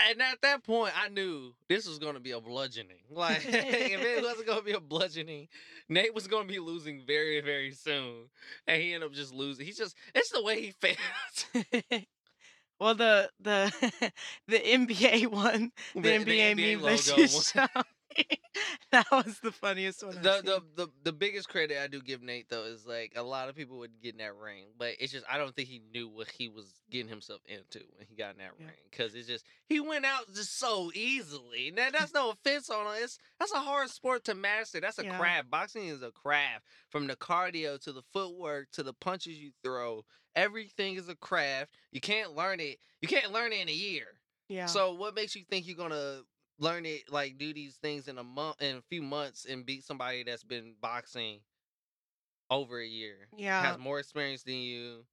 And 0.09 0.23
at 0.23 0.41
that 0.43 0.63
point, 0.63 0.93
I 0.97 1.09
knew 1.09 1.55
this 1.69 1.89
was 1.89 1.99
going 1.99 2.15
to 2.15 2.21
be 2.21 2.31
a 2.31 2.41
bludgeoning. 2.41 3.03
Like, 3.11 3.45
if 3.45 4.01
it 4.01 4.23
wasn't 4.23 4.47
going 4.47 4.59
to 4.61 4.65
be 4.65 4.73
a 4.73 4.81
bludgeoning, 4.81 5.49
Nate 5.89 6.15
was 6.15 6.29
going 6.29 6.47
to 6.47 6.53
be 6.53 6.61
losing 6.61 7.03
very, 7.05 7.41
very 7.41 7.73
soon. 7.73 8.29
And 8.69 8.81
he 8.81 8.93
ended 8.95 9.09
up 9.09 9.15
just 9.15 9.35
losing. 9.35 9.67
He's 9.67 9.77
just, 9.79 9.97
it's 10.15 10.31
the 10.31 10.43
way 10.45 10.61
he 10.61 10.71
fails. 10.81 12.05
well, 12.81 12.95
the 12.95 13.31
the 13.41 13.73
the 14.49 14.59
NBA 14.59 15.27
one, 15.29 15.73
the, 15.95 16.01
NBA, 16.01 16.57
meme 16.57 16.83
that 16.83 17.07
you 17.19 17.27
showed, 17.29 17.77
that 18.93 19.07
was 19.13 19.39
the 19.41 19.53
funniest 19.53 20.05
one. 20.05 20.17
The, 20.23 20.41
the 20.43 20.63
the 20.77 20.89
the 21.05 21.13
biggest 21.13 21.49
credit 21.49 21.79
I 21.83 21.87
do 21.87 22.01
give 22.01 22.23
Nate 22.23 22.49
though 22.49 22.65
is 22.65 22.87
like 22.87 23.13
a 23.17 23.23
lot 23.23 23.49
of 23.49 23.55
people 23.57 23.79
would 23.79 24.01
get 24.03 24.15
in 24.15 24.19
that 24.19 24.35
ring, 24.35 24.67
but 24.79 24.95
it's 24.99 25.13
just 25.13 25.25
I 25.31 25.39
don't 25.39 25.55
think 25.55 25.69
he 25.69 25.83
knew 25.93 26.09
what 26.09 26.29
he 26.29 26.49
was 26.49 26.73
getting 26.91 27.09
himself 27.09 27.41
into 27.47 27.81
when 27.97 28.07
he 28.09 28.17
got 28.17 28.33
in 28.33 28.39
that 28.39 28.53
Yeah. 28.59 28.67
ring 28.67 28.77
because 28.91 29.15
it's 29.15 29.29
just 29.29 29.45
he 29.67 29.81
went 29.81 30.05
out 30.05 30.27
just 30.35 30.59
so 30.59 30.91
easily. 30.95 31.73
Now 31.75 31.89
that's 31.93 32.15
no 32.15 32.31
offense 32.31 32.71
on 32.71 32.87
it. 32.97 33.01
It's 33.01 33.19
that's 33.39 33.53
a 33.53 33.61
hard 33.61 33.91
sport 33.91 34.25
to 34.25 34.35
master. 34.35 34.81
That's 34.81 34.99
a 34.99 35.05
Yeah. 35.05 35.19
craft. 35.19 35.51
Boxing 35.51 35.87
is 35.89 36.03
a 36.03 36.11
craft 36.11 36.65
from 36.89 37.07
the 37.07 37.17
cardio 37.17 37.81
to 37.83 37.93
the 37.93 38.03
footwork 38.13 38.71
to 38.73 38.83
the 38.83 38.95
punches 38.95 39.39
you 39.39 39.53
throw. 39.63 40.05
Everything 40.37 40.95
is 40.97 41.09
a 41.09 41.15
craft. 41.17 41.71
You 41.93 42.01
can't 42.01 42.35
learn 42.35 42.61
it. 42.61 42.79
You 43.01 43.09
can't 43.09 43.33
learn 43.33 43.53
it 43.53 43.61
in 43.61 43.69
a 43.69 43.73
year. 43.73 44.07
yeah. 44.49 44.67
So 44.67 44.95
what 44.95 45.15
makes 45.15 45.35
you 45.35 45.45
think 45.49 45.67
you're 45.67 45.77
gonna 45.77 46.21
learn 46.61 46.85
it 46.87 47.03
like 47.11 47.39
do 47.39 47.53
these 47.55 47.77
things 47.77 48.09
in 48.09 48.19
a 48.19 48.25
month 48.25 48.61
in 48.61 48.77
a 48.77 48.83
few 48.83 49.01
months 49.03 49.45
and 49.49 49.65
beat 49.65 49.85
somebody 49.85 50.25
that's 50.25 50.43
been 50.45 50.75
boxing 50.81 51.41
over 52.51 52.81
a 52.81 52.87
year? 52.87 53.29
yeah. 53.37 53.63
Has 53.63 53.79
more 53.79 53.99
experience 53.99 54.43
than 54.43 54.55
you. 54.57 55.05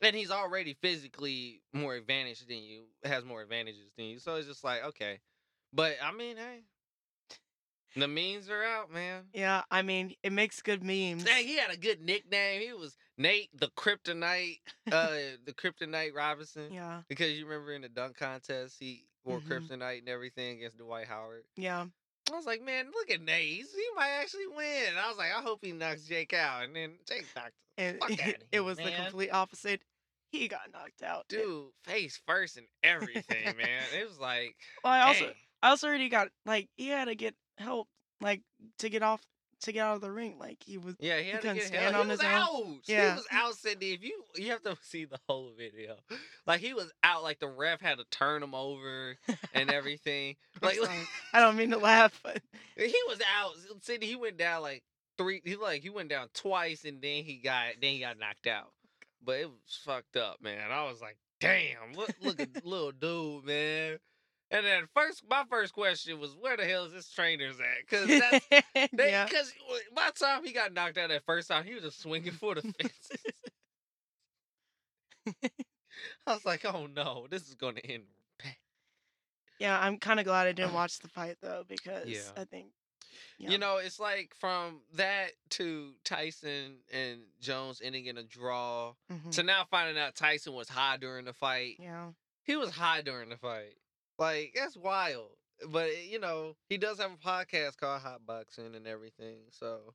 And 0.00 0.14
he's 0.14 0.30
already 0.30 0.74
physically 0.80 1.60
more 1.72 1.94
advantaged 1.96 2.48
than 2.48 2.58
you, 2.62 2.84
has 3.04 3.24
more 3.24 3.42
advantages 3.42 3.90
than 3.96 4.06
you. 4.06 4.20
So 4.20 4.36
it's 4.36 4.46
just 4.46 4.62
like, 4.62 4.84
okay. 4.84 5.18
But 5.72 5.96
I 6.02 6.12
mean, 6.12 6.36
hey. 6.36 6.62
The 7.96 8.06
memes 8.06 8.48
are 8.48 8.62
out, 8.62 8.92
man. 8.92 9.24
yeah. 9.32 9.62
I 9.70 9.82
mean, 9.82 10.14
it 10.22 10.30
makes 10.32 10.62
good 10.62 10.84
memes. 10.84 11.24
Dang, 11.24 11.44
he 11.44 11.56
had 11.56 11.70
a 11.72 11.76
good 11.76 12.00
nickname. 12.00 12.60
He 12.60 12.72
was 12.72 12.96
Nate 13.18 13.50
the 13.58 13.68
Kryptonite, 13.76 14.60
uh, 14.92 15.08
the 15.44 15.52
Kryptonite 15.52 16.14
Robinson. 16.14 16.72
Yeah. 16.72 17.02
Because 17.08 17.32
you 17.32 17.44
remember 17.46 17.72
in 17.72 17.82
the 17.82 17.88
dunk 17.88 18.16
contest, 18.16 18.76
he 18.78 19.04
wore 19.24 19.40
Mhm. 19.40 19.48
kryptonite 19.68 19.98
and 19.98 20.08
everything 20.08 20.56
against 20.58 20.78
Dwight 20.78 21.06
Howard. 21.08 21.42
Yeah. 21.56 21.86
I 22.30 22.36
was 22.36 22.46
like, 22.46 22.62
man, 22.62 22.86
look 22.94 23.10
at 23.10 23.20
Nate. 23.20 23.48
He's- 23.56 23.72
He 23.74 23.84
might 23.96 24.10
actually 24.10 24.46
win. 24.46 24.88
And 24.90 24.98
I 24.98 25.08
was 25.08 25.16
like, 25.18 25.32
I 25.32 25.40
hope 25.42 25.60
he 25.62 25.72
knocks 25.72 26.04
Jake 26.04 26.32
out. 26.34 26.64
And 26.64 26.76
then 26.76 26.98
Jake 27.08 27.26
knocked 27.34 27.54
And 27.76 27.98
Fuck 28.00 28.10
it 28.26 28.44
here, 28.52 28.62
was 28.62 28.76
the 28.78 28.90
complete 28.92 29.30
opposite. 29.30 29.82
He 30.30 30.46
got 30.46 30.70
knocked 30.72 31.02
out. 31.02 31.24
It- 31.30 31.36
dude 31.38 31.70
face 31.84 32.20
first 32.26 32.56
and 32.58 32.66
everything, 32.82 33.56
man. 33.56 33.82
It 33.98 34.06
was 34.06 34.18
like, 34.18 34.54
Well, 34.84 34.92
I 34.92 35.00
also 35.02 35.26
dang. 35.26 35.34
I 35.62 35.70
also 35.70 35.88
already 35.88 36.08
got 36.08 36.28
like 36.46 36.68
he 36.76 36.88
had 36.88 37.06
to 37.06 37.14
get 37.14 37.34
help 37.56 37.88
like 38.20 38.42
to 38.78 38.88
get 38.90 39.02
off 39.02 39.22
to 39.62 39.72
get 39.72 39.80
out 39.86 39.96
of 39.96 40.00
the 40.00 40.10
ring. 40.10 40.36
Like 40.38 40.58
he 40.64 40.78
was 40.78 40.94
yeah, 40.98 41.18
he 41.20 41.30
had 41.30 41.36
to 41.42 41.48
couldn't 41.48 41.56
get 41.56 41.66
stand 41.66 41.82
help. 41.94 41.96
on 41.96 42.06
He 42.06 42.10
was 42.12 42.20
his 42.20 42.28
own. 42.28 42.32
out. 42.32 42.76
Yeah. 42.86 43.10
He 43.10 43.16
was 43.16 43.26
out 43.32 43.54
sitting. 43.54 43.92
If 43.94 44.02
you 44.04 44.22
you 44.36 44.50
have 44.50 44.62
to 44.62 44.76
see 44.82 45.04
the 45.04 45.18
whole 45.28 45.52
video, 45.56 45.96
like 46.46 46.60
he 46.60 46.74
was 46.74 46.92
out. 47.02 47.22
Like 47.22 47.38
the 47.40 47.48
ref 47.48 47.80
had 47.80 47.98
to 47.98 48.04
turn 48.10 48.42
him 48.42 48.54
over 48.54 49.16
and 49.54 49.70
everything. 49.72 50.36
I'm 50.62 50.68
Like. 50.68 50.90
I 51.32 51.40
don't 51.40 51.56
mean 51.56 51.70
to 51.70 51.78
laugh, 51.78 52.18
but 52.22 52.40
He 52.76 52.94
was 53.08 53.20
out. 53.38 53.52
Sydney, 53.82 54.06
he 54.06 54.16
went 54.16 54.36
down 54.36 54.62
like 54.62 54.82
three. 55.16 55.40
He 55.44 55.56
like 55.56 55.82
he 55.82 55.90
went 55.90 56.08
down 56.08 56.28
twice, 56.34 56.84
and 56.84 57.00
then 57.02 57.24
he 57.24 57.36
got 57.42 57.64
then 57.80 57.92
he 57.92 58.00
got 58.00 58.18
knocked 58.18 58.46
out. 58.46 58.72
But 59.24 59.40
it 59.40 59.48
was 59.50 59.80
fucked 59.84 60.16
up, 60.16 60.40
man. 60.40 60.70
I 60.70 60.84
was 60.84 61.00
like, 61.00 61.16
damn, 61.40 61.92
look 61.96 62.10
look 62.22 62.40
at 62.40 62.64
little 62.64 62.92
dude, 62.92 63.44
man. 63.44 63.98
And 64.50 64.64
then 64.64 64.84
first, 64.94 65.22
my 65.28 65.44
first 65.50 65.74
question 65.74 66.18
was, 66.18 66.34
where 66.34 66.56
the 66.56 66.64
hell 66.64 66.84
is 66.86 66.92
this 66.92 67.10
trainers 67.10 67.56
at? 67.60 67.66
Because 67.82 68.06
they, 68.92 69.10
yeah. 69.10 69.26
by 69.94 70.10
the 70.12 70.18
time 70.24 70.42
he 70.44 70.52
got 70.52 70.72
knocked 70.72 70.96
out 70.96 71.10
that 71.10 71.24
first 71.26 71.48
time, 71.48 71.64
he 71.64 71.74
was 71.74 71.82
just 71.82 72.00
swinging 72.00 72.32
for 72.32 72.54
the 72.54 72.62
fences. 72.62 73.22
I 76.26 76.32
was 76.34 76.44
like, 76.46 76.64
oh 76.64 76.86
no, 76.86 77.26
this 77.30 77.42
is 77.48 77.54
going 77.54 77.74
to 77.76 77.86
end 77.86 78.04
bad. 78.42 78.56
Yeah, 79.58 79.78
I'm 79.78 79.98
kind 79.98 80.20
of 80.20 80.26
glad 80.26 80.46
I 80.46 80.52
didn't 80.52 80.72
watch 80.74 80.98
the 81.00 81.08
fight 81.08 81.36
though 81.42 81.64
because 81.68 82.06
Yeah. 82.06 82.20
I 82.36 82.44
think 82.44 82.68
yeah. 83.40 83.50
You 83.50 83.58
know, 83.58 83.76
it's 83.76 84.00
like 84.00 84.34
from 84.40 84.80
that 84.94 85.30
to 85.50 85.92
Tyson 86.04 86.78
and 86.92 87.20
Jones 87.40 87.80
ending 87.84 88.06
in 88.06 88.16
a 88.18 88.22
draw 88.24 88.94
Mhm. 89.12 89.30
to 89.32 89.42
now 89.44 89.64
finding 89.70 89.96
out 90.00 90.14
Tyson 90.16 90.54
was 90.54 90.68
high 90.68 90.96
during 90.96 91.24
the 91.24 91.32
fight. 91.32 91.76
yeah. 91.78 92.08
He 92.44 92.56
was 92.56 92.70
high 92.70 93.02
during 93.02 93.28
the 93.28 93.36
fight. 93.36 93.74
Like, 94.18 94.52
that's 94.54 94.76
wild. 94.76 95.30
But, 95.68 95.86
eh, 95.90 96.02
you 96.08 96.18
know, 96.20 96.56
he 96.68 96.76
does 96.78 96.98
have 97.00 97.12
a 97.12 97.16
podcast 97.16 97.76
called 97.78 98.02
Hot 98.02 98.24
Boxing 98.26 98.74
and 98.74 98.86
everything. 98.86 99.38
So, 99.50 99.94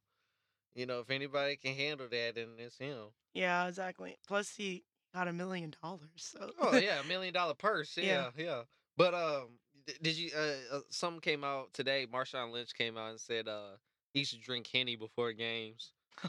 you 0.76 0.86
know, 0.86 1.00
if 1.00 1.10
anybody 1.10 1.56
can 1.56 1.74
handle 1.76 2.08
that, 2.10 2.36
then 2.36 2.48
it's 2.58 2.78
him. 2.78 2.98
Yeah, 3.34 3.68
exactly. 3.68 4.18
Plus 4.28 4.54
he 4.56 4.84
got 5.14 5.28
a 5.28 5.34
million 5.34 5.74
dollars. 5.82 6.02
So 6.18 6.52
Oh, 6.60 6.76
yeah, 6.78 7.00
a 7.00 7.04
million 7.08 7.34
dollar 7.34 7.54
purse. 7.54 7.96
Yeah, 7.98 8.30
Yeah. 8.36 8.44
yeah. 8.46 8.62
But, 8.98 9.14
um, 9.14 9.60
did 10.02 10.16
you, 10.18 10.32
uh, 10.36 10.76
uh, 10.78 10.80
something 10.90 11.22
came 11.22 11.44
out 11.44 11.74
today. 11.74 12.08
Marshawn 12.12 12.52
Lynch 12.52 12.74
came 12.74 12.98
out 12.98 13.12
and 13.12 13.20
said, 13.20 13.48
uh, 13.48 13.78
he 14.14 14.24
should 14.24 14.42
drink 14.42 14.68
Henny 14.72 14.96
before 14.96 15.32
games. 15.34 15.92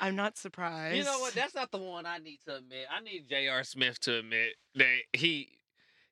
I'm 0.00 0.14
not 0.14 0.36
surprised. 0.38 0.96
You 0.96 1.04
know 1.04 1.18
what? 1.18 1.34
That's 1.34 1.54
not 1.54 1.72
the 1.72 1.78
one 1.78 2.06
I 2.06 2.18
need 2.18 2.38
to 2.46 2.56
admit. 2.56 2.86
I 2.90 3.00
need 3.00 3.28
J.R. 3.28 3.64
Smith 3.64 3.98
to 4.00 4.18
admit 4.18 4.54
that 4.76 4.96
he, 5.12 5.57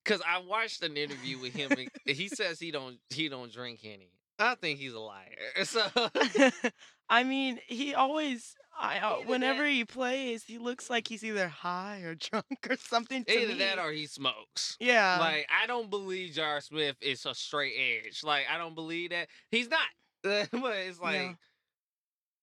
because 0.07 0.23
I 0.27 0.39
watched 0.41 0.83
an 0.85 0.97
interview 0.97 1.39
with 1.39 1.55
him. 1.55 1.71
and 1.73 1.89
he 2.17 2.29
says 2.29 2.61
he 2.61 2.71
don't 2.71 2.99
he 3.11 3.29
don't 3.29 3.53
drink 3.53 3.81
any. 3.85 4.11
I 4.39 4.55
think 4.55 4.79
he's 4.79 4.93
a 4.93 5.01
liar. 5.01 5.35
So 5.65 5.83
I 7.09 7.25
mean, 7.25 7.59
he 7.67 7.95
always 7.95 8.55
I 8.79 8.99
uh, 8.99 9.07
Either 9.07 9.21
that- 9.21 9.29
whenever 9.29 9.67
he 9.67 9.85
plays, 9.85 10.45
he 10.45 10.59
looks 10.59 10.91
like 10.91 11.09
he's 11.09 11.25
either 11.25 11.49
high 11.49 12.01
or 12.01 12.15
drunk 12.15 12.45
or 12.69 12.77
something 12.77 13.25
to 13.25 13.33
either 13.33 13.53
me. 13.55 13.59
that 13.61 13.79
or 13.79 13.91
he 13.93 14.07
smokes. 14.07 14.77
yeah. 14.81 15.17
Like 15.19 15.47
I 15.63 15.67
don't 15.67 15.89
believe 15.91 16.33
J.R. 16.35 16.61
Smith 16.61 16.97
is 17.01 17.25
a 17.27 17.35
straight 17.35 17.73
edge. 18.07 18.23
Like 18.23 18.45
I 18.53 18.59
don't 18.59 18.75
believe 18.75 19.11
that 19.11 19.29
he's 19.51 19.69
not. 19.71 19.81
but 20.23 20.49
it's 20.53 21.01
like. 21.01 21.37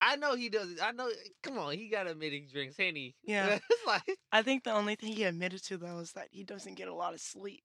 I 0.06 0.16
know 0.18 0.36
he 0.36 0.50
does. 0.50 0.80
I 0.82 0.92
know. 0.92 1.10
Come 1.44 1.58
on, 1.58 1.74
he 1.74 1.88
gotta 1.90 2.12
admit 2.12 2.34
he 2.34 2.42
drinks 2.52 2.76
henny. 2.80 3.16
Yeah. 3.24 3.60
it's 3.70 3.88
like 3.88 4.18
I 4.32 4.42
think 4.42 4.64
the 4.64 4.72
only 4.74 4.96
thing 4.96 5.14
he 5.14 5.24
admitted 5.24 5.64
to 5.66 5.78
though 5.78 6.00
is 6.00 6.12
that 6.14 6.28
he 6.32 6.44
doesn't 6.44 6.76
get 6.76 6.88
a 6.88 6.94
lot 6.94 7.14
of 7.14 7.22
sleep. 7.22 7.64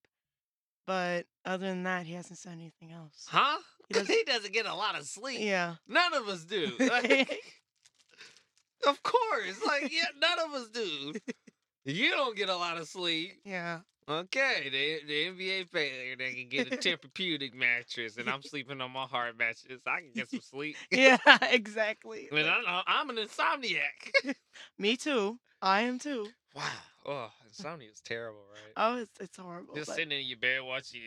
But 0.86 1.26
other 1.44 1.66
than 1.66 1.82
that, 1.82 2.06
he 2.06 2.14
hasn't 2.14 2.38
said 2.38 2.52
anything 2.52 2.92
else. 2.92 3.26
huh? 3.28 3.58
He 3.88 3.94
doesn't- 3.98 4.14
he 4.14 4.24
doesn't 4.24 4.52
get 4.54 4.66
a 4.66 4.74
lot 4.74 4.98
of 4.98 5.04
sleep. 5.06 5.40
Yeah. 5.40 5.74
None 5.86 6.14
of 6.14 6.28
us 6.28 6.44
do. 6.44 6.70
Like, 6.78 7.38
of 8.86 9.02
course. 9.02 9.60
Like, 9.66 9.92
yeah, 9.92 10.06
none 10.18 10.38
of 10.46 10.54
us 10.54 10.68
do. 10.68 11.12
You 11.84 12.10
don't 12.10 12.36
get 12.36 12.48
a 12.48 12.56
lot 12.56 12.76
of 12.78 12.86
sleep. 12.88 13.40
Yeah. 13.44 13.80
Okay, 14.08 14.68
the, 14.72 15.06
the 15.06 15.24
NBA 15.26 15.70
player 15.70 16.16
that 16.16 16.34
can 16.34 16.48
get 16.48 16.72
a 16.72 16.76
Tempur-Pedic 16.78 17.52
mattress, 17.52 18.16
and 18.16 18.28
I'm 18.30 18.42
sleeping 18.42 18.80
on 18.80 18.90
my 18.90 19.04
hard 19.04 19.36
mattress. 19.38 19.82
I 19.86 20.00
can 20.00 20.12
get 20.14 20.30
some 20.30 20.40
sleep. 20.40 20.76
Yeah, 20.90 21.18
exactly. 21.42 22.28
I 22.32 22.34
mean, 22.34 22.46
I 22.46 22.60
know, 22.62 22.80
I'm 22.86 23.10
an 23.10 23.16
insomniac. 23.16 24.34
Me 24.78 24.96
too. 24.96 25.38
I 25.60 25.82
am 25.82 25.98
too. 25.98 26.28
wow. 26.54 26.62
Oh, 27.04 27.30
insomnia 27.46 27.90
is 27.90 28.00
terrible, 28.00 28.40
right? 28.50 28.72
Oh, 28.76 28.98
it's 29.02 29.20
it's 29.20 29.36
horrible. 29.36 29.74
Just 29.74 29.88
but- 29.88 29.96
sitting 29.96 30.18
in 30.18 30.26
your 30.26 30.38
bed 30.38 30.60
watching 30.62 31.00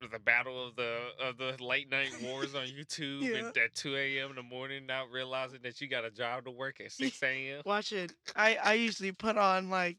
the 0.00 0.18
battle 0.18 0.68
of 0.68 0.76
the 0.76 0.98
of 1.20 1.38
the 1.38 1.56
late 1.62 1.90
night 1.90 2.10
wars 2.22 2.54
on 2.54 2.66
YouTube 2.66 3.22
Yeah. 3.22 3.38
and 3.38 3.56
at 3.56 3.74
2 3.74 3.96
a.m. 3.96 4.30
in 4.30 4.36
the 4.36 4.42
morning, 4.42 4.86
not 4.86 5.10
realizing 5.10 5.60
that 5.62 5.80
you 5.80 5.88
got 5.88 6.04
a 6.04 6.10
job 6.10 6.44
to 6.44 6.50
work 6.50 6.80
at 6.80 6.92
6 6.92 7.22
a.m. 7.22 7.62
Watch 7.64 7.92
it. 7.92 8.12
I 8.34 8.56
I 8.62 8.72
usually 8.74 9.12
put 9.12 9.36
on 9.38 9.70
like 9.70 9.96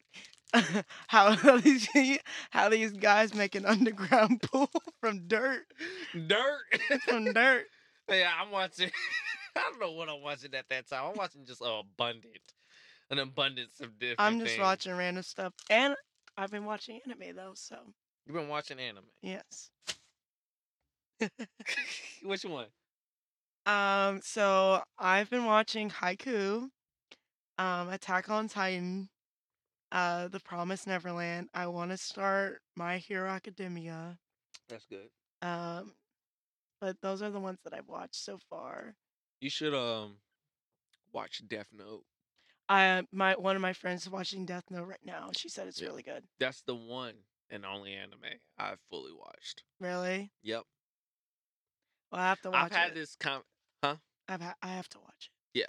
how 1.07 1.31
how 1.35 1.57
these 1.57 1.87
how 2.51 2.69
these 2.69 2.91
guys 2.93 3.33
make 3.35 3.55
an 3.55 3.65
underground 3.65 4.41
pool 4.43 4.69
from 5.01 5.27
dirt 5.27 5.65
Dirt. 6.27 6.61
from 7.05 7.33
dirt. 7.33 7.65
yeah, 8.09 8.31
I'm 8.39 8.51
watching. 8.51 8.89
I 9.55 9.59
don't 9.61 9.79
know 9.79 9.91
what 9.93 10.07
I'm 10.09 10.21
watching 10.21 10.53
at 10.53 10.69
that 10.69 10.87
time. 10.87 11.05
I'm 11.09 11.15
watching 11.17 11.43
just 11.45 11.61
a 11.61 11.81
abundant, 11.81 12.37
an 13.09 13.17
abundance 13.19 13.79
of 13.81 13.97
different. 13.97 14.19
I'm 14.19 14.39
just 14.39 14.51
things. 14.51 14.61
watching 14.61 14.95
random 14.95 15.23
stuff, 15.23 15.53
and 15.71 15.95
I've 16.37 16.51
been 16.51 16.65
watching 16.65 16.99
anime 17.05 17.35
though. 17.35 17.53
So 17.55 17.75
You've 18.27 18.35
been 18.35 18.49
watching 18.49 18.77
anime. 18.79 19.05
yes. 19.21 19.69
Which 22.23 22.43
one? 22.43 22.67
Um. 23.65 24.19
So 24.21 24.83
I've 24.99 25.29
been 25.29 25.45
watching 25.45 25.89
Haikyu, 25.89 26.69
um, 27.57 27.89
Attack 27.89 28.29
on 28.29 28.47
Titan, 28.47 29.09
uh, 29.91 30.27
The 30.27 30.39
Promised 30.41 30.87
Neverland. 30.87 31.49
I 31.53 31.67
want 31.67 31.91
to 31.91 31.97
start 31.97 32.61
My 32.75 32.97
Hero 32.97 33.29
Academia. 33.29 34.17
That's 34.69 34.85
good. 34.85 35.09
Um, 35.41 35.93
but 36.81 36.97
those 37.01 37.21
are 37.21 37.29
the 37.31 37.39
ones 37.39 37.59
that 37.63 37.73
I've 37.73 37.87
watched 37.87 38.15
so 38.15 38.37
far. 38.49 38.93
You 39.41 39.49
should 39.49 39.73
um 39.73 40.17
watch 41.13 41.41
Death 41.47 41.67
Note. 41.73 42.03
I 42.69 43.03
my 43.13 43.33
one 43.35 43.55
of 43.55 43.61
my 43.61 43.73
friends 43.73 44.03
is 44.03 44.09
watching 44.09 44.45
Death 44.45 44.65
Note 44.69 44.83
right 44.87 44.99
now. 45.05 45.29
She 45.35 45.47
said 45.49 45.67
it's 45.67 45.81
Yeah. 45.81 45.87
really 45.87 46.03
good. 46.03 46.23
That's 46.39 46.61
the 46.63 46.75
one 46.75 47.13
and 47.49 47.65
only 47.65 47.93
anime 47.93 48.39
I've 48.57 48.79
fully 48.89 49.11
watched. 49.13 49.63
Really? 49.79 50.31
Yep. 50.43 50.63
Well, 52.11 52.21
I 52.21 52.29
have 52.29 52.41
to 52.41 52.51
watch 52.51 52.71
I've 52.71 52.77
had 52.77 52.89
it. 52.89 52.95
this 52.95 53.15
com 53.15 53.41
huh? 53.83 53.95
I've 54.27 54.41
ha- 54.41 54.55
I 54.61 54.67
have 54.67 54.89
to 54.89 54.99
watch 54.99 55.29
it. 55.53 55.59
yeah. 55.59 55.65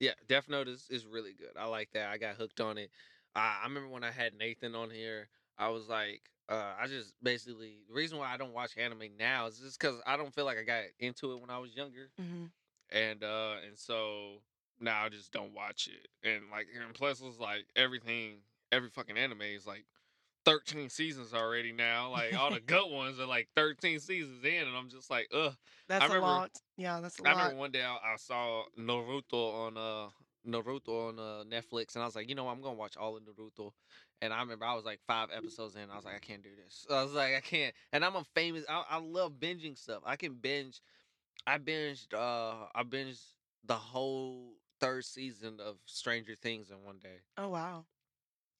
Yeah, 0.00 0.14
Death 0.26 0.48
Note 0.48 0.66
is, 0.66 0.88
is 0.90 1.06
really 1.06 1.32
good. 1.32 1.56
I 1.56 1.66
like 1.66 1.90
that. 1.92 2.08
I 2.10 2.18
got 2.18 2.34
hooked 2.34 2.60
on 2.60 2.76
it. 2.76 2.90
Uh, 3.36 3.38
I 3.62 3.64
remember 3.64 3.88
when 3.88 4.02
I 4.02 4.10
had 4.10 4.34
Nathan 4.34 4.74
on 4.74 4.90
here. 4.90 5.28
I 5.56 5.68
was 5.68 5.88
like, 5.88 6.22
uh, 6.48 6.72
I 6.80 6.88
just 6.88 7.14
basically 7.22 7.78
the 7.88 7.94
reason 7.94 8.18
why 8.18 8.32
I 8.32 8.36
don't 8.36 8.52
watch 8.52 8.76
anime 8.76 9.16
now 9.16 9.46
is 9.46 9.60
just 9.60 9.78
because 9.78 10.00
I 10.04 10.16
don't 10.16 10.34
feel 10.34 10.44
like 10.44 10.58
I 10.58 10.64
got 10.64 10.82
into 10.98 11.32
it 11.32 11.40
when 11.40 11.50
I 11.50 11.58
was 11.58 11.76
younger, 11.76 12.10
hmm 12.18 12.46
and 12.90 13.22
uh, 13.22 13.54
and 13.66 13.78
so 13.78 14.42
now 14.80 15.04
I 15.04 15.08
just 15.08 15.30
don't 15.32 15.54
watch 15.54 15.88
it. 15.88 16.08
And 16.28 16.50
like, 16.50 16.66
and 16.74 16.92
plus 16.94 17.20
it's 17.20 17.38
like 17.38 17.66
everything, 17.76 18.38
every 18.72 18.88
fucking 18.90 19.16
anime 19.16 19.42
is 19.42 19.66
like. 19.66 19.84
13 20.44 20.88
seasons 20.88 21.32
already 21.34 21.72
now. 21.72 22.10
Like 22.10 22.36
all 22.38 22.50
the 22.50 22.60
good 22.60 22.90
ones 22.90 23.20
are 23.20 23.26
like 23.26 23.48
13 23.56 24.00
seasons 24.00 24.44
in, 24.44 24.66
and 24.68 24.76
I'm 24.76 24.88
just 24.88 25.10
like, 25.10 25.28
ugh. 25.34 25.54
That's 25.88 26.04
a 26.04 26.08
remember- 26.08 26.26
lot. 26.26 26.50
Yeah, 26.76 27.00
that's 27.00 27.18
a 27.18 27.22
I 27.22 27.32
lot. 27.32 27.36
I 27.36 27.42
remember 27.42 27.60
one 27.60 27.70
day 27.72 27.82
I, 27.84 27.94
I 27.94 28.16
saw 28.16 28.64
Naruto 28.78 29.54
on 29.66 29.76
uh 29.76 30.08
Naruto 30.46 31.08
on 31.10 31.18
uh, 31.20 31.44
Netflix, 31.44 31.94
and 31.94 32.02
I 32.02 32.06
was 32.06 32.16
like, 32.16 32.28
you 32.28 32.34
know, 32.34 32.44
what, 32.44 32.52
I'm 32.52 32.62
gonna 32.62 32.74
watch 32.74 32.96
all 32.96 33.16
of 33.16 33.22
Naruto. 33.22 33.72
And 34.20 34.32
I 34.32 34.40
remember 34.40 34.64
I 34.64 34.74
was 34.74 34.84
like 34.84 35.00
five 35.06 35.28
episodes 35.36 35.74
in, 35.76 35.90
I 35.90 35.96
was 35.96 36.04
like, 36.04 36.14
I 36.14 36.18
can't 36.20 36.42
do 36.42 36.50
this. 36.64 36.86
I 36.90 37.02
was 37.02 37.12
like, 37.12 37.34
I 37.34 37.40
can't. 37.40 37.74
And 37.92 38.04
I'm 38.04 38.16
a 38.16 38.24
famous. 38.34 38.64
I, 38.68 38.84
I 38.90 38.98
love 38.98 39.34
binging 39.38 39.76
stuff. 39.76 40.02
I 40.04 40.16
can 40.16 40.34
binge. 40.34 40.80
I 41.46 41.58
binged. 41.58 42.12
Uh, 42.14 42.66
I 42.74 42.82
binged 42.84 43.22
the 43.64 43.74
whole 43.74 44.54
third 44.80 45.04
season 45.04 45.58
of 45.64 45.76
Stranger 45.86 46.34
Things 46.34 46.70
in 46.70 46.76
one 46.84 46.98
day. 46.98 47.20
Oh 47.38 47.48
wow. 47.48 47.84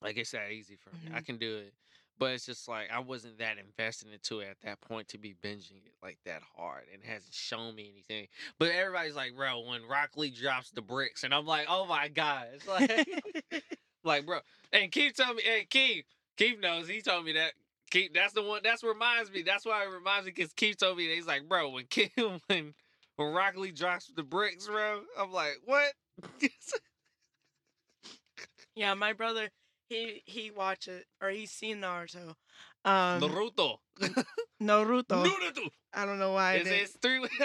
Like 0.02 0.16
it's 0.16 0.30
that 0.32 0.50
easy 0.50 0.76
for 0.76 0.90
me. 0.90 1.10
I 1.14 1.20
Mhm. 1.20 1.26
can 1.26 1.38
do 1.38 1.56
it. 1.58 1.74
But 2.18 2.32
it's 2.32 2.46
just 2.46 2.68
like 2.68 2.90
I 2.90 2.98
wasn't 3.00 3.38
that 3.38 3.56
invested 3.58 4.12
into 4.12 4.40
it 4.40 4.48
at 4.48 4.60
that 4.60 4.80
point 4.80 5.08
to 5.08 5.18
be 5.18 5.34
binging 5.42 5.84
it 5.86 5.94
like 6.02 6.18
that 6.24 6.42
hard 6.56 6.84
and 6.92 7.02
it 7.02 7.06
hasn't 7.08 7.34
shown 7.34 7.74
me 7.74 7.90
anything. 7.90 8.28
But 8.58 8.70
everybody's 8.72 9.16
like, 9.16 9.34
bro, 9.34 9.60
when 9.60 9.86
Rock 9.88 10.10
Lee 10.16 10.30
drops 10.30 10.70
the 10.70 10.82
bricks, 10.82 11.24
and 11.24 11.34
I'm 11.34 11.46
like, 11.46 11.66
oh 11.68 11.86
my 11.86 12.08
god. 12.08 12.48
It's 12.54 12.66
like 12.66 12.90
like 14.04 14.26
bro. 14.26 14.40
And 14.72 14.92
Keith 14.92 15.14
told 15.16 15.36
me, 15.36 15.42
hey 15.42 15.66
Keith, 15.68 16.04
Keith 16.36 16.58
knows, 16.60 16.86
he 16.88 17.00
told 17.00 17.24
me 17.24 17.32
that. 17.32 17.52
Keith, 17.90 18.12
that's 18.14 18.32
the 18.32 18.42
one 18.42 18.60
that's 18.62 18.82
what 18.82 18.94
reminds 18.94 19.30
me. 19.30 19.42
That's 19.42 19.66
why 19.66 19.84
it 19.84 19.90
reminds 19.90 20.24
me 20.26 20.32
because 20.34 20.52
Keith 20.54 20.78
told 20.78 20.96
me 20.96 21.08
that 21.08 21.14
he's 21.14 21.26
like, 21.26 21.46
bro, 21.48 21.68
when 21.70 21.84
Keith, 21.86 22.10
when 22.46 22.72
when 23.16 23.32
Rock 23.32 23.56
Lee 23.56 23.70
drops 23.70 24.10
the 24.14 24.22
bricks, 24.22 24.66
bro, 24.66 25.02
I'm 25.18 25.30
like, 25.32 25.58
what? 25.64 25.92
yeah, 28.74 28.94
my 28.94 29.12
brother, 29.12 29.50
he 29.92 30.22
he 30.24 30.50
watch 30.50 30.88
it 30.88 31.06
or 31.20 31.28
he's 31.30 31.50
seen 31.50 31.80
Naruto. 31.80 32.34
Um, 32.84 33.20
Naruto. 33.20 33.78
Naruto. 34.62 35.24
Naruto. 35.24 35.68
I 35.94 36.06
don't 36.06 36.18
know 36.18 36.32
why. 36.32 36.54
It's, 36.54 36.70
it's 36.70 36.96
three. 37.02 37.18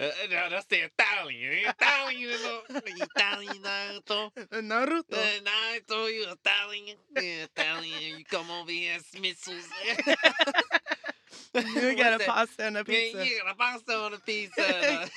uh, 0.00 0.08
no, 0.30 0.48
that's 0.50 0.66
the 0.66 0.88
Italian. 0.88 1.68
Italian. 1.68 2.30
Italian 2.70 3.62
Naruto. 3.62 4.30
Naruto. 4.52 5.12
Uh, 5.12 5.40
Naruto, 5.42 6.12
you 6.14 6.26
Italian. 6.30 6.96
Yeah, 7.16 7.44
Italian. 7.44 8.18
You 8.18 8.24
come 8.24 8.50
over 8.50 8.70
here 8.70 8.94
and 8.94 9.22
missiles. 9.22 9.68
you 11.54 11.96
got 11.96 12.20
a 12.20 12.24
pasta 12.24 12.64
and 12.64 12.76
a 12.76 12.80
Yeah, 12.80 12.84
pizza. 12.84 13.26
you 13.26 13.40
got 13.42 13.52
a 13.52 13.56
pasta 13.56 13.94
on 13.96 14.14
a 14.14 14.18
pizza. 14.18 15.08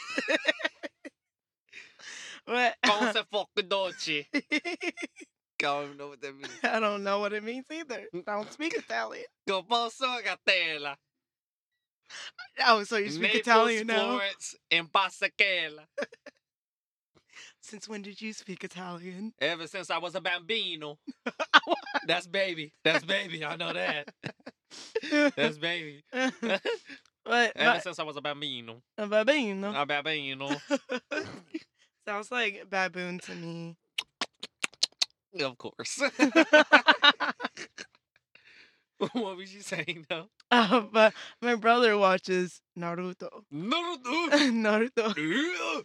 What? 2.46 2.76
Come 2.84 3.12
se 3.12 3.24
fucking 3.32 3.68
dolce. 3.68 4.28
I 5.66 5.74
don't 5.74 5.86
even 5.86 5.98
know 5.98 6.08
what 6.10 6.22
that 6.22 6.36
means. 6.36 6.54
I 6.64 6.80
don't 6.80 7.04
know 7.04 7.20
what 7.20 7.34
it 7.34 7.44
means 7.44 7.66
either. 7.72 8.04
I 8.28 8.34
don't 8.34 8.52
speak 8.52 8.76
Italian. 8.76 9.26
Go 9.48 9.64
posso 9.64 10.06
gatella. 10.22 10.96
Oh, 12.68 12.84
so 12.84 12.98
you 12.98 13.10
speak 13.10 13.22
Naples, 13.22 13.42
Italian 13.42 13.88
now? 13.88 14.06
Florence, 14.06 14.56
and 14.72 14.92
Pasachella. 14.92 15.86
Since 17.62 17.90
when 17.90 18.04
did 18.04 18.22
you 18.22 18.32
speak 18.32 18.64
Italian? 18.64 19.34
Ever 19.42 19.66
since 19.66 19.90
I 19.90 19.98
was 19.98 20.14
a 20.14 20.22
bambino. 20.22 21.00
That's 22.08 22.28
baby. 22.28 22.74
That's 22.84 23.04
baby. 23.04 23.44
I 23.44 23.56
know 23.56 23.74
that. 23.74 24.08
That's 25.36 25.58
baby. 25.58 26.04
but 26.12 26.62
Ever 27.56 27.72
my, 27.72 27.80
since 27.80 27.98
I 27.98 28.04
was 28.04 28.18
a 28.18 28.22
bambino. 28.22 28.84
a 29.00 29.08
baboon. 29.08 29.64
A 29.64 29.84
bambino. 29.84 30.50
Sounds 32.08 32.32
like 32.32 32.70
baboon 32.70 33.18
to 33.22 33.34
me. 33.34 33.76
Of 35.42 35.58
course. 35.58 36.02
what 39.14 39.38
was 39.38 39.54
you 39.54 39.62
saying 39.62 40.06
though? 40.10 40.28
Uh, 40.52 40.82
but 40.82 41.14
my 41.42 41.56
brother 41.56 41.98
watches 41.98 42.62
Naruto. 42.78 43.30
Naruto. 43.54 44.30
Naruto. 44.96 45.84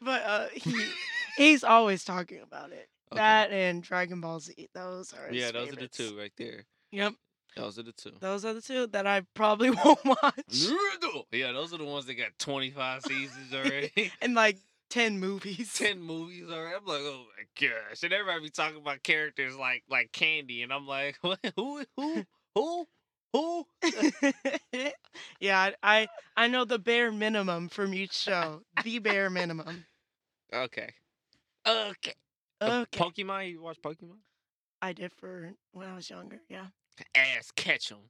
But 0.00 0.22
uh, 0.24 0.46
he 0.52 0.74
he's 1.36 1.62
always 1.64 2.04
talking 2.04 2.40
about 2.42 2.72
it. 2.72 2.88
Okay. 3.12 3.18
That 3.20 3.50
and 3.52 3.82
Dragon 3.82 4.20
Ball 4.20 4.40
Z. 4.40 4.68
Those 4.74 5.12
are 5.12 5.32
yeah, 5.32 5.50
those 5.52 5.72
are 5.72 5.76
the 5.76 5.88
two 5.88 6.16
right 6.18 6.32
there. 6.36 6.64
Yep, 6.90 7.14
Those 7.56 7.78
are 7.78 7.82
the 7.84 7.92
two. 7.92 8.12
those 8.20 8.44
are 8.44 8.52
the 8.54 8.60
two 8.62 8.86
that 8.88 9.06
I 9.06 9.22
probably 9.34 9.70
won't 9.70 10.04
watch. 10.04 10.34
Naruto. 10.50 11.24
Yeah, 11.32 11.52
those 11.52 11.72
are 11.72 11.78
the 11.78 11.84
ones 11.84 12.06
that 12.06 12.14
got 12.14 12.30
25 12.38 13.02
seasons 13.02 13.54
already. 13.54 14.12
and 14.20 14.34
like 14.34 14.58
ten 14.92 15.18
movies. 15.18 15.72
10 15.74 16.02
movies 16.02 16.44
already. 16.50 16.76
I'm 16.76 16.84
like, 16.84 17.00
oh 17.00 17.24
my 17.36 17.66
gosh. 17.66 18.02
And 18.02 18.12
everybody 18.12 18.44
be 18.44 18.50
talking 18.50 18.76
about 18.76 19.02
characters 19.02 19.56
like 19.56 19.82
like 19.88 20.12
Candy. 20.12 20.62
And 20.62 20.72
I'm 20.72 20.86
like, 20.86 21.16
what? 21.22 21.40
Who? 21.56 21.82
Who? 21.96 22.24
Who? 22.54 22.86
Who? 23.32 23.66
yeah, 25.40 25.70
I, 25.82 26.06
I 26.36 26.48
know 26.48 26.66
the 26.66 26.78
bare 26.78 27.10
minimum 27.10 27.70
from 27.70 27.94
each 27.94 28.12
show. 28.12 28.60
the 28.84 28.98
bare 28.98 29.30
minimum. 29.30 29.86
Okay. 30.52 30.90
Okay. 31.66 32.12
Okay. 32.60 32.98
Pokemon? 32.98 33.50
You 33.50 33.62
watch 33.62 33.80
Pokemon? 33.80 34.18
I 34.82 34.92
did 34.92 35.12
for 35.14 35.52
when 35.72 35.88
I 35.88 35.94
was 35.94 36.10
younger. 36.10 36.40
Yeah. 36.50 36.66
Ass 37.14 37.50
Ketchum. 37.56 37.98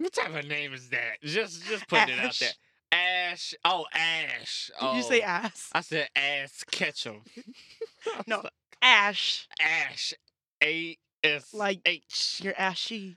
What 0.00 0.12
type 0.12 0.32
of 0.32 0.46
name 0.46 0.72
is 0.74 0.90
that? 0.90 1.20
Just 1.24 1.64
just 1.64 1.88
putting 1.88 2.10
it 2.16 2.24
out 2.24 2.38
there. 2.38 2.50
Ash. 2.92 3.54
Oh, 3.64 3.84
Ash. 3.92 4.70
Did 4.80 4.96
you 4.96 5.02
say 5.02 5.20
Oh, 5.20 5.24
ass? 5.26 5.70
I 5.72 5.80
said 5.82 6.08
ass 6.16 6.64
Ketchum. 6.70 7.22
No. 8.26 8.42
Ash. 8.80 9.46
Ash. 9.60 10.14
A 10.62 10.96
S 11.22 11.52
Like 11.52 11.80
H. 11.84 12.40
You're 12.42 12.58
ashy. 12.58 13.16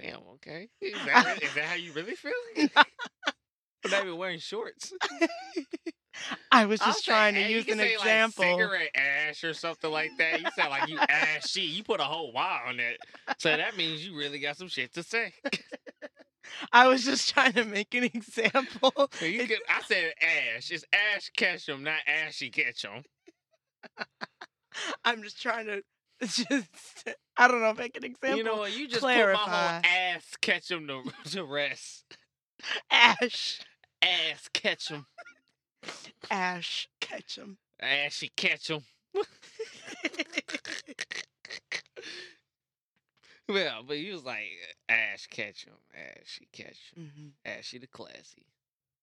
Damn. 0.00 0.20
Okay. 0.34 0.68
Is 0.80 0.92
that, 1.06 1.42
is 1.42 1.54
that 1.54 1.64
how 1.64 1.74
you 1.74 1.92
really 1.92 2.14
feel? 2.14 2.32
But 2.74 2.86
not 3.90 4.04
even 4.04 4.16
wearing 4.16 4.38
shorts. 4.38 4.92
I 6.52 6.66
was 6.66 6.80
I'll 6.80 6.88
just 6.88 7.04
say 7.04 7.12
trying 7.12 7.34
to 7.34 7.42
use 7.50 7.68
an 7.68 7.80
example. 7.80 8.44
Like 8.44 8.52
cigarette 8.60 8.90
ash 8.96 9.44
or 9.44 9.54
something 9.54 9.90
like 9.90 10.10
that. 10.18 10.40
You 10.40 10.46
sound 10.56 10.70
like 10.70 10.88
you 10.88 10.98
ashy. 11.08 11.62
You 11.62 11.82
put 11.84 12.00
a 12.00 12.04
whole 12.04 12.32
Y 12.32 12.60
on 12.68 12.80
it. 12.80 12.98
So 13.38 13.54
that 13.56 13.76
means 13.76 14.06
you 14.06 14.16
really 14.16 14.38
got 14.38 14.56
some 14.56 14.68
shit 14.68 14.92
to 14.94 15.02
say. 15.02 15.32
I 16.72 16.88
was 16.88 17.04
just 17.04 17.32
trying 17.32 17.52
to 17.54 17.64
make 17.64 17.94
an 17.94 18.04
example. 18.14 18.92
So 19.12 19.26
you 19.26 19.46
could, 19.46 19.58
I 19.68 19.82
said 19.82 20.12
ash. 20.20 20.70
It's 20.70 20.84
Ash 20.92 21.30
Ketchum, 21.36 21.82
not 21.82 22.00
Ashy 22.06 22.50
Ketchum. 22.50 23.04
I'm 25.04 25.22
just 25.22 25.40
trying 25.40 25.66
to 25.66 25.82
just 26.22 27.08
I 27.36 27.48
don't 27.48 27.60
know, 27.60 27.74
make 27.74 27.96
an 27.96 28.04
example. 28.04 28.38
You 28.38 28.44
know 28.44 28.56
what? 28.56 28.76
You 28.76 28.88
just 28.88 29.00
put 29.00 29.08
my 29.08 29.14
clarify. 29.14 29.40
whole 29.40 29.80
ass 29.84 30.24
Ketchum 30.40 30.86
to, 30.88 31.02
to 31.30 31.44
rest. 31.44 32.16
Ash. 32.90 33.60
Ass 34.02 34.48
Ketchum. 34.52 35.06
Ash 36.30 36.88
Ketchum. 37.00 37.58
Ashy 37.80 38.32
Ketchum. 38.36 38.84
Well, 43.48 43.82
but 43.84 43.96
he 43.96 44.10
was 44.10 44.24
like 44.24 44.48
Ash 44.88 45.26
catch 45.28 45.64
him! 45.64 45.74
Ash, 45.94 46.40
Ketchum, 46.52 46.74
Ashy 46.74 47.02
Ketchum, 47.04 47.12
Mhm. 47.16 47.32
Ashy 47.44 47.78
the 47.78 47.86
classy. 47.86 48.46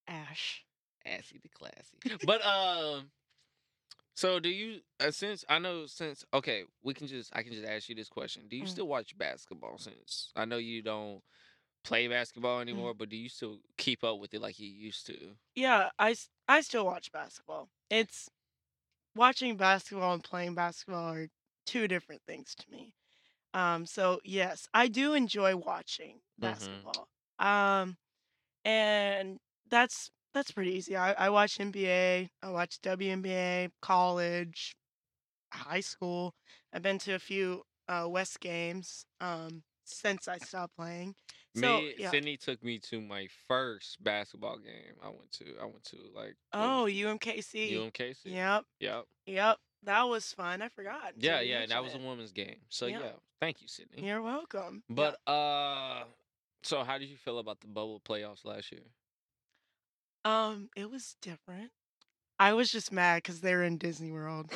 Ash. 0.08 0.66
Assy 1.06 1.38
the 1.42 1.50
classy. 1.50 1.98
But 2.26 2.46
um, 2.46 3.12
so 4.16 4.40
do 4.40 4.50
you? 4.50 4.82
Uh, 5.00 5.12
since 5.12 5.44
I 5.50 5.60
know, 5.60 5.86
since 5.86 6.24
okay, 6.34 6.64
we 6.84 6.94
can 6.94 7.08
just 7.08 7.36
I 7.36 7.44
can 7.44 7.52
just 7.54 7.66
ask 7.66 7.90
you 7.90 7.96
this 7.96 8.10
question: 8.10 8.48
Do 8.48 8.56
you 8.56 8.64
Mm. 8.64 8.70
still 8.70 8.88
watch 8.88 9.18
basketball? 9.18 9.78
Since 9.78 10.32
I 10.36 10.46
know 10.46 10.58
you 10.58 10.82
don't 10.82 11.24
play 11.84 12.08
basketball 12.08 12.60
anymore, 12.62 12.94
but 12.94 13.10
do 13.10 13.18
you 13.18 13.30
still 13.30 13.60
keep 13.78 14.04
up 14.04 14.20
with 14.20 14.34
it 14.34 14.42
like 14.42 14.60
you 14.60 14.70
used 14.70 15.06
to? 15.08 15.38
Yeah, 15.56 15.92
I 16.00 16.16
I 16.48 16.62
still 16.62 16.86
watch 16.86 17.12
basketball. 17.12 17.70
It's 17.90 18.30
watching 19.16 19.58
basketball 19.58 20.14
and 20.14 20.24
playing 20.24 20.56
basketball 20.56 21.14
are 21.14 21.30
two 21.66 21.88
different 21.88 22.22
things 22.28 22.56
to 22.56 22.72
me. 22.72 22.96
Um, 23.54 23.86
so 23.86 24.20
yes, 24.24 24.68
I 24.74 24.88
do 24.88 25.14
enjoy 25.14 25.56
watching 25.56 26.20
basketball. 26.40 27.08
Um, 27.40 27.98
and 28.66 29.40
that's 29.70 30.12
that's 30.34 30.52
pretty 30.52 30.72
easy. 30.72 30.96
I, 30.98 31.14
I 31.14 31.30
watch 31.30 31.58
NBA, 31.58 32.30
I 32.42 32.50
watch 32.50 32.80
WNBA, 32.82 33.70
college, 33.82 34.76
high 35.52 35.82
school. 35.82 36.34
I've 36.74 36.82
been 36.82 36.98
to 37.00 37.14
a 37.14 37.20
few 37.20 37.64
uh, 37.88 38.08
West 38.10 38.40
games 38.40 39.06
um, 39.22 39.62
since 39.86 40.28
I 40.28 40.38
stopped 40.40 40.76
playing. 40.76 41.16
So 41.56 41.82
me, 41.82 41.94
yeah. 42.00 42.10
Sydney 42.10 42.38
took 42.38 42.64
me 42.64 42.80
to 42.90 43.00
my 43.00 43.28
first 43.48 44.04
basketball 44.04 44.58
game. 44.58 44.96
I 45.04 45.10
went 45.10 45.32
to. 45.34 45.46
I 45.62 45.66
went 45.66 45.84
to 45.86 45.98
like. 46.16 46.36
what 46.52 46.64
Oh, 46.64 46.84
was? 46.86 46.94
UMKC. 46.94 47.74
UMKC. 47.74 48.16
Yep. 48.26 48.64
Yep. 48.80 49.06
Yep. 49.28 49.58
That 49.86 50.04
was 50.04 50.32
fun. 50.32 50.62
I 50.62 50.70
forgot. 50.70 51.14
Yeah, 51.18 51.42
yeah, 51.42 51.60
and 51.60 51.72
that 51.72 51.82
was 51.84 51.92
mentioned 51.92 52.06
a 52.06 52.10
women's 52.10 52.32
game. 52.32 52.56
So 52.70 52.86
Yeah. 52.86 53.00
yeah, 53.00 53.12
thank 53.42 53.62
you, 53.62 53.68
Sydney. 53.68 54.06
You're 54.06 54.22
welcome. 54.22 54.84
Yeah. 54.88 54.96
But 54.96 55.32
uh, 55.32 56.04
so 56.64 56.84
how 56.84 56.98
did 56.98 57.10
you 57.10 57.18
feel 57.18 57.40
about 57.40 57.60
the 57.62 57.68
bubble 57.68 58.02
playoffs 58.08 58.46
last 58.46 58.72
year? 58.72 58.82
um, 60.26 60.70
it 60.76 60.90
was 60.90 61.16
different. 61.22 61.72
I 62.40 62.54
was 62.54 62.72
just 62.72 62.92
mad 62.92 63.18
because 63.18 63.42
they 63.42 63.54
were 63.54 63.64
in 63.64 63.78
Disney 63.78 64.12
World. 64.12 64.50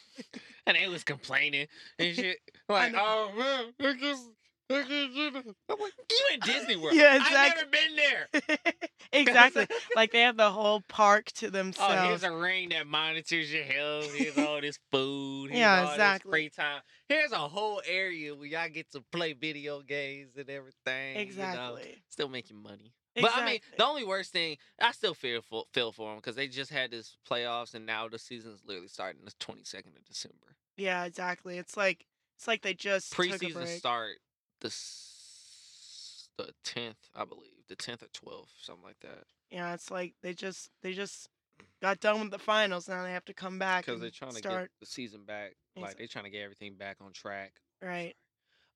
and 0.66 0.76
they 0.76 0.88
was 0.88 1.04
complaining 1.04 1.66
and 1.98 2.14
shit. 2.16 2.38
Like, 2.68 2.94
oh 2.96 3.32
man, 3.36 3.72
look 3.78 4.02
at 4.02 4.02
look 4.02 4.02
at 4.02 4.18
you. 4.18 4.36
I'm 4.70 4.82
like, 4.84 5.92
you 6.10 6.26
in 6.34 6.40
Disney 6.40 6.76
World? 6.76 6.96
Yeah, 6.96 7.16
exactly. 7.16 7.36
I've 7.36 7.52
exactly. 7.52 7.62
never 7.62 8.40
been 8.50 8.62
there. 8.72 8.72
exactly. 9.12 9.66
like 9.94 10.10
they 10.10 10.22
have 10.22 10.36
the 10.36 10.50
whole 10.50 10.82
park 10.88 11.26
to 11.34 11.46
oh, 11.46 11.50
themselves. 11.50 11.94
Oh, 11.96 12.08
here's 12.08 12.24
a 12.24 12.32
ring 12.32 12.70
that 12.70 12.86
monitors 12.86 13.52
your 13.52 13.62
health. 13.62 14.12
Here's 14.12 14.36
all 14.36 14.60
this 14.60 14.78
food. 14.90 15.50
Here's 15.50 15.60
Yeah, 15.60 15.78
all 15.78 15.84
this 15.84 15.94
exactly. 15.94 16.30
free 16.30 16.50
time. 16.50 16.80
Here's 17.08 17.30
a 17.30 17.38
whole 17.38 17.80
area 17.86 18.34
where 18.34 18.46
y'all 18.46 18.68
get 18.68 18.90
to 18.92 19.04
play 19.12 19.34
video 19.34 19.82
games 19.82 20.36
and 20.36 20.50
everything. 20.50 21.10
You 21.10 21.14
know, 21.14 21.20
exactly. 21.20 22.02
still 22.08 22.28
making 22.28 22.60
money. 22.60 22.92
But 23.14 23.30
I 23.34 23.46
mean, 23.46 23.60
the 23.78 23.84
only 23.86 24.04
worst 24.04 24.32
thing, 24.32 24.56
I 24.80 24.92
still 24.92 25.14
feel 25.14 25.40
for, 25.40 25.64
feel 25.72 25.92
for 25.92 26.10
them 26.10 26.16
because 26.16 26.36
they 26.36 26.48
just 26.48 26.70
had 26.70 26.90
this 26.90 27.16
playoffs 27.30 27.74
and 27.74 27.86
now 27.86 28.08
the 28.08 28.18
season's 28.18 28.60
literally 28.66 28.88
starting 28.88 29.22
the 29.24 29.32
22nd 29.32 29.96
of 29.96 30.04
December. 30.04 30.56
Yeah, 30.76 31.04
exactly. 31.04 31.56
It's 31.56 31.76
like 31.76 32.04
it's 32.36 32.46
like 32.46 32.62
they 32.62 32.74
just 32.74 33.12
took 33.12 33.24
a 33.24 33.28
Preseason 33.30 33.66
start 33.78 34.16
the 34.60 34.68
s- 34.68 36.28
the 36.38 36.52
10th, 36.64 37.08
I 37.14 37.24
believe, 37.24 37.66
the 37.68 37.76
10th 37.76 38.02
or 38.02 38.08
12th, 38.08 38.50
something 38.60 38.84
like 38.84 39.00
that. 39.00 39.24
Yeah, 39.50 39.72
it's 39.74 39.90
like 39.90 40.14
they 40.22 40.34
just 40.34 40.70
they 40.82 40.92
just 40.92 41.28
got 41.80 42.00
done 42.00 42.20
with 42.20 42.30
the 42.30 42.38
finals. 42.38 42.88
Now 42.88 43.02
they 43.04 43.12
have 43.12 43.24
to 43.26 43.34
come 43.34 43.58
back 43.58 43.86
Because 43.86 44.00
they're 44.00 44.10
trying 44.10 44.32
to 44.32 44.38
start 44.38 44.62
get 44.64 44.80
the 44.80 44.86
season 44.86 45.24
back. 45.24 45.54
Like 45.76 45.96
they're 45.98 46.06
trying 46.06 46.24
to 46.24 46.30
get 46.30 46.42
everything 46.42 46.74
back 46.76 46.96
on 47.00 47.12
track. 47.12 47.52
right. 47.82 48.14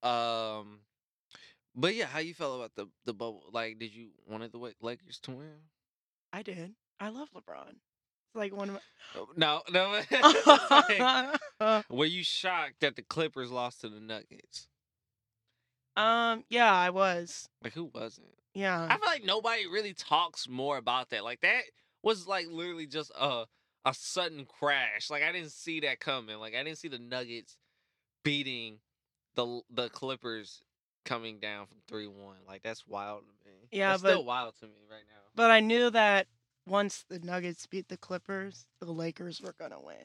Um, 0.03 0.79
but 1.75 1.93
yeah, 1.95 2.05
how 2.05 2.19
you 2.19 2.33
felt 2.33 2.55
about 2.59 2.75
the 2.75 2.87
the 3.05 3.13
bubble? 3.13 3.43
Like, 3.51 3.77
did 3.79 3.93
you 3.93 4.09
wanted 4.27 4.51
the 4.51 4.73
Lakers 4.81 5.19
to 5.21 5.31
win? 5.31 5.59
I 6.33 6.41
did. 6.41 6.73
I 6.99 7.09
love 7.09 7.29
LeBron. 7.35 7.69
It's 7.69 8.35
like 8.35 8.55
one 8.55 8.69
of 8.69 8.79
Oh, 9.15 9.27
No, 9.35 9.61
no. 9.71 9.99
like, 10.71 11.85
were 11.89 12.05
you 12.05 12.23
shocked 12.23 12.79
that 12.79 12.95
the 12.95 13.01
Clippers 13.01 13.51
lost 13.51 13.81
to 13.81 13.89
the 13.89 13.99
Nuggets? 13.99 14.67
Um. 15.97 16.43
Yeah, 16.49 16.73
I 16.73 16.89
was. 16.89 17.47
Like, 17.63 17.73
who 17.73 17.91
wasn't? 17.93 18.27
Yeah. 18.53 18.87
I 18.89 18.97
feel 18.97 19.07
like 19.07 19.23
nobody 19.23 19.65
really 19.67 19.93
talks 19.93 20.47
more 20.47 20.77
about 20.77 21.09
that. 21.11 21.23
Like 21.23 21.41
that 21.41 21.61
was 22.03 22.27
like 22.27 22.47
literally 22.49 22.87
just 22.87 23.11
a 23.19 23.45
a 23.85 23.93
sudden 23.93 24.45
crash. 24.45 25.09
Like 25.09 25.23
I 25.23 25.31
didn't 25.31 25.51
see 25.51 25.81
that 25.81 25.99
coming. 25.99 26.37
Like 26.37 26.55
I 26.55 26.63
didn't 26.63 26.77
see 26.77 26.87
the 26.87 26.99
Nuggets 26.99 27.57
beating 28.23 28.79
the 29.35 29.61
the 29.69 29.89
Clippers 29.89 30.63
coming 31.05 31.39
down 31.39 31.67
from 31.67 31.77
three 31.87 32.07
one. 32.07 32.37
Like 32.47 32.61
that's 32.61 32.85
wild 32.87 33.21
to 33.21 33.49
me. 33.49 33.55
Yeah, 33.71 33.91
that's 33.91 34.01
still 34.01 34.17
but- 34.17 34.25
wild 34.25 34.55
to 34.59 34.65
me 34.65 34.83
right 34.89 35.03
now. 35.07 35.21
But 35.33 35.49
I 35.49 35.61
knew 35.61 35.89
that 35.91 36.27
once 36.67 37.05
the 37.07 37.19
Nuggets 37.19 37.65
beat 37.65 37.87
the 37.87 37.97
Clippers, 37.97 38.65
the 38.81 38.91
Lakers 38.91 39.41
were 39.41 39.55
gonna 39.57 39.79
win. 39.79 39.95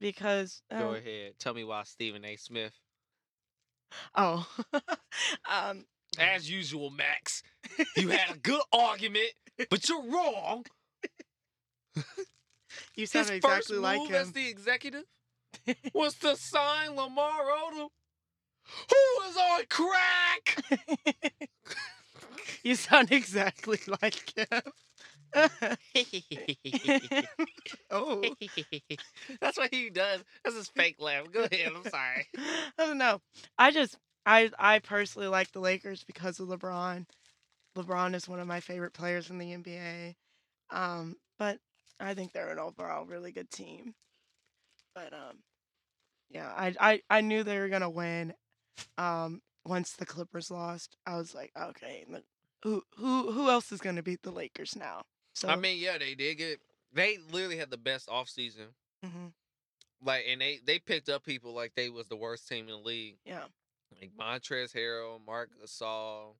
Because 0.00 0.62
Go 0.70 0.90
um, 0.90 0.94
ahead, 0.96 1.34
tell 1.38 1.54
me 1.54 1.62
why 1.64 1.82
Stephen 1.84 2.24
A. 2.24 2.36
Smith. 2.36 2.72
Oh, 4.14 4.46
um, 5.52 5.84
As 6.18 6.50
usual, 6.50 6.90
Max, 6.90 7.42
you 7.96 8.08
had 8.08 8.36
a 8.36 8.38
good 8.42 8.60
argument, 8.72 9.30
but 9.70 9.88
you're 9.88 10.02
wrong. 10.10 10.64
you 12.96 13.06
sound 13.06 13.28
His 13.28 13.42
sound 13.42 13.42
first 13.42 13.70
exactly 13.70 13.76
move 13.76 13.82
like 13.82 14.10
as 14.10 14.32
the 14.32 14.48
executive 14.48 15.04
was 15.94 16.14
to 16.16 16.36
sign 16.36 16.96
Lamar 16.96 17.42
Odom, 17.44 17.88
who 18.90 19.28
is 19.28 19.36
on 19.36 19.62
crack. 19.68 20.64
you 22.62 22.74
sound 22.74 23.12
exactly 23.12 23.78
like 24.02 24.32
him. 24.36 24.62
oh, 27.90 28.22
That's 29.40 29.58
what 29.58 29.72
he 29.72 29.90
does. 29.90 30.22
That's 30.44 30.56
his 30.56 30.68
fake 30.68 30.96
laugh. 31.00 31.30
Go 31.32 31.46
ahead. 31.50 31.72
I'm 31.74 31.84
sorry. 31.90 32.26
I 32.78 32.86
don't 32.86 32.98
know. 32.98 33.20
I 33.58 33.70
just 33.70 33.96
I 34.26 34.50
I 34.58 34.78
personally 34.80 35.28
like 35.28 35.52
the 35.52 35.60
Lakers 35.60 36.04
because 36.04 36.40
of 36.40 36.48
LeBron. 36.48 37.06
LeBron 37.76 38.14
is 38.14 38.28
one 38.28 38.40
of 38.40 38.46
my 38.46 38.60
favorite 38.60 38.92
players 38.92 39.30
in 39.30 39.38
the 39.38 39.52
NBA. 39.52 40.16
Um, 40.70 41.16
but 41.38 41.58
I 42.00 42.14
think 42.14 42.32
they're 42.32 42.50
an 42.50 42.58
overall 42.58 43.06
really 43.06 43.32
good 43.32 43.50
team. 43.50 43.94
But 44.94 45.12
um, 45.12 45.38
yeah, 46.30 46.52
I 46.56 46.74
I 46.80 47.02
I 47.10 47.20
knew 47.20 47.42
they 47.42 47.58
were 47.58 47.68
gonna 47.68 47.90
win. 47.90 48.34
Um, 48.98 49.40
once 49.64 49.92
the 49.92 50.06
Clippers 50.06 50.50
lost, 50.50 50.96
I 51.06 51.16
was 51.16 51.34
like, 51.34 51.52
okay, 51.58 52.04
who 52.62 52.82
who 52.96 53.32
who 53.32 53.50
else 53.50 53.72
is 53.72 53.80
gonna 53.80 54.02
beat 54.02 54.22
the 54.22 54.30
Lakers 54.30 54.76
now? 54.76 55.02
So 55.34 55.48
I 55.48 55.56
mean, 55.56 55.78
yeah, 55.80 55.98
they 55.98 56.14
did 56.14 56.36
get. 56.36 56.60
They 56.92 57.18
literally 57.30 57.56
had 57.56 57.70
the 57.70 57.78
best 57.78 58.08
offseason. 58.08 58.66
mhm, 59.04 59.32
Like, 60.04 60.24
and 60.28 60.40
they 60.40 60.60
they 60.64 60.78
picked 60.78 61.08
up 61.08 61.24
people 61.24 61.54
like 61.54 61.72
they 61.74 61.88
was 61.88 62.06
the 62.08 62.16
worst 62.16 62.48
team 62.48 62.66
in 62.68 62.72
the 62.72 62.76
league. 62.76 63.16
yeah, 63.24 63.44
Like 64.00 64.12
Montrezl 64.18 64.74
Harrell, 64.74 65.24
Marc 65.26 65.50
Gasol, 65.62 66.34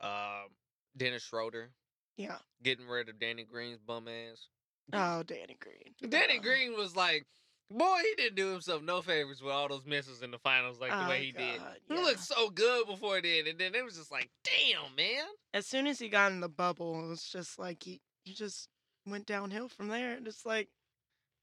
um, 0.00 0.48
Dennis 0.96 1.22
Schroeder, 1.22 1.70
yeah. 2.16 2.38
getting 2.62 2.86
rid 2.86 3.08
of 3.08 3.18
Danny 3.18 3.44
Green's 3.44 3.80
bum 3.80 4.08
ass. 4.08 4.48
Oh, 4.92 5.22
Danny 5.22 5.56
Green. 5.60 6.10
Danny 6.10 6.38
Green 6.38 6.74
was 6.76 6.96
like, 6.96 7.26
boy, 7.70 7.98
he 8.02 8.14
didn't 8.22 8.36
do 8.36 8.50
himself 8.52 8.82
no 8.82 9.02
favors 9.02 9.42
with 9.42 9.52
all 9.52 9.68
those 9.68 9.84
misses 9.84 10.22
in 10.22 10.30
the 10.30 10.38
finals 10.38 10.80
like 10.80 10.90
the 10.90 11.04
Oh, 11.04 11.08
way 11.08 11.24
he 11.26 11.32
did. 11.32 11.58
God, 11.58 11.76
He 11.88 11.94
looked 11.94 12.20
so 12.20 12.48
good 12.50 12.86
before 12.86 13.20
then, 13.20 13.46
and 13.48 13.58
then 13.58 13.74
it 13.74 13.84
was 13.84 13.96
just 13.96 14.10
like, 14.10 14.30
damn, 14.44 14.94
man. 14.96 15.24
as 15.54 15.66
soon 15.66 15.86
as 15.86 15.98
he 15.98 16.08
got 16.08 16.32
in 16.32 16.40
the 16.40 16.48
bubble, 16.48 17.04
it 17.04 17.08
was 17.08 17.22
just 17.22 17.58
like 17.58 17.82
he, 17.82 18.00
he 18.28 18.34
just 18.34 18.68
went 19.06 19.26
downhill 19.26 19.68
from 19.68 19.88
there. 19.88 20.14
And 20.14 20.26
it's 20.26 20.44
like, 20.46 20.68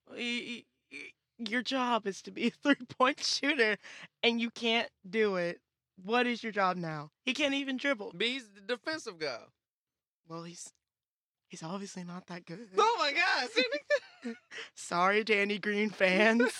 y- 0.09 0.15
y- 0.17 0.63
y- 0.91 1.47
your 1.49 1.61
job 1.61 2.07
is 2.07 2.21
to 2.23 2.31
be 2.31 2.47
a 2.47 2.51
three 2.63 2.75
point 2.97 3.23
shooter, 3.23 3.77
and 4.23 4.39
you 4.39 4.49
can't 4.51 4.89
do 5.09 5.35
it. 5.35 5.59
What 6.03 6.27
is 6.27 6.43
your 6.43 6.51
job 6.51 6.77
now? 6.77 7.11
He 7.23 7.33
can't 7.33 7.53
even 7.53 7.77
dribble. 7.77 8.11
But 8.15 8.27
he's 8.27 8.49
the 8.49 8.61
defensive 8.61 9.17
guy. 9.19 9.39
Well, 10.27 10.43
he's 10.43 10.71
he's 11.47 11.63
obviously 11.63 12.03
not 12.03 12.27
that 12.27 12.45
good. 12.45 12.67
Oh 12.77 12.95
my 12.99 13.13
God, 13.13 14.35
Sorry, 14.75 15.23
Danny 15.23 15.57
Green 15.59 15.89
fans. 15.91 16.51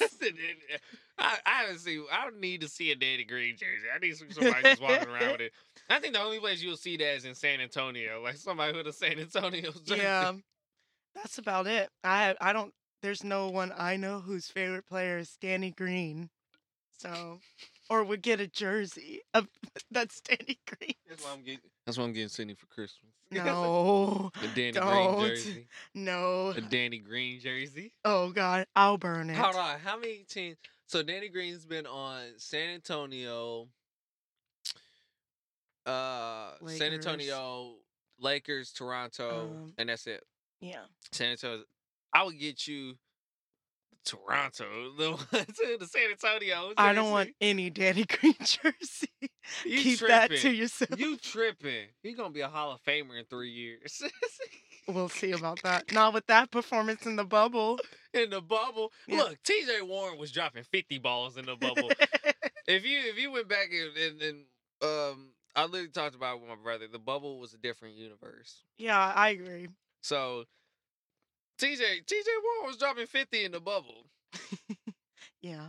I, 1.18 1.38
I 1.46 1.50
haven't 1.62 1.80
seen. 1.80 2.04
I 2.12 2.24
don't 2.26 2.40
need 2.40 2.62
to 2.62 2.68
see 2.68 2.92
a 2.92 2.96
Danny 2.96 3.24
Green 3.24 3.56
jersey. 3.56 3.88
I 3.94 4.00
need 4.00 4.16
somebody 4.18 4.64
just 4.64 4.82
walking 4.82 5.08
around 5.08 5.32
with 5.34 5.42
it. 5.42 5.54
I 5.90 6.00
think 6.00 6.14
the 6.14 6.22
only 6.22 6.40
place 6.40 6.62
you'll 6.62 6.78
see 6.78 6.98
that 6.98 7.16
is 7.16 7.26
in 7.26 7.36
San 7.36 7.62
Antonio, 7.62 8.22
like 8.22 8.38
somebody 8.38 8.76
with 8.76 8.88
a 8.88 8.94
San 8.94 9.20
Antonio 9.20 9.72
jersey. 9.86 10.02
yeah, 10.02 10.34
that's 11.16 11.38
about 11.38 11.68
it. 11.68 11.90
I 12.04 12.36
I 12.42 12.54
don't. 12.54 12.74
There's 13.02 13.24
no 13.24 13.50
one 13.50 13.72
I 13.78 13.98
know 13.98 14.20
whose 14.20 14.48
favorite 14.48 14.88
player 14.88 15.20
is 15.20 15.38
Danny 15.40 15.72
Green, 15.72 16.30
so 16.98 17.40
or 17.90 18.04
would 18.04 18.22
get 18.22 18.40
a 18.40 18.48
jersey 18.48 19.22
of 19.34 19.48
that's 19.92 20.22
Danny 20.22 20.60
Green. 20.68 20.96
That's 21.08 21.24
why 21.24 21.32
I'm 21.34 21.44
getting. 21.44 21.60
That's 21.86 21.98
why 21.98 22.04
I'm 22.04 22.14
getting 22.14 22.30
Sydney 22.30 22.56
for 22.56 22.66
Christmas. 22.66 23.12
No, 23.32 24.32
a 24.44 24.48
Danny 24.56 24.72
don't. 24.72 25.18
Green 25.18 25.30
jersey. 25.30 25.68
no. 25.94 26.50
A 26.50 26.62
Danny 26.62 26.98
Green 26.98 27.40
jersey. 27.40 27.92
Oh 28.04 28.32
God, 28.32 28.66
I'll 28.76 28.98
burn 28.98 29.30
it. 29.30 29.36
Hold 29.36 29.56
on. 29.56 29.80
How 29.80 29.98
many 29.98 30.26
teams? 30.28 30.58
So 30.96 31.04
Danny 31.04 31.28
Green's 31.28 31.66
been 31.66 31.86
on 31.86 32.22
San 32.38 32.70
Antonio, 32.70 33.68
uh, 35.86 36.52
San 36.68 36.94
Antonio, 36.94 37.74
Lakers, 38.18 38.72
Toronto, 38.72 39.50
Um, 39.66 39.74
and 39.78 39.90
that's 39.90 40.08
it. 40.08 40.24
Yeah, 40.62 40.86
San 41.12 41.32
Antonio. 41.32 41.66
I 42.14 42.24
would 42.24 42.40
get 42.40 42.66
you 42.66 42.98
Toronto, 44.06 44.94
the 44.98 45.18
to 45.18 45.78
the 45.82 45.86
San 45.86 46.12
Antonio. 46.12 46.72
I 46.78 46.94
don't 46.94 47.12
want 47.12 47.32
any 47.42 47.70
Danny 47.70 48.06
Green 48.22 48.36
jersey. 48.40 49.10
You 49.66 49.80
Keep 49.82 50.00
that 50.00 50.32
to 50.32 50.50
yourself. 50.50 50.98
You 50.98 51.18
tripping? 51.18 51.88
He's 52.04 52.16
gonna 52.16 52.30
be 52.30 52.40
a 52.40 52.48
Hall 52.48 52.72
of 52.72 52.82
Famer 52.84 53.20
in 53.20 53.26
three 53.26 53.52
years. 53.52 54.02
We'll 54.88 55.10
see 55.10 55.32
about 55.32 55.62
that. 55.64 55.92
Not 55.92 56.14
with 56.14 56.28
that 56.28 56.52
performance 56.52 57.06
in 57.06 57.16
the 57.16 57.24
bubble. 57.24 57.80
in 58.14 58.30
the 58.30 58.42
bubble. 58.42 58.92
Yeah. 59.08 59.18
Look, 59.24 59.42
T.J. 59.44 59.82
Warren 59.82 60.18
was 60.20 60.32
dropping 60.32 60.64
fifty 60.64 61.00
balls 61.00 61.38
in 61.38 61.46
the 61.46 61.56
bubble. 61.56 61.92
if 62.68 62.86
you 62.86 63.00
if 63.06 63.18
you 63.18 63.32
went 63.32 63.48
back 63.50 63.70
and, 63.72 63.98
and, 63.98 64.22
and 64.22 64.38
um 64.84 65.30
I 65.56 65.64
literally 65.66 65.88
talked 65.88 66.16
about 66.16 66.36
it 66.36 66.42
with 66.42 66.50
my 66.50 66.56
brother. 66.62 66.86
The 66.92 67.00
bubble 67.00 67.40
was 67.40 67.54
a 67.54 67.58
different 67.58 67.96
universe. 67.96 68.62
yeah, 68.78 69.12
I 69.16 69.30
agree. 69.30 69.70
So 70.02 70.44
TJ 71.60 71.80
TJ 72.06 72.26
Warren 72.44 72.68
was 72.68 72.78
dropping 72.78 73.08
50 73.08 73.46
in 73.46 73.52
the 73.52 73.60
bubble. 73.60 74.06
Yeah. 75.42 75.68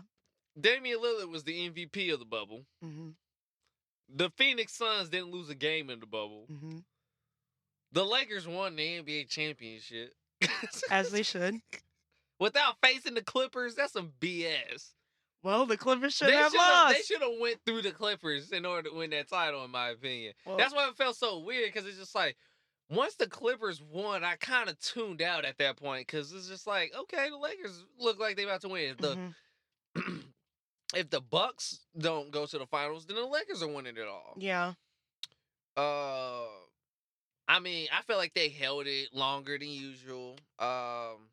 Damian 0.59 0.99
Lillard 1.01 1.29
was 1.31 1.45
the 1.45 1.69
MVP 1.71 2.11
of 2.12 2.19
the 2.19 2.25
bubble. 2.25 2.64
hmm 2.83 3.11
The 4.14 4.31
Phoenix 4.39 4.73
Suns 4.75 5.11
didn't 5.11 5.31
lose 5.31 5.51
a 5.51 5.55
game 5.55 5.91
in 5.91 6.01
the 6.01 6.07
bubble. 6.07 6.47
hmm 6.49 6.79
The 7.97 8.05
Lakers 8.05 8.47
won 8.47 8.77
the 8.77 8.83
NBA 9.03 9.31
championship. 9.31 10.13
As 10.91 11.11
they 11.11 11.23
should. 11.33 11.63
without 12.39 12.75
facing 12.83 13.15
the 13.15 13.23
Clippers. 13.23 13.75
That's 13.75 13.95
some 13.95 14.13
BS. 14.21 14.91
Well, 15.43 15.65
the 15.65 15.79
Clippers 15.79 16.13
should 16.13 16.29
They 16.29 16.33
have 16.35 16.53
have. 16.55 16.95
They 16.95 17.01
should 17.01 17.23
have 17.23 17.41
went 17.41 17.59
through 17.65 17.81
the 17.81 17.93
Clippers 17.93 18.53
in 18.53 18.67
order 18.67 18.91
to 18.91 18.95
win 18.95 19.09
that 19.11 19.31
title, 19.31 19.65
in 19.65 19.71
my 19.71 19.89
opinion. 19.89 20.35
Well- 20.45 20.59
That's 20.59 20.75
why 20.75 20.87
it 20.89 20.97
felt 20.97 21.17
so 21.17 21.39
weird 21.39 21.73
because 21.73 21.89
it's 21.89 21.97
just 21.97 22.15
like 22.15 22.37
once 22.91 23.15
the 23.15 23.29
Clippers 23.29 23.81
won, 23.81 24.23
I 24.25 24.37
kind 24.37 24.69
of 24.69 24.79
tuned 24.79 25.23
out 25.23 25.47
at 25.47 25.57
that 25.57 25.77
point 25.79 26.07
because 26.07 26.33
it's 26.35 26.49
just 26.49 26.67
like 26.67 26.93
okay, 26.95 27.31
the 27.31 27.39
Lakers 27.39 27.83
look 27.99 28.21
like 28.21 28.37
they 28.37 28.45
about 28.45 28.61
to 28.61 28.69
win. 28.69 28.91
If 28.91 28.99
the 28.99 29.17
Mhm. 29.97 30.23
if 30.95 31.09
the 31.09 31.23
Bucks 31.23 31.81
don't 31.97 32.31
go 32.31 32.45
to 32.45 32.59
the 32.59 32.67
finals, 32.67 33.07
then 33.07 33.17
the 33.17 33.25
Lakers 33.25 33.63
are 33.63 33.69
winning 33.69 33.97
it 33.97 34.07
all. 34.07 34.35
Yeah. 34.37 34.75
Uh, 35.79 36.45
I 37.49 37.61
mean, 37.61 37.89
I 37.97 38.03
feel 38.03 38.17
like 38.17 38.35
they 38.35 38.49
held 38.49 38.87
it 38.87 39.15
longer 39.15 39.59
than 39.59 39.69
usual. 39.69 40.37
Um, 40.59 41.31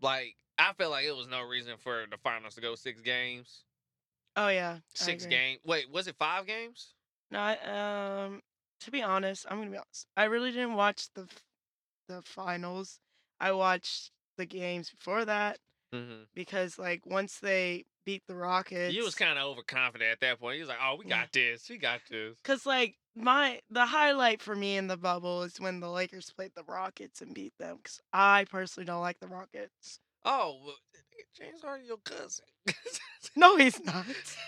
like 0.00 0.36
I 0.58 0.72
feel 0.72 0.90
like 0.90 1.04
it 1.04 1.16
was 1.16 1.28
no 1.28 1.42
reason 1.42 1.74
for 1.78 2.04
the 2.10 2.16
finals 2.18 2.54
to 2.54 2.60
go 2.60 2.74
six 2.74 3.00
games. 3.00 3.64
Oh 4.36 4.48
yeah. 4.48 4.78
Six 4.94 5.26
games. 5.26 5.60
Wait, 5.64 5.90
was 5.90 6.08
it 6.08 6.16
five 6.16 6.46
games? 6.46 6.94
No, 7.30 7.38
I, 7.40 8.24
um, 8.24 8.42
to 8.80 8.90
be 8.90 9.02
honest, 9.02 9.46
I'm 9.48 9.58
gonna 9.58 9.70
be 9.70 9.76
honest. 9.76 10.06
I 10.16 10.24
really 10.24 10.50
didn't 10.50 10.74
watch 10.74 11.08
the 11.14 11.28
the 12.08 12.22
finals. 12.22 12.98
I 13.40 13.52
watched 13.52 14.10
the 14.36 14.46
games 14.46 14.90
before 14.90 15.24
that 15.24 15.58
Mm-hmm. 15.94 16.24
because, 16.34 16.76
like, 16.78 17.06
once 17.06 17.38
they 17.38 17.84
beat 18.04 18.22
the 18.26 18.34
Rockets, 18.34 18.94
You 18.94 19.04
was 19.04 19.14
kind 19.14 19.38
of 19.38 19.44
overconfident 19.44 20.10
at 20.10 20.20
that 20.20 20.40
point. 20.40 20.56
You 20.56 20.62
was 20.62 20.68
like, 20.68 20.78
"Oh, 20.82 20.96
we 20.98 21.04
got 21.06 21.32
this. 21.32 21.68
We 21.68 21.78
got 21.78 22.00
this." 22.10 22.36
Cause 22.44 22.66
like 22.66 22.96
my 23.16 23.60
the 23.70 23.86
highlight 23.86 24.42
for 24.42 24.54
me 24.54 24.76
in 24.76 24.86
the 24.86 24.96
bubble 24.96 25.42
is 25.42 25.60
when 25.60 25.80
the 25.80 25.90
Lakers 25.90 26.30
played 26.30 26.52
the 26.54 26.64
Rockets 26.64 27.20
and 27.22 27.34
beat 27.34 27.52
them. 27.58 27.78
Cause 27.82 28.00
I 28.12 28.44
personally 28.50 28.86
don't 28.86 29.00
like 29.00 29.20
the 29.20 29.28
Rockets. 29.28 30.00
Oh, 30.24 30.58
well, 30.64 30.74
James 31.38 31.62
Harden, 31.62 31.86
your 31.86 31.98
cousin. 31.98 32.44
No, 33.36 33.56
he's 33.56 33.82
not. 33.84 34.06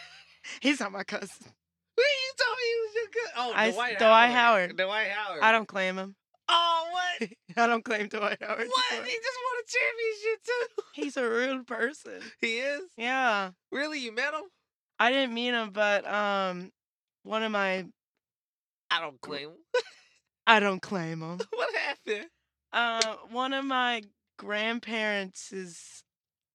he's 0.61 0.81
not 0.81 0.93
my 0.93 1.05
cousin. 1.05 1.29
Wait, 1.99 2.05
you 2.05 2.33
told 2.45 2.57
me 2.57 2.65
he 2.65 2.81
was 2.81 2.95
your 2.95 3.25
cousin. 3.25 3.33
Oh, 3.37 3.53
I 3.55 3.71
Dwight, 3.71 3.99
Dwight 3.99 4.31
Howard. 4.31 4.71
Howard. 4.71 4.77
Dwight 4.77 5.09
Howard. 5.09 5.43
I 5.43 5.53
don't 5.53 5.69
claim 5.69 5.97
him. 5.99 6.15
Oh, 6.49 6.89
what? 6.93 7.29
I 7.57 7.67
don't 7.67 7.85
claim 7.85 8.09
Dwight 8.09 8.39
Howard. 8.41 8.69
what? 8.69 9.07
He 9.07 9.17
just 9.17 9.39
won 9.45 9.61
a 9.61 9.67
championship 9.67 10.45
too. 10.45 10.83
He's 10.95 11.17
a 11.17 11.29
real 11.29 11.65
person. 11.65 12.21
He 12.41 12.59
is. 12.59 12.83
Yeah. 12.97 13.51
Really, 13.73 14.01
you 14.01 14.13
met 14.13 14.35
him? 14.35 14.43
I 14.99 15.11
didn't 15.11 15.35
meet 15.35 15.49
him, 15.51 15.71
but 15.73 16.07
um, 16.11 16.71
one 17.23 17.43
of 17.43 17.53
my 17.53 17.85
I 18.91 19.01
don't 19.01 19.21
claim 19.21 19.49
him. 19.51 19.57
I 20.47 20.61
don't 20.61 20.81
claim 20.81 21.21
him. 21.21 21.39
what 21.53 21.75
happened? 21.75 22.27
Uh, 22.73 23.17
one 23.31 23.53
of 23.53 23.65
my 23.65 24.03
grandparents' 24.39 26.03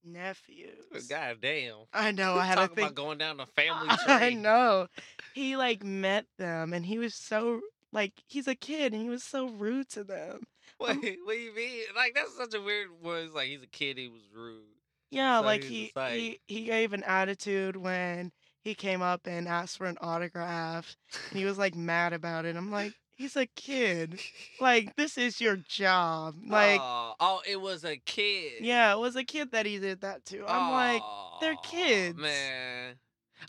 nephews. 0.03 1.07
God 1.09 1.37
damn. 1.41 1.75
I 1.93 2.11
know. 2.11 2.35
I 2.35 2.45
had 2.45 2.55
to 2.55 2.61
Talk 2.61 2.75
think. 2.75 2.87
about 2.87 2.95
going 2.95 3.17
down 3.17 3.37
the 3.37 3.45
family 3.47 3.87
tree. 3.89 3.97
I 4.07 4.33
know. 4.33 4.87
He 5.33 5.55
like 5.57 5.83
met 5.83 6.25
them, 6.37 6.73
and 6.73 6.85
he 6.85 6.97
was 6.97 7.13
so 7.15 7.61
like 7.91 8.13
he's 8.27 8.47
a 8.47 8.55
kid, 8.55 8.93
and 8.93 9.01
he 9.01 9.09
was 9.09 9.23
so 9.23 9.47
rude 9.49 9.89
to 9.89 10.03
them. 10.03 10.41
What, 10.77 10.95
what 10.95 11.01
do 11.03 11.33
you 11.39 11.53
mean? 11.55 11.81
Like 11.95 12.15
that's 12.15 12.35
such 12.35 12.55
a 12.55 12.61
weird 12.61 12.87
one. 13.01 13.17
It's 13.25 13.33
like 13.35 13.47
he's 13.49 13.61
a 13.61 13.67
kid. 13.67 13.97
He 13.99 14.07
was 14.07 14.21
rude. 14.35 14.63
Yeah, 15.11 15.39
So 15.41 15.45
like 15.45 15.63
he 15.63 15.83
he 15.85 15.91
like- 15.95 16.13
he 16.13 16.39
he 16.47 16.63
gave 16.63 16.93
an 16.93 17.03
attitude 17.03 17.75
when 17.75 18.31
he 18.63 18.73
came 18.73 19.01
up 19.03 19.27
and 19.27 19.47
asked 19.47 19.77
for 19.77 19.85
an 19.85 19.97
autograph, 20.01 20.95
and 21.29 21.37
he 21.37 21.45
was 21.45 21.57
like 21.59 21.75
mad 21.75 22.13
about 22.13 22.45
it. 22.45 22.55
I'm 22.55 22.71
like, 22.71 22.93
he's 23.15 23.35
a 23.35 23.45
kid. 23.45 24.19
Like 24.59 24.95
this 24.95 25.17
is 25.19 25.39
your 25.41 25.57
job. 25.57 26.35
Like 26.47 26.79
oh, 26.81 27.13
oh, 27.19 27.41
it 27.47 27.61
was 27.61 27.83
a 27.85 27.97
kid. 27.97 28.61
yeah, 28.61 28.91
it 28.93 28.99
was 28.99 29.15
a 29.15 29.23
kid 29.23 29.51
that 29.51 29.67
he 29.67 29.77
did 29.77 30.01
that 30.01 30.25
to. 30.27 30.43
I'm 30.47 30.71
like, 30.71 31.01
they're 31.41 31.55
kids. 31.63 32.17
man. 32.17 32.95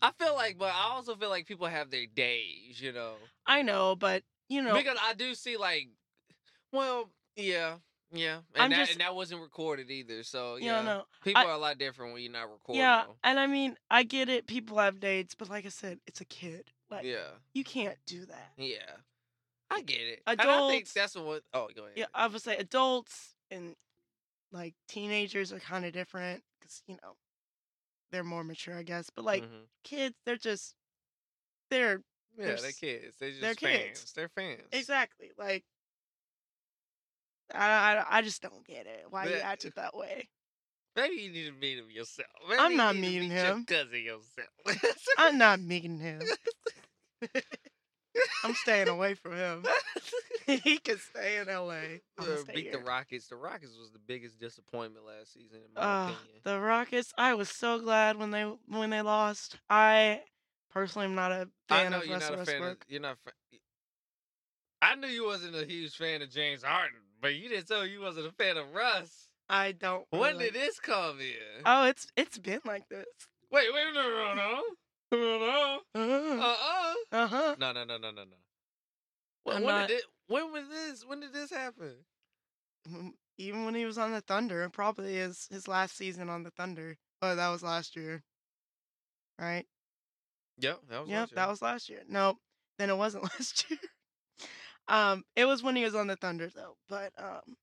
I 0.03 0.11
feel 0.19 0.35
like, 0.35 0.57
but 0.59 0.73
I 0.75 0.91
also 0.95 1.15
feel 1.17 1.29
like 1.31 1.47
people 1.47 1.67
have 1.67 1.91
their 1.91 2.07
days, 2.07 2.81
you 2.81 2.93
know. 2.93 3.15
I 3.47 3.61
know, 3.63 3.95
but 3.95 4.23
you 4.53 4.63
know, 4.63 4.75
Because 4.75 4.99
I 5.01 5.15
do 5.15 5.35
see 5.35 5.57
like, 5.57 5.89
well, 6.73 7.09
yeah, 7.37 7.77
yeah, 8.13 8.41
and 8.55 8.65
I'm 8.65 8.71
that 8.71 8.77
just- 8.77 8.93
and 8.93 9.01
that 9.01 9.15
wasn't 9.15 9.41
recorded 9.41 9.91
either. 9.91 10.23
So 10.23 10.57
you 10.57 10.67
yeah, 10.67 10.83
know, 10.83 11.05
people 11.25 11.43
I- 11.43 11.47
are 11.47 11.53
a 11.53 11.59
lot 11.59 11.79
different 11.79 12.13
when 12.13 12.23
you're 12.23 12.33
not 12.33 12.51
recording. 12.51 12.81
Yeah, 12.81 13.05
them. 13.07 13.17
and 13.25 13.41
I 13.41 13.47
mean, 13.47 13.77
I 13.91 14.03
get 14.03 14.29
it. 14.29 14.47
People 14.47 14.79
have 14.79 15.01
dates, 15.01 15.35
but 15.35 15.49
like 15.49 15.65
I 15.67 15.71
said, 15.71 16.01
it's 16.07 16.21
a 16.21 16.25
kid. 16.27 16.71
Like 16.91 17.05
yeah, 17.05 17.29
you 17.55 17.65
can't 17.65 17.99
do 18.07 18.27
that. 18.27 18.53
yeah. 18.59 18.97
I 19.71 19.81
get 19.81 20.03
it. 20.03 20.23
and 20.27 20.39
I 20.39 20.45
think 20.69 20.83
Adults- 20.85 20.93
that's 20.93 21.15
what. 21.17 21.43
Oh, 21.55 21.69
go 21.75 21.85
ahead. 21.85 21.97
Yeah, 21.97 22.05
I 22.13 22.27
would 22.27 22.43
say 22.43 22.57
adults 22.59 23.35
and 23.51 23.75
like 24.53 24.75
teenagers 24.87 25.51
are 25.51 25.61
kind 25.61 25.87
of 25.87 25.95
different 25.95 26.45
because 26.61 26.83
you 26.87 26.99
know 27.03 27.17
they're 28.11 28.23
more 28.23 28.45
mature, 28.45 28.77
I 28.77 28.83
guess. 28.83 29.09
But 29.09 29.25
like 29.25 29.45
Mhm. 29.45 29.69
kids, 29.83 30.15
they're 30.27 30.37
just 30.37 30.75
they're 31.71 32.03
yeah, 32.39 32.47
they're 32.47 32.57
they're 32.57 32.73
kids. 32.73 33.17
They're 33.19 33.31
just 33.31 33.41
they're 33.41 33.55
fans. 33.55 33.99
kids. 33.99 34.13
They're 34.15 34.29
fans. 34.29 34.61
exactly 34.73 35.31
like. 35.39 35.65
I, 37.55 37.67
I, 37.99 38.19
I 38.19 38.23
just 38.23 38.41
don't 38.41 38.67
get 38.67 38.87
it. 38.87 39.05
Why 39.11 39.27
you 39.27 39.33
Yeah. 39.33 39.41
acted 39.51 39.75
that 39.77 39.95
way? 39.97 40.29
Maybe 40.97 41.17
you 41.17 41.31
need 41.33 41.47
to 41.47 41.53
meet 41.53 41.79
him 41.79 41.91
yourself. 41.91 42.29
Maybe 42.49 42.61
I'm 42.63 42.71
you 42.73 42.77
not 42.79 42.97
meeting 42.97 43.29
meet 43.29 43.35
your 43.35 43.45
him. 43.45 43.65
cousin 43.67 44.03
yourself. 44.03 44.97
I'm 45.19 45.39
not 45.39 45.61
meeting 45.61 45.99
him. 45.99 46.21
I'm 48.45 48.55
staying 48.55 48.89
away 48.89 49.15
from 49.15 49.37
him. 49.37 49.65
he 50.47 50.79
can 50.79 50.99
stay 50.99 51.39
in 51.39 51.49
L.A. 51.49 52.01
Uh, 52.19 52.37
beat 52.53 52.73
the 52.73 52.79
Rockets. 52.79 53.29
The 53.29 53.37
Rockets 53.37 53.77
was 53.79 53.91
the 53.93 53.99
biggest 53.99 54.39
disappointment 54.39 55.07
last 55.07 55.33
season, 55.33 55.61
in 55.67 55.73
my 55.75 55.81
Uh, 55.81 56.03
opinion. 56.11 56.41
the 56.45 56.61
Rockets. 56.61 57.13
I 57.17 57.35
was 57.35 57.49
so 57.49 57.79
glad 57.79 58.17
when 58.19 58.31
they 58.31 58.43
when 58.67 58.91
they 58.91 59.01
lost. 59.03 59.57
I 59.71 60.21
personally 60.73 61.07
I'm 61.07 61.15
not 61.15 61.33
a 61.33 61.49
I 61.71 61.83
fan 61.83 61.91
know 61.93 61.99
of 61.99 62.05
you're 62.07 62.15
Russell 62.15 62.37
not 62.37 62.43
a 62.43 62.47
fan. 62.47 62.55
Of, 62.57 62.61
Westbrook. 62.63 62.85
you're 62.89 63.01
not. 63.01 63.17
Fa- 63.25 63.33
I 64.81 64.95
knew 64.97 65.07
you 65.09 65.25
wasn't 65.25 65.55
a 65.55 65.65
huge 65.65 65.95
fan 65.97 66.23
of 66.23 66.31
James 66.31 66.63
Harden, 66.65 66.99
but 67.21 67.35
you 67.35 67.49
didn't 67.49 67.69
tell 67.69 67.83
me 67.85 67.91
you 67.91 68.01
wasn't 68.01 68.27
a 68.27 68.33
fan 68.33 68.57
of 68.57 68.73
Russ. 68.75 69.29
I 69.49 69.73
don't. 69.73 70.07
When 70.11 70.21
really- 70.37 70.47
did 70.51 70.55
this 70.55 70.81
come 70.81 71.21
in? 71.21 71.63
Oh, 71.65 71.87
it's 71.87 72.07
it's 72.17 72.39
been 72.39 72.61
like 72.65 72.89
this. 72.89 73.07
wait, 73.51 73.69
wait, 73.73 73.85
no, 73.95 74.03
no, 74.03 74.35
no, 74.35 74.63
no, 75.13 75.39
no, 75.39 75.81
Uh 75.95 75.99
uh, 76.41 76.95
uh, 77.13 77.27
huh. 77.29 77.57
no, 77.59 77.73
no, 77.73 77.85
no, 77.85 77.99
no, 77.99 78.11
no, 78.11 78.25
no. 78.25 78.37
When, 79.45 79.57
I'm 79.59 79.63
when 79.65 79.75
not- 79.75 79.89
did 79.89 79.99
it, 79.99 80.05
when 80.29 80.53
was 80.53 80.69
this? 80.69 81.05
When 81.07 81.21
did 81.21 81.33
this 81.33 81.51
happen? 81.51 81.95
Even 83.39 83.65
when 83.65 83.75
he 83.75 83.85
was 83.85 83.99
on 83.99 84.13
the 84.13 84.21
Thunder, 84.21 84.69
probably 84.71 85.15
his 85.15 85.47
his 85.51 85.69
last 85.69 85.97
season 85.97 86.29
on 86.29 86.43
the 86.43 86.51
Thunder. 86.51 86.97
Oh, 87.21 87.37
that 87.37 87.49
was 87.51 87.63
last 87.63 87.95
year. 87.95 88.23
Right. 89.39 89.67
Yep, 90.59 90.81
that 90.91 91.01
was. 91.01 91.09
Yep, 91.09 91.19
last 91.21 91.31
year. 91.31 91.37
that 91.37 91.49
was 91.49 91.63
last 91.63 91.89
year. 91.89 92.03
No, 92.09 92.39
then 92.79 92.91
it 92.91 92.97
wasn't 92.97 93.25
last 93.39 93.71
year. 93.71 93.79
Um, 94.89 95.25
it 95.37 95.45
was 95.45 95.63
when 95.63 95.77
he 95.77 95.85
was 95.85 95.95
on 95.95 96.07
the 96.09 96.17
Thunder 96.17 96.49
though. 96.55 96.77
But 96.89 97.13
um, 97.19 97.57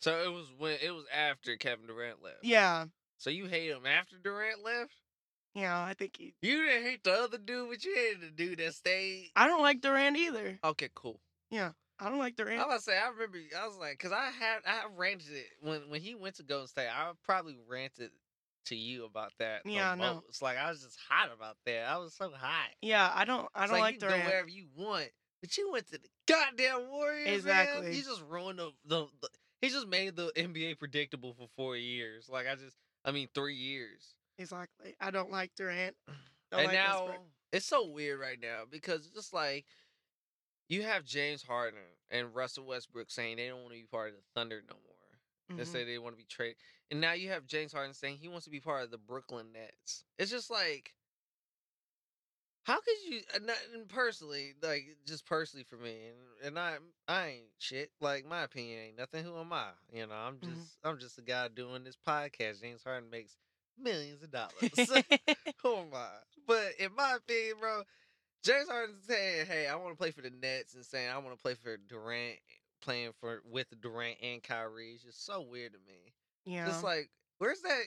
So 0.00 0.22
it 0.22 0.32
was 0.32 0.52
when 0.58 0.76
it 0.82 0.90
was 0.94 1.04
after 1.14 1.56
Kevin 1.56 1.86
Durant 1.86 2.22
left. 2.22 2.38
yeah, 2.44 2.86
So 3.16 3.30
you 3.30 3.46
hate 3.46 3.70
him 3.70 3.86
after 3.86 4.16
Durant 4.22 4.62
left? 4.64 4.92
yeah, 5.54 5.82
I 5.82 5.94
think 5.94 6.16
he. 6.18 6.34
You 6.42 6.62
didn't 6.66 6.82
hate 6.84 7.04
the 7.04 7.12
other 7.14 7.38
dude, 7.38 7.70
but 7.70 7.84
you 7.84 7.94
hated 7.94 8.20
the 8.20 8.30
dude 8.30 8.58
that 8.58 8.74
stayed. 8.74 9.30
I 9.34 9.46
don't 9.48 9.62
like 9.62 9.80
Durant 9.80 10.16
either. 10.16 10.58
Okay, 10.62 10.90
cool. 10.94 11.20
Yeah, 11.50 11.72
I 11.98 12.10
don't 12.10 12.18
like 12.18 12.36
Durant. 12.36 12.60
I 12.60 12.64
Durant. 12.64 12.70
was 12.74 12.84
to 12.84 12.90
say, 12.92 12.98
I 12.98 13.08
remember, 13.08 13.38
I 13.60 13.66
was 13.66 13.76
like, 13.76 13.98
cause 13.98 14.12
I 14.12 14.30
had, 14.38 14.58
I 14.66 14.82
ranted 14.96 15.32
it 15.32 15.46
when 15.62 15.88
when 15.88 16.00
he 16.02 16.14
went 16.14 16.36
to 16.36 16.42
Golden 16.44 16.68
State. 16.68 16.88
I 16.88 17.10
probably 17.24 17.56
ranted 17.66 18.10
to 18.66 18.76
you 18.76 19.04
about 19.04 19.32
that. 19.38 19.62
the 19.64 19.72
Yeah, 19.72 19.92
I 19.92 19.94
know. 19.94 20.22
most. 20.26 20.42
Like 20.42 20.58
I 20.58 20.70
was 20.70 20.82
just 20.82 20.98
hot 21.08 21.30
about 21.34 21.56
that. 21.66 21.88
I 21.88 21.96
was 21.98 22.14
so 22.14 22.30
hot. 22.30 22.70
Yeah, 22.82 23.10
I 23.14 23.24
don't. 23.24 23.48
I 23.54 23.64
It's 23.64 23.72
don't 23.72 23.80
like, 23.80 23.94
like 24.02 24.02
you 24.02 24.08
go 24.08 24.24
wherever 24.26 24.48
you 24.48 24.66
want, 24.76 25.08
but 25.40 25.56
you 25.56 25.70
went 25.72 25.86
to 25.88 25.98
the 25.98 26.08
goddamn 26.26 26.88
Warriors. 26.90 27.26
Man. 27.26 27.34
Exactly. 27.34 27.96
You 27.96 28.02
just 28.02 28.22
ruined 28.28 28.58
the, 28.58 28.70
the, 28.84 29.06
the. 29.22 29.28
He 29.60 29.68
just 29.70 29.88
made 29.88 30.14
the 30.16 30.30
NBA 30.36 30.78
predictable 30.78 31.34
for 31.34 31.48
four 31.56 31.76
years. 31.76 32.28
Like 32.28 32.46
I 32.46 32.54
just, 32.54 32.76
I 33.04 33.10
mean, 33.10 33.28
three 33.34 33.56
years. 33.56 34.14
Exactly. 34.38 34.86
He's 34.86 34.92
like 34.92 34.96
I 35.00 35.10
don't 35.10 35.30
like 35.32 35.52
Durant. 35.56 35.96
Don't 36.50 36.60
and 36.60 36.66
like 36.68 36.74
now 36.74 37.04
Westbrook. 37.04 37.26
it's 37.52 37.66
so 37.66 37.86
weird 37.88 38.20
right 38.20 38.38
now 38.40 38.62
because 38.70 39.04
it's 39.04 39.14
just 39.14 39.34
like 39.34 39.66
you 40.70 40.82
have 40.82 41.04
James 41.04 41.42
Harden 41.42 41.78
and 42.10 42.34
Russell 42.34 42.64
Westbrook 42.66 43.10
saying 43.10 43.36
they 43.36 43.48
don't 43.48 43.60
want 43.62 43.72
to 43.74 43.80
be 43.80 43.86
part 43.90 44.10
of 44.10 44.14
the 44.16 44.22
Thunder 44.34 44.62
no 44.68 44.76
more. 44.76 45.56
They 45.58 45.64
Mhm. 45.64 45.66
say 45.66 45.84
they 45.84 45.98
want 45.98 46.14
to 46.14 46.18
be 46.18 46.24
traded, 46.24 46.56
and 46.90 47.00
now 47.00 47.12
you 47.12 47.30
have 47.30 47.46
James 47.46 47.72
Harden 47.72 47.94
saying 47.94 48.18
he 48.18 48.28
wants 48.28 48.44
to 48.44 48.50
be 48.50 48.60
part 48.60 48.84
of 48.84 48.90
the 48.90 48.98
Brooklyn 48.98 49.52
Nets. 49.52 50.04
It's 50.18 50.30
just 50.30 50.50
like, 50.50 50.94
how 52.64 52.80
could 52.80 52.96
you? 53.10 53.20
uh, 53.34 53.38
Not 53.44 53.56
and 53.74 53.88
personally, 53.88 54.54
like 54.62 54.84
just 55.06 55.24
personally 55.26 55.64
for 55.64 55.76
me, 55.76 55.96
and, 56.08 56.46
and 56.48 56.58
I, 56.58 56.76
I 57.06 57.26
ain't 57.28 57.44
shit. 57.58 57.90
Like 58.00 58.26
my 58.26 58.42
opinion 58.42 58.78
ain't 58.88 58.98
nothing. 58.98 59.24
Who 59.24 59.36
am 59.38 59.52
I? 59.52 59.68
You 59.92 60.06
know, 60.06 60.14
I'm 60.14 60.36
Mhm. 60.36 60.54
just, 60.54 60.78
I'm 60.84 60.98
just 60.98 61.18
a 61.18 61.22
guy 61.22 61.48
doing 61.48 61.84
this 61.84 61.96
podcast. 62.06 62.60
James 62.60 62.84
Harden 62.84 63.10
makes 63.10 63.36
millions 63.78 64.22
of 64.22 64.30
dollars. 64.32 64.90
Who 65.62 65.74
am 65.76 65.94
I? 65.94 66.08
But 66.46 66.72
in 66.78 66.94
my 66.94 67.16
opinion, 67.16 67.56
bro, 67.60 67.82
James 68.44 68.68
Harden 68.68 68.96
saying, 69.06 69.46
"Hey, 69.46 69.66
I 69.66 69.76
want 69.76 69.92
to 69.92 69.98
play 69.98 70.10
for 70.10 70.22
the 70.22 70.30
Nets," 70.30 70.74
and 70.74 70.84
saying, 70.84 71.10
"I 71.10 71.18
want 71.18 71.36
to 71.36 71.42
play 71.42 71.54
for 71.54 71.76
Durant," 71.76 72.38
playing 72.82 73.12
for 73.20 73.42
with 73.44 73.68
Durant 73.80 74.18
and 74.22 74.42
Kyrie 74.42 74.94
is 74.94 75.02
just 75.02 75.24
so 75.26 75.40
weird 75.42 75.72
to 75.72 75.78
me. 75.86 76.12
Yeah. 76.48 76.66
Just 76.66 76.82
like 76.82 77.10
where's 77.38 77.60
that? 77.60 77.82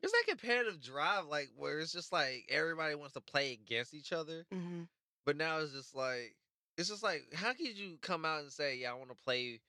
Where's 0.00 0.12
that 0.12 0.24
competitive 0.28 0.80
drive? 0.82 1.24
Like 1.26 1.48
where 1.56 1.80
it's 1.80 1.92
just 1.92 2.12
like 2.12 2.44
everybody 2.50 2.94
wants 2.94 3.14
to 3.14 3.20
play 3.20 3.52
against 3.52 3.94
each 3.94 4.12
other, 4.12 4.44
hmm 4.52 4.82
but 5.26 5.36
now 5.38 5.58
it's 5.58 5.72
just 5.72 5.94
like 5.94 6.36
it's 6.76 6.88
just 6.90 7.02
like 7.02 7.22
how 7.34 7.52
could 7.54 7.76
you 7.78 7.96
come 8.02 8.24
out 8.24 8.40
and 8.42 8.52
say, 8.52 8.76
yeah, 8.78 8.90
I 8.90 8.94
want 8.94 9.08
to 9.10 9.16
play 9.24 9.60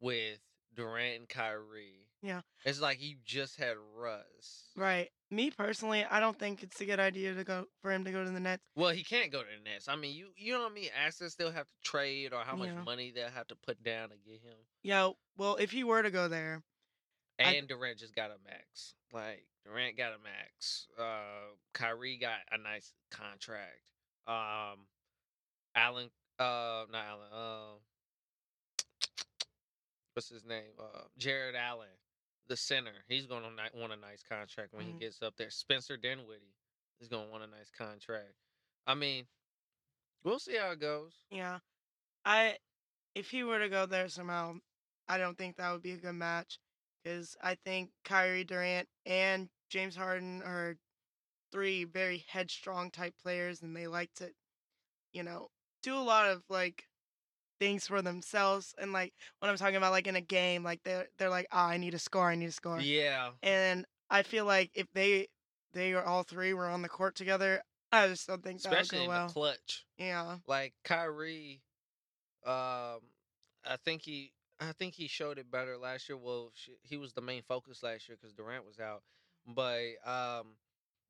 with 0.00 0.38
Durant 0.74 1.18
and 1.20 1.28
Kyrie? 1.28 2.08
Yeah. 2.22 2.40
It's 2.64 2.80
like 2.80 3.02
you 3.02 3.16
just 3.24 3.56
had 3.58 3.76
Russ. 3.96 4.70
Right. 4.76 5.10
Me 5.30 5.50
personally, 5.50 6.06
I 6.10 6.20
don't 6.20 6.38
think 6.38 6.62
it's 6.62 6.80
a 6.80 6.86
good 6.86 7.00
idea 7.00 7.34
to 7.34 7.44
go 7.44 7.66
for 7.82 7.90
him 7.92 8.04
to 8.04 8.12
go 8.12 8.24
to 8.24 8.30
the 8.30 8.40
Nets. 8.40 8.62
Well, 8.76 8.90
he 8.90 9.04
can't 9.04 9.30
go 9.30 9.40
to 9.40 9.46
the 9.46 9.70
Nets. 9.70 9.88
I 9.88 9.96
mean, 9.96 10.14
you 10.16 10.28
you 10.36 10.52
know 10.52 10.62
what 10.62 10.72
I 10.72 10.74
mean? 10.74 10.88
Assets 11.06 11.34
they'll 11.34 11.52
have 11.52 11.66
to 11.66 11.74
trade 11.82 12.32
or 12.32 12.40
how 12.44 12.56
much 12.56 12.68
Yeah. 12.68 12.82
money 12.82 13.10
they'll 13.14 13.28
have 13.28 13.46
to 13.48 13.56
put 13.56 13.82
down 13.82 14.10
to 14.10 14.16
get 14.16 14.40
him. 14.42 14.56
Yeah. 14.82 15.10
Well, 15.36 15.56
if 15.56 15.70
he 15.70 15.84
were 15.84 16.02
to 16.02 16.10
go 16.10 16.28
there, 16.28 16.62
I- 17.38 17.54
And 17.54 17.68
Durant 17.68 17.98
just 17.98 18.14
got 18.14 18.30
a 18.30 18.36
max. 18.44 18.94
Like 19.12 19.44
Durant 19.64 19.96
got 19.96 20.12
a 20.12 20.18
max. 20.18 20.86
Uh 20.98 21.54
Kyrie 21.72 22.16
got 22.18 22.38
a 22.52 22.58
nice 22.58 22.92
contract. 23.10 23.80
Um 24.26 24.86
Allen 25.74 26.10
uh 26.38 26.84
not 26.90 27.04
Allen, 27.06 27.28
uh 27.32 27.78
what's 30.14 30.28
his 30.28 30.44
name? 30.44 30.72
Uh 30.78 31.02
Jarrett 31.18 31.54
Allen, 31.56 31.88
the 32.48 32.56
center. 32.56 32.92
He's 33.08 33.26
gonna 33.26 33.50
want 33.74 33.92
a 33.92 33.96
nice 33.96 34.22
contract 34.22 34.72
when 34.72 34.86
Mhm. 34.86 34.92
he 34.92 34.98
gets 34.98 35.22
up 35.22 35.36
there. 35.36 35.50
Spencer 35.50 35.96
Dinwiddie 35.96 36.54
is 37.00 37.08
gonna 37.08 37.30
want 37.30 37.42
a 37.44 37.48
nice 37.48 37.70
contract. 37.70 38.34
I 38.86 38.94
mean, 38.94 39.26
we'll 40.24 40.38
see 40.38 40.56
how 40.56 40.70
it 40.72 40.80
goes. 40.80 41.24
yeah, 41.30 41.60
I 42.24 42.58
if 43.14 43.30
he 43.30 43.44
were 43.44 43.58
to 43.60 43.68
go 43.68 43.86
there 43.86 44.08
somehow, 44.08 44.58
I 45.08 45.18
don't 45.18 45.36
think 45.38 45.56
that 45.56 45.70
would 45.72 45.82
be 45.82 45.92
a 45.92 45.96
good 45.96 46.14
match 46.14 46.58
because 47.04 47.36
I 47.42 47.56
think 47.64 47.90
Kyrie 48.04 48.44
Durant 48.44 48.88
and 49.04 49.48
James 49.68 49.94
Harden 49.96 50.42
are 50.42 50.76
three 51.52 51.84
very 51.84 52.24
headstrong 52.28 52.90
type 52.90 53.14
players, 53.22 53.62
and 53.62 53.76
they 53.76 53.86
like 53.86 54.12
to, 54.14 54.30
you 55.12 55.22
know, 55.22 55.48
do 55.82 55.94
a 55.94 55.98
lot 55.98 56.26
of 56.28 56.42
like 56.48 56.84
things 57.60 57.86
for 57.86 58.02
themselves. 58.02 58.74
And 58.78 58.92
like 58.92 59.12
when 59.38 59.50
I'm 59.50 59.56
talking 59.56 59.76
about 59.76 59.92
like 59.92 60.06
in 60.06 60.16
a 60.16 60.20
game, 60.20 60.64
like 60.64 60.80
they're 60.84 61.06
they're 61.18 61.30
like, 61.30 61.46
ah, 61.52 61.68
I 61.68 61.76
need 61.76 61.92
to 61.92 61.98
score, 61.98 62.28
I 62.30 62.34
need 62.34 62.46
to 62.46 62.52
score. 62.52 62.80
Yeah. 62.80 63.30
And 63.42 63.84
I 64.10 64.22
feel 64.22 64.44
like 64.46 64.70
if 64.74 64.86
they 64.94 65.28
they 65.72 65.92
are 65.92 66.04
all 66.04 66.22
three 66.22 66.54
were 66.54 66.68
on 66.68 66.82
the 66.82 66.88
court 66.88 67.14
together, 67.16 67.62
I 67.92 68.08
just 68.08 68.26
don't 68.26 68.42
think 68.42 68.62
that 68.62 68.70
would 68.70 68.80
Especially 68.80 68.98
go 69.06 69.10
in 69.12 69.16
well. 69.16 69.26
the 69.28 69.32
clutch. 69.32 69.84
yeah. 69.98 70.36
like 70.46 70.72
Kyrie, 70.84 71.62
um, 72.46 73.00
I 73.66 73.76
think 73.84 74.02
he, 74.02 74.32
I 74.60 74.72
think 74.72 74.94
he 74.94 75.08
showed 75.08 75.38
it 75.38 75.50
better 75.50 75.76
last 75.76 76.08
year. 76.08 76.16
Well, 76.16 76.52
sh- 76.54 76.70
he 76.82 76.96
was 76.96 77.12
the 77.12 77.20
main 77.22 77.42
focus 77.42 77.82
last 77.82 78.08
year 78.08 78.16
because 78.16 78.34
Durant 78.34 78.64
was 78.64 78.78
out. 78.78 79.02
But 79.46 79.96
um, 80.06 80.58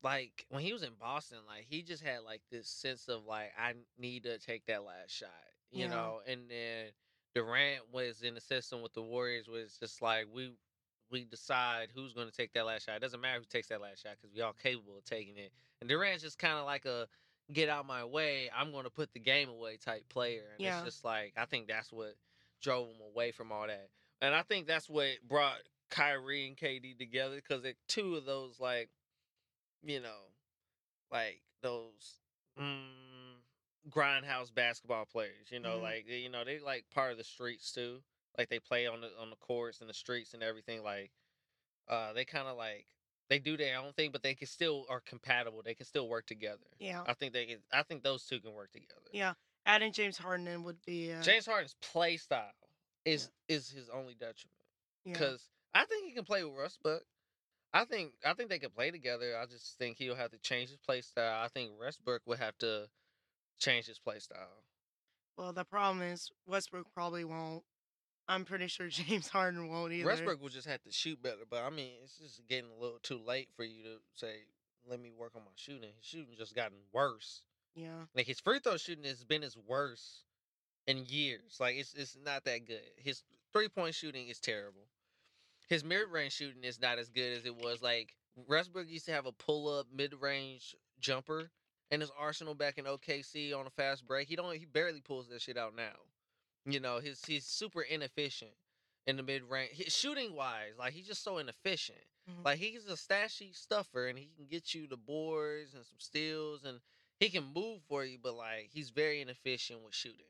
like 0.03 0.47
when 0.49 0.62
he 0.62 0.72
was 0.72 0.82
in 0.82 0.95
Boston, 0.95 1.38
like 1.47 1.64
he 1.64 1.82
just 1.82 2.03
had 2.03 2.20
like 2.20 2.42
this 2.51 2.68
sense 2.68 3.09
of 3.09 3.24
like 3.24 3.53
I 3.59 3.74
need 3.99 4.24
to 4.24 4.38
take 4.38 4.66
that 4.66 4.82
last 4.84 5.11
shot, 5.11 5.30
you 5.70 5.84
Yeah. 5.84 5.88
know. 5.88 6.22
And 6.26 6.51
then 6.51 6.92
Durant 7.34 7.90
was 7.92 8.22
in 8.22 8.34
the 8.34 8.40
system 8.40 8.82
with 8.82 8.92
the 8.95 9.03
Warriors, 9.03 9.49
was 9.49 9.78
just 9.78 10.03
like 10.03 10.26
we. 10.32 10.57
We 11.11 11.24
decide 11.24 11.90
who's 11.95 12.12
going 12.14 12.26
to 12.28 12.32
take 12.32 12.53
that 12.55 12.66
last 12.66 12.86
shot. 12.86 12.97
It 12.97 13.01
doesn't 13.01 13.20
matter 13.20 13.38
who 13.38 13.45
takes 13.45 13.68
that 13.68 13.80
last 13.80 14.03
shot 14.03 14.16
because 14.20 14.34
we 14.34 14.40
all 14.40 14.55
capable 14.55 14.97
of 14.99 15.05
taking 15.05 15.36
it. 15.36 15.53
And 15.80 15.88
Durant's 15.88 16.22
just 16.24 16.38
kind 16.38 16.59
of 16.59 16.64
like 16.64 16.86
a 16.86 17.09
get 17.53 17.68
out 17.68 17.86
my 17.86 18.05
way. 18.05 18.51
I'm 18.53 18.72
going 18.72 18.84
to 18.84 18.90
put 18.90 19.12
the 19.12 19.20
game 19.20 19.49
away 19.49 19.76
type 19.76 20.09
player. 20.09 20.51
And 20.55 20.64
Yeah. 20.64 20.70
it's 20.70 20.82
just 20.82 21.05
like 21.05 21.34
I 21.36 21.45
think 21.45 21.68
that's 21.68 21.92
what 21.92 22.16
drove 22.64 22.88
him 22.88 23.00
away 23.14 23.30
from 23.30 23.52
all 23.52 23.66
that. 23.66 23.90
And 24.20 24.34
I 24.34 24.42
think 24.42 24.66
that's 24.66 24.88
what 24.88 25.08
brought 25.28 25.58
Kyrie 25.90 26.48
and 26.48 26.56
KD 26.56 26.98
together 26.98 27.36
because 27.36 27.62
they're 27.62 27.74
two 27.86 28.16
of 28.16 28.24
those 28.24 28.58
like, 28.58 28.88
you 29.82 30.00
know, 30.00 30.30
like 31.12 31.42
those 31.62 32.20
mm, 32.58 33.36
grindhouse 33.90 34.52
basketball 34.52 35.04
players. 35.04 35.50
You 35.50 35.60
know, 35.60 35.78
Mhm. 35.78 35.82
like 35.82 36.08
you 36.08 36.28
know 36.30 36.44
they 36.44 36.58
like 36.58 36.88
part 36.90 37.12
of 37.12 37.18
the 37.18 37.24
streets 37.24 37.70
too. 37.72 38.02
Like 38.38 38.48
they 38.48 38.58
play 38.58 38.86
on 38.86 39.02
the 39.02 39.16
on 39.18 39.30
the 39.30 39.36
courts 39.36 39.80
and 39.80 39.88
the 39.88 39.94
streets 39.94 40.34
and 40.34 40.42
everything. 40.42 40.82
Like, 40.82 41.12
uh, 41.88 42.12
they 42.14 42.24
kind 42.24 42.48
of 42.48 42.56
like 42.56 42.86
they 43.28 43.38
do 43.38 43.56
their 43.56 43.78
own 43.78 43.92
thing, 43.92 44.10
but 44.10 44.22
they 44.22 44.34
can 44.34 44.46
still 44.48 44.86
are 44.88 45.00
compatible. 45.00 45.62
They 45.62 45.74
can 45.74 45.86
still 45.86 46.08
work 46.08 46.26
together. 46.26 46.66
Yeah. 46.78 47.04
I 47.06 47.14
think 47.14 47.32
they 47.32 47.46
can. 47.46 47.58
I 47.72 47.82
think 47.82 48.02
those 48.02 48.24
two 48.26 48.40
can 48.40 48.52
work 48.54 48.72
together. 48.72 49.10
Yeah. 49.12 49.34
Adding 49.66 49.92
James 49.92 50.18
Harden 50.18 50.46
in 50.46 50.62
would 50.64 50.82
be 50.84 51.12
uh, 51.12 51.22
James 51.22 51.46
Harden's 51.46 51.76
play 51.80 52.16
style 52.16 52.52
is 53.04 53.30
is 53.48 53.68
his 53.68 53.88
only 53.88 54.14
detriment 54.14 54.58
yeah. 55.04 55.12
because 55.12 55.48
I 55.74 55.84
think 55.86 56.06
he 56.06 56.12
can 56.12 56.24
play 56.24 56.44
with 56.44 56.54
Russ, 56.54 56.78
but 56.82 57.02
I 57.72 57.84
think 57.84 58.12
I 58.24 58.34
think 58.34 58.50
they 58.50 58.58
can 58.58 58.70
play 58.70 58.90
together. 58.90 59.36
I 59.40 59.46
just 59.46 59.78
think 59.78 59.96
he'll 59.96 60.14
have 60.14 60.30
to 60.30 60.38
change 60.38 60.70
his 60.70 60.78
play 60.78 61.00
style. 61.00 61.42
I 61.42 61.48
think 61.48 61.72
Westbrook 61.78 62.22
would 62.26 62.38
have 62.38 62.56
to 62.58 62.88
change 63.58 63.86
his 63.86 63.98
play 63.98 64.18
style. 64.18 64.64
Well, 65.36 65.52
the 65.52 65.64
problem 65.64 66.02
is 66.02 66.30
Westbrook 66.46 66.86
probably 66.94 67.24
won't. 67.24 67.64
I'm 68.28 68.44
pretty 68.44 68.68
sure 68.68 68.88
James 68.88 69.28
Harden 69.28 69.68
won't 69.68 69.92
either. 69.92 70.06
Westbrook 70.06 70.40
will 70.40 70.48
just 70.48 70.68
have 70.68 70.82
to 70.84 70.92
shoot 70.92 71.22
better, 71.22 71.44
but 71.48 71.62
I 71.62 71.70
mean, 71.70 71.92
it's 72.02 72.18
just 72.18 72.46
getting 72.48 72.70
a 72.70 72.80
little 72.80 73.00
too 73.02 73.18
late 73.18 73.48
for 73.56 73.64
you 73.64 73.82
to 73.82 73.96
say, 74.14 74.44
"Let 74.88 75.00
me 75.00 75.10
work 75.10 75.32
on 75.34 75.42
my 75.42 75.50
shooting." 75.56 75.90
His 75.96 76.06
shooting 76.06 76.34
just 76.36 76.54
gotten 76.54 76.78
worse. 76.92 77.42
Yeah. 77.75 78.05
Like 78.14 78.27
his 78.27 78.41
free 78.41 78.61
throw 78.61 78.77
shooting 78.77 79.05
has 79.05 79.25
been 79.25 79.43
his 79.43 79.57
worst 79.57 80.25
in 80.87 81.05
years. 81.07 81.57
Like 81.61 81.77
it's 81.77 81.95
it's 81.95 82.16
not 82.25 82.45
that 82.45 82.66
good. 82.66 82.81
His 82.97 83.22
three 83.53 83.68
point 83.68 83.95
shooting 83.95 84.29
is 84.29 84.41
terrible. 84.41 84.89
His 85.68 85.85
mid 85.85 86.09
range 86.11 86.33
shooting 86.35 86.64
is 86.64 86.81
not 86.81 86.99
as 86.99 87.09
good 87.09 87.37
as 87.37 87.47
it 87.47 87.57
was. 87.57 87.83
Like 87.83 88.14
Westbrook 88.37 88.89
used 88.89 89.07
to 89.07 89.12
have 89.12 89.27
a 89.27 89.33
pull 89.33 89.79
up 89.79 89.87
mid 89.93 90.14
range 90.20 90.75
jumper 91.01 91.51
in 91.91 92.01
his 92.01 92.11
arsenal 92.18 92.55
back 92.55 92.79
in 92.79 92.85
OKC 92.85 93.57
on 93.59 93.66
a 93.66 93.70
fast 93.70 94.07
break. 94.07 94.29
He 94.29 94.37
don't 94.37 94.57
he 94.57 94.64
barely 94.66 95.01
pulls 95.01 95.29
that 95.29 95.43
shit 95.43 95.57
out 95.57 95.75
now. 95.75 95.95
You 96.66 96.81
know, 96.81 96.99
his 96.99 97.25
he's 97.25 97.45
super 97.45 97.83
inefficient 97.83 98.53
in 99.07 99.16
the 99.16 99.22
mid 99.22 99.43
range. 99.43 99.70
Shooting 99.93 100.35
wise, 100.35 100.72
like 100.79 100.93
he's 100.93 101.07
just 101.07 101.25
so 101.25 101.39
inefficient. 101.39 101.99
Mhm. 102.31 102.45
Like 102.45 102.59
he's 102.59 102.87
a 102.87 102.97
stat 102.97 103.31
sheet 103.31 103.55
stuffer 103.57 104.07
and 104.07 104.18
he 104.18 104.31
can 104.37 104.47
get 104.47 104.75
you 104.75 104.87
the 104.87 104.97
boards 104.97 105.75
and 105.75 105.85
some 105.85 105.99
steals 105.99 106.64
and 106.64 106.81
he 107.20 107.28
can 107.28 107.44
move 107.54 107.80
for 107.88 108.04
you, 108.04 108.18
but 108.22 108.34
like 108.36 108.70
he's 108.72 108.90
very 108.90 109.20
inefficient 109.20 109.82
with 109.84 109.94
shooting. 109.94 110.26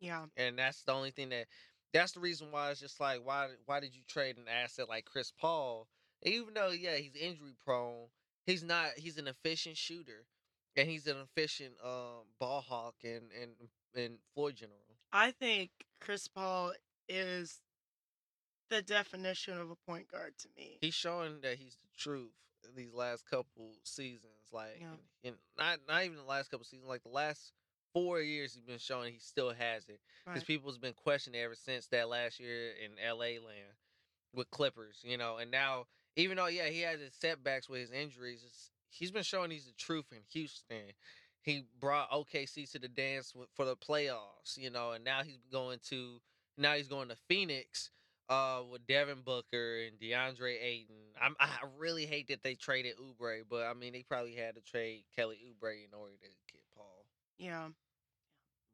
Yeah. 0.00 0.26
And 0.36 0.58
that's 0.58 0.82
the 0.82 0.92
only 0.92 1.10
thing 1.10 1.30
that 1.30 1.46
that's 1.92 2.12
the 2.12 2.20
reason 2.20 2.48
why 2.50 2.70
it's 2.70 2.80
just 2.80 3.00
like 3.00 3.20
why 3.24 3.48
why 3.66 3.80
did 3.80 3.94
you 3.94 4.02
trade 4.06 4.36
an 4.36 4.46
asset 4.48 4.88
like 4.88 5.04
Chris 5.04 5.32
Paul? 5.38 5.88
Even 6.22 6.54
though 6.54 6.70
yeah, 6.70 6.96
he's 6.96 7.14
injury 7.14 7.54
prone, 7.64 8.06
he's 8.46 8.62
not 8.62 8.90
he's 8.96 9.18
an 9.18 9.28
efficient 9.28 9.76
shooter. 9.76 10.26
And 10.76 10.88
he's 10.88 11.08
an 11.08 11.16
efficient 11.16 11.74
um 11.84 12.26
ball 12.38 12.60
hawk 12.60 12.94
and 13.02 13.30
and 13.40 13.52
and 13.94 14.18
floor 14.34 14.52
general. 14.52 14.78
I 15.12 15.32
think 15.32 15.70
Chris 16.00 16.28
Paul 16.28 16.72
is 17.08 17.60
the 18.68 18.82
definition 18.82 19.58
of 19.58 19.70
a 19.70 19.76
point 19.76 20.12
guard 20.12 20.34
to 20.38 20.48
me. 20.56 20.78
He's 20.80 20.94
showing 20.94 21.40
that 21.40 21.56
he's 21.56 21.76
the 21.76 21.88
truth 21.96 22.30
these 22.74 22.92
last 22.92 23.26
couple 23.28 23.74
seasons. 23.84 24.32
Like, 24.52 24.80
Yeah. 24.80 24.96
in, 25.22 25.34
not 25.56 25.80
not 25.86 26.04
even 26.04 26.16
the 26.16 26.24
last 26.24 26.50
couple 26.50 26.64
seasons, 26.64 26.88
like 26.88 27.02
the 27.02 27.08
last 27.08 27.52
four 27.92 28.20
years, 28.20 28.54
he's 28.54 28.64
been 28.64 28.78
showing 28.78 29.12
he 29.12 29.18
still 29.18 29.52
has 29.52 29.88
it. 29.88 30.00
Because 30.24 30.42
Right. 30.42 30.46
people's 30.46 30.78
been 30.78 30.94
questioning 30.94 31.40
ever 31.40 31.54
since 31.54 31.86
that 31.88 32.08
last 32.08 32.38
year 32.40 32.72
in 32.72 32.98
L.A. 32.98 33.38
land 33.38 33.76
with 34.32 34.50
Clippers, 34.50 35.00
you 35.02 35.16
know. 35.16 35.38
And 35.38 35.50
now, 35.50 35.86
even 36.16 36.36
though 36.36 36.46
yeah, 36.46 36.68
he 36.68 36.80
had 36.80 37.00
his 37.00 37.14
setbacks 37.14 37.68
with 37.68 37.80
his 37.80 37.90
injuries, 37.90 38.42
it's, 38.44 38.70
he's 38.90 39.10
been 39.10 39.22
showing 39.22 39.50
he's 39.50 39.66
the 39.66 39.72
truth 39.72 40.12
in 40.12 40.22
Houston. 40.32 40.92
He 41.40 41.66
brought 41.80 42.10
OKC 42.10 42.70
to 42.72 42.78
the 42.78 42.88
dance 42.88 43.34
with, 43.34 43.48
for 43.54 43.64
the 43.64 43.76
playoffs, 43.76 44.56
you 44.56 44.70
know, 44.70 44.92
and 44.92 45.04
now 45.04 45.22
he's 45.22 45.46
going 45.50 45.78
to 45.84 46.20
now 46.56 46.74
he's 46.74 46.88
going 46.88 47.08
to 47.08 47.16
Phoenix 47.16 47.90
uh, 48.28 48.60
with 48.70 48.86
Devin 48.86 49.22
Booker 49.24 49.78
and 49.86 49.98
DeAndre 49.98 50.56
Ayton. 50.62 50.96
I'm, 51.20 51.34
I 51.40 51.48
really 51.78 52.06
hate 52.06 52.28
that 52.28 52.42
they 52.42 52.54
traded 52.54 52.94
Oubre, 52.98 53.42
but 53.48 53.66
I 53.66 53.74
mean 53.74 53.92
they 53.92 54.02
probably 54.02 54.34
had 54.34 54.54
to 54.56 54.60
trade 54.60 55.04
Kelly 55.16 55.38
Oubre 55.46 55.72
in 55.72 55.94
order 55.98 56.14
to 56.14 56.28
get 56.52 56.62
Paul. 56.76 57.04
yeah. 57.38 57.68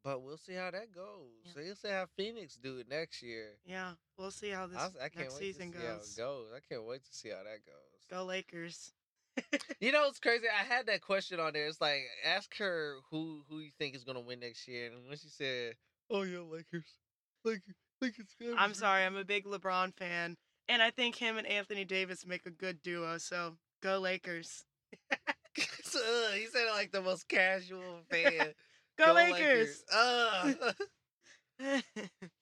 But 0.03 0.21
we'll 0.21 0.37
see 0.37 0.53
how 0.53 0.69
that 0.69 0.93
goes. 0.93 1.31
Yeah. 1.43 1.51
We'll 1.55 1.75
see 1.75 1.87
how 1.89 2.05
Phoenix 2.15 2.57
do 2.57 2.77
it 2.77 2.87
next 2.87 3.23
year. 3.23 3.53
Yeah. 3.65 3.93
We'll 4.19 4.29
see 4.29 4.51
how 4.51 4.67
this 4.67 4.77
I, 4.77 5.05
I 5.05 5.09
can't 5.09 5.15
next 5.25 5.39
wait 5.39 5.55
season 5.55 5.71
to 5.71 5.79
see 5.79 5.83
how 5.83 5.93
it 5.93 5.97
goes. 5.97 6.15
goes. 6.15 6.45
I 6.55 6.59
can't 6.71 6.85
wait 6.85 7.03
to 7.05 7.11
see 7.11 7.29
how 7.29 7.37
that 7.37 7.65
goes. 7.65 8.05
Go 8.11 8.23
Lakers. 8.25 8.93
You 9.81 9.91
know 9.91 10.07
it's 10.07 10.19
crazy. 10.19 10.45
I 10.47 10.63
had 10.63 10.85
that 10.87 11.01
question 11.01 11.39
on 11.39 11.53
there. 11.53 11.67
It's 11.67 11.81
like 11.81 12.03
ask 12.25 12.55
her 12.57 12.95
who 13.11 13.41
who 13.49 13.59
you 13.59 13.71
think 13.77 13.93
is 13.95 14.03
gonna 14.05 14.21
win 14.21 14.39
next 14.39 14.67
year, 14.67 14.87
and 14.87 15.07
when 15.09 15.17
she 15.17 15.27
said, 15.27 15.75
"Oh 16.09 16.21
yeah, 16.21 16.39
Lakers, 16.39 16.85
Lakers, 17.43 17.75
Lakers," 18.05 18.55
I'm 18.57 18.73
sorry, 18.73 19.03
I'm 19.03 19.15
a 19.17 19.25
big 19.25 19.45
LeBron 19.45 19.93
fan, 19.95 20.35
and 20.67 20.81
I 20.81 20.91
think 20.91 21.15
him 21.15 21.37
and 21.37 21.47
Anthony 21.47 21.85
Davis 21.85 22.25
make 22.25 22.45
a 22.45 22.51
good 22.51 22.81
duo. 22.81 23.17
So 23.17 23.57
go 23.81 23.99
Lakers. 23.99 24.65
So, 25.83 25.99
uh, 26.01 26.33
he 26.33 26.47
said 26.47 26.65
like 26.73 26.91
the 26.91 27.01
most 27.01 27.29
casual 27.29 28.01
fan. 28.11 28.53
Go, 28.97 29.13
Lakers. 29.13 29.83
Uh. 29.93 30.51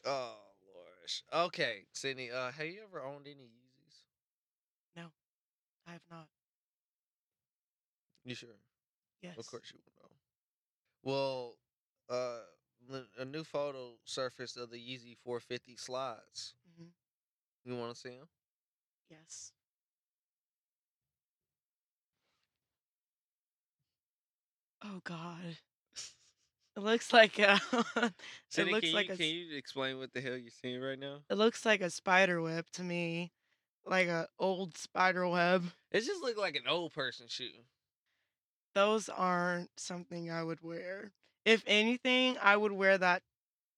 oh 0.06 0.36
Lord. 0.74 1.46
Okay, 1.48 1.86
Sydney. 1.94 2.32
Uh, 2.32 2.52
have 2.52 2.66
you 2.66 2.82
ever 2.88 3.04
owned 3.04 3.28
any 3.28 3.44
Yeezys? 3.44 4.02
No. 4.96 5.04
I 5.88 5.92
have 5.92 6.02
not. 6.10 6.28
You 8.26 8.36
sure? 8.36 8.50
Yes. 9.22 9.38
Of 9.38 9.46
course 9.48 9.72
you 9.74 9.80
will 9.84 9.94
know. 10.02 10.16
Well, 11.04 11.56
uh, 12.10 12.40
a 13.18 13.26
new 13.26 13.44
photo 13.44 13.98
surfaced 14.06 14.58
of 14.58 14.70
the 14.70 14.78
Yeezy 14.78 15.16
450 15.18 15.76
slides. 15.78 16.56
hmm 16.78 16.90
You 17.66 17.76
want 17.78 17.94
to 17.94 18.00
see 18.00 18.10
them? 18.10 18.28
Yes. 19.10 19.54
Oh 24.84 25.02
God. 25.04 25.58
It 26.76 26.82
looks 26.82 27.14
like 27.14 27.40
a. 27.40 27.60
it 27.98 28.14
Cindy, 28.50 28.72
looks 28.72 28.88
can, 28.88 28.94
like 28.94 29.06
you, 29.06 29.12
a. 29.12 29.18
can 29.18 29.26
you 29.28 29.56
explain 29.58 29.98
what 29.98 30.14
the 30.14 30.22
hell 30.22 30.38
you're 30.38 30.50
seeing 30.52 30.82
right 30.82 30.98
now? 31.00 31.20
It 31.30 31.36
looks 31.36 31.66
like 31.66 31.82
a 31.82 31.90
spider 31.90 32.42
web 32.42 32.70
to 32.74 32.84
me, 32.84 33.32
like 33.86 34.08
a 34.08 34.28
old 34.40 34.78
spider 34.78 35.28
web. 35.28 35.72
It 35.92 36.02
just 36.02 36.22
looked 36.22 36.38
like 36.38 36.56
an 36.56 36.68
old 36.68 36.94
person 36.94 37.28
shoe. 37.28 37.66
Those 38.76 39.10
aren't 39.10 39.80
something 39.80 40.30
I 40.30 40.44
would 40.44 40.62
wear. 40.62 41.14
If 41.46 41.64
anything, 41.68 42.38
I 42.42 42.56
would 42.58 42.72
wear 42.72 42.98
that 42.98 43.22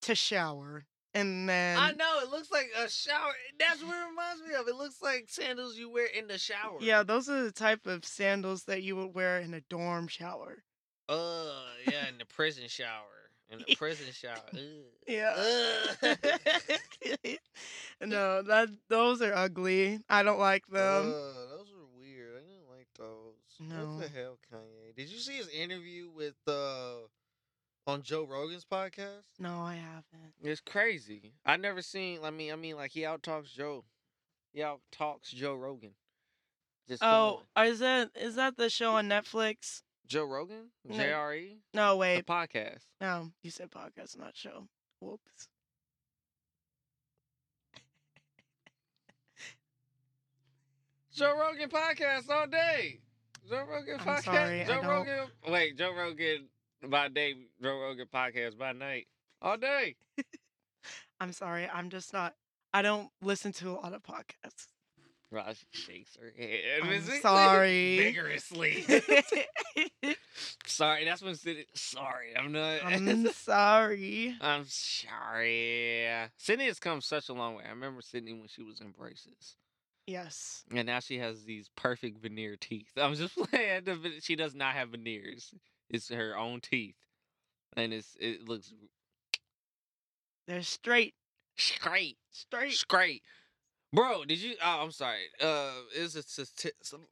to 0.03 0.13
shower, 0.16 0.86
and 1.13 1.49
then 1.49 1.78
I 1.80 1.91
know 1.93 2.20
it 2.22 2.30
looks 2.30 2.51
like 2.51 2.68
a 2.78 2.89
shower. 2.89 3.34
That's 3.57 3.84
what 3.84 3.95
it 3.95 4.09
reminds 4.09 4.41
me 4.47 4.53
of. 4.53 4.68
It 4.68 4.76
looks 4.76 5.01
like 5.01 5.26
sandals 5.30 5.78
you 5.78 5.89
wear 5.89 6.05
in 6.05 6.28
the 6.28 6.38
shower. 6.38 6.78
yeah, 6.82 7.01
those 7.03 7.28
are 7.30 7.43
the 7.43 7.51
type 7.51 7.88
of 7.88 8.05
sandals 8.05 8.66
that 8.66 8.84
you 8.84 8.95
would 8.97 9.16
wear 9.16 9.39
in 9.39 9.53
a 9.53 9.61
dorm 9.61 10.07
shower. 10.07 10.63
Uh, 11.09 11.51
yeah, 11.88 12.07
in 12.07 12.18
the 12.20 12.26
prison 12.26 12.66
shower. 12.68 13.01
In 13.49 13.59
the 13.68 13.76
prison 13.78 14.07
shower. 14.11 14.38
Ugh. 14.53 14.59
Yeah. 15.07 15.34
Ugh. 16.03 16.18
no, 18.01 18.41
that 18.43 18.70
those 18.89 19.22
are 19.22 19.34
ugly. 19.34 19.99
I 20.09 20.24
don't 20.24 20.39
like 20.39 20.66
them. 20.68 21.07
Ugh, 21.07 21.36
those 21.51 21.72
were 21.72 21.88
weird. 21.97 22.34
I 22.38 22.41
didn't 22.41 22.70
like 22.76 22.88
those. 22.97 23.36
No. 23.59 23.95
What 23.97 24.01
the 24.01 24.20
hell, 24.20 24.38
Kanye? 24.51 24.95
Did 24.95 25.09
you 25.09 25.20
see 25.20 25.34
his 25.34 25.49
interview 25.49 26.09
with 26.16 26.36
uh 26.47 27.05
on 27.88 28.01
Joe 28.01 28.23
Rogan's 28.25 28.65
podcast? 28.65 29.23
no, 29.39 29.59
I 29.61 29.75
haven't. 29.75 30.33
It's 30.41 30.61
crazy. 30.61 31.33
I 31.45 31.57
never 31.57 31.81
seen. 31.81 32.19
I 32.23 32.31
mean, 32.31 32.51
I 32.51 32.55
mean, 32.55 32.75
like 32.75 32.91
he 32.91 33.05
out 33.05 33.23
talks 33.23 33.51
Joe. 33.51 33.86
He 34.53 34.63
out 34.63 34.81
talks 34.91 35.31
Joe 35.31 35.55
Rogan. 35.55 35.91
Just 36.88 37.03
Oh, 37.03 37.41
going. 37.55 37.67
is 37.71 37.79
that 37.79 38.11
is 38.15 38.36
that 38.36 38.57
the 38.57 38.69
show 38.69 38.93
on 38.95 39.07
Netflix? 39.09 39.81
Joe 40.07 40.25
Rogan, 40.25 40.69
No. 40.83 40.95
JRE, 40.97 41.57
No, 41.73 41.91
the 41.91 41.97
wait. 41.97 42.25
podcast. 42.27 42.81
No, 43.01 43.31
you 43.41 43.49
said 43.49 43.71
podcast, 43.71 44.17
not 44.19 44.36
show. 44.38 44.67
Whoops. 44.99 45.47
Joe 51.13 51.33
Rogan 51.39 51.69
podcast 51.69 52.29
all 52.29 52.47
day. 52.47 52.99
Joe 53.49 53.63
Rogan 53.69 53.97
podcast. 53.99 54.23
sorry, 54.23 54.63
Joe 54.67 54.81
Rogan. 54.81 55.27
Wait, 55.47 55.77
Joe 55.77 55.93
Rogan 55.93 56.47
by 56.89 57.07
day. 57.09 57.36
Joe 57.61 57.79
Rogan 57.79 58.07
podcast 58.13 58.57
by 58.57 58.71
night. 58.73 59.07
All 59.41 59.57
day. 59.57 59.95
I'm 61.19 61.33
sorry. 61.33 61.67
I'm 61.71 61.89
just 61.89 62.13
not. 62.13 62.36
I 62.73 62.81
don't 62.81 63.09
listen 63.21 63.51
to 63.53 63.69
a 63.71 63.73
lot 63.73 63.93
of 63.93 64.03
podcasts. 64.03 64.67
Ross 65.31 65.65
shakes 65.71 66.15
her 66.19 66.33
head. 66.38 66.59
I'm 66.83 66.89
visibly- 66.89 67.19
sorry. 67.19 67.97
Vigorously. 67.97 68.86
sorry, 70.65 71.05
that's 71.05 71.21
when 71.21 71.36
Sydney. 71.36 71.65
Sorry, 71.73 72.36
I'm 72.38 72.51
not. 72.51 72.83
I'm 72.86 73.27
sorry. 73.31 74.36
I'm 74.39 74.65
sorry. 74.67 76.07
Sydney 76.38 76.65
has 76.67 76.79
come 76.79 77.01
such 77.01 77.29
a 77.29 77.33
long 77.33 77.55
way. 77.55 77.63
I 77.65 77.69
remember 77.71 78.01
Sydney 78.01 78.33
when 78.33 78.47
she 78.47 78.61
was 78.63 78.81
in 78.81 78.91
braces. 78.91 79.55
Yes. 80.07 80.63
And 80.73 80.86
now 80.86 80.99
she 80.99 81.17
has 81.17 81.43
these 81.45 81.69
perfect 81.75 82.21
veneer 82.21 82.55
teeth. 82.59 82.91
I'm 82.95 83.15
just 83.15 83.36
playing. 83.36 83.86
the 83.86 83.95
ve- 83.95 84.19
She 84.21 84.36
does 84.36 84.53
not 84.53 84.73
have 84.75 84.89
veneers. 84.89 85.51
It's 85.89 86.09
her 86.09 86.38
own 86.38 86.61
teeth, 86.61 86.95
and 87.77 87.93
it's 87.93 88.15
it 88.19 88.47
looks 88.47 88.73
They're 90.47 90.61
straight. 90.63 91.13
straight, 91.57 92.17
Straight. 92.31 92.73
straight. 92.73 93.23
Bro, 93.93 94.25
did 94.25 94.39
you? 94.39 94.55
Oh, 94.63 94.81
I'm 94.83 94.91
sorry. 94.91 95.25
Uh, 95.39 95.71
it 95.95 96.01
was 96.01 96.15
a 96.15 96.23
stati- 96.23 96.71
some- 96.81 97.07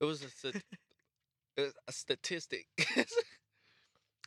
It 0.00 0.04
was 0.04 0.22
a 0.44 0.48
it 0.48 0.62
was 1.56 1.74
a 1.88 1.92
statistic. 1.92 2.66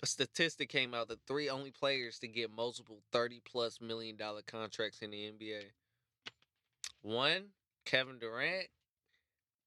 a 0.03 0.05
statistic 0.05 0.69
came 0.69 0.93
out 0.93 1.07
that 1.09 1.19
three 1.27 1.49
only 1.49 1.71
players 1.71 2.17
to 2.19 2.27
get 2.27 2.49
multiple 2.51 3.01
thirty 3.11 3.41
plus 3.45 3.79
million 3.81 4.15
dollar 4.15 4.41
contracts 4.47 4.99
in 5.01 5.11
the 5.11 5.31
NBA. 5.31 5.63
One, 7.01 7.49
Kevin 7.85 8.17
Durant. 8.17 8.67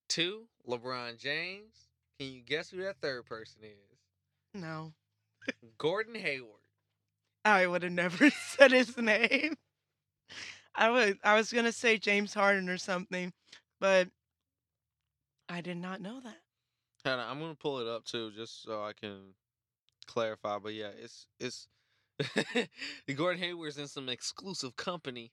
Two, 0.08 0.44
LeBron 0.66 1.18
James. 1.18 1.87
Can 2.18 2.32
you 2.32 2.40
guess 2.40 2.70
who 2.70 2.82
that 2.82 3.00
third 3.00 3.26
person 3.26 3.60
is? 3.62 4.60
No. 4.60 4.92
Gordon 5.78 6.16
Hayward. 6.16 6.50
I 7.44 7.66
would 7.66 7.82
have 7.82 7.92
never 7.92 8.30
said 8.56 8.72
his 8.72 8.96
name. 8.96 9.54
I 10.74 10.90
would 10.90 11.18
I 11.24 11.34
was 11.36 11.52
gonna 11.52 11.72
say 11.72 11.98
James 11.98 12.34
Harden 12.34 12.68
or 12.68 12.78
something, 12.78 13.32
but 13.80 14.08
I 15.48 15.60
did 15.60 15.76
not 15.76 16.00
know 16.00 16.20
that. 16.20 17.10
On, 17.10 17.18
I'm 17.18 17.40
gonna 17.40 17.54
pull 17.54 17.78
it 17.78 17.86
up 17.88 18.04
too, 18.04 18.30
just 18.32 18.62
so 18.62 18.82
I 18.82 18.92
can 18.92 19.34
clarify. 20.06 20.58
But 20.58 20.74
yeah, 20.74 20.90
it's 21.00 21.26
it's 21.40 21.68
Gordon 23.14 23.40
Hayward's 23.40 23.78
in 23.78 23.88
some 23.88 24.08
exclusive 24.08 24.76
company. 24.76 25.32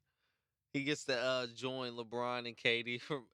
He 0.73 0.83
gets 0.83 1.05
to 1.05 1.17
uh, 1.17 1.47
join 1.55 1.93
LeBron 1.93 2.47
and 2.47 2.57
KD. 2.57 3.01
From 3.01 3.25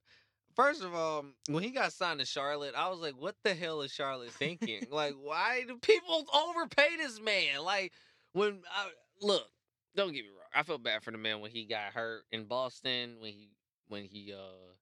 first 0.56 0.84
of 0.84 0.94
all, 0.94 1.26
when 1.50 1.64
he 1.64 1.72
got 1.72 1.94
signed 1.94 2.20
to 2.20 2.26
Charlotte, 2.26 2.74
I 2.76 2.90
was 2.90 3.00
like, 3.00 3.16
"What 3.16 3.36
the 3.44 3.54
hell 3.54 3.82
is 3.82 3.92
Charlotte 3.92 4.32
thinking? 4.32 4.88
like, 4.92 5.16
why 5.22 5.64
do 5.68 5.78
people 5.78 6.26
overpay 6.34 6.98
this 6.98 7.20
man? 7.20 7.62
Like, 7.64 7.94
when 8.34 8.62
I, 8.74 8.90
look, 9.22 9.48
don't 9.96 10.14
get 10.14 10.24
me 10.24 10.30
wrong, 10.32 10.50
I 10.54 10.64
felt 10.64 10.84
bad 10.84 11.04
for 11.04 11.12
the 11.12 11.18
man 11.18 11.40
when 11.42 11.52
he 11.52 11.66
got 11.66 11.94
hurt 11.94 12.24
in 12.32 12.46
Boston 12.46 13.18
when 13.20 13.34
he 13.34 13.50
when 13.88 14.04
he 14.04 14.34
uh 14.34 14.74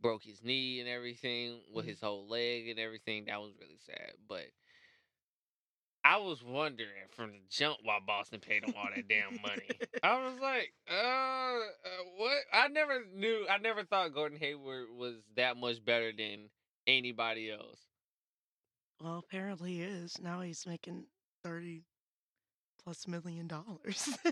broke 0.00 0.22
his 0.22 0.42
knee 0.42 0.80
and 0.80 0.88
everything 0.88 1.60
with 1.74 1.84
Mhm. 1.84 1.88
his 1.88 2.00
whole 2.00 2.26
leg 2.26 2.68
and 2.68 2.78
everything. 2.78 3.26
That 3.26 3.40
was 3.42 3.52
really 3.60 3.78
sad. 3.78 4.14
But 4.26 4.46
I 6.04 6.16
was 6.16 6.42
wondering 6.42 6.88
from 7.14 7.32
the 7.32 7.40
jump 7.50 7.78
why 7.82 7.98
Boston 8.06 8.40
paid 8.40 8.64
him 8.64 8.74
all 8.76 8.88
that 8.94 9.06
damn 9.08 9.40
money. 9.42 9.68
I 10.02 10.18
was 10.24 10.40
like, 10.40 10.72
uh, 10.90 10.94
uh, 10.94 12.04
what? 12.16 12.38
I 12.52 12.68
never 12.68 13.04
knew. 13.14 13.46
I 13.50 13.58
never 13.58 13.84
thought 13.84 14.14
Gordon 14.14 14.38
Hayward 14.38 14.86
was 14.96 15.16
that 15.36 15.56
much 15.58 15.84
better 15.84 16.10
than 16.16 16.48
anybody 16.86 17.50
else. 17.50 17.78
Well, 19.02 19.18
apparently 19.18 19.74
he 19.74 19.82
is. 19.82 20.18
Now 20.20 20.40
he's 20.40 20.66
making 20.66 21.04
thirty 21.44 21.82
plus 22.82 23.06
million 23.08 23.46
dollars. 23.46 24.08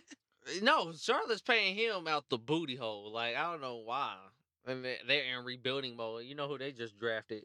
No, 0.63 0.93
Charlotte's 0.93 1.43
paying 1.43 1.75
him 1.75 2.09
out 2.09 2.31
the 2.31 2.39
booty 2.39 2.75
hole. 2.75 3.13
Like 3.13 3.37
I 3.37 3.51
don't 3.51 3.61
know 3.61 3.83
why. 3.85 4.17
And 4.67 4.83
they- 4.83 4.97
they're 5.07 5.39
in 5.39 5.45
rebuilding 5.45 5.95
mode. 5.95 6.25
You 6.25 6.35
know 6.37 6.49
who 6.49 6.57
they 6.57 6.73
just 6.73 6.99
drafted? 6.99 7.45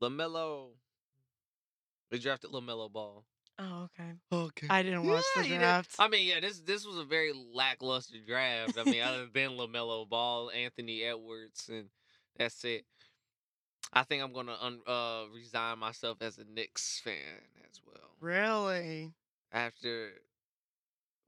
LaMelo. 0.00 0.70
They 2.10 2.18
drafted 2.18 2.50
LaMelo 2.50 2.90
Ball. 2.90 3.24
oh, 3.58 3.88
okay. 3.98 4.12
Okay. 4.32 4.66
I 4.68 4.82
didn't 4.82 5.06
watch 5.06 5.24
the 5.36 5.46
you 5.46 5.58
draft. 5.58 5.94
I 5.98 6.08
mean, 6.08 6.26
yeah, 6.26 6.40
this 6.40 6.60
this 6.60 6.86
was 6.86 6.98
a 6.98 7.04
very 7.04 7.32
lackluster 7.32 8.18
draft. 8.26 8.78
I 8.78 8.84
mean, 8.84 9.02
other 9.02 9.26
than 9.34 9.50
LaMelo 9.50 10.08
Ball, 10.08 10.50
Anthony 10.50 11.02
Edwards, 11.02 11.68
and 11.68 11.88
that's 12.36 12.64
it. 12.64 12.84
I 13.92 14.04
think 14.04 14.22
I'm 14.22 14.32
gonna 14.32 14.56
un, 14.60 14.80
uh, 14.86 15.24
resign 15.34 15.78
myself 15.78 16.18
as 16.20 16.38
a 16.38 16.44
Knicks 16.44 17.00
fan 17.02 17.14
as 17.68 17.80
well. 17.84 18.10
Really? 18.20 19.12
After 19.52 20.10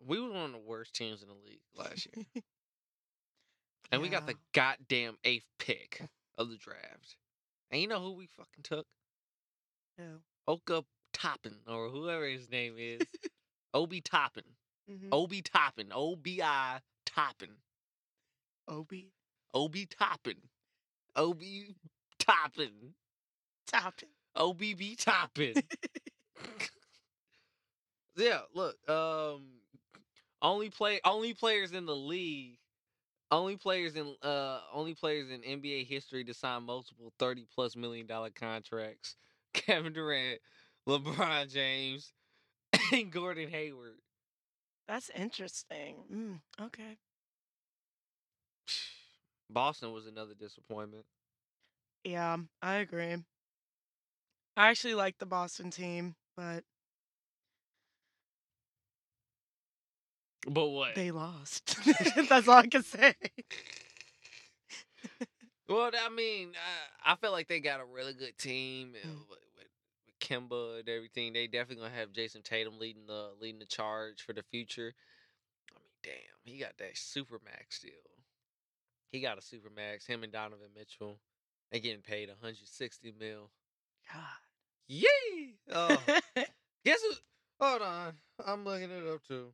we 0.07 0.21
were 0.21 0.31
one 0.33 0.47
of 0.47 0.53
the 0.53 0.59
worst 0.59 0.95
teams 0.95 1.23
in 1.23 1.29
the 1.29 1.35
league 1.35 1.61
last 1.77 2.07
year, 2.15 2.25
and 3.93 4.03
we 4.03 4.09
got 4.09 4.27
the 4.27 4.35
goddamn 4.53 5.17
eighth 5.25 5.47
pick 5.59 6.03
of 6.39 6.51
the 6.51 6.57
draft. 6.57 7.17
And 7.71 7.81
you 7.81 7.89
know 7.89 8.01
who 8.01 8.13
we 8.13 8.27
fucking 8.27 8.63
took? 8.63 8.87
Who? 9.99 10.21
Oka 10.49 10.85
Toppin 11.13 11.57
or 11.67 11.89
whoever 11.89 12.27
his 12.27 12.51
name 12.51 12.75
is. 12.79 13.03
Obi 13.75 14.01
Toppin. 14.01 14.45
Mhm. 14.91 15.09
Obi 15.13 15.43
Toppin. 15.43 15.89
O 15.93 16.17
B 16.17 16.43
I 16.43 16.81
Toppin. 17.07 17.51
Obi 18.69 19.13
Obi 19.55 19.87
Toppin. 19.87 20.37
Obi 21.17 21.75
Toppin. 22.19 22.95
Toppin. 23.67 24.09
OBB 24.37 24.97
Toppin. 24.97 25.55
yeah, 28.17 28.41
look, 28.55 28.77
um 28.89 29.43
only 30.41 30.71
play 30.71 31.01
only 31.05 31.35
players 31.35 31.73
in 31.73 31.87
the 31.87 31.95
league 31.97 32.59
only 33.31 33.57
players 33.57 33.97
in 33.97 34.15
uh 34.23 34.61
only 34.73 34.95
players 34.95 35.31
in 35.31 35.41
NBA 35.43 35.87
history 35.87 36.25
to 36.25 36.35
sign 36.35 36.65
multiple 36.65 37.13
30 37.19 37.47
plus 37.55 37.77
million 37.77 38.07
dollar 38.07 38.31
contracts. 38.31 39.17
Kevin 39.67 39.93
Durant, 39.93 40.41
LeBron 40.89 41.53
James, 41.53 42.13
and 42.93 43.11
Gordon 43.11 43.49
Hayward. 43.51 43.99
That's 44.89 45.11
interesting. 45.11 45.97
Mm, 46.13 46.41
okay. 46.67 46.97
Boston 49.51 49.93
was 49.93 50.07
another 50.07 50.35
disappointment. 50.39 51.05
Yeah, 52.05 52.37
I 52.61 52.77
agree. 52.77 53.17
I 54.57 54.69
actually 54.71 54.95
like 54.95 55.19
the 55.19 55.27
Boston 55.27 55.71
team, 55.71 56.15
but 56.37 56.65
But 60.47 60.67
what? 60.69 60.95
they 60.97 61.11
lost. 61.13 61.77
That's 62.29 62.49
all 62.49 62.59
I 62.59 62.67
can 62.67 62.83
say. 62.83 63.15
Well, 65.69 65.91
I 65.95 66.09
mean, 66.11 66.53
I, 67.07 67.13
I 67.13 67.17
feel 67.17 67.31
like 67.33 67.49
they 67.49 67.61
got 67.61 67.81
a 67.81 67.85
really 67.85 68.13
good 68.13 68.37
team 68.37 68.95
Mm. 68.95 69.29
with 69.31 69.39
Kemba 70.23 70.81
and 70.81 70.89
everything. 70.89 71.33
They 71.33 71.47
definitely 71.47 71.85
gonna 71.85 71.95
have 71.95 72.13
Jayson 72.13 72.43
Tatum 72.43 72.79
leading 72.79 73.07
the 73.07 73.33
leading 73.41 73.59
the 73.59 73.67
charge 73.67 74.23
for 74.23 74.33
the 74.33 74.43
future. 74.45 74.95
I 75.71 75.81
mean, 75.81 75.91
damn, 76.03 76.41
he 76.45 76.59
got 76.59 76.79
that 76.79 76.97
super 76.97 77.41
max 77.45 77.81
deal. 77.81 77.93
He 79.11 79.21
got 79.21 79.39
a 79.39 79.43
super 79.43 79.71
max. 79.71 80.07
Him 80.07 80.23
and 80.25 80.33
Donovan 80.33 80.71
Mitchell, 80.75 81.21
they 81.71 81.81
getting 81.81 82.03
paid 82.03 82.29
160 82.29 83.13
mil. 83.19 83.51
God, 84.13 84.23
yay! 84.89 85.57
Oh, 85.73 86.03
guess 86.85 87.03
who? 87.03 87.13
Hold 87.61 87.83
on, 87.83 88.15
I'm 88.45 88.65
looking 88.65 88.91
it 88.91 89.07
up 89.07 89.23
too. 89.27 89.53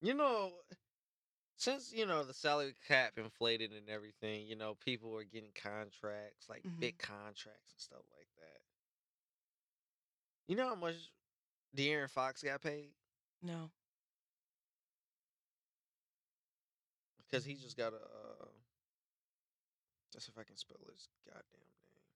You 0.00 0.14
know, 0.14 0.52
since 1.56 1.92
you 1.92 2.06
know 2.06 2.24
the 2.24 2.34
salary 2.34 2.74
cap 2.86 3.12
inflated 3.18 3.72
and 3.72 3.88
everything, 3.88 4.46
you 4.46 4.56
know 4.56 4.74
people 4.74 5.16
are 5.16 5.24
getting 5.24 5.52
contracts 5.54 6.48
like 6.48 6.64
Mhm. 6.64 6.80
big 6.80 6.98
contracts 6.98 7.72
and 7.72 7.80
stuff 7.80 8.04
like 8.16 8.28
that. 8.38 8.60
You 10.46 10.56
know 10.56 10.68
how 10.68 10.74
much 10.76 10.94
De'Aaron 11.76 12.10
Fox 12.10 12.42
got 12.42 12.62
paid 12.62 12.90
no. 13.42 13.70
because 17.18 17.44
he 17.44 17.54
just 17.54 17.76
got 17.76 17.92
a. 17.92 17.96
Uh, 17.96 18.46
see 20.18 20.32
if 20.32 20.38
I 20.38 20.44
can 20.44 20.56
spell 20.56 20.78
his 20.90 21.08
goddamn 21.26 21.42
name. 21.94 22.06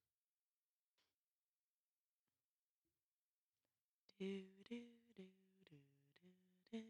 Do, 4.19 4.43
do, 4.69 4.81
do, 5.16 5.24
do, 5.70 5.77
do, 6.73 6.78
do, 6.78 6.85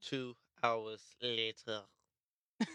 Two 0.00 0.36
hours 0.62 1.16
later. 1.20 1.82
do. 2.60 2.66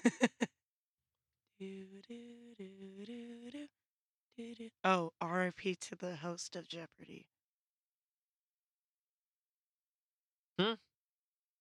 Do, 1.59 1.85
do, 2.07 2.55
do, 2.57 2.69
do, 3.05 3.51
do, 3.51 3.67
do, 4.37 4.55
do. 4.55 4.69
Oh, 4.83 5.11
RIP 5.21 5.79
to 5.79 5.95
the 5.95 6.17
host 6.17 6.55
of 6.55 6.67
Jeopardy. 6.67 7.25
Hmm? 10.59 10.73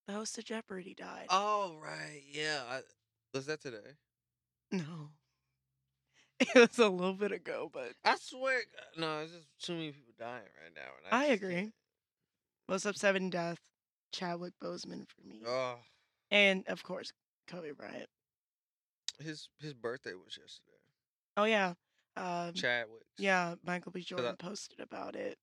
The 0.06 0.12
host 0.14 0.38
of 0.38 0.44
Jeopardy 0.44 0.94
died. 0.94 1.26
Oh 1.30 1.76
right, 1.82 2.22
yeah. 2.30 2.62
I, 2.68 2.80
was 3.34 3.46
that 3.46 3.60
today? 3.62 3.96
No. 4.72 4.82
It 6.40 6.54
was 6.54 6.78
a 6.78 6.88
little 6.88 7.14
bit 7.14 7.32
ago, 7.32 7.68
but 7.72 7.94
I 8.04 8.14
swear, 8.20 8.60
no, 8.96 9.18
it's 9.22 9.32
just 9.32 9.46
too 9.60 9.72
many 9.72 9.90
people 9.90 10.14
dying 10.18 10.42
right 10.62 10.72
now. 10.74 10.90
And 11.04 11.12
I 11.12 11.30
just 11.30 11.42
agree. 11.42 11.54
can't- 11.54 11.74
most 12.68 12.86
upsetting 12.86 13.28
death, 13.30 13.58
Chadwick 14.12 14.52
Boseman 14.62 15.06
for 15.08 15.26
me. 15.26 15.42
Oh, 15.44 15.78
And 16.30 16.64
of 16.68 16.84
course, 16.84 17.12
Kobe 17.48 17.72
Bryant. 17.72 18.08
his 19.18 19.48
his 19.60 19.74
birthday 19.74 20.12
was 20.14 20.38
yesterday. 20.40 20.78
Oh 21.36 21.42
yeah. 21.44 21.74
Um, 22.16 22.52
Chadwick. 22.54 23.02
yeah, 23.18 23.56
Michael 23.64 23.90
B. 23.90 24.00
I- 24.00 24.02
Jordan 24.04 24.36
posted 24.38 24.78
about 24.80 25.16
it. 25.16 25.38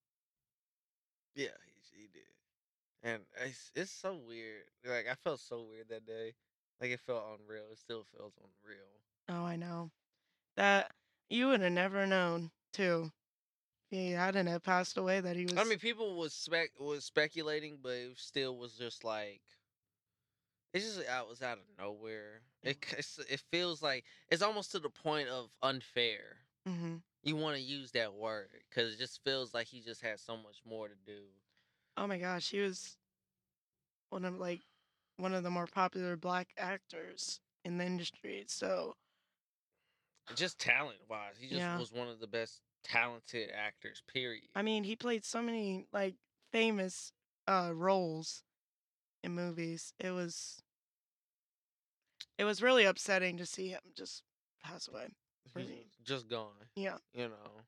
Yeah, 1.36 1.48
he 1.48 1.48
he 1.48 1.50
did. 1.65 1.65
And 3.06 3.22
it's 3.46 3.72
it's 3.76 3.92
so 3.92 4.18
weird. 4.28 4.64
Like 4.84 5.06
I 5.10 5.14
felt 5.14 5.40
so 5.40 5.68
weird 5.70 5.90
that 5.90 6.08
day. 6.08 6.34
Like 6.82 6.90
it 6.90 7.00
felt 7.00 7.24
unreal. 7.40 7.66
It 7.72 7.78
still 7.78 8.04
feels 8.18 8.34
unreal. 8.40 8.90
Oh, 9.30 9.46
I 9.46 9.56
know. 9.56 9.92
That 10.58 10.92
you 11.30 11.48
would 11.48 11.62
have 11.62 11.72
never 11.72 12.08
known 12.08 12.50
too. 12.74 13.12
If 13.92 13.98
he 14.00 14.12
hadn't 14.12 14.48
have 14.48 14.64
passed 14.64 14.98
away 14.98 15.22
that 15.22 15.36
he 15.36 15.46
was 15.46 15.56
I 15.56 15.66
mean, 15.66 15.78
people 15.78 16.16
was 16.16 16.34
spec 16.34 16.72
was 16.80 17.06
speculating, 17.06 17.78
but 17.82 17.92
it 17.92 18.18
still 18.18 18.58
was 18.58 18.74
just 18.74 19.04
like 19.04 19.42
it's 20.74 20.96
just 20.96 21.08
out 21.08 21.30
was 21.30 21.44
out 21.44 21.60
of 21.60 21.66
nowhere. 21.78 22.42
It 22.64 22.84
it's, 22.98 23.20
it 23.30 23.44
feels 23.52 23.84
like 23.84 24.04
it's 24.30 24.42
almost 24.42 24.72
to 24.72 24.80
the 24.80 24.90
point 24.90 25.30
of 25.30 25.52
unfair. 25.62 26.38
Mhm. 26.68 27.02
You 27.22 27.36
want 27.36 27.56
to 27.58 27.62
use 27.62 27.92
that 27.92 28.16
word 28.16 28.50
because 28.70 28.96
it 28.96 28.98
just 28.98 29.24
feels 29.24 29.54
like 29.54 29.68
he 29.68 29.82
just 29.82 30.02
had 30.02 30.20
so 30.20 30.36
much 30.36 30.58
more 30.68 30.88
to 30.88 30.96
do. 31.06 31.22
Oh 31.98 32.08
my 32.08 32.18
gosh, 32.18 32.50
he 32.50 32.60
was 32.60 32.98
one 34.10 34.26
of 34.26 34.38
like 34.38 34.62
one 35.18 35.34
of 35.34 35.44
the 35.44 35.50
more 35.50 35.68
popular 35.68 36.16
black 36.18 36.50
actors 36.58 37.40
in 37.64 37.78
the 37.78 37.86
industry. 37.86 38.46
So 38.48 38.96
Just 40.36 40.60
talent 40.60 41.00
wise, 41.10 41.38
he 41.40 41.48
just 41.48 41.60
Yeah. 41.60 41.78
was 41.80 41.92
one 41.92 42.08
of 42.08 42.20
the 42.20 42.28
best 42.28 42.62
talented 42.84 43.50
actors. 43.52 44.02
Period. 44.08 44.50
I 44.56 44.62
mean, 44.62 44.84
he 44.84 44.96
played 44.96 45.24
so 45.24 45.42
many 45.42 45.88
like 45.92 46.16
famous 46.52 47.12
uh 47.48 47.72
roles 47.74 48.44
in 49.24 49.34
movies. 49.34 49.94
It 50.00 50.12
was 50.12 50.62
it 52.38 52.44
was 52.44 52.62
really 52.62 52.86
upsetting 52.86 53.38
to 53.38 53.46
see 53.46 53.70
him 53.70 53.82
just 53.96 54.24
pass 54.64 54.88
away. 54.88 55.08
me. 55.56 55.86
just 56.04 56.28
gone. 56.28 56.52
Yeah. 56.76 56.98
you 57.14 57.28
know. 57.30 57.64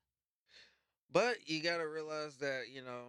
But 1.10 1.48
you 1.48 1.62
gotta 1.62 1.88
realize 1.88 2.36
that 2.38 2.68
you 2.70 2.82
know 2.82 3.06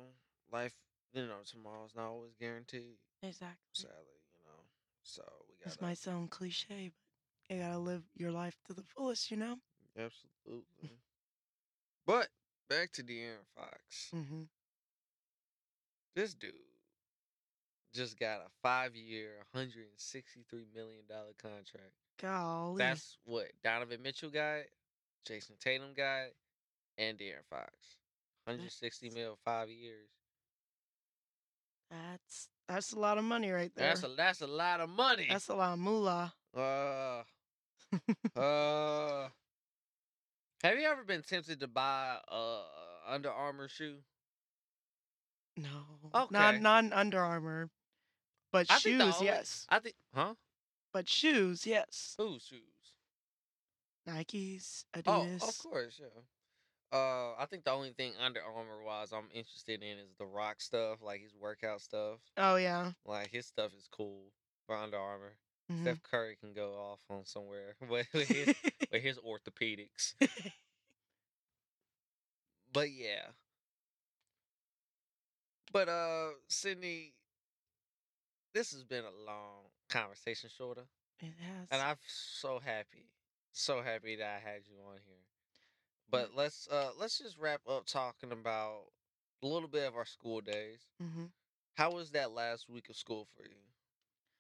life. 0.52 0.74
You 1.14 1.26
know 1.26 1.40
tomorrow's 1.46 1.96
not 1.96 2.06
always 2.08 2.34
guaranteed. 2.40 2.98
Exactly. 3.24 3.58
Sadly, 3.74 4.22
you 4.38 4.46
know. 4.46 4.62
So 5.04 5.24
we 5.48 5.56
This 5.64 5.76
gotta 5.76 5.86
might 5.88 5.98
sound 5.98 6.30
cliche, 6.30 6.92
but 7.48 7.56
you 7.56 7.62
gotta 7.62 7.80
live 7.80 8.04
your 8.16 8.32
life 8.32 8.56
to 8.68 8.74
the 8.74 8.84
fullest, 8.84 9.32
you 9.32 9.38
know? 9.38 9.56
absolutely. 9.98 10.98
but 12.06 12.28
back 12.70 12.92
to 12.94 13.04
De'Aaron 13.04 13.46
Fox. 13.56 14.12
Mm-hmm. 14.16 14.44
This 16.16 16.34
dude 16.34 16.54
just 17.94 18.20
got 18.20 18.40
a 18.42 18.50
five-year, 18.62 19.32
hundred 19.54 19.88
and 19.90 19.98
sixty-three 19.98 20.68
million 20.76 21.04
dollar 21.10 21.34
contract. 21.42 21.94
Golly. 22.22 22.78
That's 22.78 23.18
what 23.26 23.48
Donovan 23.64 24.02
Mitchell 24.04 24.30
got, 24.30 24.62
Jayson 25.28 25.56
Tatum 25.60 25.94
got, 25.96 26.28
and 26.98 27.18
De'Aaron 27.18 27.46
Fox. 27.50 27.72
160 28.46 29.12
mil, 29.12 29.38
five 29.46 29.70
years. 29.70 30.10
That's 31.90 32.50
that's 32.68 32.94
a 32.94 33.00
lot 33.00 33.18
of 33.18 33.24
money 33.24 33.52
right 33.52 33.72
there. 33.76 33.90
That's 33.90 34.04
a 34.04 34.08
that's 34.16 34.42
a 34.42 34.48
lot 34.48 34.80
of 34.80 34.90
money. 34.90 35.28
That's 35.30 35.48
a 35.50 35.56
lot 35.56 35.74
of 35.74 35.80
moolah. 35.80 36.34
uh, 36.56 37.24
uh. 38.40 39.30
Have 40.64 40.78
you 40.78 40.86
ever 40.88 41.04
been 41.04 41.24
tempted 41.24 41.60
to 41.62 41.68
buy 41.68 42.18
a 42.28 42.62
Under 43.08 43.32
Armour 43.32 43.68
shoe? 43.70 43.96
No. 45.58 45.70
Okay. 46.14 46.28
Not 46.32 46.62
not 46.62 46.84
an 46.84 46.94
Under 46.94 47.20
Armour. 47.20 47.70
But 48.52 48.68
I 48.70 48.78
shoes, 48.80 49.02
only- 49.02 49.26
yes. 49.26 49.66
I 49.70 49.80
think, 49.80 49.96
huh? 50.14 50.34
But 50.92 51.08
shoes, 51.08 51.68
yes. 51.68 52.16
Whose 52.18 52.44
shoes? 52.44 52.62
Nikes, 54.08 54.86
Adidas. 54.96 55.40
Oh, 55.44 55.48
of 55.48 55.58
course, 55.60 56.00
yeah. 56.02 56.22
Uh, 56.92 57.36
I 57.38 57.46
think 57.50 57.64
the 57.66 57.72
only 57.72 57.92
thing 57.92 58.14
Under 58.20 58.42
Armour 58.42 58.84
wise 58.84 59.12
I'm 59.14 59.30
interested 59.34 59.84
in 59.84 59.98
is 60.00 60.14
the 60.18 60.26
Rock 60.26 60.60
stuff, 60.62 61.00
like 61.04 61.22
his 61.22 61.36
workout 61.40 61.82
stuff. 61.82 62.20
Oh 62.38 62.56
yeah. 62.56 62.92
Like 63.06 63.30
his 63.32 63.46
stuff 63.46 63.72
is 63.78 63.88
cool 63.92 64.32
for 64.66 64.76
Under 64.76 64.98
Armour. 64.98 65.34
Mhm. 65.72 65.82
Steph 65.84 66.02
Curry 66.04 66.36
can 66.40 66.54
go 66.54 66.74
off 66.74 67.00
on 67.12 67.26
somewhere 67.26 67.76
with 67.90 68.08
his 68.12 68.56
with 68.92 69.04
his 69.04 69.20
orthopedics. 69.20 70.14
But 72.72 72.92
yeah. 72.92 73.32
But 75.72 75.90
uh 75.90 76.30
Sydney, 76.48 77.14
this 78.54 78.72
has 78.74 78.84
been 78.84 79.04
a 79.06 79.26
long 79.26 79.66
conversation, 79.90 80.50
shorter. 80.56 80.86
it 81.20 81.26
has. 81.40 81.68
And 81.72 81.82
I'm 81.82 81.98
so 82.08 82.60
happy. 82.64 83.06
So 83.52 83.82
happy 83.82 84.16
that 84.18 84.28
I 84.28 84.40
had 84.40 84.62
you 84.68 84.78
on 84.88 84.98
here. 85.06 85.18
But 86.10 86.36
let's 86.36 86.68
uh 86.70 86.92
let's 87.00 87.18
just 87.20 87.38
wrap 87.38 87.62
up 87.68 87.86
talking 87.86 88.32
about 88.32 88.92
a 89.44 89.48
little 89.48 89.68
bit 89.70 89.88
of 89.88 89.96
our 89.96 90.06
school 90.06 90.42
days. 90.42 90.88
hmm 91.00 91.26
How 91.76 91.92
was 91.92 92.12
that 92.12 92.32
last 92.32 92.70
week 92.70 92.90
of 92.90 92.96
school 92.96 93.28
for 93.36 93.44
you? 93.44 93.62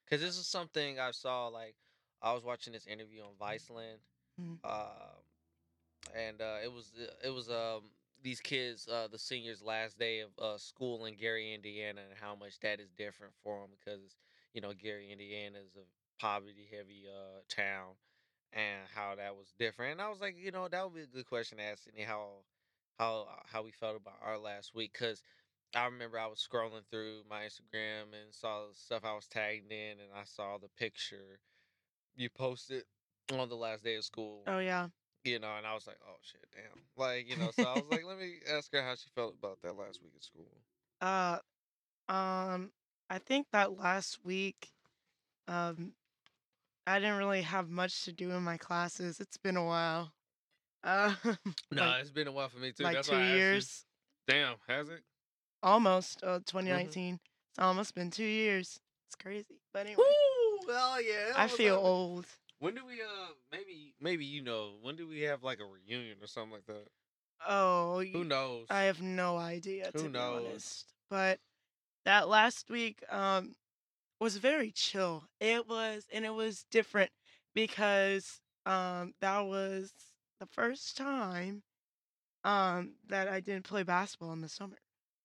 Because 0.05 0.21
this 0.21 0.37
is 0.37 0.47
something 0.47 0.99
I 0.99 1.11
saw. 1.11 1.47
Like 1.47 1.75
I 2.21 2.33
was 2.33 2.43
watching 2.43 2.73
this 2.73 2.87
interview 2.87 3.21
on 3.23 3.35
Viceland, 3.39 3.99
Mhm. 4.39 4.59
um, 4.63 5.23
and 6.15 6.41
uh, 6.41 6.57
it 6.63 6.71
was 6.71 6.91
it 7.23 7.29
was 7.29 7.49
um 7.49 7.91
these 8.21 8.39
kids, 8.41 8.87
uh, 8.87 9.07
the 9.11 9.17
seniors' 9.17 9.61
last 9.61 9.97
day 9.97 10.19
of 10.19 10.29
uh, 10.39 10.57
school 10.57 11.05
in 11.05 11.15
Gary, 11.15 11.53
Indiana, 11.53 12.01
and 12.09 12.17
how 12.19 12.35
much 12.35 12.59
that 12.59 12.79
is 12.79 12.91
different 12.91 13.33
for 13.43 13.61
them 13.61 13.69
because 13.79 14.15
you 14.53 14.61
know 14.61 14.73
Gary, 14.73 15.11
Indiana 15.11 15.59
is 15.59 15.75
a 15.75 15.85
poverty-heavy 16.21 17.05
uh 17.07 17.41
town, 17.49 17.93
and 18.53 18.81
how 18.93 19.15
that 19.15 19.35
was 19.35 19.53
different. 19.57 19.93
And 19.93 20.01
I 20.01 20.09
was 20.09 20.19
like, 20.19 20.35
you 20.37 20.51
know, 20.51 20.67
that 20.67 20.83
would 20.83 20.95
be 20.95 21.01
a 21.01 21.07
good 21.07 21.25
question 21.25 21.57
to 21.57 21.63
ask 21.63 21.83
Sydney 21.83 22.03
how 22.03 22.29
how 22.97 23.27
how 23.51 23.63
we 23.63 23.71
felt 23.71 23.95
about 23.95 24.19
our 24.21 24.37
last 24.37 24.75
week 24.75 24.93
because 24.93 25.23
I 25.75 25.85
remember 25.85 26.19
I 26.19 26.27
was 26.27 26.45
scrolling 26.45 26.85
through 26.89 27.21
my 27.29 27.43
Instagram 27.43 28.13
and 28.13 28.33
saw 28.33 28.67
the 28.67 28.75
stuff 28.75 29.05
I 29.05 29.13
was 29.13 29.27
tagged 29.27 29.71
in, 29.71 29.99
and 29.99 30.09
I 30.15 30.23
saw 30.23 30.57
the 30.57 30.69
picture 30.77 31.39
you 32.15 32.29
posted 32.29 32.83
on 33.37 33.49
the 33.49 33.55
last 33.55 33.83
day 33.83 33.95
of 33.95 34.03
school. 34.03 34.43
Oh 34.47 34.59
yeah. 34.59 34.87
You 35.23 35.37
know, 35.37 35.51
and 35.57 35.67
I 35.67 35.73
was 35.73 35.85
like, 35.85 35.99
oh 36.07 36.17
shit, 36.21 36.45
damn. 36.53 36.81
Like, 36.95 37.29
you 37.29 37.37
know, 37.37 37.51
so 37.51 37.63
I 37.63 37.73
was 37.73 37.83
like, 37.91 38.05
let 38.05 38.17
me 38.17 38.35
ask 38.51 38.71
her 38.73 38.81
how 38.81 38.95
she 38.95 39.09
felt 39.13 39.35
about 39.37 39.61
that 39.63 39.77
last 39.77 40.01
week 40.01 40.13
at 40.15 40.23
school. 40.23 40.47
Uh, 41.01 41.37
um, 42.11 42.71
I 43.09 43.19
think 43.19 43.47
that 43.51 43.77
last 43.77 44.23
week, 44.23 44.69
um, 45.47 45.91
I 46.89 46.99
didn't 46.99 47.17
really 47.17 47.41
have 47.43 47.69
much 47.69 48.03
to 48.05 48.11
do 48.11 48.31
in 48.31 48.41
my 48.43 48.57
classes. 48.57 49.19
It's 49.19 49.37
been 49.37 49.57
a 49.57 49.65
while. 49.65 50.11
Uh, 50.83 51.13
No, 51.23 51.35
like, 51.87 52.01
it's 52.01 52.09
been 52.11 52.27
a 52.27 52.31
while 52.31 52.49
for 52.49 52.57
me 52.59 52.71
too. 52.71 52.83
like 52.83 52.95
That's 52.95 53.07
two 53.09 53.15
why 53.15 53.19
I 53.21 53.23
asked 53.25 53.31
you. 53.31 53.37
years, 53.37 53.85
Damn, 54.27 54.55
has 54.67 54.89
it? 54.89 55.01
almost. 55.61 56.23
Uh, 56.23 56.39
Mm-hmm. 56.39 56.57
2019. 56.57 57.19
It's 57.51 57.59
almost 57.59 57.93
been 57.95 58.09
two 58.11 58.23
years. 58.23 58.79
It's 59.07 59.15
crazy. 59.15 59.59
But 59.73 59.85
anyway, 59.87 59.95
Woo! 59.97 60.59
Oh 60.71 60.99
yeah. 61.03 61.33
I 61.35 61.47
feel 61.47 61.75
like- 61.75 61.83
old. 61.83 62.25
When 62.59 62.75
do 62.75 62.85
we 62.85 63.01
uh 63.01 63.33
maybe 63.53 63.93
maybe 64.01 64.25
you 64.25 64.41
know 64.43 64.73
when 64.81 64.95
do 64.97 65.07
we 65.07 65.21
have 65.21 65.43
like 65.43 65.59
a 65.61 65.65
reunion 65.65 66.17
or 66.21 66.27
something 66.27 66.51
like 66.51 66.65
that? 66.67 66.87
Oh, 67.47 68.03
Who 68.11 68.23
knows? 68.25 68.67
I 68.69 68.81
have 68.83 69.01
no 69.01 69.37
idea 69.37 69.91
Who 69.93 70.03
to 70.03 70.09
knows? 70.09 70.41
be 70.43 70.47
honest. 70.49 70.93
But 71.09 71.39
that 72.05 72.27
last 72.27 72.69
week 72.69 73.01
um 73.09 73.55
was 74.19 74.37
very 74.37 74.71
chill. 74.71 75.23
It 75.39 75.67
was 75.67 76.05
and 76.11 76.25
it 76.25 76.33
was 76.33 76.65
different 76.71 77.11
because 77.53 78.39
um 78.65 79.13
that 79.21 79.39
was 79.41 79.91
the 80.39 80.45
first 80.47 80.97
time 80.97 81.63
um 82.43 82.93
that 83.07 83.27
I 83.27 83.39
didn't 83.39 83.65
play 83.65 83.83
basketball 83.83 84.33
in 84.33 84.41
the 84.41 84.49
summer. 84.49 84.77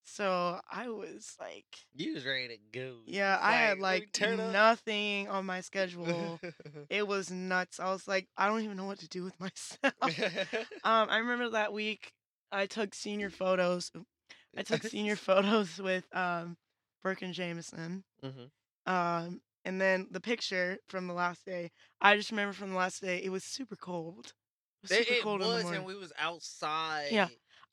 So 0.05 0.61
I 0.71 0.89
was 0.89 1.37
like 1.41 1.65
you 1.95 2.15
was 2.15 2.25
ready 2.27 2.49
to 2.49 2.59
go. 2.79 2.97
yeah, 3.07 3.39
I 3.41 3.53
had 3.55 3.79
like 3.79 4.09
nothing 4.53 5.29
on 5.29 5.47
my 5.47 5.61
schedule. 5.61 6.41
it 6.91 7.07
was 7.07 7.31
nuts. 7.31 7.81
I 7.81 7.91
was 7.93 8.07
like 8.07 8.29
I 8.37 8.47
don't 8.47 8.63
even 8.63 8.77
know 8.77 8.85
what 8.87 8.99
to 9.01 9.09
do 9.09 9.23
with 9.25 9.39
myself. 9.41 9.93
Um, 10.85 11.09
I 11.09 11.19
remember 11.19 11.49
that 11.51 11.73
week 11.73 12.13
I 12.53 12.67
took 12.67 12.95
senior 12.95 13.31
photos. 13.31 13.91
I 14.57 14.63
took 14.63 14.83
senior 14.83 15.17
photos 15.17 15.79
with 15.81 16.05
um 16.15 16.57
Burke 17.03 17.23
and 17.23 17.33
Jameson. 17.35 18.05
Mhm. 18.23 18.51
Um, 18.87 19.41
and 19.65 19.81
then 19.81 20.09
the 20.11 20.21
picture 20.21 20.79
from 20.89 21.07
the 21.07 21.15
last 21.15 21.45
day. 21.45 21.71
I 22.01 22.17
just 22.17 22.31
remember 22.31 22.53
from 22.53 22.71
the 22.71 22.77
last 22.77 23.01
day 23.01 23.23
it 23.23 23.31
was 23.31 23.45
super 23.45 23.77
cold. 23.77 24.35
It 24.83 24.91
was 24.91 24.99
super 24.99 25.13
it 25.15 25.23
cold 25.23 25.41
in 25.41 25.49
the 25.49 25.55
was, 25.55 25.63
morning. 25.63 25.79
and 25.81 25.87
we 25.87 25.95
was 25.95 26.13
outside. 26.19 27.09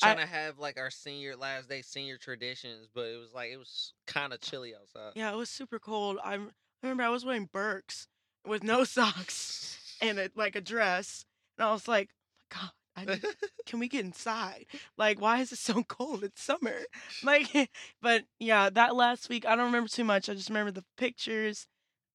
I- 0.01 0.13
Trying 0.13 0.17
to 0.17 0.33
have 0.33 0.57
like 0.57 0.79
our 0.79 0.89
senior 0.89 1.35
last 1.35 1.69
day 1.69 1.83
senior 1.83 2.17
traditions, 2.17 2.87
but 2.93 3.05
it 3.07 3.17
was 3.19 3.33
like 3.35 3.51
it 3.51 3.57
was 3.57 3.93
kind 4.07 4.33
of 4.33 4.41
chilly 4.41 4.73
outside. 4.73 5.11
yeah, 5.15 5.31
it 5.31 5.35
was 5.35 5.49
super 5.49 5.77
cold. 5.77 6.17
I, 6.23 6.35
I 6.35 6.39
remember 6.81 7.03
I 7.03 7.09
was 7.09 7.23
wearing 7.23 7.49
Birks 7.51 8.07
with 8.47 8.63
no 8.63 8.83
socks 8.85 9.77
and 10.01 10.17
a, 10.17 10.31
like 10.35 10.55
a 10.55 10.61
dress, 10.61 11.25
and 11.57 11.67
I 11.67 11.71
was 11.71 11.87
like, 11.87 12.09
oh 12.13 12.55
my 12.55 12.61
god. 12.61 12.71
I 12.95 13.05
need, 13.05 13.25
can 13.65 13.79
we 13.79 13.87
get 13.87 14.05
inside? 14.05 14.65
Like, 14.97 15.21
why 15.21 15.39
is 15.39 15.51
it 15.51 15.59
so 15.59 15.83
cold? 15.87 16.23
It's 16.23 16.41
summer. 16.41 16.75
Like, 17.23 17.69
but 18.01 18.23
yeah, 18.39 18.69
that 18.69 18.95
last 18.95 19.29
week, 19.29 19.45
I 19.45 19.55
don't 19.55 19.65
remember 19.65 19.89
too 19.89 20.03
much. 20.03 20.29
I 20.29 20.33
just 20.33 20.49
remember 20.49 20.71
the 20.71 20.85
pictures, 20.97 21.67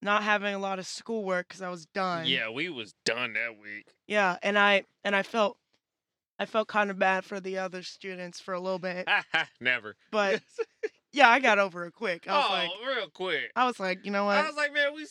not 0.03 0.23
having 0.23 0.55
a 0.55 0.59
lot 0.59 0.79
of 0.79 0.87
schoolwork 0.87 1.49
because 1.49 1.63
I 1.63 1.71
was 1.71 1.87
done. 1.87 2.27
yeah, 2.27 2.51
we 2.51 2.69
was 2.69 2.95
done 3.05 3.35
that 3.35 3.59
week. 3.61 3.87
Yeah, 4.07 4.37
and 4.43 4.59
I 4.59 4.85
and 5.05 5.17
I 5.17 5.23
felt, 5.23 5.57
I 6.39 6.47
felt 6.47 6.69
kind 6.69 6.91
of 6.91 6.99
bad 6.99 7.25
for 7.25 7.41
the 7.41 7.59
other 7.59 7.83
students 7.83 8.41
for 8.41 8.55
a 8.55 8.61
little 8.61 8.79
bit, 8.79 9.09
Never. 9.61 9.97
but 10.11 10.43
yeah, 11.13 11.31
I 11.31 11.41
got 11.41 11.59
over 11.59 11.87
it 11.87 11.93
quick. 11.93 12.29
I 12.29 12.37
was 12.37 12.47
oh, 12.49 12.53
like, 12.53 12.97
real 12.97 13.09
quick. 13.09 13.51
I 13.57 13.65
was 13.65 13.81
like, 13.81 14.05
you 14.05 14.11
know 14.11 14.27
what? 14.27 14.37
I 14.37 14.47
was 14.47 14.57
like, 14.57 14.75
man, 14.75 14.95
we, 14.95 15.07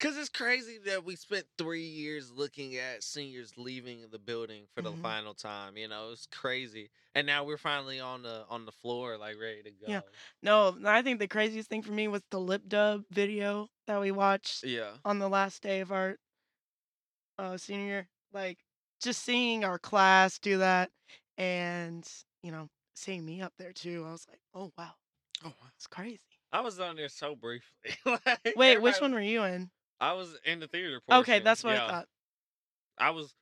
because 0.00 0.16
it's 0.16 0.30
crazy 0.30 0.78
that 0.86 1.04
we 1.04 1.14
spent 1.14 1.44
three 1.58 1.84
years 1.84 2.32
looking 2.32 2.76
at 2.76 3.02
seniors 3.02 3.52
leaving 3.58 4.08
the 4.10 4.18
building 4.18 4.64
for 4.74 4.80
the 4.80 4.90
Mhm. 4.90 5.02
final 5.02 5.34
time. 5.34 5.76
You 5.76 5.88
know, 5.88 6.10
it's 6.10 6.26
crazy, 6.26 6.90
and 7.14 7.26
now 7.26 7.44
we're 7.44 7.58
finally 7.58 8.00
on 8.00 8.22
the 8.22 8.46
on 8.48 8.64
the 8.64 8.72
floor, 8.72 9.18
like 9.18 9.38
ready 9.38 9.62
to 9.62 9.70
go. 9.70 9.88
Yeah. 9.88 10.00
No, 10.42 10.78
I 10.86 11.02
think 11.02 11.18
the 11.18 11.28
craziest 11.28 11.68
thing 11.68 11.82
for 11.82 11.92
me 11.92 12.08
was 12.08 12.22
the 12.30 12.40
lip 12.40 12.62
dub 12.66 13.04
video 13.10 13.68
that 13.86 14.00
we 14.00 14.10
watched 14.10 14.64
yeah. 14.64 14.92
on 15.04 15.18
the 15.18 15.28
last 15.28 15.62
day 15.62 15.80
of 15.80 15.92
our 15.92 16.16
uh, 17.38 17.58
senior 17.58 17.84
year. 17.86 18.08
Like 18.32 18.58
just 19.02 19.22
seeing 19.22 19.64
our 19.64 19.78
class 19.78 20.38
do 20.38 20.58
that, 20.58 20.90
and 21.36 22.08
you 22.42 22.52
know, 22.52 22.70
seeing 22.94 23.24
me 23.24 23.42
up 23.42 23.52
there 23.58 23.72
too. 23.72 24.04
I 24.06 24.12
was 24.12 24.26
like, 24.28 24.40
oh 24.54 24.72
wow, 24.78 24.94
Oh, 25.44 25.48
wow, 25.48 25.68
it's 25.74 25.86
crazy. 25.86 26.20
I 26.52 26.60
was 26.60 26.78
on 26.80 26.96
there 26.96 27.08
so 27.08 27.34
briefly. 27.34 27.90
like, 28.04 28.54
Wait, 28.56 28.80
which 28.82 29.00
one 29.00 29.12
were 29.12 29.20
you 29.20 29.42
in? 29.44 29.70
I 30.00 30.12
was 30.14 30.36
in 30.44 30.60
the 30.60 30.68
theater. 30.68 31.00
Okay, 31.10 31.40
that's 31.40 31.64
what 31.64 31.74
yeah. 31.74 31.86
I 31.86 31.92
thought. 31.92 32.08
I 32.98 33.10
was. 33.10 33.34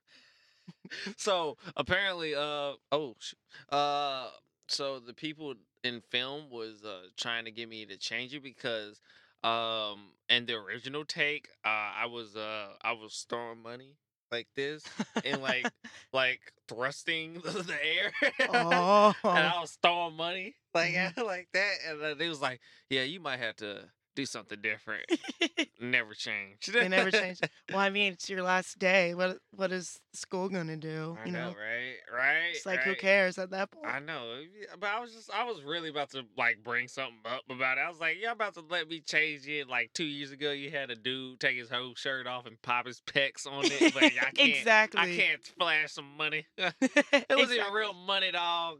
so 1.16 1.56
apparently, 1.76 2.34
uh 2.34 2.72
oh, 2.92 3.14
sh- 3.18 3.34
uh, 3.70 4.28
so 4.68 4.98
the 5.00 5.14
people 5.14 5.54
in 5.84 6.00
film 6.10 6.50
was 6.50 6.84
uh 6.84 7.08
trying 7.16 7.44
to 7.44 7.50
get 7.50 7.68
me 7.68 7.84
to 7.86 7.96
change 7.96 8.34
it 8.34 8.42
because, 8.42 9.00
um, 9.44 10.12
in 10.28 10.46
the 10.46 10.54
original 10.54 11.04
take, 11.04 11.48
uh, 11.64 11.68
I 11.68 12.06
was 12.06 12.36
uh 12.36 12.68
I 12.82 12.92
was 12.92 13.26
throwing 13.28 13.62
money 13.62 13.96
like 14.30 14.48
this 14.56 14.90
and 15.24 15.40
like 15.40 15.70
like 16.12 16.40
thrusting 16.68 17.34
the 17.44 17.76
air. 17.82 18.12
oh, 18.48 19.14
And 19.34 19.46
I 19.46 19.60
was 19.60 19.76
throwing 19.82 20.16
money 20.16 20.56
like 20.74 20.94
Mhm. 20.94 21.14
like 21.24 21.48
that, 21.52 21.72
and 21.88 22.02
uh, 22.02 22.14
they 22.14 22.28
was 22.28 22.40
like, 22.40 22.60
"Yeah, 22.90 23.02
you 23.02 23.20
might 23.20 23.38
have 23.40 23.56
to 23.56 23.88
do 24.18 24.26
something 24.26 24.60
different." 24.60 25.04
Never 25.80 26.12
change. 26.12 26.66
they 26.66 26.88
never 26.88 27.10
change. 27.10 27.38
Well, 27.70 27.78
I 27.78 27.90
mean, 27.90 28.14
it's 28.14 28.28
your 28.28 28.42
last 28.42 28.78
day. 28.78 29.14
What 29.14 29.38
what 29.52 29.70
is 29.70 30.00
school 30.12 30.48
gonna 30.48 30.76
do? 30.76 31.16
I 31.22 31.26
you 31.26 31.32
know, 31.32 31.50
know, 31.50 31.56
right? 31.56 31.96
Right? 32.12 32.50
it's 32.54 32.66
like 32.66 32.80
who 32.80 32.94
cares 32.94 33.38
at 33.38 33.50
that 33.50 33.70
point. 33.70 33.86
I 33.86 34.00
know, 34.00 34.40
uh, 34.72 34.76
but 34.80 34.88
I 34.88 35.00
was 35.00 35.12
just, 35.12 35.30
I 35.32 35.44
was 35.44 35.62
really 35.62 35.90
about 35.90 36.10
to 36.10 36.22
like 36.36 36.58
bring 36.64 36.88
something 36.88 37.18
up 37.26 37.42
about 37.48 37.78
it. 37.78 37.82
I 37.82 37.88
was 37.88 38.00
like, 38.00 38.16
y'all 38.20 38.32
about 38.32 38.54
to 38.54 38.62
let 38.68 38.88
me 38.88 39.00
change 39.00 39.46
it. 39.46 39.68
Like 39.68 39.92
two 39.92 40.04
years 40.04 40.32
ago, 40.32 40.50
you 40.50 40.70
had 40.70 40.90
a 40.90 40.96
dude 40.96 41.38
take 41.40 41.56
his 41.56 41.70
whole 41.70 41.94
shirt 41.94 42.26
off 42.26 42.46
and 42.46 42.60
pop 42.62 42.86
his 42.86 43.00
pecs 43.06 43.46
on 43.46 43.64
it, 43.66 43.94
but 43.94 44.02
I 44.02 44.08
can't, 44.34 44.38
exactly. 44.38 45.00
I 45.00 45.16
can't 45.16 45.44
flash 45.58 45.92
some 45.92 46.16
money. 46.16 46.46
it 46.56 47.26
wasn't 47.30 47.60
even 47.60 47.72
real 47.72 47.92
money, 47.92 48.32
dog. 48.32 48.78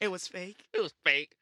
It 0.00 0.08
was 0.08 0.28
fake. 0.28 0.62
It 0.74 0.82
was 0.82 0.92
fake. 1.04 1.32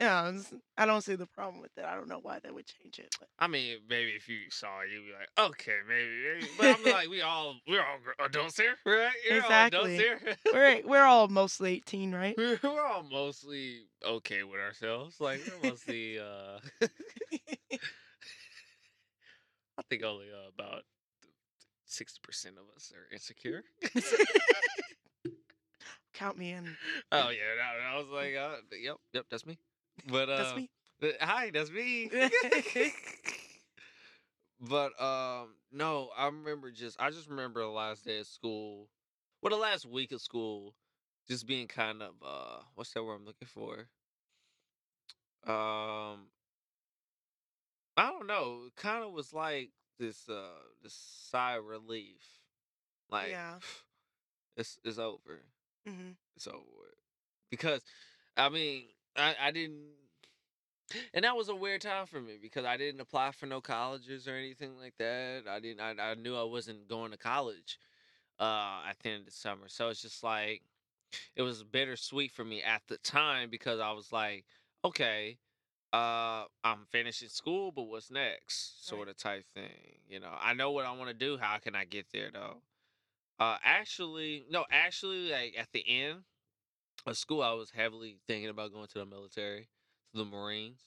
Yeah, 0.00 0.32
I 0.78 0.86
don't 0.86 1.02
see 1.02 1.14
the 1.14 1.26
problem 1.26 1.60
with 1.60 1.76
it. 1.76 1.84
I 1.84 1.94
don't 1.94 2.08
know 2.08 2.20
why 2.22 2.38
they 2.42 2.50
would 2.50 2.64
change 2.66 2.98
it, 2.98 3.14
but 3.20 3.28
I 3.38 3.46
mean, 3.48 3.76
maybe 3.86 4.12
if 4.12 4.30
you 4.30 4.38
saw 4.50 4.80
it, 4.80 4.88
you'd 4.90 5.04
be 5.04 5.12
like, 5.12 5.28
okay, 5.50 5.76
maybe. 5.86 6.10
maybe. 6.40 6.50
But 6.56 6.78
I'm 6.78 6.84
like, 6.92 7.10
we 7.10 7.20
all, 7.20 7.56
we're 7.68 7.82
all 7.82 7.98
gr- 8.02 8.24
adults 8.24 8.56
here, 8.56 8.76
right? 8.86 9.12
You're 9.28 9.44
all 9.44 9.52
adults 9.52 9.88
Exactly. 9.90 9.96
here. 9.98 10.36
we're 10.54 10.80
we're 10.86 11.04
all 11.04 11.28
mostly 11.28 11.72
18, 11.74 12.14
right? 12.14 12.34
we're, 12.38 12.58
we're 12.62 12.86
all 12.86 13.02
mostly 13.02 13.80
okay 14.02 14.42
with 14.42 14.58
ourselves. 14.58 15.20
Like 15.20 15.42
we're 15.46 15.68
mostly 15.68 16.18
uh 16.18 16.58
I 19.78 19.82
think 19.90 20.02
only 20.02 20.26
uh, 20.30 20.48
about 20.48 20.82
sixty 21.84 22.20
percent 22.22 22.56
of 22.56 22.64
us 22.74 22.90
are 22.94 23.12
insecure. 23.14 23.64
Count 26.14 26.38
me 26.38 26.52
in. 26.52 26.66
oh 27.12 27.28
yeah, 27.30 27.54
that, 27.56 27.80
I 27.82 27.98
was 27.98 28.08
like, 28.12 28.34
uh, 28.34 28.56
yep, 28.82 28.96
yep, 29.12 29.26
that's 29.30 29.46
me. 29.46 29.58
But 30.06 30.28
uh, 30.28 30.36
That's 30.36 30.54
me. 30.54 30.68
hi, 31.20 31.50
that's 31.52 31.70
me. 31.70 32.10
but 34.60 35.00
um, 35.02 35.54
no, 35.72 36.10
I 36.16 36.26
remember 36.26 36.70
just 36.70 37.00
I 37.00 37.10
just 37.10 37.28
remember 37.28 37.60
the 37.60 37.66
last 37.68 38.04
day 38.04 38.18
of 38.20 38.26
school, 38.26 38.88
well, 39.42 39.50
the 39.50 39.56
last 39.56 39.86
week 39.86 40.12
of 40.12 40.20
school, 40.20 40.74
just 41.28 41.46
being 41.46 41.66
kind 41.68 42.02
of 42.02 42.14
uh, 42.24 42.62
what's 42.74 42.92
that 42.92 43.04
word 43.04 43.14
I'm 43.16 43.26
looking 43.26 43.48
for? 43.48 43.86
Um, 45.46 46.28
I 47.96 48.10
don't 48.10 48.26
know. 48.26 48.64
It 48.66 48.76
kind 48.76 49.04
of 49.04 49.12
was 49.12 49.32
like 49.32 49.70
this 49.98 50.28
uh, 50.28 50.58
this 50.82 50.94
sigh 50.94 51.56
of 51.56 51.64
relief, 51.64 52.22
like 53.10 53.30
Yeah. 53.30 53.54
it's 54.56 54.78
it's 54.84 54.98
over 54.98 55.42
hmm 55.86 56.10
it's 56.36 56.46
over. 56.46 56.94
Because 57.50 57.82
I 58.36 58.48
mean, 58.48 58.84
I, 59.20 59.36
I 59.40 59.50
didn't 59.50 59.78
and 61.14 61.24
that 61.24 61.36
was 61.36 61.48
a 61.48 61.54
weird 61.54 61.80
time 61.80 62.06
for 62.06 62.20
me 62.20 62.36
because 62.40 62.64
I 62.64 62.76
didn't 62.76 63.00
apply 63.00 63.32
for 63.32 63.46
no 63.46 63.60
colleges 63.60 64.26
or 64.26 64.34
anything 64.34 64.76
like 64.78 64.94
that. 64.98 65.42
I 65.48 65.60
didn't 65.60 65.80
I, 65.80 66.10
I 66.10 66.14
knew 66.14 66.36
I 66.36 66.42
wasn't 66.42 66.88
going 66.88 67.10
to 67.12 67.16
college 67.16 67.78
uh 68.40 68.82
at 68.88 68.96
the 69.02 69.10
end 69.10 69.20
of 69.20 69.26
the 69.26 69.32
summer. 69.32 69.68
So 69.68 69.88
it's 69.88 70.02
just 70.02 70.22
like 70.22 70.62
it 71.36 71.42
was 71.42 71.64
bittersweet 71.64 72.32
for 72.32 72.44
me 72.44 72.62
at 72.62 72.82
the 72.88 72.98
time 72.98 73.50
because 73.50 73.80
I 73.80 73.92
was 73.92 74.12
like, 74.12 74.44
okay, 74.84 75.38
uh 75.92 76.44
I'm 76.64 76.86
finishing 76.90 77.28
school, 77.28 77.72
but 77.72 77.84
what's 77.84 78.10
next? 78.10 78.86
Sort 78.88 79.08
of 79.08 79.16
type 79.16 79.46
thing. 79.54 80.00
You 80.08 80.20
know, 80.20 80.34
I 80.40 80.54
know 80.54 80.72
what 80.72 80.86
I 80.86 80.92
want 80.92 81.08
to 81.10 81.14
do. 81.14 81.38
How 81.38 81.58
can 81.58 81.74
I 81.76 81.84
get 81.84 82.06
there 82.12 82.30
though? 82.32 82.62
Uh, 83.38 83.56
actually, 83.64 84.44
no, 84.50 84.64
actually, 84.70 85.30
like 85.30 85.54
at 85.58 85.68
the 85.72 85.84
end 85.88 86.20
of 87.06 87.16
school, 87.16 87.42
I 87.42 87.52
was 87.52 87.70
heavily 87.70 88.18
thinking 88.26 88.48
about 88.50 88.72
going 88.72 88.86
to 88.88 88.98
the 88.98 89.06
military, 89.06 89.68
to 90.12 90.18
the 90.18 90.24
Marines. 90.24 90.80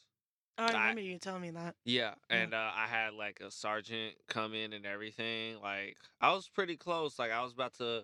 Oh, 0.57 0.65
I 0.65 0.67
I- 0.67 0.71
remember 0.81 1.01
you 1.01 1.17
telling 1.17 1.41
me 1.41 1.51
that. 1.51 1.75
Yeah, 1.83 2.13
Yeah. 2.29 2.35
and 2.37 2.53
uh, 2.53 2.71
I 2.75 2.85
had 2.87 3.13
like 3.13 3.39
a 3.39 3.49
sergeant 3.49 4.15
come 4.27 4.53
in 4.53 4.73
and 4.73 4.85
everything. 4.85 5.59
Like 5.61 5.97
I 6.21 6.31
was 6.33 6.47
pretty 6.47 6.77
close. 6.77 7.17
Like 7.17 7.31
I 7.31 7.41
was 7.41 7.53
about 7.53 7.73
to 7.79 8.03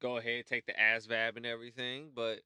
go 0.00 0.16
ahead 0.16 0.46
take 0.46 0.64
the 0.66 0.74
ASVAB 0.74 1.36
and 1.36 1.44
everything, 1.46 2.10
but 2.14 2.40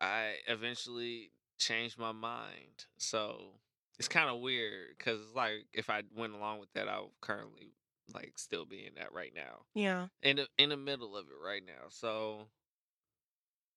I 0.00 0.34
eventually 0.48 1.30
changed 1.58 1.98
my 1.98 2.10
mind. 2.12 2.86
So 2.96 3.60
it's 3.98 4.08
kind 4.08 4.28
of 4.28 4.40
weird 4.40 4.96
because 4.98 5.20
it's 5.20 5.34
like 5.36 5.66
if 5.72 5.88
I 5.88 6.02
went 6.16 6.32
along 6.34 6.58
with 6.58 6.72
that, 6.74 6.88
I 6.88 6.98
would 7.00 7.10
currently 7.20 7.74
like 8.12 8.32
still 8.36 8.66
be 8.66 8.84
in 8.84 8.94
that 8.96 9.12
right 9.12 9.32
now 9.34 9.62
Yeah. 9.74 10.08
in 10.22 10.36
the 10.36 10.48
in 10.58 10.70
the 10.70 10.76
middle 10.76 11.16
of 11.16 11.26
it 11.28 11.36
right 11.42 11.62
now. 11.64 11.88
So 11.90 12.48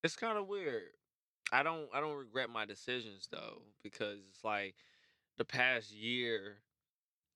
it's 0.03 0.15
kind 0.15 0.37
of 0.37 0.47
weird. 0.47 0.89
I 1.51 1.63
don't 1.63 1.87
I 1.93 2.01
don't 2.01 2.15
regret 2.17 2.49
my 2.49 2.65
decisions 2.65 3.27
though 3.31 3.61
because 3.83 4.19
it's 4.29 4.43
like 4.43 4.75
the 5.37 5.45
past 5.45 5.91
year 5.91 6.57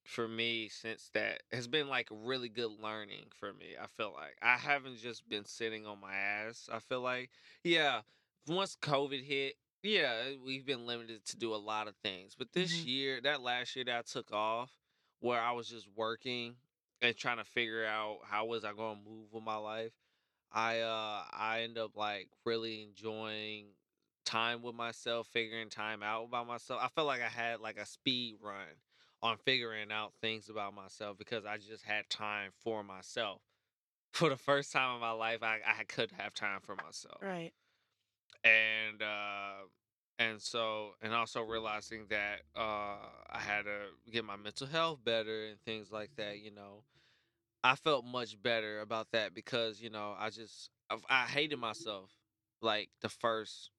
for 0.03 0.27
me 0.27 0.67
since 0.67 1.09
that 1.13 1.43
has 1.51 1.67
been 1.67 1.87
like 1.87 2.11
a 2.11 2.15
really 2.15 2.49
good 2.49 2.71
learning 2.81 3.25
for 3.39 3.53
me. 3.53 3.75
I 3.81 3.87
feel 3.87 4.13
like 4.13 4.35
I 4.41 4.57
haven't 4.57 4.97
just 4.97 5.27
been 5.29 5.45
sitting 5.45 5.85
on 5.85 6.01
my 6.01 6.13
ass. 6.13 6.69
I 6.71 6.79
feel 6.79 7.01
like 7.01 7.29
yeah, 7.63 8.01
once 8.47 8.75
COVID 8.81 9.23
hit, 9.23 9.55
yeah, 9.83 10.13
we've 10.43 10.65
been 10.65 10.85
limited 10.85 11.25
to 11.27 11.37
do 11.37 11.53
a 11.53 11.57
lot 11.57 11.87
of 11.87 11.95
things. 12.03 12.35
But 12.37 12.51
this 12.53 12.81
Mhm. 12.81 12.85
year, 12.87 13.21
that 13.21 13.41
last 13.41 13.75
year 13.75 13.85
that 13.85 13.97
I 13.99 14.01
took 14.01 14.31
off 14.33 14.71
where 15.19 15.39
I 15.39 15.51
was 15.51 15.69
just 15.69 15.87
working 15.95 16.55
and 17.01 17.15
trying 17.15 17.37
to 17.37 17.43
figure 17.43 17.85
out 17.85 18.19
how 18.25 18.45
was 18.45 18.63
I 18.65 18.73
going 18.73 18.97
to 19.03 19.09
move 19.09 19.31
with 19.31 19.43
my 19.43 19.55
life. 19.55 19.93
I 20.51 20.79
uh 20.79 21.23
I 21.31 21.61
end 21.61 21.77
up 21.77 21.95
like 21.95 22.29
really 22.45 22.83
enjoying 22.83 23.67
time 24.25 24.61
with 24.61 24.75
myself, 24.75 25.27
figuring 25.27 25.69
time 25.69 26.03
out 26.03 26.25
about 26.25 26.47
myself. 26.47 26.81
I 26.83 26.87
felt 26.89 27.07
like 27.07 27.21
I 27.21 27.29
had 27.29 27.59
like 27.61 27.77
a 27.77 27.85
speed 27.85 28.37
run 28.41 28.67
on 29.21 29.37
figuring 29.37 29.91
out 29.91 30.13
things 30.21 30.49
about 30.49 30.73
myself 30.73 31.17
because 31.17 31.45
I 31.45 31.57
just 31.57 31.83
had 31.83 32.09
time 32.09 32.51
for 32.63 32.83
myself. 32.83 33.41
For 34.13 34.29
the 34.29 34.37
first 34.37 34.71
time 34.73 34.95
in 34.95 35.01
my 35.01 35.11
life, 35.11 35.43
I, 35.43 35.59
I 35.65 35.83
could 35.85 36.11
have 36.11 36.33
time 36.33 36.59
for 36.61 36.75
myself 36.75 37.21
Right. 37.21 37.53
and 38.43 39.01
uh 39.01 39.65
and 40.19 40.41
so 40.41 40.91
and 41.01 41.13
also 41.13 41.41
realizing 41.41 42.05
that 42.09 42.41
uh 42.55 42.97
I 43.29 43.39
had 43.39 43.63
to 43.65 43.87
get 44.11 44.25
my 44.25 44.35
mental 44.35 44.67
health 44.67 44.99
better 45.03 45.45
and 45.47 45.61
things 45.61 45.91
like 45.91 46.15
that, 46.17 46.39
you 46.39 46.51
know. 46.51 46.83
I 47.63 47.75
felt 47.75 48.05
much 48.05 48.41
better 48.41 48.79
about 48.81 49.11
that 49.11 49.33
because, 49.33 49.81
you 49.81 49.89
know, 49.89 50.15
I 50.17 50.29
just 50.29 50.71
I, 50.89 50.97
I 51.09 51.27
hated 51.27 51.57
myself 51.57 52.11
like 52.61 52.89
the 53.01 53.09
first 53.09 53.71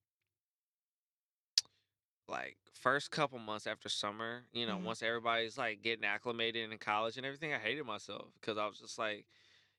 like 2.29 2.57
first 2.73 3.11
couple 3.11 3.39
months 3.39 3.67
after 3.67 3.89
summer, 3.89 4.45
you 4.53 4.67
know, 4.67 4.79
Mhm. 4.79 4.85
once 4.85 5.03
everybody's 5.03 5.59
like 5.59 5.83
getting 5.83 6.05
acclimated 6.05 6.71
in 6.71 6.79
college 6.79 7.17
and 7.17 7.27
everything, 7.27 7.53
I 7.53 7.59
hated 7.59 7.85
myself 7.85 8.33
because 8.41 8.57
I 8.59 8.67
was 8.67 8.79
just 8.79 8.99
like 8.99 9.27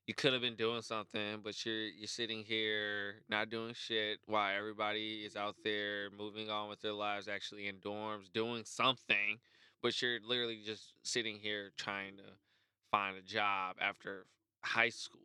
you 0.08 0.14
could 0.16 0.34
have 0.34 0.42
been 0.42 0.56
doing 0.58 0.82
something, 0.82 1.42
but 1.42 1.66
you're 1.66 1.88
you're 1.88 2.08
sitting 2.08 2.44
here 2.46 3.24
not 3.30 3.50
doing 3.50 3.74
shit 3.74 4.20
while 4.26 4.56
everybody 4.58 5.26
is 5.26 5.36
out 5.36 5.58
there 5.64 6.10
moving 6.12 6.50
on 6.50 6.70
with 6.70 6.82
their 6.82 6.94
lives, 6.94 7.28
actually 7.28 7.68
in 7.68 7.80
dorms 7.80 8.32
doing 8.32 8.66
something, 8.66 9.40
but 9.82 10.02
you're 10.02 10.20
literally 10.22 10.64
just 10.66 10.96
sitting 11.04 11.40
here 11.40 11.72
trying 11.78 12.18
to 12.18 12.38
find 12.94 13.18
a 13.18 13.24
job 13.24 13.78
after 13.82 14.28
high 14.64 14.90
school, 14.90 15.22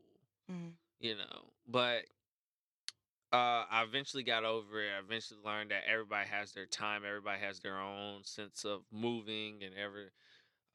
Mhm. 0.51 0.74
you 1.01 1.16
know. 1.16 1.53
But 1.69 2.07
uh, 3.32 3.65
I 3.70 3.85
eventually 3.85 4.23
got 4.24 4.45
over 4.45 4.82
it. 4.82 4.90
I 4.97 5.01
eventually 5.01 5.40
learned 5.45 5.70
that 5.70 5.85
everybody 5.86 6.28
has 6.28 6.53
their 6.53 6.66
time. 6.66 7.05
Everybody 7.07 7.40
has 7.40 7.61
their 7.61 7.78
own 7.78 8.24
sense 8.24 8.65
of 8.65 8.82
moving 8.90 9.62
and 9.62 9.74
every 9.77 10.09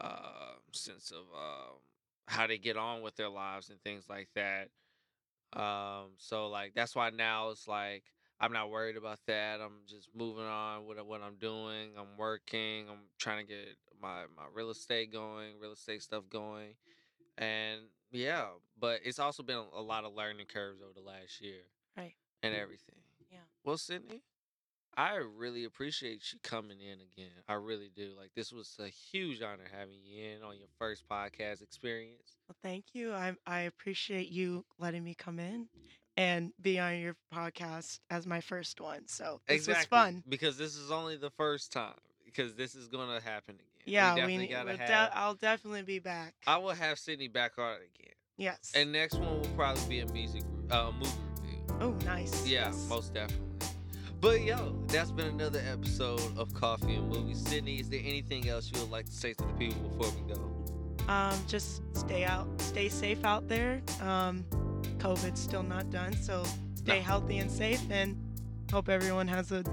uh, 0.01 0.55
sense 0.71 1.11
of 1.11 1.23
um, 1.35 1.77
how 2.27 2.47
they 2.47 2.57
get 2.59 2.77
on 2.77 3.01
with 3.01 3.15
their 3.15 3.29
lives 3.29 3.69
and 3.69 3.81
things 3.81 4.05
like 4.09 4.29
that. 4.35 4.69
Um, 5.53 6.11
so 6.17 6.47
like 6.49 6.73
that's 6.75 6.95
why 6.95 7.09
now 7.11 7.49
it's 7.51 7.67
like 7.67 8.03
I'm 8.39 8.53
not 8.53 8.69
worried 8.71 8.97
about 8.97 9.19
that. 9.27 9.61
I'm 9.61 9.81
just 9.87 10.09
moving 10.15 10.45
on 10.45 10.85
with 10.85 10.99
what 11.01 11.21
I'm 11.21 11.37
doing. 11.37 11.91
I'm 11.97 12.17
working. 12.17 12.89
I'm 12.89 13.09
trying 13.19 13.45
to 13.45 13.53
get 13.53 13.77
my 14.03 14.23
my 14.37 14.43
real 14.53 14.69
estate 14.69 15.11
going, 15.11 15.53
real 15.61 15.71
estate 15.73 16.03
stuff 16.03 16.25
going, 16.29 16.75
and 17.37 17.81
yeah. 18.11 18.45
But 18.79 18.99
it's 19.03 19.19
also 19.19 19.41
been 19.43 19.61
a, 19.73 19.81
lot 19.81 20.03
of 20.03 20.13
learning 20.13 20.45
curves 20.47 20.81
over 20.81 20.91
the 20.93 21.01
last 21.01 21.41
year, 21.41 21.61
Right. 21.97 22.13
and 22.43 22.53
everything. 22.53 22.97
Yeah. 23.31 23.37
Well, 23.63 23.77
Sydney, 23.77 24.21
I 24.95 25.15
really 25.15 25.63
appreciate 25.63 26.33
you 26.33 26.39
coming 26.43 26.79
in 26.81 26.99
again. 26.99 27.31
I 27.47 27.53
really 27.53 27.89
do. 27.95 28.11
Like 28.17 28.31
this 28.35 28.51
was 28.51 28.75
a 28.79 28.89
huge 28.89 29.41
honor 29.41 29.63
having 29.75 29.95
you 30.03 30.23
in 30.25 30.43
on 30.43 30.57
your 30.57 30.67
first 30.77 31.07
podcast 31.09 31.61
experience. 31.63 32.35
Well, 32.47 32.55
thank 32.61 32.85
you. 32.93 33.13
I 33.13 33.33
I 33.47 33.61
appreciate 33.61 34.29
you 34.29 34.65
letting 34.77 35.03
me 35.03 35.15
come 35.15 35.39
in 35.39 35.67
and 36.17 36.51
be 36.61 36.77
on 36.79 36.99
your 36.99 37.15
podcast 37.33 37.99
as 38.11 38.27
my 38.27 38.41
first 38.41 38.79
one. 38.79 39.07
So 39.07 39.41
this 39.47 39.67
was 39.67 39.83
fun. 39.85 40.23
because 40.29 40.57
this 40.57 40.75
is 40.75 40.91
only 40.91 41.15
the 41.15 41.31
first 41.31 41.71
time. 41.71 41.95
Because 42.25 42.53
this 42.55 42.75
is 42.75 42.87
gonna 42.87 43.19
happen 43.21 43.55
again. 43.55 43.72
Yeah, 43.85 44.13
we, 44.13 44.21
definitely 44.21 44.37
need. 44.45 44.51
gotta 44.51 44.65
we'll 44.69 44.77
de- 44.77 45.17
I'll 45.17 45.35
definitely 45.35 45.81
be 45.83 45.99
back. 45.99 46.33
I 46.47 46.57
will 46.57 46.71
have 46.71 46.97
Sydney 46.99 47.27
back 47.27 47.57
on 47.57 47.75
again, 47.75 48.13
yes. 48.37 48.71
and 48.75 48.91
next 48.91 49.15
one 49.15 49.39
will 49.41 49.49
probably 49.55 49.83
be 49.87 49.99
a 49.99 50.07
music, 50.13 50.43
uh, 50.71 50.91
movie 50.97 51.11
review. 51.41 51.59
oh, 51.81 51.91
nice. 52.05 52.47
Yeah, 52.47 52.67
yes. 52.67 52.85
most 52.89 53.13
definitely. 53.13 53.47
But 54.21 54.43
yo, 54.43 54.73
that's 54.87 55.11
been 55.11 55.27
another 55.27 55.61
episode 55.69 56.21
of 56.37 56.53
Coffee 56.53 56.95
and 56.95 57.09
Movies. 57.09 57.45
Sydney, 57.45 57.79
is 57.81 57.89
there 57.89 57.99
anything 58.03 58.47
else 58.47 58.71
you 58.73 58.79
would 58.79 58.89
like 58.91 59.05
to 59.07 59.11
say 59.11 59.33
to 59.33 59.43
the 59.45 59.53
people 59.53 59.81
before 59.89 60.13
we 60.13 60.33
go? 60.33 60.49
Um, 61.11 61.37
just 61.47 61.81
stay 61.93 62.23
out, 62.23 62.47
stay 62.61 62.87
safe 62.87 63.25
out 63.25 63.49
there. 63.49 63.81
Um, 64.01 64.45
COVID's 64.99 65.41
still 65.41 65.63
not 65.63 65.89
done, 65.89 66.15
so 66.15 66.45
stay 66.75 66.99
No. 66.99 67.03
healthy 67.03 67.39
and 67.39 67.51
safe, 67.51 67.81
and 67.91 68.15
hope 68.71 68.87
everyone 68.87 69.27
has 69.27 69.51
a 69.51 69.63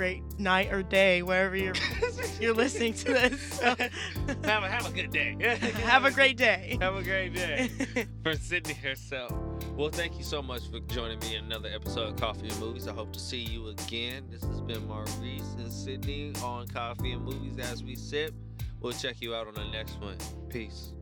great 0.00 0.22
night 0.40 0.72
or 0.72 0.82
day 0.82 1.22
wherever 1.22 1.54
you're 1.54 1.74
you're 2.40 2.54
listening 2.54 2.94
to 2.94 3.04
this. 3.04 3.38
So, 3.58 3.74
have 4.44 4.62
a 4.62 4.66
have 4.66 4.86
a 4.86 4.90
good 4.90 5.10
day. 5.10 5.36
have 5.84 6.06
a 6.06 6.10
great 6.10 6.38
day. 6.38 6.78
have 6.80 6.96
a 6.96 7.02
great 7.02 7.34
day. 7.34 7.68
For 8.22 8.34
Sydney 8.34 8.72
herself. 8.72 9.30
Well, 9.76 9.90
thank 9.90 10.16
you 10.16 10.24
so 10.24 10.40
much 10.40 10.62
for 10.70 10.80
joining 10.80 11.18
me 11.18 11.36
in 11.36 11.44
another 11.44 11.68
episode 11.68 12.08
of 12.08 12.16
Coffee 12.16 12.48
and 12.48 12.58
Movies. 12.58 12.88
I 12.88 12.92
hope 12.92 13.12
to 13.12 13.20
see 13.20 13.40
you 13.40 13.68
again. 13.68 14.26
This 14.30 14.42
has 14.44 14.62
been 14.62 14.86
Maurice 14.88 15.54
and 15.58 15.70
Sydney 15.70 16.32
on 16.42 16.66
Coffee 16.68 17.12
and 17.12 17.22
Movies 17.22 17.58
as 17.58 17.84
we 17.84 17.94
sip. 17.94 18.32
We'll 18.80 18.94
check 18.94 19.20
you 19.20 19.34
out 19.34 19.48
on 19.48 19.54
the 19.54 19.66
next 19.66 20.00
one. 20.00 20.16
Peace. 20.48 20.92